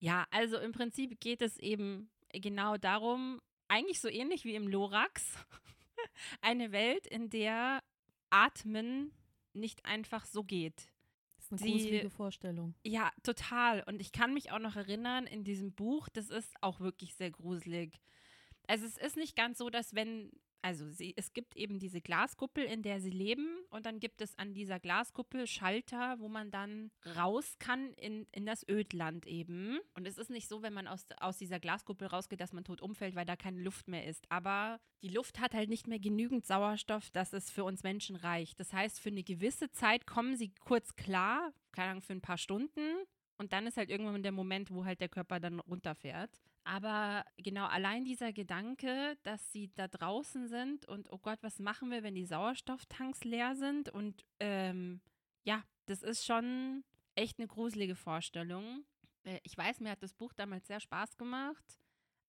Ja, 0.00 0.26
also 0.32 0.58
im 0.58 0.72
Prinzip 0.72 1.20
geht 1.20 1.42
es 1.42 1.58
eben 1.58 2.10
genau 2.32 2.76
darum, 2.76 3.40
eigentlich 3.68 4.00
so 4.00 4.08
ähnlich 4.08 4.44
wie 4.44 4.56
im 4.56 4.66
Lorax, 4.66 5.38
eine 6.40 6.72
Welt, 6.72 7.06
in 7.06 7.30
der 7.30 7.84
Atmen 8.30 9.12
nicht 9.52 9.84
einfach 9.84 10.26
so 10.26 10.42
geht. 10.42 10.89
Ist 11.50 11.62
eine 11.62 11.72
gruselige 11.72 12.10
Vorstellung. 12.10 12.74
Ja, 12.84 13.10
total. 13.22 13.82
Und 13.82 14.00
ich 14.00 14.12
kann 14.12 14.34
mich 14.34 14.52
auch 14.52 14.58
noch 14.58 14.76
erinnern, 14.76 15.26
in 15.26 15.44
diesem 15.44 15.72
Buch, 15.72 16.08
das 16.08 16.30
ist 16.30 16.52
auch 16.60 16.80
wirklich 16.80 17.14
sehr 17.16 17.30
gruselig. 17.30 18.00
Also 18.66 18.86
es 18.86 18.96
ist 18.96 19.16
nicht 19.16 19.36
ganz 19.36 19.58
so, 19.58 19.68
dass 19.68 19.94
wenn 19.94 20.30
also 20.62 20.88
sie, 20.88 21.14
es 21.16 21.32
gibt 21.32 21.56
eben 21.56 21.78
diese 21.78 22.00
Glaskuppel, 22.00 22.64
in 22.64 22.82
der 22.82 23.00
sie 23.00 23.10
leben 23.10 23.48
und 23.70 23.86
dann 23.86 23.98
gibt 23.98 24.20
es 24.20 24.36
an 24.38 24.52
dieser 24.52 24.78
Glaskuppel 24.78 25.46
Schalter, 25.46 26.16
wo 26.18 26.28
man 26.28 26.50
dann 26.50 26.90
raus 27.16 27.56
kann 27.58 27.92
in, 27.94 28.26
in 28.32 28.44
das 28.44 28.66
Ödland 28.68 29.26
eben. 29.26 29.78
Und 29.94 30.06
es 30.06 30.18
ist 30.18 30.30
nicht 30.30 30.48
so, 30.48 30.62
wenn 30.62 30.74
man 30.74 30.86
aus, 30.86 31.06
aus 31.18 31.38
dieser 31.38 31.60
Glaskuppel 31.60 32.08
rausgeht, 32.08 32.40
dass 32.40 32.52
man 32.52 32.64
tot 32.64 32.82
umfällt, 32.82 33.14
weil 33.14 33.24
da 33.24 33.36
keine 33.36 33.62
Luft 33.62 33.88
mehr 33.88 34.06
ist. 34.06 34.30
Aber 34.30 34.78
die 35.02 35.08
Luft 35.08 35.40
hat 35.40 35.54
halt 35.54 35.70
nicht 35.70 35.86
mehr 35.86 35.98
genügend 35.98 36.44
Sauerstoff, 36.44 37.10
dass 37.10 37.32
es 37.32 37.50
für 37.50 37.64
uns 37.64 37.82
Menschen 37.82 38.16
reicht. 38.16 38.60
Das 38.60 38.72
heißt, 38.72 39.00
für 39.00 39.08
eine 39.08 39.24
gewisse 39.24 39.70
Zeit 39.70 40.06
kommen 40.06 40.36
sie 40.36 40.52
kurz 40.60 40.94
klar, 40.94 41.54
keine 41.72 41.92
Ahnung, 41.92 42.02
für 42.02 42.12
ein 42.12 42.20
paar 42.20 42.38
Stunden. 42.38 42.82
Und 43.38 43.54
dann 43.54 43.66
ist 43.66 43.78
halt 43.78 43.88
irgendwann 43.88 44.22
der 44.22 44.32
Moment, 44.32 44.70
wo 44.70 44.84
halt 44.84 45.00
der 45.00 45.08
Körper 45.08 45.40
dann 45.40 45.60
runterfährt. 45.60 46.30
Aber 46.70 47.24
genau 47.36 47.66
allein 47.66 48.04
dieser 48.04 48.32
Gedanke, 48.32 49.18
dass 49.24 49.50
sie 49.50 49.72
da 49.74 49.88
draußen 49.88 50.46
sind 50.46 50.86
und 50.86 51.10
oh 51.10 51.18
Gott, 51.18 51.42
was 51.42 51.58
machen 51.58 51.90
wir, 51.90 52.04
wenn 52.04 52.14
die 52.14 52.24
Sauerstofftanks 52.24 53.24
leer 53.24 53.56
sind? 53.56 53.88
Und 53.88 54.24
ähm, 54.38 55.00
ja, 55.42 55.64
das 55.86 56.04
ist 56.04 56.24
schon 56.24 56.84
echt 57.16 57.40
eine 57.40 57.48
gruselige 57.48 57.96
Vorstellung. 57.96 58.84
Äh, 59.24 59.40
ich 59.42 59.58
weiß, 59.58 59.80
mir 59.80 59.90
hat 59.90 60.02
das 60.04 60.14
Buch 60.14 60.32
damals 60.32 60.68
sehr 60.68 60.78
Spaß 60.78 61.16
gemacht. 61.18 61.64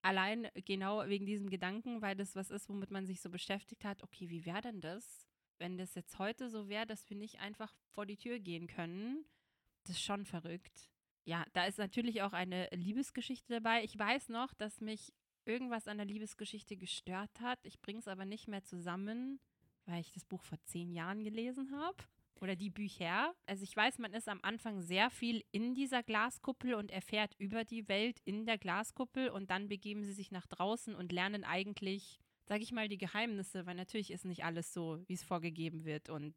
Allein 0.01 0.47
genau 0.65 1.07
wegen 1.07 1.27
diesem 1.27 1.51
Gedanken, 1.51 2.01
weil 2.01 2.15
das 2.15 2.35
was 2.35 2.49
ist, 2.49 2.67
womit 2.67 2.89
man 2.89 3.05
sich 3.05 3.21
so 3.21 3.29
beschäftigt 3.29 3.85
hat. 3.85 4.01
Okay, 4.01 4.31
wie 4.31 4.47
wäre 4.47 4.61
denn 4.61 4.81
das, 4.81 5.27
wenn 5.59 5.77
das 5.77 5.93
jetzt 5.93 6.17
heute 6.17 6.49
so 6.49 6.67
wäre, 6.67 6.87
dass 6.87 7.07
wir 7.11 7.15
nicht 7.15 7.39
einfach 7.41 7.75
vor 7.91 8.07
die 8.07 8.17
Tür 8.17 8.39
gehen 8.39 8.65
können? 8.65 9.23
Das 9.83 9.97
ist 9.97 10.01
schon 10.01 10.25
verrückt. 10.25 10.90
Ja, 11.23 11.45
da 11.53 11.65
ist 11.65 11.77
natürlich 11.77 12.21
auch 12.21 12.33
eine 12.33 12.67
Liebesgeschichte 12.71 13.53
dabei. 13.53 13.83
Ich 13.83 13.97
weiß 13.97 14.29
noch, 14.29 14.53
dass 14.53 14.81
mich 14.81 15.13
irgendwas 15.45 15.87
an 15.87 15.97
der 15.97 16.05
Liebesgeschichte 16.05 16.77
gestört 16.77 17.39
hat. 17.39 17.59
Ich 17.63 17.79
bringe 17.81 17.99
es 17.99 18.07
aber 18.07 18.25
nicht 18.25 18.47
mehr 18.47 18.63
zusammen, 18.63 19.39
weil 19.85 20.01
ich 20.01 20.11
das 20.11 20.25
Buch 20.25 20.43
vor 20.43 20.57
zehn 20.65 20.91
Jahren 20.91 21.23
gelesen 21.23 21.71
habe. 21.71 21.97
Oder 22.39 22.55
die 22.55 22.71
Bücher. 22.71 23.35
Also 23.45 23.63
ich 23.63 23.75
weiß, 23.75 23.99
man 23.99 24.13
ist 24.13 24.27
am 24.27 24.39
Anfang 24.41 24.81
sehr 24.81 25.11
viel 25.11 25.43
in 25.51 25.75
dieser 25.75 26.01
Glaskuppel 26.01 26.73
und 26.73 26.89
erfährt 26.89 27.35
über 27.37 27.63
die 27.63 27.87
Welt 27.87 28.19
in 28.25 28.47
der 28.47 28.57
Glaskuppel 28.57 29.29
und 29.29 29.51
dann 29.51 29.67
begeben 29.67 30.03
sie 30.03 30.13
sich 30.13 30.31
nach 30.31 30.47
draußen 30.47 30.95
und 30.95 31.11
lernen 31.11 31.43
eigentlich, 31.43 32.19
sage 32.47 32.63
ich 32.63 32.71
mal, 32.71 32.89
die 32.89 32.97
Geheimnisse, 32.97 33.67
weil 33.67 33.75
natürlich 33.75 34.09
ist 34.09 34.25
nicht 34.25 34.43
alles 34.43 34.73
so, 34.73 35.03
wie 35.05 35.13
es 35.13 35.23
vorgegeben 35.23 35.85
wird 35.85 36.09
und 36.09 36.33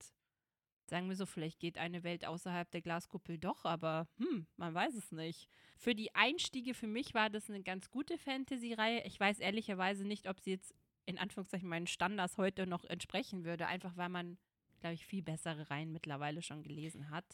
Sagen 0.87 1.09
wir 1.09 1.17
so, 1.17 1.25
vielleicht 1.25 1.61
geht 1.61 1.79
eine 1.79 2.03
Welt 2.03 2.27
außerhalb 2.27 2.71
der 2.71 2.83
Glaskuppel 2.83 3.39
doch, 3.39 3.65
aber 3.65 4.07
hm, 4.19 4.47
man 4.57 4.75
weiß 4.75 4.95
es 4.95 5.13
nicht. 5.13 5.49
Für 5.77 5.95
die 5.95 6.15
Einstiege 6.15 6.75
für 6.75 6.87
mich 6.87 7.15
war 7.15 7.31
das 7.31 7.49
eine 7.49 7.63
ganz 7.63 7.91
gute 7.91 8.19
Fantasy-Reihe. 8.19 9.03
Ich 9.05 9.19
weiß 9.19 9.39
ehrlicherweise 9.39 10.05
nicht, 10.07 10.29
ob 10.29 10.41
sie 10.41 10.51
jetzt 10.51 10.75
in 11.07 11.19
Anführungszeichen 11.19 11.69
meinen 11.69 11.87
Standards 11.87 12.37
heute 12.37 12.67
noch 12.67 12.85
entsprechen 12.85 13.45
würde, 13.45 13.67
einfach 13.67 13.97
weil 13.97 14.11
man, 14.11 14.39
glaube 14.81 14.95
ich, 14.95 15.07
viel 15.07 15.23
bessere 15.23 15.71
Reihen 15.71 15.93
mittlerweile 15.93 16.43
schon 16.43 16.63
gelesen 16.63 17.11
hat. 17.11 17.25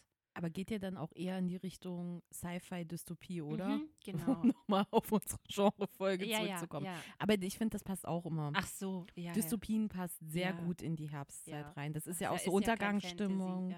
Aber 0.41 0.49
geht 0.49 0.71
ja 0.71 0.79
dann 0.79 0.97
auch 0.97 1.13
eher 1.15 1.39
in 1.39 1.49
die 1.49 1.57
Richtung 1.57 2.23
Sci-Fi-Dystopie, 2.33 3.43
oder? 3.43 3.69
Mhm, 3.69 3.91
genau. 4.03 4.41
Um 4.41 4.49
nochmal 4.57 4.87
auf 4.91 5.13
unsere 5.13 5.39
Genrefolge 5.47 6.25
ja, 6.25 6.39
zurückzukommen. 6.39 6.87
Ja, 6.87 6.95
ja. 6.95 7.01
Aber 7.19 7.35
ich 7.35 7.59
finde, 7.59 7.73
das 7.75 7.85
passt 7.85 8.09
auch 8.09 8.25
immer. 8.25 8.51
Ach 8.55 8.67
so, 8.67 9.05
ja. 9.17 9.33
Dystopien 9.33 9.91
passt 9.91 10.17
sehr 10.21 10.55
gut 10.55 10.81
in 10.81 10.97
die 10.97 11.11
Herbstzeit 11.11 11.77
rein. 11.77 11.93
Das 11.93 12.07
ist 12.07 12.17
Ach, 12.17 12.21
ja 12.23 12.31
auch 12.31 12.39
so 12.39 12.53
Untergangsstimmung. 12.53 13.75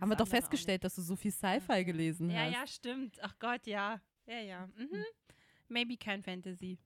Haben 0.00 0.08
wir 0.08 0.14
doch 0.14 0.28
festgestellt, 0.28 0.84
dass 0.84 0.94
du 0.94 1.02
so 1.02 1.16
viel 1.16 1.32
Sci-Fi 1.32 1.84
gelesen 1.84 2.28
hast. 2.28 2.36
Ja, 2.36 2.60
ja, 2.60 2.66
stimmt. 2.68 3.18
Ach 3.20 3.36
Gott, 3.40 3.66
ja. 3.66 4.00
Ja, 4.26 4.38
ja. 4.38 4.68
Mhm. 4.78 5.04
Maybe 5.66 5.96
kein 5.96 6.22
Fantasy. 6.22 6.78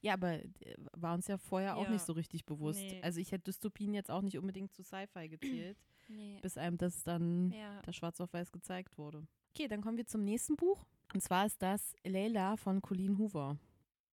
Ja, 0.00 0.14
aber 0.14 0.42
äh, 0.42 0.48
war 0.92 1.12
uns 1.12 1.28
ja 1.28 1.36
vorher 1.36 1.76
auch 1.76 1.90
nicht 1.90 2.06
so 2.06 2.14
richtig 2.14 2.46
bewusst. 2.46 2.80
Nee. 2.80 3.02
Also 3.02 3.20
ich 3.20 3.30
hätte 3.30 3.44
Dystopien 3.44 3.92
jetzt 3.92 4.10
auch 4.10 4.22
nicht 4.22 4.38
unbedingt 4.38 4.72
zu 4.72 4.82
Sci-Fi 4.82 5.28
gezählt. 5.28 5.76
Nee. 6.08 6.38
Bis 6.42 6.56
einem 6.56 6.78
das 6.78 7.02
dann 7.02 7.50
ja. 7.50 7.80
da 7.82 7.92
schwarz 7.92 8.20
auf 8.20 8.32
weiß 8.32 8.52
gezeigt 8.52 8.98
wurde. 8.98 9.26
Okay, 9.50 9.68
dann 9.68 9.80
kommen 9.80 9.96
wir 9.96 10.06
zum 10.06 10.24
nächsten 10.24 10.56
Buch. 10.56 10.84
Und 11.12 11.22
zwar 11.22 11.46
ist 11.46 11.62
das 11.62 11.94
Leila 12.04 12.56
von 12.56 12.82
Colleen 12.82 13.18
Hoover. 13.18 13.58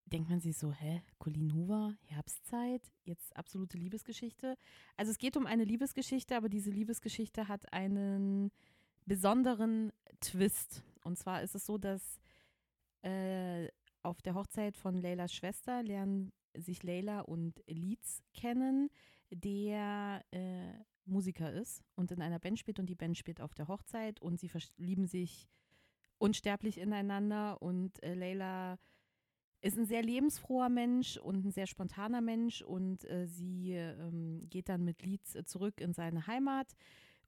Denkt 0.06 0.28
man 0.28 0.40
sich 0.40 0.56
so, 0.56 0.72
hä, 0.72 1.02
Colleen 1.18 1.54
Hoover, 1.54 1.96
Herbstzeit, 2.04 2.92
jetzt 3.04 3.34
absolute 3.36 3.78
Liebesgeschichte. 3.78 4.56
Also 4.96 5.10
es 5.10 5.18
geht 5.18 5.36
um 5.36 5.46
eine 5.46 5.64
Liebesgeschichte, 5.64 6.36
aber 6.36 6.48
diese 6.48 6.70
Liebesgeschichte 6.70 7.48
hat 7.48 7.72
einen 7.72 8.52
besonderen 9.06 9.92
Twist. 10.20 10.84
Und 11.02 11.18
zwar 11.18 11.42
ist 11.42 11.54
es 11.54 11.66
so, 11.66 11.78
dass 11.78 12.20
äh, 13.02 13.68
auf 14.02 14.20
der 14.22 14.34
Hochzeit 14.34 14.76
von 14.76 14.94
Leylas 14.94 15.32
Schwester 15.32 15.82
lernen 15.82 16.32
sich 16.54 16.82
Leila 16.82 17.20
und 17.20 17.62
Leeds 17.66 18.22
kennen, 18.34 18.90
der 19.30 20.22
äh, 20.30 20.74
Musiker 21.04 21.52
ist 21.52 21.82
und 21.94 22.10
in 22.10 22.22
einer 22.22 22.38
Band 22.38 22.58
spielt 22.58 22.78
und 22.78 22.86
die 22.86 22.94
Band 22.94 23.16
spielt 23.16 23.40
auf 23.40 23.54
der 23.54 23.68
Hochzeit 23.68 24.20
und 24.20 24.38
sie 24.38 24.48
verlieben 24.48 25.06
sich 25.06 25.48
unsterblich 26.18 26.78
ineinander 26.78 27.60
und 27.60 28.02
äh, 28.02 28.14
Leila 28.14 28.78
ist 29.60 29.78
ein 29.78 29.86
sehr 29.86 30.02
lebensfroher 30.02 30.68
Mensch 30.68 31.16
und 31.16 31.44
ein 31.44 31.52
sehr 31.52 31.66
spontaner 31.66 32.20
Mensch 32.20 32.62
und 32.62 33.04
äh, 33.08 33.26
sie 33.26 33.72
ähm, 33.74 34.48
geht 34.48 34.68
dann 34.68 34.84
mit 34.84 35.02
Leeds 35.02 35.34
äh, 35.34 35.44
zurück 35.44 35.80
in 35.80 35.92
seine 35.92 36.26
Heimat 36.26 36.76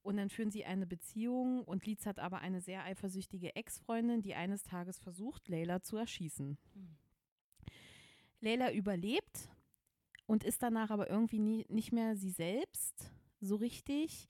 und 0.03 0.17
dann 0.17 0.31
führen 0.31 0.51
sie 0.51 0.65
eine 0.65 0.87
Beziehung 0.87 1.65
und 1.65 1.87
Leeds 1.87 2.07
hat 2.07 2.19
aber 2.19 2.41
eine 2.41 2.61
sehr 2.61 2.85
eifersüchtige 2.85 3.57
Ex-Freundin, 3.57 4.21
die 4.21 4.35
eines 4.35 4.63
Tages 4.63 4.99
versucht, 4.99 5.49
Leila 5.49 5.83
zu 5.83 5.97
erschießen. 5.97 6.59
Mhm. 6.75 6.97
Leila 8.41 8.73
überlebt 8.73 9.49
und 10.27 10.45
ist 10.45 10.63
danach 10.63 10.91
aber 10.91 11.09
irgendwie 11.09 11.39
nie, 11.39 11.65
nicht 11.69 11.93
mehr 11.93 12.17
sie 12.17 12.31
selbst 12.31 13.11
so 13.45 13.57
richtig. 13.57 14.29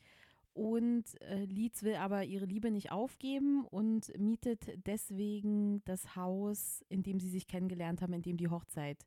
Und 0.52 1.20
äh, 1.22 1.44
Leeds 1.46 1.82
will 1.82 1.96
aber 1.96 2.24
ihre 2.24 2.44
Liebe 2.44 2.70
nicht 2.70 2.92
aufgeben 2.92 3.64
und 3.64 4.16
mietet 4.18 4.86
deswegen 4.86 5.84
das 5.84 6.14
Haus, 6.14 6.84
in 6.88 7.02
dem 7.02 7.18
sie 7.18 7.28
sich 7.28 7.48
kennengelernt 7.48 8.02
haben, 8.02 8.12
in 8.12 8.22
dem 8.22 8.36
die 8.36 8.48
Hochzeit 8.48 9.04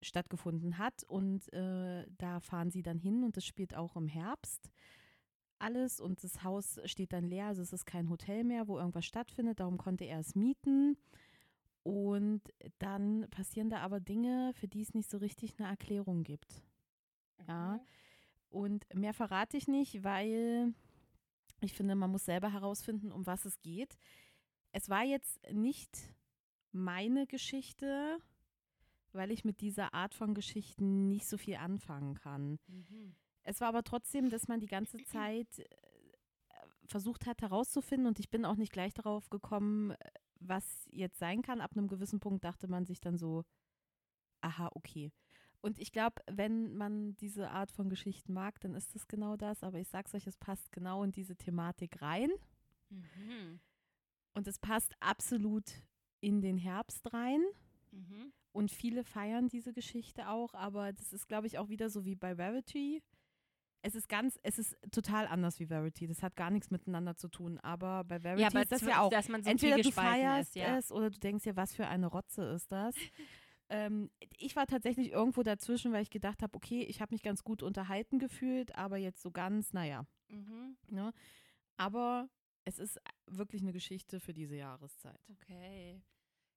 stattgefunden 0.00 0.78
hat. 0.78 1.02
Und 1.04 1.52
äh, 1.52 2.06
da 2.18 2.38
fahren 2.38 2.70
sie 2.70 2.82
dann 2.82 2.98
hin 2.98 3.24
und 3.24 3.36
das 3.36 3.44
spielt 3.44 3.74
auch 3.74 3.96
im 3.96 4.06
Herbst 4.06 4.70
alles 5.58 6.00
und 6.00 6.22
das 6.22 6.42
Haus 6.44 6.78
steht 6.84 7.12
dann 7.12 7.24
leer, 7.24 7.46
also 7.46 7.62
es 7.62 7.72
ist 7.72 7.86
kein 7.86 8.10
Hotel 8.10 8.44
mehr, 8.44 8.68
wo 8.68 8.78
irgendwas 8.78 9.06
stattfindet, 9.06 9.60
darum 9.60 9.78
konnte 9.78 10.04
er 10.04 10.20
es 10.20 10.34
mieten. 10.34 10.96
Und 11.82 12.42
dann 12.78 13.26
passieren 13.30 13.68
da 13.68 13.78
aber 13.78 14.00
Dinge, 14.00 14.52
für 14.54 14.68
die 14.68 14.80
es 14.80 14.94
nicht 14.94 15.10
so 15.10 15.18
richtig 15.18 15.58
eine 15.58 15.68
Erklärung 15.68 16.22
gibt. 16.22 16.62
Ja. 17.46 17.80
Und 18.54 18.86
mehr 18.94 19.12
verrate 19.12 19.56
ich 19.56 19.66
nicht, 19.66 20.04
weil 20.04 20.72
ich 21.60 21.72
finde, 21.72 21.96
man 21.96 22.12
muss 22.12 22.24
selber 22.24 22.52
herausfinden, 22.52 23.10
um 23.10 23.26
was 23.26 23.44
es 23.46 23.60
geht. 23.62 23.98
Es 24.70 24.88
war 24.88 25.02
jetzt 25.02 25.40
nicht 25.50 26.14
meine 26.70 27.26
Geschichte, 27.26 28.18
weil 29.12 29.32
ich 29.32 29.44
mit 29.44 29.60
dieser 29.60 29.92
Art 29.92 30.14
von 30.14 30.34
Geschichten 30.34 31.08
nicht 31.08 31.26
so 31.26 31.36
viel 31.36 31.56
anfangen 31.56 32.14
kann. 32.14 32.60
Mhm. 32.68 33.16
Es 33.42 33.60
war 33.60 33.66
aber 33.66 33.82
trotzdem, 33.82 34.30
dass 34.30 34.46
man 34.46 34.60
die 34.60 34.68
ganze 34.68 34.98
Zeit 35.04 35.58
äh, 35.58 35.64
versucht 36.84 37.26
hat 37.26 37.42
herauszufinden 37.42 38.06
und 38.06 38.20
ich 38.20 38.30
bin 38.30 38.44
auch 38.44 38.56
nicht 38.56 38.72
gleich 38.72 38.94
darauf 38.94 39.30
gekommen, 39.30 39.96
was 40.38 40.86
jetzt 40.92 41.18
sein 41.18 41.42
kann. 41.42 41.60
Ab 41.60 41.72
einem 41.72 41.88
gewissen 41.88 42.20
Punkt 42.20 42.44
dachte 42.44 42.68
man 42.68 42.84
sich 42.84 43.00
dann 43.00 43.18
so, 43.18 43.42
aha, 44.42 44.70
okay. 44.74 45.10
Und 45.64 45.78
ich 45.78 45.92
glaube, 45.92 46.16
wenn 46.30 46.76
man 46.76 47.16
diese 47.16 47.50
Art 47.50 47.72
von 47.72 47.88
Geschichten 47.88 48.34
mag, 48.34 48.60
dann 48.60 48.74
ist 48.74 48.94
es 48.94 49.08
genau 49.08 49.34
das. 49.38 49.62
Aber 49.62 49.78
ich 49.78 49.88
sag's 49.88 50.14
euch, 50.14 50.26
es 50.26 50.36
passt 50.36 50.70
genau 50.72 51.02
in 51.02 51.10
diese 51.10 51.36
Thematik 51.36 52.02
rein. 52.02 52.28
Mhm. 52.90 53.60
Und 54.34 54.46
es 54.46 54.58
passt 54.58 54.92
absolut 55.00 55.72
in 56.20 56.42
den 56.42 56.58
Herbst 56.58 57.10
rein. 57.14 57.42
Mhm. 57.92 58.34
Und 58.52 58.72
viele 58.72 59.04
feiern 59.04 59.48
diese 59.48 59.72
Geschichte 59.72 60.28
auch, 60.28 60.52
aber 60.52 60.92
das 60.92 61.14
ist, 61.14 61.28
glaube 61.28 61.46
ich, 61.46 61.56
auch 61.56 61.70
wieder 61.70 61.88
so 61.88 62.04
wie 62.04 62.14
bei 62.14 62.36
Verity. 62.36 63.02
Es 63.80 63.94
ist 63.94 64.10
ganz, 64.10 64.38
es 64.42 64.58
ist 64.58 64.76
total 64.92 65.26
anders 65.26 65.60
wie 65.60 65.66
Verity. 65.66 66.06
Das 66.06 66.22
hat 66.22 66.36
gar 66.36 66.50
nichts 66.50 66.70
miteinander 66.70 67.16
zu 67.16 67.28
tun. 67.28 67.58
Aber 67.60 68.04
bei 68.04 68.20
Verity 68.20 68.42
ja, 68.42 68.48
aber 68.48 68.60
ist 68.64 68.70
das 68.72 68.82
ja 68.82 69.00
auch. 69.00 69.08
Dass 69.08 69.30
man 69.30 69.42
so 69.42 69.48
entweder 69.48 69.78
du 69.78 69.90
feierst 69.90 70.50
ist, 70.50 70.56
ja. 70.56 70.76
es 70.76 70.92
oder 70.92 71.08
du 71.08 71.18
denkst 71.18 71.46
ja, 71.46 71.56
was 71.56 71.74
für 71.74 71.86
eine 71.86 72.08
Rotze 72.08 72.42
ist 72.50 72.70
das. 72.70 72.94
Ähm, 73.68 74.10
ich 74.36 74.56
war 74.56 74.66
tatsächlich 74.66 75.10
irgendwo 75.10 75.42
dazwischen, 75.42 75.92
weil 75.92 76.02
ich 76.02 76.10
gedacht 76.10 76.42
habe, 76.42 76.54
okay, 76.54 76.82
ich 76.82 77.00
habe 77.00 77.14
mich 77.14 77.22
ganz 77.22 77.44
gut 77.44 77.62
unterhalten 77.62 78.18
gefühlt, 78.18 78.74
aber 78.74 78.96
jetzt 78.96 79.22
so 79.22 79.30
ganz, 79.30 79.72
naja. 79.72 80.06
Mhm. 80.28 80.76
Ne? 80.90 81.12
Aber 81.76 82.28
es 82.64 82.78
ist 82.78 83.00
wirklich 83.26 83.62
eine 83.62 83.72
Geschichte 83.72 84.20
für 84.20 84.34
diese 84.34 84.56
Jahreszeit. 84.56 85.20
Okay. 85.30 86.02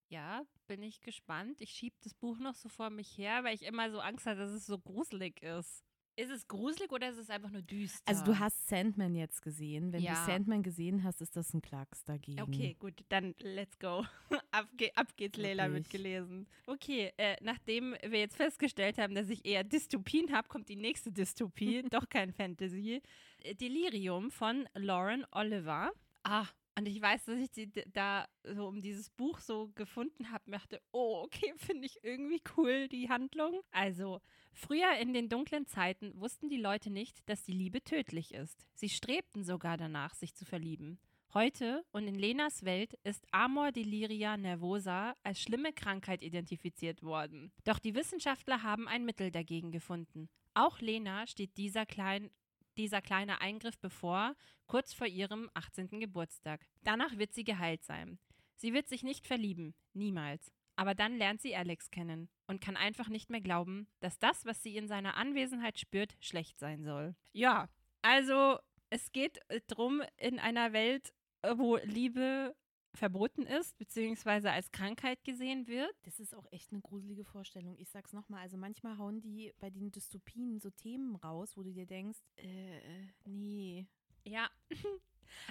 Ja, 0.09 0.43
bin 0.67 0.83
ich 0.83 1.01
gespannt. 1.01 1.59
Ich 1.59 1.71
schiebe 1.71 1.95
das 2.01 2.13
Buch 2.13 2.39
noch 2.39 2.55
so 2.55 2.69
vor 2.69 2.89
mich 2.89 3.17
her, 3.17 3.43
weil 3.43 3.55
ich 3.55 3.63
immer 3.63 3.91
so 3.91 3.99
Angst 3.99 4.25
habe, 4.25 4.39
dass 4.39 4.51
es 4.51 4.65
so 4.65 4.79
gruselig 4.79 5.41
ist. 5.43 5.83
Ist 6.17 6.31
es 6.31 6.47
gruselig 6.47 6.91
oder 6.91 7.09
ist 7.09 7.19
es 7.19 7.29
einfach 7.29 7.51
nur 7.51 7.61
düster? 7.61 8.01
Also 8.07 8.25
du 8.25 8.39
hast 8.39 8.67
Sandman 8.67 9.13
jetzt 9.13 9.39
gesehen. 9.43 9.93
Wenn 9.93 10.01
ja. 10.01 10.13
du 10.13 10.31
Sandman 10.31 10.63
gesehen 10.63 11.03
hast, 11.03 11.21
ist 11.21 11.35
das 11.35 11.53
ein 11.53 11.61
Klacks 11.61 12.03
dagegen. 12.05 12.41
Okay, 12.41 12.75
gut, 12.79 13.05
dann 13.09 13.35
let's 13.39 13.77
go. 13.77 14.03
ab, 14.51 14.67
ge 14.75 14.91
ab 14.95 15.15
geht's, 15.15 15.37
Leila 15.37 15.67
mitgelesen. 15.67 16.47
Okay, 16.65 17.13
äh, 17.17 17.35
nachdem 17.41 17.95
wir 18.01 18.19
jetzt 18.19 18.35
festgestellt 18.35 18.97
haben, 18.97 19.13
dass 19.13 19.29
ich 19.29 19.45
eher 19.45 19.63
Dystopien 19.63 20.33
habe, 20.33 20.47
kommt 20.47 20.69
die 20.69 20.75
nächste 20.75 21.11
Dystopie, 21.11 21.83
doch 21.91 22.09
kein 22.09 22.33
Fantasy. 22.33 23.03
Äh, 23.43 23.53
Delirium 23.53 24.31
von 24.31 24.67
Lauren 24.73 25.23
Oliver. 25.31 25.91
Ah, 26.23 26.47
und 26.77 26.87
ich 26.87 27.01
weiß, 27.01 27.25
dass 27.25 27.39
ich 27.39 27.51
die 27.51 27.71
da 27.91 28.27
so 28.43 28.67
um 28.67 28.81
dieses 28.81 29.09
Buch 29.09 29.39
so 29.39 29.69
gefunden 29.73 30.31
habe, 30.31 30.51
dachte, 30.51 30.79
oh, 30.91 31.23
okay, 31.25 31.53
finde 31.57 31.87
ich 31.87 32.03
irgendwie 32.03 32.41
cool, 32.55 32.87
die 32.87 33.09
Handlung. 33.09 33.61
Also, 33.71 34.21
früher 34.57 34.97
in 34.99 35.13
den 35.13 35.29
dunklen 35.29 35.65
Zeiten 35.65 36.11
wussten 36.19 36.49
die 36.49 36.59
Leute 36.59 36.89
nicht, 36.89 37.27
dass 37.29 37.43
die 37.43 37.53
Liebe 37.53 37.83
tödlich 37.83 38.33
ist. 38.33 38.65
Sie 38.73 38.89
strebten 38.89 39.43
sogar 39.43 39.77
danach, 39.77 40.13
sich 40.13 40.35
zu 40.35 40.45
verlieben. 40.45 40.99
Heute 41.33 41.85
und 41.91 42.07
in 42.07 42.15
Lenas 42.15 42.63
Welt 42.63 42.97
ist 43.03 43.25
Amor 43.31 43.71
deliria 43.71 44.37
nervosa 44.37 45.15
als 45.23 45.41
schlimme 45.41 45.73
Krankheit 45.73 46.23
identifiziert 46.23 47.03
worden. 47.03 47.51
Doch 47.63 47.79
die 47.79 47.95
Wissenschaftler 47.95 48.63
haben 48.63 48.87
ein 48.87 49.05
Mittel 49.05 49.29
dagegen 49.29 49.71
gefunden. 49.71 50.29
Auch 50.53 50.79
Lena 50.79 51.27
steht 51.27 51.57
dieser 51.57 51.85
kleinen 51.85 52.31
dieser 52.77 53.01
kleine 53.01 53.41
Eingriff 53.41 53.77
bevor, 53.79 54.35
kurz 54.67 54.93
vor 54.93 55.07
ihrem 55.07 55.49
18. 55.53 55.99
Geburtstag. 55.99 56.65
Danach 56.83 57.17
wird 57.17 57.33
sie 57.33 57.43
geheilt 57.43 57.83
sein. 57.83 58.19
Sie 58.55 58.73
wird 58.73 58.87
sich 58.87 59.03
nicht 59.03 59.27
verlieben, 59.27 59.73
niemals. 59.93 60.53
Aber 60.77 60.95
dann 60.95 61.17
lernt 61.17 61.41
sie 61.41 61.55
Alex 61.55 61.89
kennen 61.91 62.29
und 62.45 62.61
kann 62.61 62.77
einfach 62.77 63.09
nicht 63.09 63.29
mehr 63.29 63.41
glauben, 63.41 63.87
dass 63.99 64.19
das, 64.19 64.45
was 64.45 64.61
sie 64.61 64.77
in 64.77 64.87
seiner 64.87 65.17
Anwesenheit 65.17 65.79
spürt, 65.79 66.15
schlecht 66.21 66.59
sein 66.59 66.83
soll. 66.83 67.15
Ja, 67.33 67.67
also 68.03 68.59
es 68.89 69.11
geht 69.11 69.39
darum, 69.67 70.01
in 70.17 70.39
einer 70.39 70.73
Welt, 70.73 71.13
wo 71.55 71.77
Liebe 71.77 72.55
verboten 72.93 73.43
ist, 73.43 73.77
beziehungsweise 73.77 74.51
als 74.51 74.71
Krankheit 74.71 75.23
gesehen 75.23 75.67
wird. 75.67 75.93
Das 76.03 76.19
ist 76.19 76.35
auch 76.35 76.45
echt 76.51 76.71
eine 76.71 76.81
gruselige 76.81 77.25
Vorstellung. 77.25 77.75
Ich 77.77 77.89
sag's 77.89 78.13
nochmal, 78.13 78.41
also 78.41 78.57
manchmal 78.57 78.97
hauen 78.97 79.21
die 79.21 79.53
bei 79.59 79.69
den 79.69 79.91
Dystopien 79.91 80.59
so 80.59 80.69
Themen 80.69 81.15
raus, 81.15 81.57
wo 81.57 81.63
du 81.63 81.71
dir 81.71 81.85
denkst, 81.85 82.19
äh, 82.37 83.07
nee. 83.25 83.87
Ja, 84.23 84.49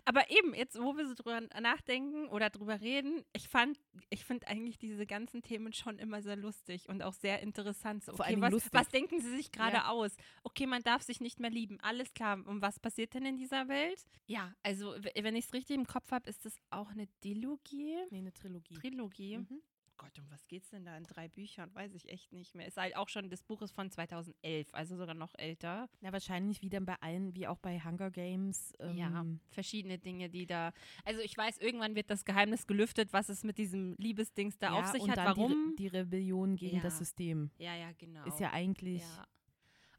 aber 0.05 0.31
eben, 0.31 0.55
jetzt, 0.55 0.81
wo 0.81 0.97
wir 0.97 1.07
so 1.07 1.15
drüber 1.15 1.41
nachdenken 1.61 2.29
oder 2.29 2.51
drüber 2.51 2.81
reden, 2.81 3.25
ich 3.33 3.49
fand, 3.49 3.79
ich 4.11 4.25
finde 4.25 4.47
eigentlich 4.49 4.79
diese 4.79 5.07
ganzen 5.07 5.43
Themen 5.43 5.73
schon 5.73 5.99
immer 5.99 6.23
sehr 6.23 6.37
lustig 6.37 6.89
und 6.89 7.03
auch 7.03 7.13
sehr 7.13 7.41
interessant. 7.43 8.05
So, 8.05 8.13
okay, 8.13 8.37
was, 8.39 8.53
was, 8.73 8.89
denken 8.89 9.21
sie 9.21 9.37
sich 9.37 9.53
gerade 9.53 9.77
ja. 9.77 9.89
aus? 9.89 10.17
Okay, 10.43 10.67
man 10.67 10.83
darf 10.83 11.03
sich 11.03 11.21
nicht 11.21 11.41
mehr 11.41 11.51
lieben. 11.51 11.79
Alles 11.81 12.13
klar. 12.15 12.45
Und 12.47 12.63
was 12.63 12.79
passiert 12.79 13.15
denn 13.15 13.25
in 13.27 13.37
dieser 13.37 13.69
Welt? 13.69 14.07
Ja, 14.27 14.55
also, 14.63 14.95
wenn 15.15 15.37
ich 15.37 15.47
es 15.47 15.53
richtig 15.53 15.77
im 15.77 15.87
Kopf 15.87 16.11
habe, 16.11 16.29
ist 16.29 16.45
das 16.45 16.55
auch 16.71 16.91
eine 16.91 17.07
Dilogie? 17.25 17.97
Nee, 18.11 18.19
eine 18.19 18.33
Trilogie. 18.33 18.75
Trilogie. 18.75 19.39
Mhm. 19.39 19.63
Gott, 19.97 20.19
um 20.19 20.31
was 20.31 20.47
geht's 20.49 20.71
denn 20.71 20.85
da 20.85 20.97
in 20.97 21.05
drei 21.05 21.29
Büchern? 21.29 21.75
Weiß 21.75 21.95
ich 21.95 22.09
echt 22.09 22.33
nicht 22.33 22.55
mehr. 22.55 22.67
Ist 22.67 22.77
halt 22.77 22.97
auch 22.97 23.09
schon, 23.09 23.31
das 23.31 23.43
Buch 23.43 23.63
ist 23.63 23.73
von 23.73 23.91
2011, 23.91 24.69
also 24.73 24.97
sogar 24.97 25.15
noch 25.15 25.35
älter. 25.37 25.89
Ja, 26.01 26.13
wahrscheinlich 26.13 26.63
wie 26.63 26.69
dann 26.69 26.85
bei 26.85 26.97
allen, 27.01 27.35
wie 27.35 27.47
auch 27.47 27.59
bei 27.59 27.81
Hunger 27.81 28.11
Games. 28.11 28.73
Ähm 28.79 28.97
ja, 28.97 29.27
verschiedene 29.51 29.99
Dinge, 29.99 30.29
die 30.29 30.47
da. 30.47 30.73
Also 31.05 31.21
ich 31.21 31.37
weiß, 31.37 31.59
irgendwann 31.59 31.95
wird 31.95 32.11
das 32.11 32.25
Geheimnis 32.25 32.67
gelüftet, 32.67 33.13
was 33.13 33.29
es 33.29 33.45
mit 33.45 33.59
diesem 33.59 33.95
Liebesdings 33.99 34.59
da 34.59 34.73
ja, 34.73 34.81
auf 34.81 34.87
sich 34.87 35.03
und 35.03 35.11
hat. 35.11 35.19
Dann 35.19 35.27
Warum? 35.27 35.75
Die, 35.79 35.87
Re 35.87 35.91
die 35.91 35.97
Rebellion 35.97 36.57
gegen 36.57 36.77
ja. 36.77 36.83
das 36.83 36.99
System. 36.99 37.51
Ja, 37.59 37.75
ja, 37.75 37.93
genau. 37.93 38.25
Ist 38.25 38.41
ja 38.41 38.53
eigentlich. 38.53 39.03
Ja. 39.03 39.27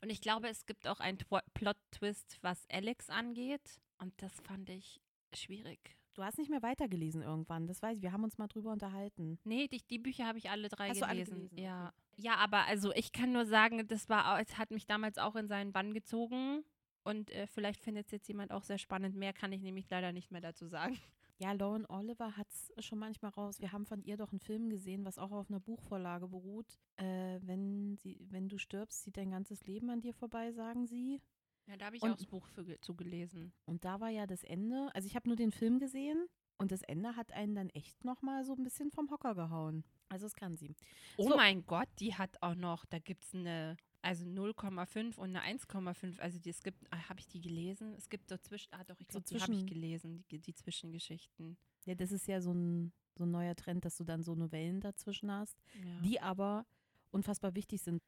Und 0.01 0.11
ich 0.11 0.21
glaube, 0.21 0.47
es 0.47 0.65
gibt 0.65 0.87
auch 0.87 0.99
einen 0.99 1.17
Plot-Twist, 1.17 2.37
was 2.41 2.65
Alex 2.69 3.09
angeht. 3.09 3.81
Und 3.97 4.13
das 4.21 4.31
fand 4.41 4.69
ich 4.69 5.01
schwierig. 5.33 5.97
Du 6.18 6.23
hast 6.23 6.39
nicht 6.39 6.49
mehr 6.49 6.64
weitergelesen 6.64 7.22
irgendwann, 7.22 7.68
das 7.68 7.80
weiß 7.84 7.98
ich. 7.98 8.02
Wir 8.02 8.11
haben 8.11 8.23
uns 8.23 8.39
mal 8.39 8.48
drüber 8.48 8.72
unterhalten. 8.72 9.38
Nee, 9.44 9.68
die, 9.68 9.84
die 9.88 9.99
Bücher 9.99 10.26
habe 10.26 10.39
ich 10.39 10.49
alle 10.49 10.68
drei 10.68 10.89
hast 10.89 11.02
gelesen. 11.02 11.10
Alle 11.10 11.26
gelesen? 11.26 11.60
Ja. 11.60 11.89
Okay. 11.89 12.22
ja, 12.23 12.35
aber 12.38 12.65
also 12.65 12.91
ich 12.94 13.11
kann 13.11 13.34
nur 13.34 13.45
sagen, 13.45 13.88
das 13.88 14.10
war, 14.10 14.41
es 14.41 14.57
hat 14.57 14.72
mich 14.72 14.88
damals 14.88 15.19
auch 15.19 15.35
in 15.35 15.48
seinen 15.48 15.73
Bann 15.73 15.94
gezogen. 15.94 16.64
Und 17.03 17.30
äh, 17.30 17.45
vielleicht 17.45 17.84
findet 17.84 18.07
es 18.07 18.11
jetzt 18.11 18.27
jemand 18.30 18.52
auch 18.52 18.64
sehr 18.64 18.80
spannend. 18.80 19.15
Mehr 19.15 19.31
kann 19.31 19.52
ich 19.52 19.61
nämlich 19.61 19.91
leider 19.91 20.11
nicht 20.11 20.31
mehr 20.31 20.41
dazu 20.41 20.68
sagen. 20.68 20.98
Ja, 21.39 21.52
Lauren 21.52 21.85
Oliver 21.85 22.35
hat 22.35 22.48
es 22.49 22.84
schon 22.84 22.98
manchmal 22.98 23.30
raus. 23.30 23.61
Wir 23.61 23.72
haben 23.72 23.85
von 23.85 24.02
ihr 24.02 24.18
doch 24.18 24.31
einen 24.31 24.39
Film 24.39 24.72
gesehen, 24.72 25.06
was 25.06 25.19
auch 25.19 25.31
auf 25.31 25.52
einer 25.52 25.60
Buchvorlage 25.60 26.27
beruht. 26.27 26.80
Äh, 26.95 27.38
wenn, 27.44 27.95
sie, 27.98 28.26
wenn 28.31 28.49
du 28.49 28.57
stirbst, 28.57 29.03
zieht 29.03 29.18
dein 29.18 29.30
ganzes 29.30 29.64
Leben 29.68 29.91
an 29.91 30.02
dir 30.02 30.15
vorbei, 30.15 30.52
sagen 30.52 30.88
sie. 30.88 31.22
Ja, 31.68 31.76
da 31.76 31.88
habe 31.88 31.98
ich 31.98 32.02
und, 32.02 32.11
auch 32.11 32.15
das 32.18 32.26
Buch 32.26 32.48
für, 32.48 32.80
zugelesen. 32.81 33.52
Und 33.65 33.84
da 33.84 33.99
war 33.99 34.10
ja 34.10 34.26
das 34.26 34.44
Ende, 34.44 34.89
also 34.94 35.07
ich 35.07 35.15
habe 35.15 35.27
nur 35.27 35.35
den 35.35 35.52
Film 35.52 35.80
gesehen 35.80 36.27
und 36.57 36.72
das 36.72 36.81
Ende 36.81 37.15
hat 37.15 37.31
einen 37.34 37.56
dann 37.56 37.69
echt 37.72 38.03
nochmal 38.06 38.44
so 38.45 38.53
ein 38.53 38.64
bisschen 38.64 38.89
vom 38.89 39.10
Hocker 39.11 39.35
gehauen. 39.35 39.84
Also 40.10 40.26
das 40.26 40.35
kann 40.35 40.56
sie. 40.56 40.76
Oh 41.18 41.30
so. 41.30 41.35
mein 41.35 41.65
Gott, 41.65 41.89
die 41.99 42.15
hat 42.15 42.41
auch 42.41 42.56
noch, 42.56 42.85
da 42.85 42.99
gibt 42.99 43.23
es 43.23 43.35
eine, 43.35 43.76
also 44.02 44.26
0,5 44.26 45.18
und 45.18 45.35
eine 45.35 45.60
1,5. 45.60 46.19
Also 46.19 46.39
die, 46.39 46.49
es 46.49 46.64
gibt, 46.64 46.81
ah, 46.91 47.10
habe 47.10 47.19
ich 47.19 47.27
die 47.27 47.41
gelesen? 47.41 47.94
Es 47.98 48.10
gibt 48.10 48.30
so 48.30 48.38
zwischen, 48.38 48.73
ah 48.73 48.84
doch, 48.85 48.99
ich 48.99 49.07
glaube, 49.07 49.27
so 49.27 49.35
die 49.35 49.41
habe 49.41 49.53
ich 49.53 49.65
gelesen, 49.65 50.23
die, 50.31 50.39
die 50.39 50.53
Zwischengeschichten. 50.53 51.57
Ja, 51.85 51.95
das 51.95 52.11
ist 52.11 52.27
ja 52.27 52.39
so 52.39 52.53
ein, 52.53 52.94
so 53.15 53.26
ein 53.26 53.31
neuer 53.31 53.56
Trend, 53.56 53.84
dass 53.84 53.98
du 53.98 54.06
dann 54.06 54.23
so 54.23 54.35
Novellen 54.35 54.80
dazwischen 54.80 55.31
hast, 55.31 55.57
ja. 55.84 56.02
die 56.02 56.22
aber 56.22 56.65
unfassbar 57.11 57.56
wichtig 57.56 57.81
sind. 57.81 58.02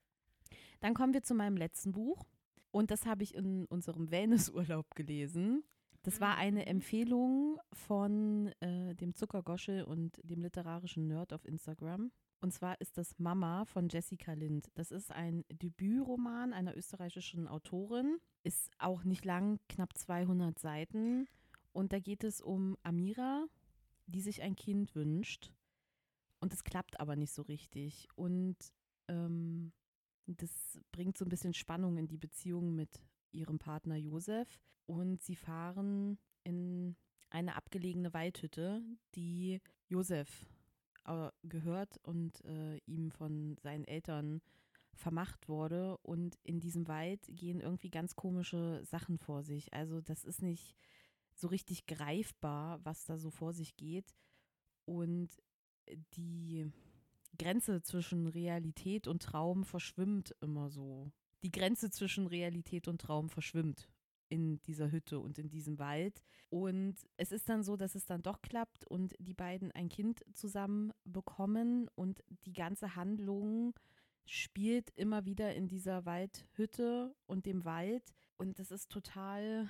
Dann 0.79 0.93
kommen 0.93 1.13
wir 1.13 1.23
zu 1.23 1.35
meinem 1.35 1.57
letzten 1.57 1.91
Buch. 1.91 2.25
Und 2.71 2.91
das 2.91 3.05
habe 3.05 3.23
ich 3.23 3.35
in 3.35 3.65
unserem 3.65 4.11
Wellnessurlaub 4.11 4.95
gelesen. 4.95 5.63
Das 6.03 6.21
war 6.21 6.37
eine 6.37 6.61
mhm. 6.61 6.67
Empfehlung 6.67 7.59
von 7.73 8.47
äh, 8.61 8.95
dem 8.95 9.13
Zuckergoschel 9.13 9.83
und 9.83 10.19
dem 10.23 10.41
literarischen 10.41 11.07
Nerd 11.07 11.33
auf 11.33 11.45
Instagram. 11.45 12.11
Und 12.41 12.53
zwar 12.53 12.79
ist 12.79 12.97
das 12.97 13.19
Mama 13.19 13.65
von 13.65 13.89
Jessica 13.89 14.33
Lind. 14.33 14.69
Das 14.75 14.91
ist 14.91 15.11
ein 15.11 15.43
Debütroman 15.51 16.53
einer 16.53 16.75
österreichischen 16.77 17.47
Autorin. 17.49 18.17
Ist 18.43 18.71
auch 18.77 19.03
nicht 19.03 19.25
lang, 19.25 19.59
knapp 19.67 19.97
200 19.97 20.57
Seiten. 20.57 21.27
Und 21.73 21.91
da 21.91 21.99
geht 21.99 22.23
es 22.23 22.39
um 22.39 22.77
Amira, 22.81 23.45
die 24.07 24.21
sich 24.21 24.41
ein 24.41 24.55
Kind 24.55 24.95
wünscht. 24.95 25.51
Und 26.39 26.53
es 26.53 26.63
klappt 26.63 26.99
aber 27.01 27.17
nicht 27.17 27.33
so 27.33 27.41
richtig. 27.41 28.07
Und 28.15 28.55
ähm, 29.09 29.73
das 30.35 30.79
bringt 30.91 31.17
so 31.17 31.25
ein 31.25 31.29
bisschen 31.29 31.53
Spannung 31.53 31.97
in 31.97 32.07
die 32.07 32.17
Beziehung 32.17 32.75
mit 32.75 33.01
ihrem 33.31 33.59
Partner 33.59 33.95
Josef. 33.95 34.59
Und 34.85 35.21
sie 35.21 35.35
fahren 35.35 36.17
in 36.43 36.95
eine 37.29 37.55
abgelegene 37.55 38.13
Waldhütte, 38.13 38.81
die 39.15 39.61
Josef 39.87 40.47
äh, 41.05 41.29
gehört 41.43 41.97
und 42.03 42.43
äh, 42.45 42.77
ihm 42.85 43.11
von 43.11 43.57
seinen 43.61 43.85
Eltern 43.85 44.41
vermacht 44.93 45.47
wurde. 45.47 45.97
Und 45.99 46.37
in 46.43 46.59
diesem 46.59 46.87
Wald 46.87 47.21
gehen 47.29 47.61
irgendwie 47.61 47.89
ganz 47.89 48.15
komische 48.15 48.81
Sachen 48.83 49.17
vor 49.17 49.43
sich. 49.43 49.73
Also 49.73 50.01
das 50.01 50.23
ist 50.23 50.41
nicht 50.41 50.75
so 51.33 51.47
richtig 51.47 51.85
greifbar, 51.85 52.83
was 52.83 53.05
da 53.05 53.17
so 53.17 53.29
vor 53.29 53.53
sich 53.53 53.75
geht. 53.75 54.15
Und 54.85 55.29
die 56.15 56.71
Grenze 57.39 57.81
zwischen 57.81 58.27
Realität 58.27 59.07
und 59.07 59.23
Traum 59.23 59.63
verschwimmt 59.63 60.35
immer 60.41 60.69
so. 60.69 61.11
Die 61.43 61.51
Grenze 61.51 61.89
zwischen 61.89 62.27
Realität 62.27 62.87
und 62.87 63.01
Traum 63.01 63.29
verschwimmt 63.29 63.89
in 64.27 64.61
dieser 64.63 64.91
Hütte 64.91 65.19
und 65.19 65.39
in 65.39 65.49
diesem 65.49 65.79
Wald. 65.79 66.21
Und 66.49 66.95
es 67.17 67.31
ist 67.31 67.49
dann 67.49 67.63
so, 67.63 67.77
dass 67.77 67.95
es 67.95 68.05
dann 68.05 68.21
doch 68.21 68.41
klappt 68.41 68.85
und 68.85 69.15
die 69.19 69.33
beiden 69.33 69.71
ein 69.71 69.89
Kind 69.89 70.23
zusammen 70.33 70.91
bekommen 71.03 71.89
und 71.95 72.23
die 72.45 72.53
ganze 72.53 72.95
Handlung 72.95 73.73
spielt 74.25 74.91
immer 74.91 75.25
wieder 75.25 75.55
in 75.55 75.67
dieser 75.67 76.05
Waldhütte 76.05 77.15
und 77.25 77.45
dem 77.45 77.65
Wald. 77.65 78.13
Und 78.37 78.59
das 78.59 78.69
ist 78.69 78.91
total, 78.91 79.67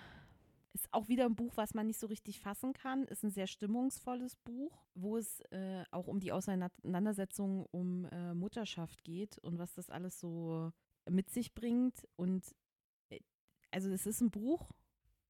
ist 0.73 0.87
auch 0.91 1.07
wieder 1.07 1.25
ein 1.25 1.35
Buch, 1.35 1.57
was 1.57 1.73
man 1.73 1.87
nicht 1.87 1.99
so 1.99 2.07
richtig 2.07 2.39
fassen 2.39 2.73
kann. 2.73 3.05
Ist 3.05 3.23
ein 3.23 3.31
sehr 3.31 3.47
stimmungsvolles 3.47 4.35
Buch, 4.37 4.85
wo 4.93 5.17
es 5.17 5.41
äh, 5.51 5.83
auch 5.91 6.07
um 6.07 6.19
die 6.19 6.31
Auseinandersetzung 6.31 7.65
um 7.71 8.05
äh, 8.05 8.33
Mutterschaft 8.33 9.03
geht 9.03 9.37
und 9.39 9.57
was 9.57 9.73
das 9.73 9.89
alles 9.89 10.19
so 10.19 10.71
mit 11.09 11.29
sich 11.29 11.53
bringt. 11.53 12.07
Und 12.15 12.55
äh, 13.09 13.19
also 13.71 13.89
es 13.89 14.05
ist 14.05 14.21
ein 14.21 14.31
Buch, 14.31 14.71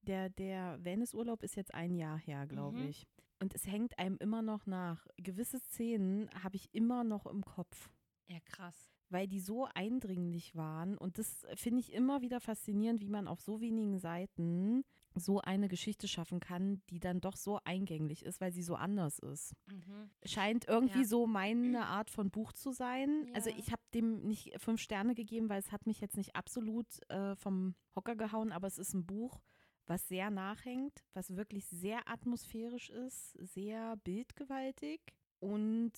der, 0.01 0.29
der 0.29 0.83
Venice-Urlaub 0.83 1.43
ist 1.43 1.55
jetzt 1.55 1.73
ein 1.73 1.95
Jahr 1.95 2.17
her, 2.17 2.45
glaube 2.45 2.79
mhm. 2.79 2.89
ich. 2.89 3.07
Und 3.41 3.55
es 3.55 3.65
hängt 3.65 3.97
einem 3.97 4.17
immer 4.17 4.41
noch 4.41 4.65
nach. 4.65 5.07
Gewisse 5.17 5.59
Szenen 5.59 6.29
habe 6.43 6.57
ich 6.57 6.73
immer 6.73 7.05
noch 7.05 7.25
im 7.25 7.45
Kopf. 7.45 7.89
Ja, 8.27 8.39
krass 8.45 8.91
weil 9.09 9.27
die 9.27 9.39
so 9.39 9.67
eindringlich 9.73 10.55
waren. 10.55 10.97
Und 10.97 11.17
das 11.17 11.45
finde 11.55 11.79
ich 11.79 11.93
immer 11.93 12.21
wieder 12.21 12.39
faszinierend, 12.39 13.01
wie 13.01 13.09
man 13.09 13.27
auf 13.27 13.41
so 13.41 13.59
wenigen 13.59 13.97
Seiten 13.97 14.83
so 15.15 15.41
eine 15.41 15.67
Geschichte 15.67 16.07
schaffen 16.07 16.39
kann, 16.39 16.81
die 16.89 16.99
dann 16.99 17.21
doch 17.21 17.35
so 17.35 17.59
eingänglich 17.63 18.25
ist, 18.25 18.41
weil 18.41 18.51
sie 18.51 18.63
so 18.63 18.75
anders 18.75 19.19
ist. 19.19 19.53
Mhm. 19.67 20.09
Scheint 20.25 20.67
irgendwie 20.67 21.01
ja. 21.01 21.07
so 21.07 21.27
meine 21.27 21.87
Art 21.87 22.09
von 22.09 22.29
Buch 22.29 22.53
zu 22.53 22.71
sein. 22.71 23.25
Ja. 23.27 23.33
Also 23.33 23.49
ich 23.49 23.71
habe 23.71 23.81
dem 23.93 24.21
nicht 24.27 24.53
fünf 24.59 24.81
Sterne 24.81 25.15
gegeben, 25.15 25.49
weil 25.49 25.59
es 25.59 25.71
hat 25.71 25.85
mich 25.85 25.99
jetzt 26.01 26.17
nicht 26.17 26.35
absolut 26.35 26.87
äh, 27.09 27.35
vom 27.35 27.75
Hocker 27.95 28.15
gehauen, 28.15 28.51
aber 28.51 28.67
es 28.67 28.77
ist 28.77 28.93
ein 28.93 29.05
Buch, 29.05 29.39
was 29.87 30.07
sehr 30.07 30.29
nachhängt, 30.29 31.03
was 31.13 31.35
wirklich 31.35 31.65
sehr 31.67 32.07
atmosphärisch 32.07 32.89
ist, 32.89 33.33
sehr 33.33 33.97
bildgewaltig 33.97 35.01
und 35.39 35.91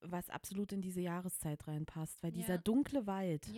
was 0.00 0.30
absolut 0.30 0.72
in 0.72 0.80
diese 0.80 1.00
Jahreszeit 1.00 1.66
reinpasst, 1.66 2.22
weil 2.22 2.32
ja. 2.32 2.36
dieser 2.36 2.58
dunkle 2.58 3.06
Wald, 3.06 3.48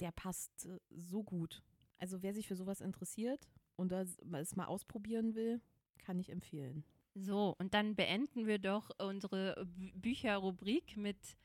der 0.00 0.12
passt 0.12 0.66
äh, 0.66 0.78
so 0.90 1.22
gut. 1.22 1.62
Also 1.98 2.22
wer 2.22 2.34
sich 2.34 2.46
für 2.46 2.56
sowas 2.56 2.80
interessiert 2.80 3.48
und 3.76 3.92
das, 3.92 4.18
es 4.32 4.56
mal 4.56 4.66
ausprobieren 4.66 5.34
will, 5.34 5.60
kann 5.98 6.18
ich 6.18 6.30
empfehlen. 6.30 6.84
So, 7.14 7.54
und 7.58 7.74
dann 7.74 7.94
beenden 7.94 8.46
wir 8.46 8.58
doch 8.58 8.90
unsere 8.98 9.66
Bücherrubrik 9.94 10.96
mit 10.96 11.36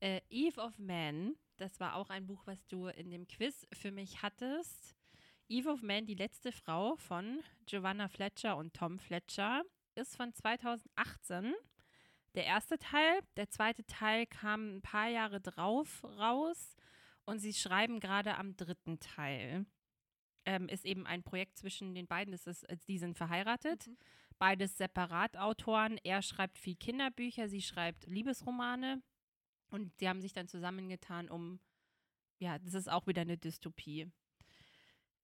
äh, 0.00 0.20
Eve 0.30 0.60
of 0.60 0.78
Man. 0.78 1.36
Das 1.58 1.78
war 1.78 1.94
auch 1.94 2.10
ein 2.10 2.26
Buch, 2.26 2.42
was 2.46 2.66
du 2.66 2.88
in 2.88 3.10
dem 3.10 3.28
Quiz 3.28 3.66
für 3.72 3.92
mich 3.92 4.22
hattest. 4.22 4.96
Eve 5.48 5.70
of 5.70 5.82
Man, 5.82 6.06
die 6.06 6.14
letzte 6.14 6.50
Frau 6.50 6.96
von 6.96 7.40
Giovanna 7.66 8.08
Fletcher 8.08 8.56
und 8.56 8.74
Tom 8.74 8.98
Fletcher, 8.98 9.62
ist 9.94 10.16
von 10.16 10.34
2018 10.34 11.54
der 12.34 12.46
erste 12.46 12.78
Teil. 12.78 13.20
Der 13.36 13.48
zweite 13.50 13.84
Teil 13.84 14.26
kam 14.26 14.76
ein 14.76 14.82
paar 14.82 15.08
Jahre 15.08 15.40
drauf 15.40 16.02
raus 16.02 16.76
und 17.24 17.38
sie 17.38 17.52
schreiben 17.52 18.00
gerade 18.00 18.36
am 18.36 18.56
dritten 18.56 18.98
Teil. 18.98 19.66
Ähm, 20.44 20.68
ist 20.68 20.84
eben 20.84 21.06
ein 21.06 21.22
Projekt 21.22 21.56
zwischen 21.56 21.94
den 21.94 22.06
beiden. 22.06 22.32
Das 22.32 22.46
ist, 22.46 22.66
die 22.88 22.98
sind 22.98 23.16
verheiratet. 23.16 23.86
Mhm. 23.86 23.96
Beides 24.38 24.76
Separatautoren. 24.76 25.98
Er 26.02 26.22
schreibt 26.22 26.58
viel 26.58 26.76
Kinderbücher, 26.76 27.48
sie 27.48 27.62
schreibt 27.62 28.06
Liebesromane. 28.06 29.02
Und 29.70 29.98
die 30.00 30.08
haben 30.08 30.20
sich 30.20 30.32
dann 30.32 30.48
zusammengetan, 30.48 31.30
um, 31.30 31.60
ja, 32.38 32.58
das 32.58 32.74
ist 32.74 32.90
auch 32.90 33.06
wieder 33.06 33.22
eine 33.22 33.38
Dystopie. 33.38 34.10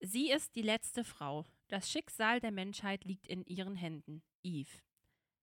Sie 0.00 0.30
ist 0.30 0.54
die 0.54 0.62
letzte 0.62 1.04
Frau. 1.04 1.44
Das 1.66 1.90
Schicksal 1.90 2.40
der 2.40 2.52
Menschheit 2.52 3.04
liegt 3.04 3.26
in 3.26 3.44
ihren 3.44 3.76
Händen. 3.76 4.22
Eve. 4.42 4.70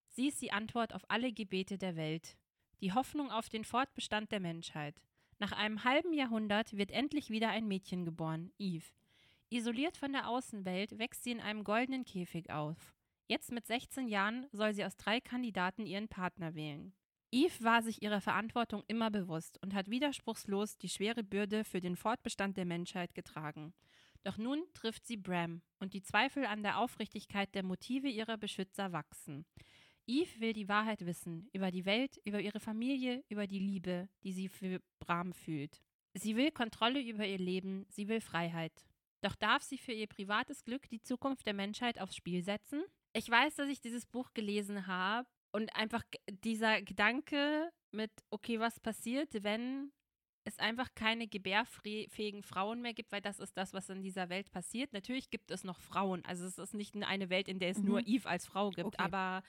Sie 0.10 0.28
ist 0.28 0.42
die 0.42 0.54
Antwort 0.54 0.94
auf 0.94 1.04
alle 1.10 1.34
Gebete 1.34 1.78
der 1.78 1.98
Welt, 1.98 2.38
die 2.80 2.94
Hoffnung 2.94 3.30
auf 3.30 3.50
den 3.50 3.66
Fortbestand 3.66 4.32
der 4.32 4.40
Menschheit. 4.40 5.02
Nach 5.38 5.52
einem 5.52 5.84
halben 5.84 6.14
Jahrhundert 6.14 6.78
wird 6.78 6.92
endlich 6.92 7.30
wieder 7.30 7.50
ein 7.50 7.68
Mädchen 7.68 8.06
geboren, 8.06 8.54
Eve. 8.58 8.86
Isoliert 9.56 9.96
von 9.96 10.12
der 10.12 10.28
Außenwelt 10.28 11.00
wächst 11.00 11.24
sie 11.24 11.32
in 11.32 11.40
einem 11.40 11.64
goldenen 11.64 12.04
Käfig 12.04 12.50
auf. 12.50 12.94
Jetzt 13.30 13.54
mit 13.54 13.66
16 13.66 14.10
Jahren 14.10 14.48
soll 14.52 14.74
sie 14.74 14.84
aus 14.84 14.98
drei 14.98 15.22
Kandidaten 15.22 15.86
ihren 15.86 16.10
Partner 16.10 16.56
wählen. 16.56 16.94
Eve 17.32 17.64
war 17.64 17.82
sich 17.82 18.02
ihrer 18.02 18.20
Verantwortung 18.20 18.84
immer 18.88 19.10
bewusst 19.10 19.58
und 19.64 19.74
hat 19.74 19.90
widerspruchslos 19.90 20.78
die 20.78 20.90
schwere 20.90 21.24
Bürde 21.24 21.64
für 21.64 21.80
den 21.80 21.96
Fortbestand 21.96 22.58
der 22.58 22.66
Menschheit 22.66 23.16
getragen. 23.16 23.74
Doch 24.26 24.38
nun 24.38 24.62
trifft 24.74 25.08
sie 25.08 25.16
Bram 25.16 25.62
und 25.80 25.94
die 25.94 26.04
Zweifel 26.04 26.46
an 26.46 26.62
der 26.62 26.78
Aufrichtigkeit 26.78 27.56
der 27.56 27.64
Motive 27.64 28.10
ihrer 28.10 28.36
Beschützer 28.36 28.92
wachsen. 28.92 29.46
Eve 30.06 30.42
will 30.42 30.52
die 30.52 30.68
Wahrheit 30.68 31.06
wissen 31.06 31.48
über 31.54 31.72
die 31.72 31.86
Welt, 31.86 32.20
über 32.26 32.42
ihre 32.42 32.60
Familie, 32.60 33.24
über 33.30 33.48
die 33.48 33.60
Liebe, 33.60 34.10
die 34.22 34.34
sie 34.34 34.50
für 34.50 34.82
Bram 35.00 35.32
fühlt. 35.32 35.82
Sie 36.14 36.36
will 36.36 36.52
Kontrolle 36.52 37.02
über 37.02 37.26
ihr 37.26 37.40
Leben, 37.40 37.86
sie 37.88 38.10
will 38.10 38.20
Freiheit. 38.20 38.86
Doch 39.26 39.36
darf 39.36 39.64
sie 39.64 39.80
für 39.80 39.92
ihr 39.92 40.06
privates 40.06 40.64
Glück 40.64 40.88
die 40.90 41.02
Zukunft 41.02 41.48
der 41.48 41.56
Menschheit 41.56 42.00
aufs 42.00 42.16
Spiel 42.16 42.44
setzen? 42.44 42.84
Ich 43.12 43.28
weiß, 43.28 43.56
dass 43.56 43.68
ich 43.70 43.82
dieses 43.82 44.06
Buch 44.06 44.36
gelesen 44.36 44.86
habe 44.86 45.28
und 45.52 45.76
einfach 45.76 46.04
dieser 46.30 46.84
Gedanke 46.84 47.72
mit, 47.92 48.12
okay, 48.30 48.60
was 48.60 48.80
passiert, 48.80 49.44
wenn 49.44 49.92
es 50.44 50.60
einfach 50.60 50.94
keine 50.94 51.28
gebärfähigen 51.28 52.44
Frauen 52.44 52.84
mehr 52.84 52.94
gibt, 52.94 53.12
weil 53.12 53.22
das 53.22 53.40
ist 53.40 53.58
das, 53.58 53.74
was 53.74 53.90
in 53.90 54.04
dieser 54.04 54.30
Welt 54.30 54.52
passiert. 54.52 54.94
Natürlich 54.94 55.32
gibt 55.32 55.50
es 55.50 55.64
noch 55.64 55.80
Frauen. 55.80 56.24
Also 56.26 56.46
es 56.46 56.60
ist 56.60 56.76
nicht 56.76 56.96
eine 56.96 57.32
Welt, 57.32 57.48
in 57.48 57.58
der 57.58 57.70
es 57.70 57.80
mhm. 57.80 57.86
nur 57.86 58.06
Eve 58.06 58.30
als 58.30 58.46
Frau 58.46 58.70
gibt, 58.70 58.86
okay. 58.86 58.98
aber 59.00 59.42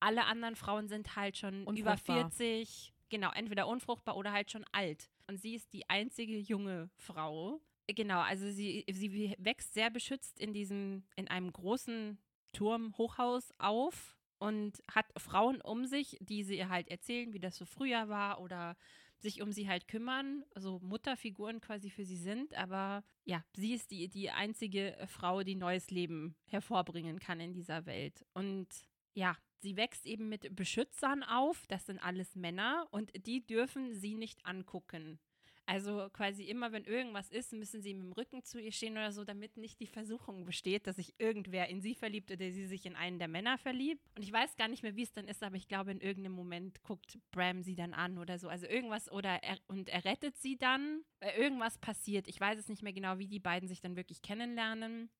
alle 0.00 0.24
anderen 0.24 0.56
Frauen 0.56 0.88
sind 0.88 1.14
halt 1.14 1.36
schon 1.36 1.64
über 1.76 1.96
40, 1.96 2.92
genau, 3.08 3.30
entweder 3.30 3.68
unfruchtbar 3.68 4.16
oder 4.16 4.32
halt 4.32 4.50
schon 4.50 4.64
alt. 4.72 5.12
Und 5.28 5.36
sie 5.40 5.54
ist 5.54 5.72
die 5.72 5.88
einzige 5.88 6.36
junge 6.36 6.90
Frau. 6.96 7.60
Genau, 7.94 8.20
also 8.20 8.50
sie, 8.50 8.84
sie 8.90 9.34
wächst 9.38 9.74
sehr 9.74 9.90
beschützt 9.90 10.38
in 10.38 10.52
diesem, 10.52 11.04
in 11.16 11.28
einem 11.28 11.52
großen 11.52 12.18
Turm, 12.52 12.96
Hochhaus 12.96 13.52
auf 13.58 14.16
und 14.38 14.82
hat 14.90 15.06
Frauen 15.16 15.60
um 15.60 15.86
sich, 15.86 16.16
die 16.20 16.44
sie 16.44 16.58
ihr 16.58 16.68
halt 16.68 16.88
erzählen, 16.88 17.32
wie 17.32 17.40
das 17.40 17.56
so 17.56 17.64
früher 17.64 18.08
war 18.08 18.40
oder 18.40 18.76
sich 19.18 19.40
um 19.40 19.52
sie 19.52 19.68
halt 19.68 19.86
kümmern, 19.86 20.44
also 20.54 20.80
Mutterfiguren 20.80 21.60
quasi 21.60 21.90
für 21.90 22.04
sie 22.04 22.16
sind. 22.16 22.54
Aber 22.54 23.04
ja, 23.24 23.44
sie 23.54 23.72
ist 23.72 23.90
die, 23.90 24.08
die 24.08 24.30
einzige 24.30 24.96
Frau, 25.06 25.42
die 25.42 25.54
neues 25.54 25.90
Leben 25.90 26.34
hervorbringen 26.46 27.20
kann 27.20 27.40
in 27.40 27.52
dieser 27.52 27.86
Welt. 27.86 28.26
Und 28.34 28.68
ja, 29.14 29.36
sie 29.60 29.76
wächst 29.76 30.06
eben 30.06 30.28
mit 30.28 30.54
Beschützern 30.56 31.22
auf, 31.22 31.66
das 31.68 31.86
sind 31.86 32.00
alles 32.00 32.34
Männer 32.34 32.88
und 32.90 33.12
die 33.26 33.46
dürfen 33.46 33.94
sie 33.94 34.16
nicht 34.16 34.44
angucken. 34.44 35.20
Also 35.64 36.08
quasi 36.12 36.42
immer, 36.44 36.72
wenn 36.72 36.84
irgendwas 36.84 37.30
ist, 37.30 37.52
müssen 37.52 37.82
sie 37.82 37.94
mit 37.94 38.04
dem 38.04 38.12
Rücken 38.12 38.42
zu 38.42 38.60
ihr 38.60 38.72
stehen 38.72 38.94
oder 38.94 39.12
so, 39.12 39.24
damit 39.24 39.56
nicht 39.56 39.78
die 39.80 39.86
Versuchung 39.86 40.44
besteht, 40.44 40.86
dass 40.86 40.96
sich 40.96 41.14
irgendwer 41.18 41.68
in 41.68 41.80
sie 41.80 41.94
verliebt 41.94 42.30
oder 42.32 42.50
sie 42.50 42.66
sich 42.66 42.84
in 42.84 42.96
einen 42.96 43.18
der 43.18 43.28
Männer 43.28 43.58
verliebt. 43.58 44.02
Und 44.16 44.22
ich 44.22 44.32
weiß 44.32 44.56
gar 44.56 44.68
nicht 44.68 44.82
mehr, 44.82 44.96
wie 44.96 45.04
es 45.04 45.12
dann 45.12 45.28
ist, 45.28 45.42
aber 45.42 45.56
ich 45.56 45.68
glaube, 45.68 45.92
in 45.92 46.00
irgendeinem 46.00 46.34
Moment 46.34 46.82
guckt 46.82 47.18
Bram 47.30 47.62
sie 47.62 47.76
dann 47.76 47.94
an 47.94 48.18
oder 48.18 48.38
so. 48.38 48.48
Also 48.48 48.66
irgendwas 48.66 49.10
oder 49.10 49.42
er, 49.42 49.56
und 49.68 49.88
er 49.88 50.04
rettet 50.04 50.36
sie 50.36 50.56
dann, 50.56 51.04
weil 51.20 51.34
irgendwas 51.36 51.78
passiert. 51.78 52.26
Ich 52.26 52.40
weiß 52.40 52.58
es 52.58 52.68
nicht 52.68 52.82
mehr 52.82 52.92
genau, 52.92 53.18
wie 53.18 53.28
die 53.28 53.40
beiden 53.40 53.68
sich 53.68 53.80
dann 53.80 53.96
wirklich 53.96 54.20
kennenlernen. 54.20 55.10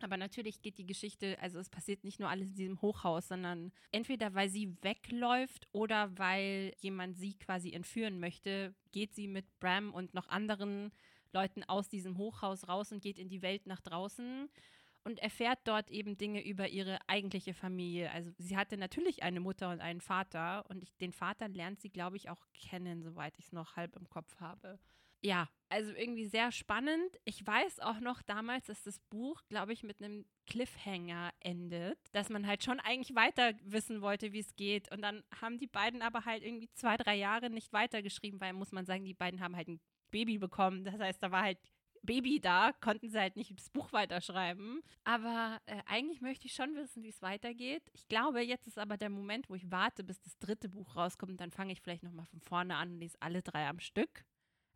Aber 0.00 0.16
natürlich 0.16 0.62
geht 0.62 0.78
die 0.78 0.86
Geschichte, 0.86 1.38
also 1.40 1.58
es 1.58 1.70
passiert 1.70 2.04
nicht 2.04 2.20
nur 2.20 2.28
alles 2.28 2.50
in 2.50 2.54
diesem 2.54 2.82
Hochhaus, 2.82 3.28
sondern 3.28 3.72
entweder 3.90 4.34
weil 4.34 4.48
sie 4.48 4.76
wegläuft 4.82 5.66
oder 5.72 6.16
weil 6.18 6.72
jemand 6.78 7.16
sie 7.18 7.34
quasi 7.34 7.72
entführen 7.72 8.20
möchte, 8.20 8.74
geht 8.92 9.14
sie 9.14 9.26
mit 9.26 9.46
Bram 9.58 9.92
und 9.92 10.14
noch 10.14 10.28
anderen 10.28 10.92
Leuten 11.32 11.64
aus 11.64 11.88
diesem 11.88 12.16
Hochhaus 12.16 12.68
raus 12.68 12.92
und 12.92 13.02
geht 13.02 13.18
in 13.18 13.28
die 13.28 13.42
Welt 13.42 13.66
nach 13.66 13.80
draußen 13.80 14.48
und 15.04 15.18
erfährt 15.20 15.60
dort 15.64 15.90
eben 15.90 16.16
Dinge 16.16 16.44
über 16.44 16.68
ihre 16.68 16.98
eigentliche 17.08 17.54
Familie. 17.54 18.10
Also 18.12 18.30
sie 18.38 18.56
hatte 18.56 18.76
natürlich 18.76 19.22
eine 19.22 19.40
Mutter 19.40 19.70
und 19.70 19.80
einen 19.80 20.00
Vater 20.00 20.64
und 20.68 20.82
ich, 20.82 20.96
den 20.96 21.12
Vater 21.12 21.48
lernt 21.48 21.80
sie, 21.80 21.90
glaube 21.90 22.16
ich, 22.16 22.30
auch 22.30 22.46
kennen, 22.52 23.02
soweit 23.02 23.38
ich 23.38 23.46
es 23.46 23.52
noch 23.52 23.76
halb 23.76 23.96
im 23.96 24.08
Kopf 24.08 24.38
habe 24.40 24.78
ja, 25.22 25.48
also 25.68 25.92
irgendwie 25.92 26.26
sehr 26.26 26.50
spannend. 26.52 27.18
Ich 27.24 27.46
weiß 27.46 27.80
auch 27.80 28.00
noch 28.00 28.22
damals, 28.22 28.66
dass 28.66 28.82
das 28.82 28.98
Buch, 29.10 29.42
glaube 29.48 29.72
ich, 29.72 29.82
mit 29.82 30.02
einem 30.02 30.24
Cliffhanger 30.46 31.30
endet, 31.40 31.98
dass 32.12 32.30
man 32.30 32.46
halt 32.46 32.64
schon 32.64 32.80
eigentlich 32.80 33.14
weiter 33.14 33.52
wissen 33.64 34.00
wollte, 34.00 34.32
wie 34.32 34.38
es 34.38 34.56
geht. 34.56 34.90
Und 34.90 35.02
dann 35.02 35.22
haben 35.40 35.58
die 35.58 35.66
beiden 35.66 36.00
aber 36.00 36.24
halt 36.24 36.42
irgendwie 36.42 36.70
zwei, 36.72 36.96
drei 36.96 37.16
Jahre 37.16 37.50
nicht 37.50 37.72
weitergeschrieben, 37.72 38.40
weil 38.40 38.54
muss 38.54 38.72
man 38.72 38.86
sagen, 38.86 39.04
die 39.04 39.14
beiden 39.14 39.40
haben 39.40 39.56
halt 39.56 39.68
ein 39.68 39.80
Baby 40.10 40.38
bekommen. 40.38 40.84
Das 40.84 40.98
heißt, 40.98 41.22
da 41.22 41.30
war 41.30 41.42
halt 41.42 41.58
Baby 42.02 42.40
da, 42.40 42.72
konnten 42.80 43.10
sie 43.10 43.18
halt 43.18 43.36
nicht 43.36 43.58
das 43.58 43.68
Buch 43.68 43.92
weiterschreiben. 43.92 44.80
Aber 45.04 45.60
äh, 45.66 45.82
eigentlich 45.86 46.22
möchte 46.22 46.46
ich 46.46 46.54
schon 46.54 46.74
wissen, 46.76 47.02
wie 47.02 47.08
es 47.10 47.20
weitergeht. 47.20 47.82
Ich 47.92 48.08
glaube, 48.08 48.40
jetzt 48.40 48.66
ist 48.66 48.78
aber 48.78 48.96
der 48.96 49.10
Moment, 49.10 49.50
wo 49.50 49.54
ich 49.54 49.70
warte, 49.70 50.02
bis 50.04 50.20
das 50.22 50.38
dritte 50.38 50.70
Buch 50.70 50.96
rauskommt. 50.96 51.40
Dann 51.40 51.50
fange 51.50 51.72
ich 51.72 51.82
vielleicht 51.82 52.04
nochmal 52.04 52.26
von 52.26 52.40
vorne 52.40 52.76
an 52.76 52.92
und 52.92 53.00
lese 53.00 53.18
alle 53.20 53.42
drei 53.42 53.68
am 53.68 53.80
Stück. 53.80 54.24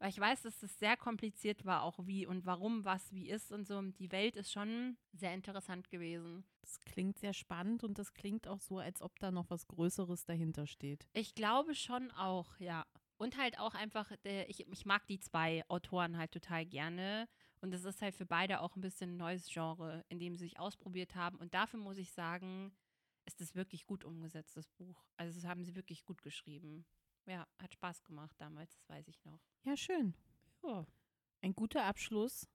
Weil 0.03 0.11
ich 0.11 0.19
weiß, 0.19 0.43
dass 0.43 0.61
es 0.65 0.81
sehr 0.81 0.97
kompliziert 0.97 1.65
war, 1.65 1.85
auch 1.85 1.97
wie 2.09 2.27
und 2.27 2.45
warum 2.45 2.85
was 2.85 3.13
wie 3.13 3.31
ist 3.31 3.53
und 3.53 3.69
so. 3.69 3.81
Die 3.81 4.11
Welt 4.11 4.35
ist 4.35 4.51
schon 4.51 4.97
sehr 5.13 5.33
interessant 5.33 5.91
gewesen. 5.91 6.43
Das 6.61 6.81
klingt 6.81 7.21
sehr 7.21 7.33
spannend 7.33 7.85
und 7.85 8.01
das 8.01 8.13
klingt 8.13 8.49
auch 8.49 8.59
so, 8.59 8.81
als 8.81 9.01
ob 9.01 9.17
da 9.21 9.31
noch 9.31 9.49
was 9.49 9.69
Größeres 9.69 10.25
dahinter 10.25 10.67
steht. 10.67 11.07
Ich 11.13 11.37
glaube 11.37 11.77
schon 11.77 12.11
auch, 12.11 12.59
ja. 12.59 12.85
Und 13.17 13.39
halt 13.39 13.61
auch 13.61 13.75
einfach, 13.75 14.11
der, 14.25 14.51
ich, 14.51 14.67
ich 14.67 14.87
mag 14.87 15.07
die 15.07 15.21
zwei 15.21 15.63
Autoren 15.69 16.17
halt 16.17 16.33
total 16.33 16.67
gerne. 16.67 17.29
Und 17.61 17.73
es 17.73 17.85
ist 17.85 18.03
halt 18.03 18.17
für 18.17 18.27
beide 18.27 18.61
auch 18.61 18.75
ein 18.75 18.81
bisschen 18.81 19.11
ein 19.11 19.19
neues 19.19 19.47
Genre, 19.47 20.05
in 20.09 20.19
dem 20.19 20.35
sie 20.35 20.47
sich 20.47 20.59
ausprobiert 20.59 21.15
haben. 21.15 21.39
Und 21.39 21.55
dafür 21.55 21.79
muss 21.79 21.99
ich 21.99 22.11
sagen, 22.11 22.73
ist 23.25 23.41
es 23.41 23.55
wirklich 23.55 23.87
gut 23.87 24.03
umgesetzt, 24.03 24.57
das 24.57 24.67
Buch. 24.67 25.05
Also 25.17 25.33
das 25.41 25.49
haben 25.49 25.63
sie 25.63 25.77
wirklich 25.77 26.05
gut 26.05 26.23
geschrieben. 26.23 26.85
Ja, 27.27 27.47
hat 27.59 27.73
Spaß 27.73 28.03
gemacht 28.05 28.35
damals, 28.39 28.73
das 28.73 28.89
weiß 28.89 29.09
ich 29.09 29.25
noch. 29.25 29.41
Ja, 29.65 29.77
schön. 29.77 30.15
Ja. 30.65 30.87
Ein 31.41 31.55
guter 31.55 31.85
Abschluss 31.85 32.49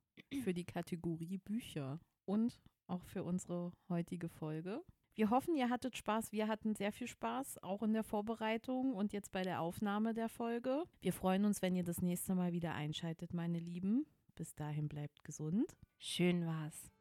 für 0.44 0.54
die 0.54 0.66
Kategorie 0.66 1.38
Bücher 1.38 2.00
und 2.26 2.60
auch 2.88 3.04
für 3.04 3.24
unsere 3.24 3.74
heutige 3.90 4.30
Folge. 4.30 4.84
Wir 5.16 5.30
hoffen, 5.30 5.56
ihr 5.56 5.70
hattet 5.70 5.98
Spaß. 5.98 6.32
Wir 6.32 6.48
hatten 6.48 6.76
sehr 6.76 6.92
viel 6.92 7.08
Spaß, 7.08 7.64
auch 7.64 7.82
in 7.82 7.94
der 7.94 8.04
Vorbereitung 8.04 8.94
und 8.94 9.14
jetzt 9.14 9.32
bei 9.32 9.42
der 9.42 9.62
Aufnahme 9.62 10.14
der 10.14 10.30
Folge. 10.30 10.84
Wir 11.02 11.12
freuen 11.12 11.46
uns, 11.46 11.62
wenn 11.62 11.76
ihr 11.76 11.84
das 11.84 12.02
nächste 12.02 12.36
Mal 12.36 12.54
wieder 12.54 12.76
einschaltet, 12.76 13.34
meine 13.34 13.60
Lieben. 13.60 14.06
Bis 14.36 14.54
dahin 14.54 14.88
bleibt 14.88 15.24
gesund. 15.24 15.76
Schön 15.98 16.46
war's. 16.46 16.92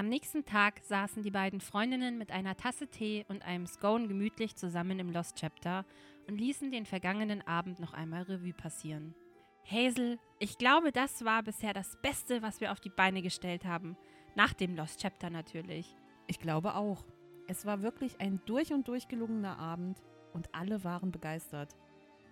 Am 0.00 0.08
nächsten 0.08 0.46
Tag 0.46 0.80
saßen 0.82 1.22
die 1.22 1.30
beiden 1.30 1.60
Freundinnen 1.60 2.16
mit 2.16 2.30
einer 2.30 2.56
Tasse 2.56 2.88
Tee 2.88 3.26
und 3.28 3.44
einem 3.44 3.66
Scone 3.66 4.08
gemütlich 4.08 4.56
zusammen 4.56 4.98
im 4.98 5.12
Lost 5.12 5.36
Chapter 5.36 5.84
und 6.26 6.38
ließen 6.40 6.70
den 6.70 6.86
vergangenen 6.86 7.46
Abend 7.46 7.80
noch 7.80 7.92
einmal 7.92 8.22
Revue 8.22 8.54
passieren. 8.54 9.14
Hazel, 9.70 10.18
ich 10.38 10.56
glaube, 10.56 10.90
das 10.90 11.22
war 11.26 11.42
bisher 11.42 11.74
das 11.74 11.98
Beste, 12.00 12.40
was 12.40 12.62
wir 12.62 12.72
auf 12.72 12.80
die 12.80 12.88
Beine 12.88 13.20
gestellt 13.20 13.66
haben. 13.66 13.94
Nach 14.36 14.54
dem 14.54 14.74
Lost 14.74 15.02
Chapter 15.02 15.28
natürlich. 15.28 15.94
Ich 16.28 16.38
glaube 16.38 16.76
auch. 16.76 17.04
Es 17.46 17.66
war 17.66 17.82
wirklich 17.82 18.22
ein 18.22 18.40
durch 18.46 18.72
und 18.72 18.88
durch 18.88 19.06
gelungener 19.06 19.58
Abend 19.58 19.98
und 20.32 20.54
alle 20.54 20.82
waren 20.82 21.12
begeistert. 21.12 21.76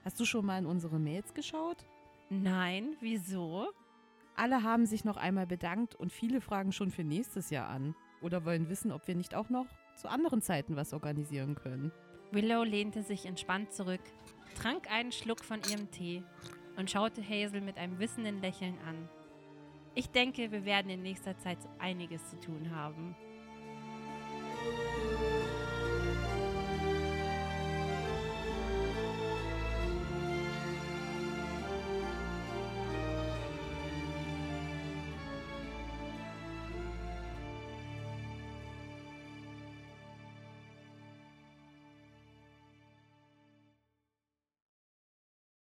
Hast 0.06 0.18
du 0.18 0.24
schon 0.24 0.46
mal 0.46 0.56
in 0.56 0.64
unsere 0.64 0.98
Mails 0.98 1.34
geschaut? 1.34 1.84
Nein, 2.30 2.96
wieso? 3.00 3.68
Alle 4.38 4.62
haben 4.62 4.86
sich 4.86 5.04
noch 5.04 5.16
einmal 5.16 5.48
bedankt 5.48 5.96
und 5.96 6.12
viele 6.12 6.40
fragen 6.40 6.70
schon 6.70 6.92
für 6.92 7.02
nächstes 7.02 7.50
Jahr 7.50 7.68
an 7.68 7.96
oder 8.22 8.44
wollen 8.44 8.68
wissen, 8.68 8.92
ob 8.92 9.08
wir 9.08 9.16
nicht 9.16 9.34
auch 9.34 9.48
noch 9.48 9.66
zu 9.96 10.08
anderen 10.08 10.40
Zeiten 10.40 10.76
was 10.76 10.92
organisieren 10.92 11.56
können. 11.56 11.90
Willow 12.30 12.62
lehnte 12.62 13.02
sich 13.02 13.26
entspannt 13.26 13.72
zurück, 13.72 14.00
trank 14.54 14.88
einen 14.92 15.10
Schluck 15.10 15.44
von 15.44 15.60
ihrem 15.68 15.90
Tee 15.90 16.22
und 16.76 16.88
schaute 16.88 17.20
Hazel 17.20 17.60
mit 17.60 17.78
einem 17.78 17.98
wissenden 17.98 18.40
Lächeln 18.40 18.78
an. 18.86 19.08
Ich 19.96 20.08
denke, 20.10 20.52
wir 20.52 20.64
werden 20.64 20.88
in 20.88 21.02
nächster 21.02 21.36
Zeit 21.36 21.58
einiges 21.80 22.30
zu 22.30 22.38
tun 22.38 22.70
haben. 22.70 23.16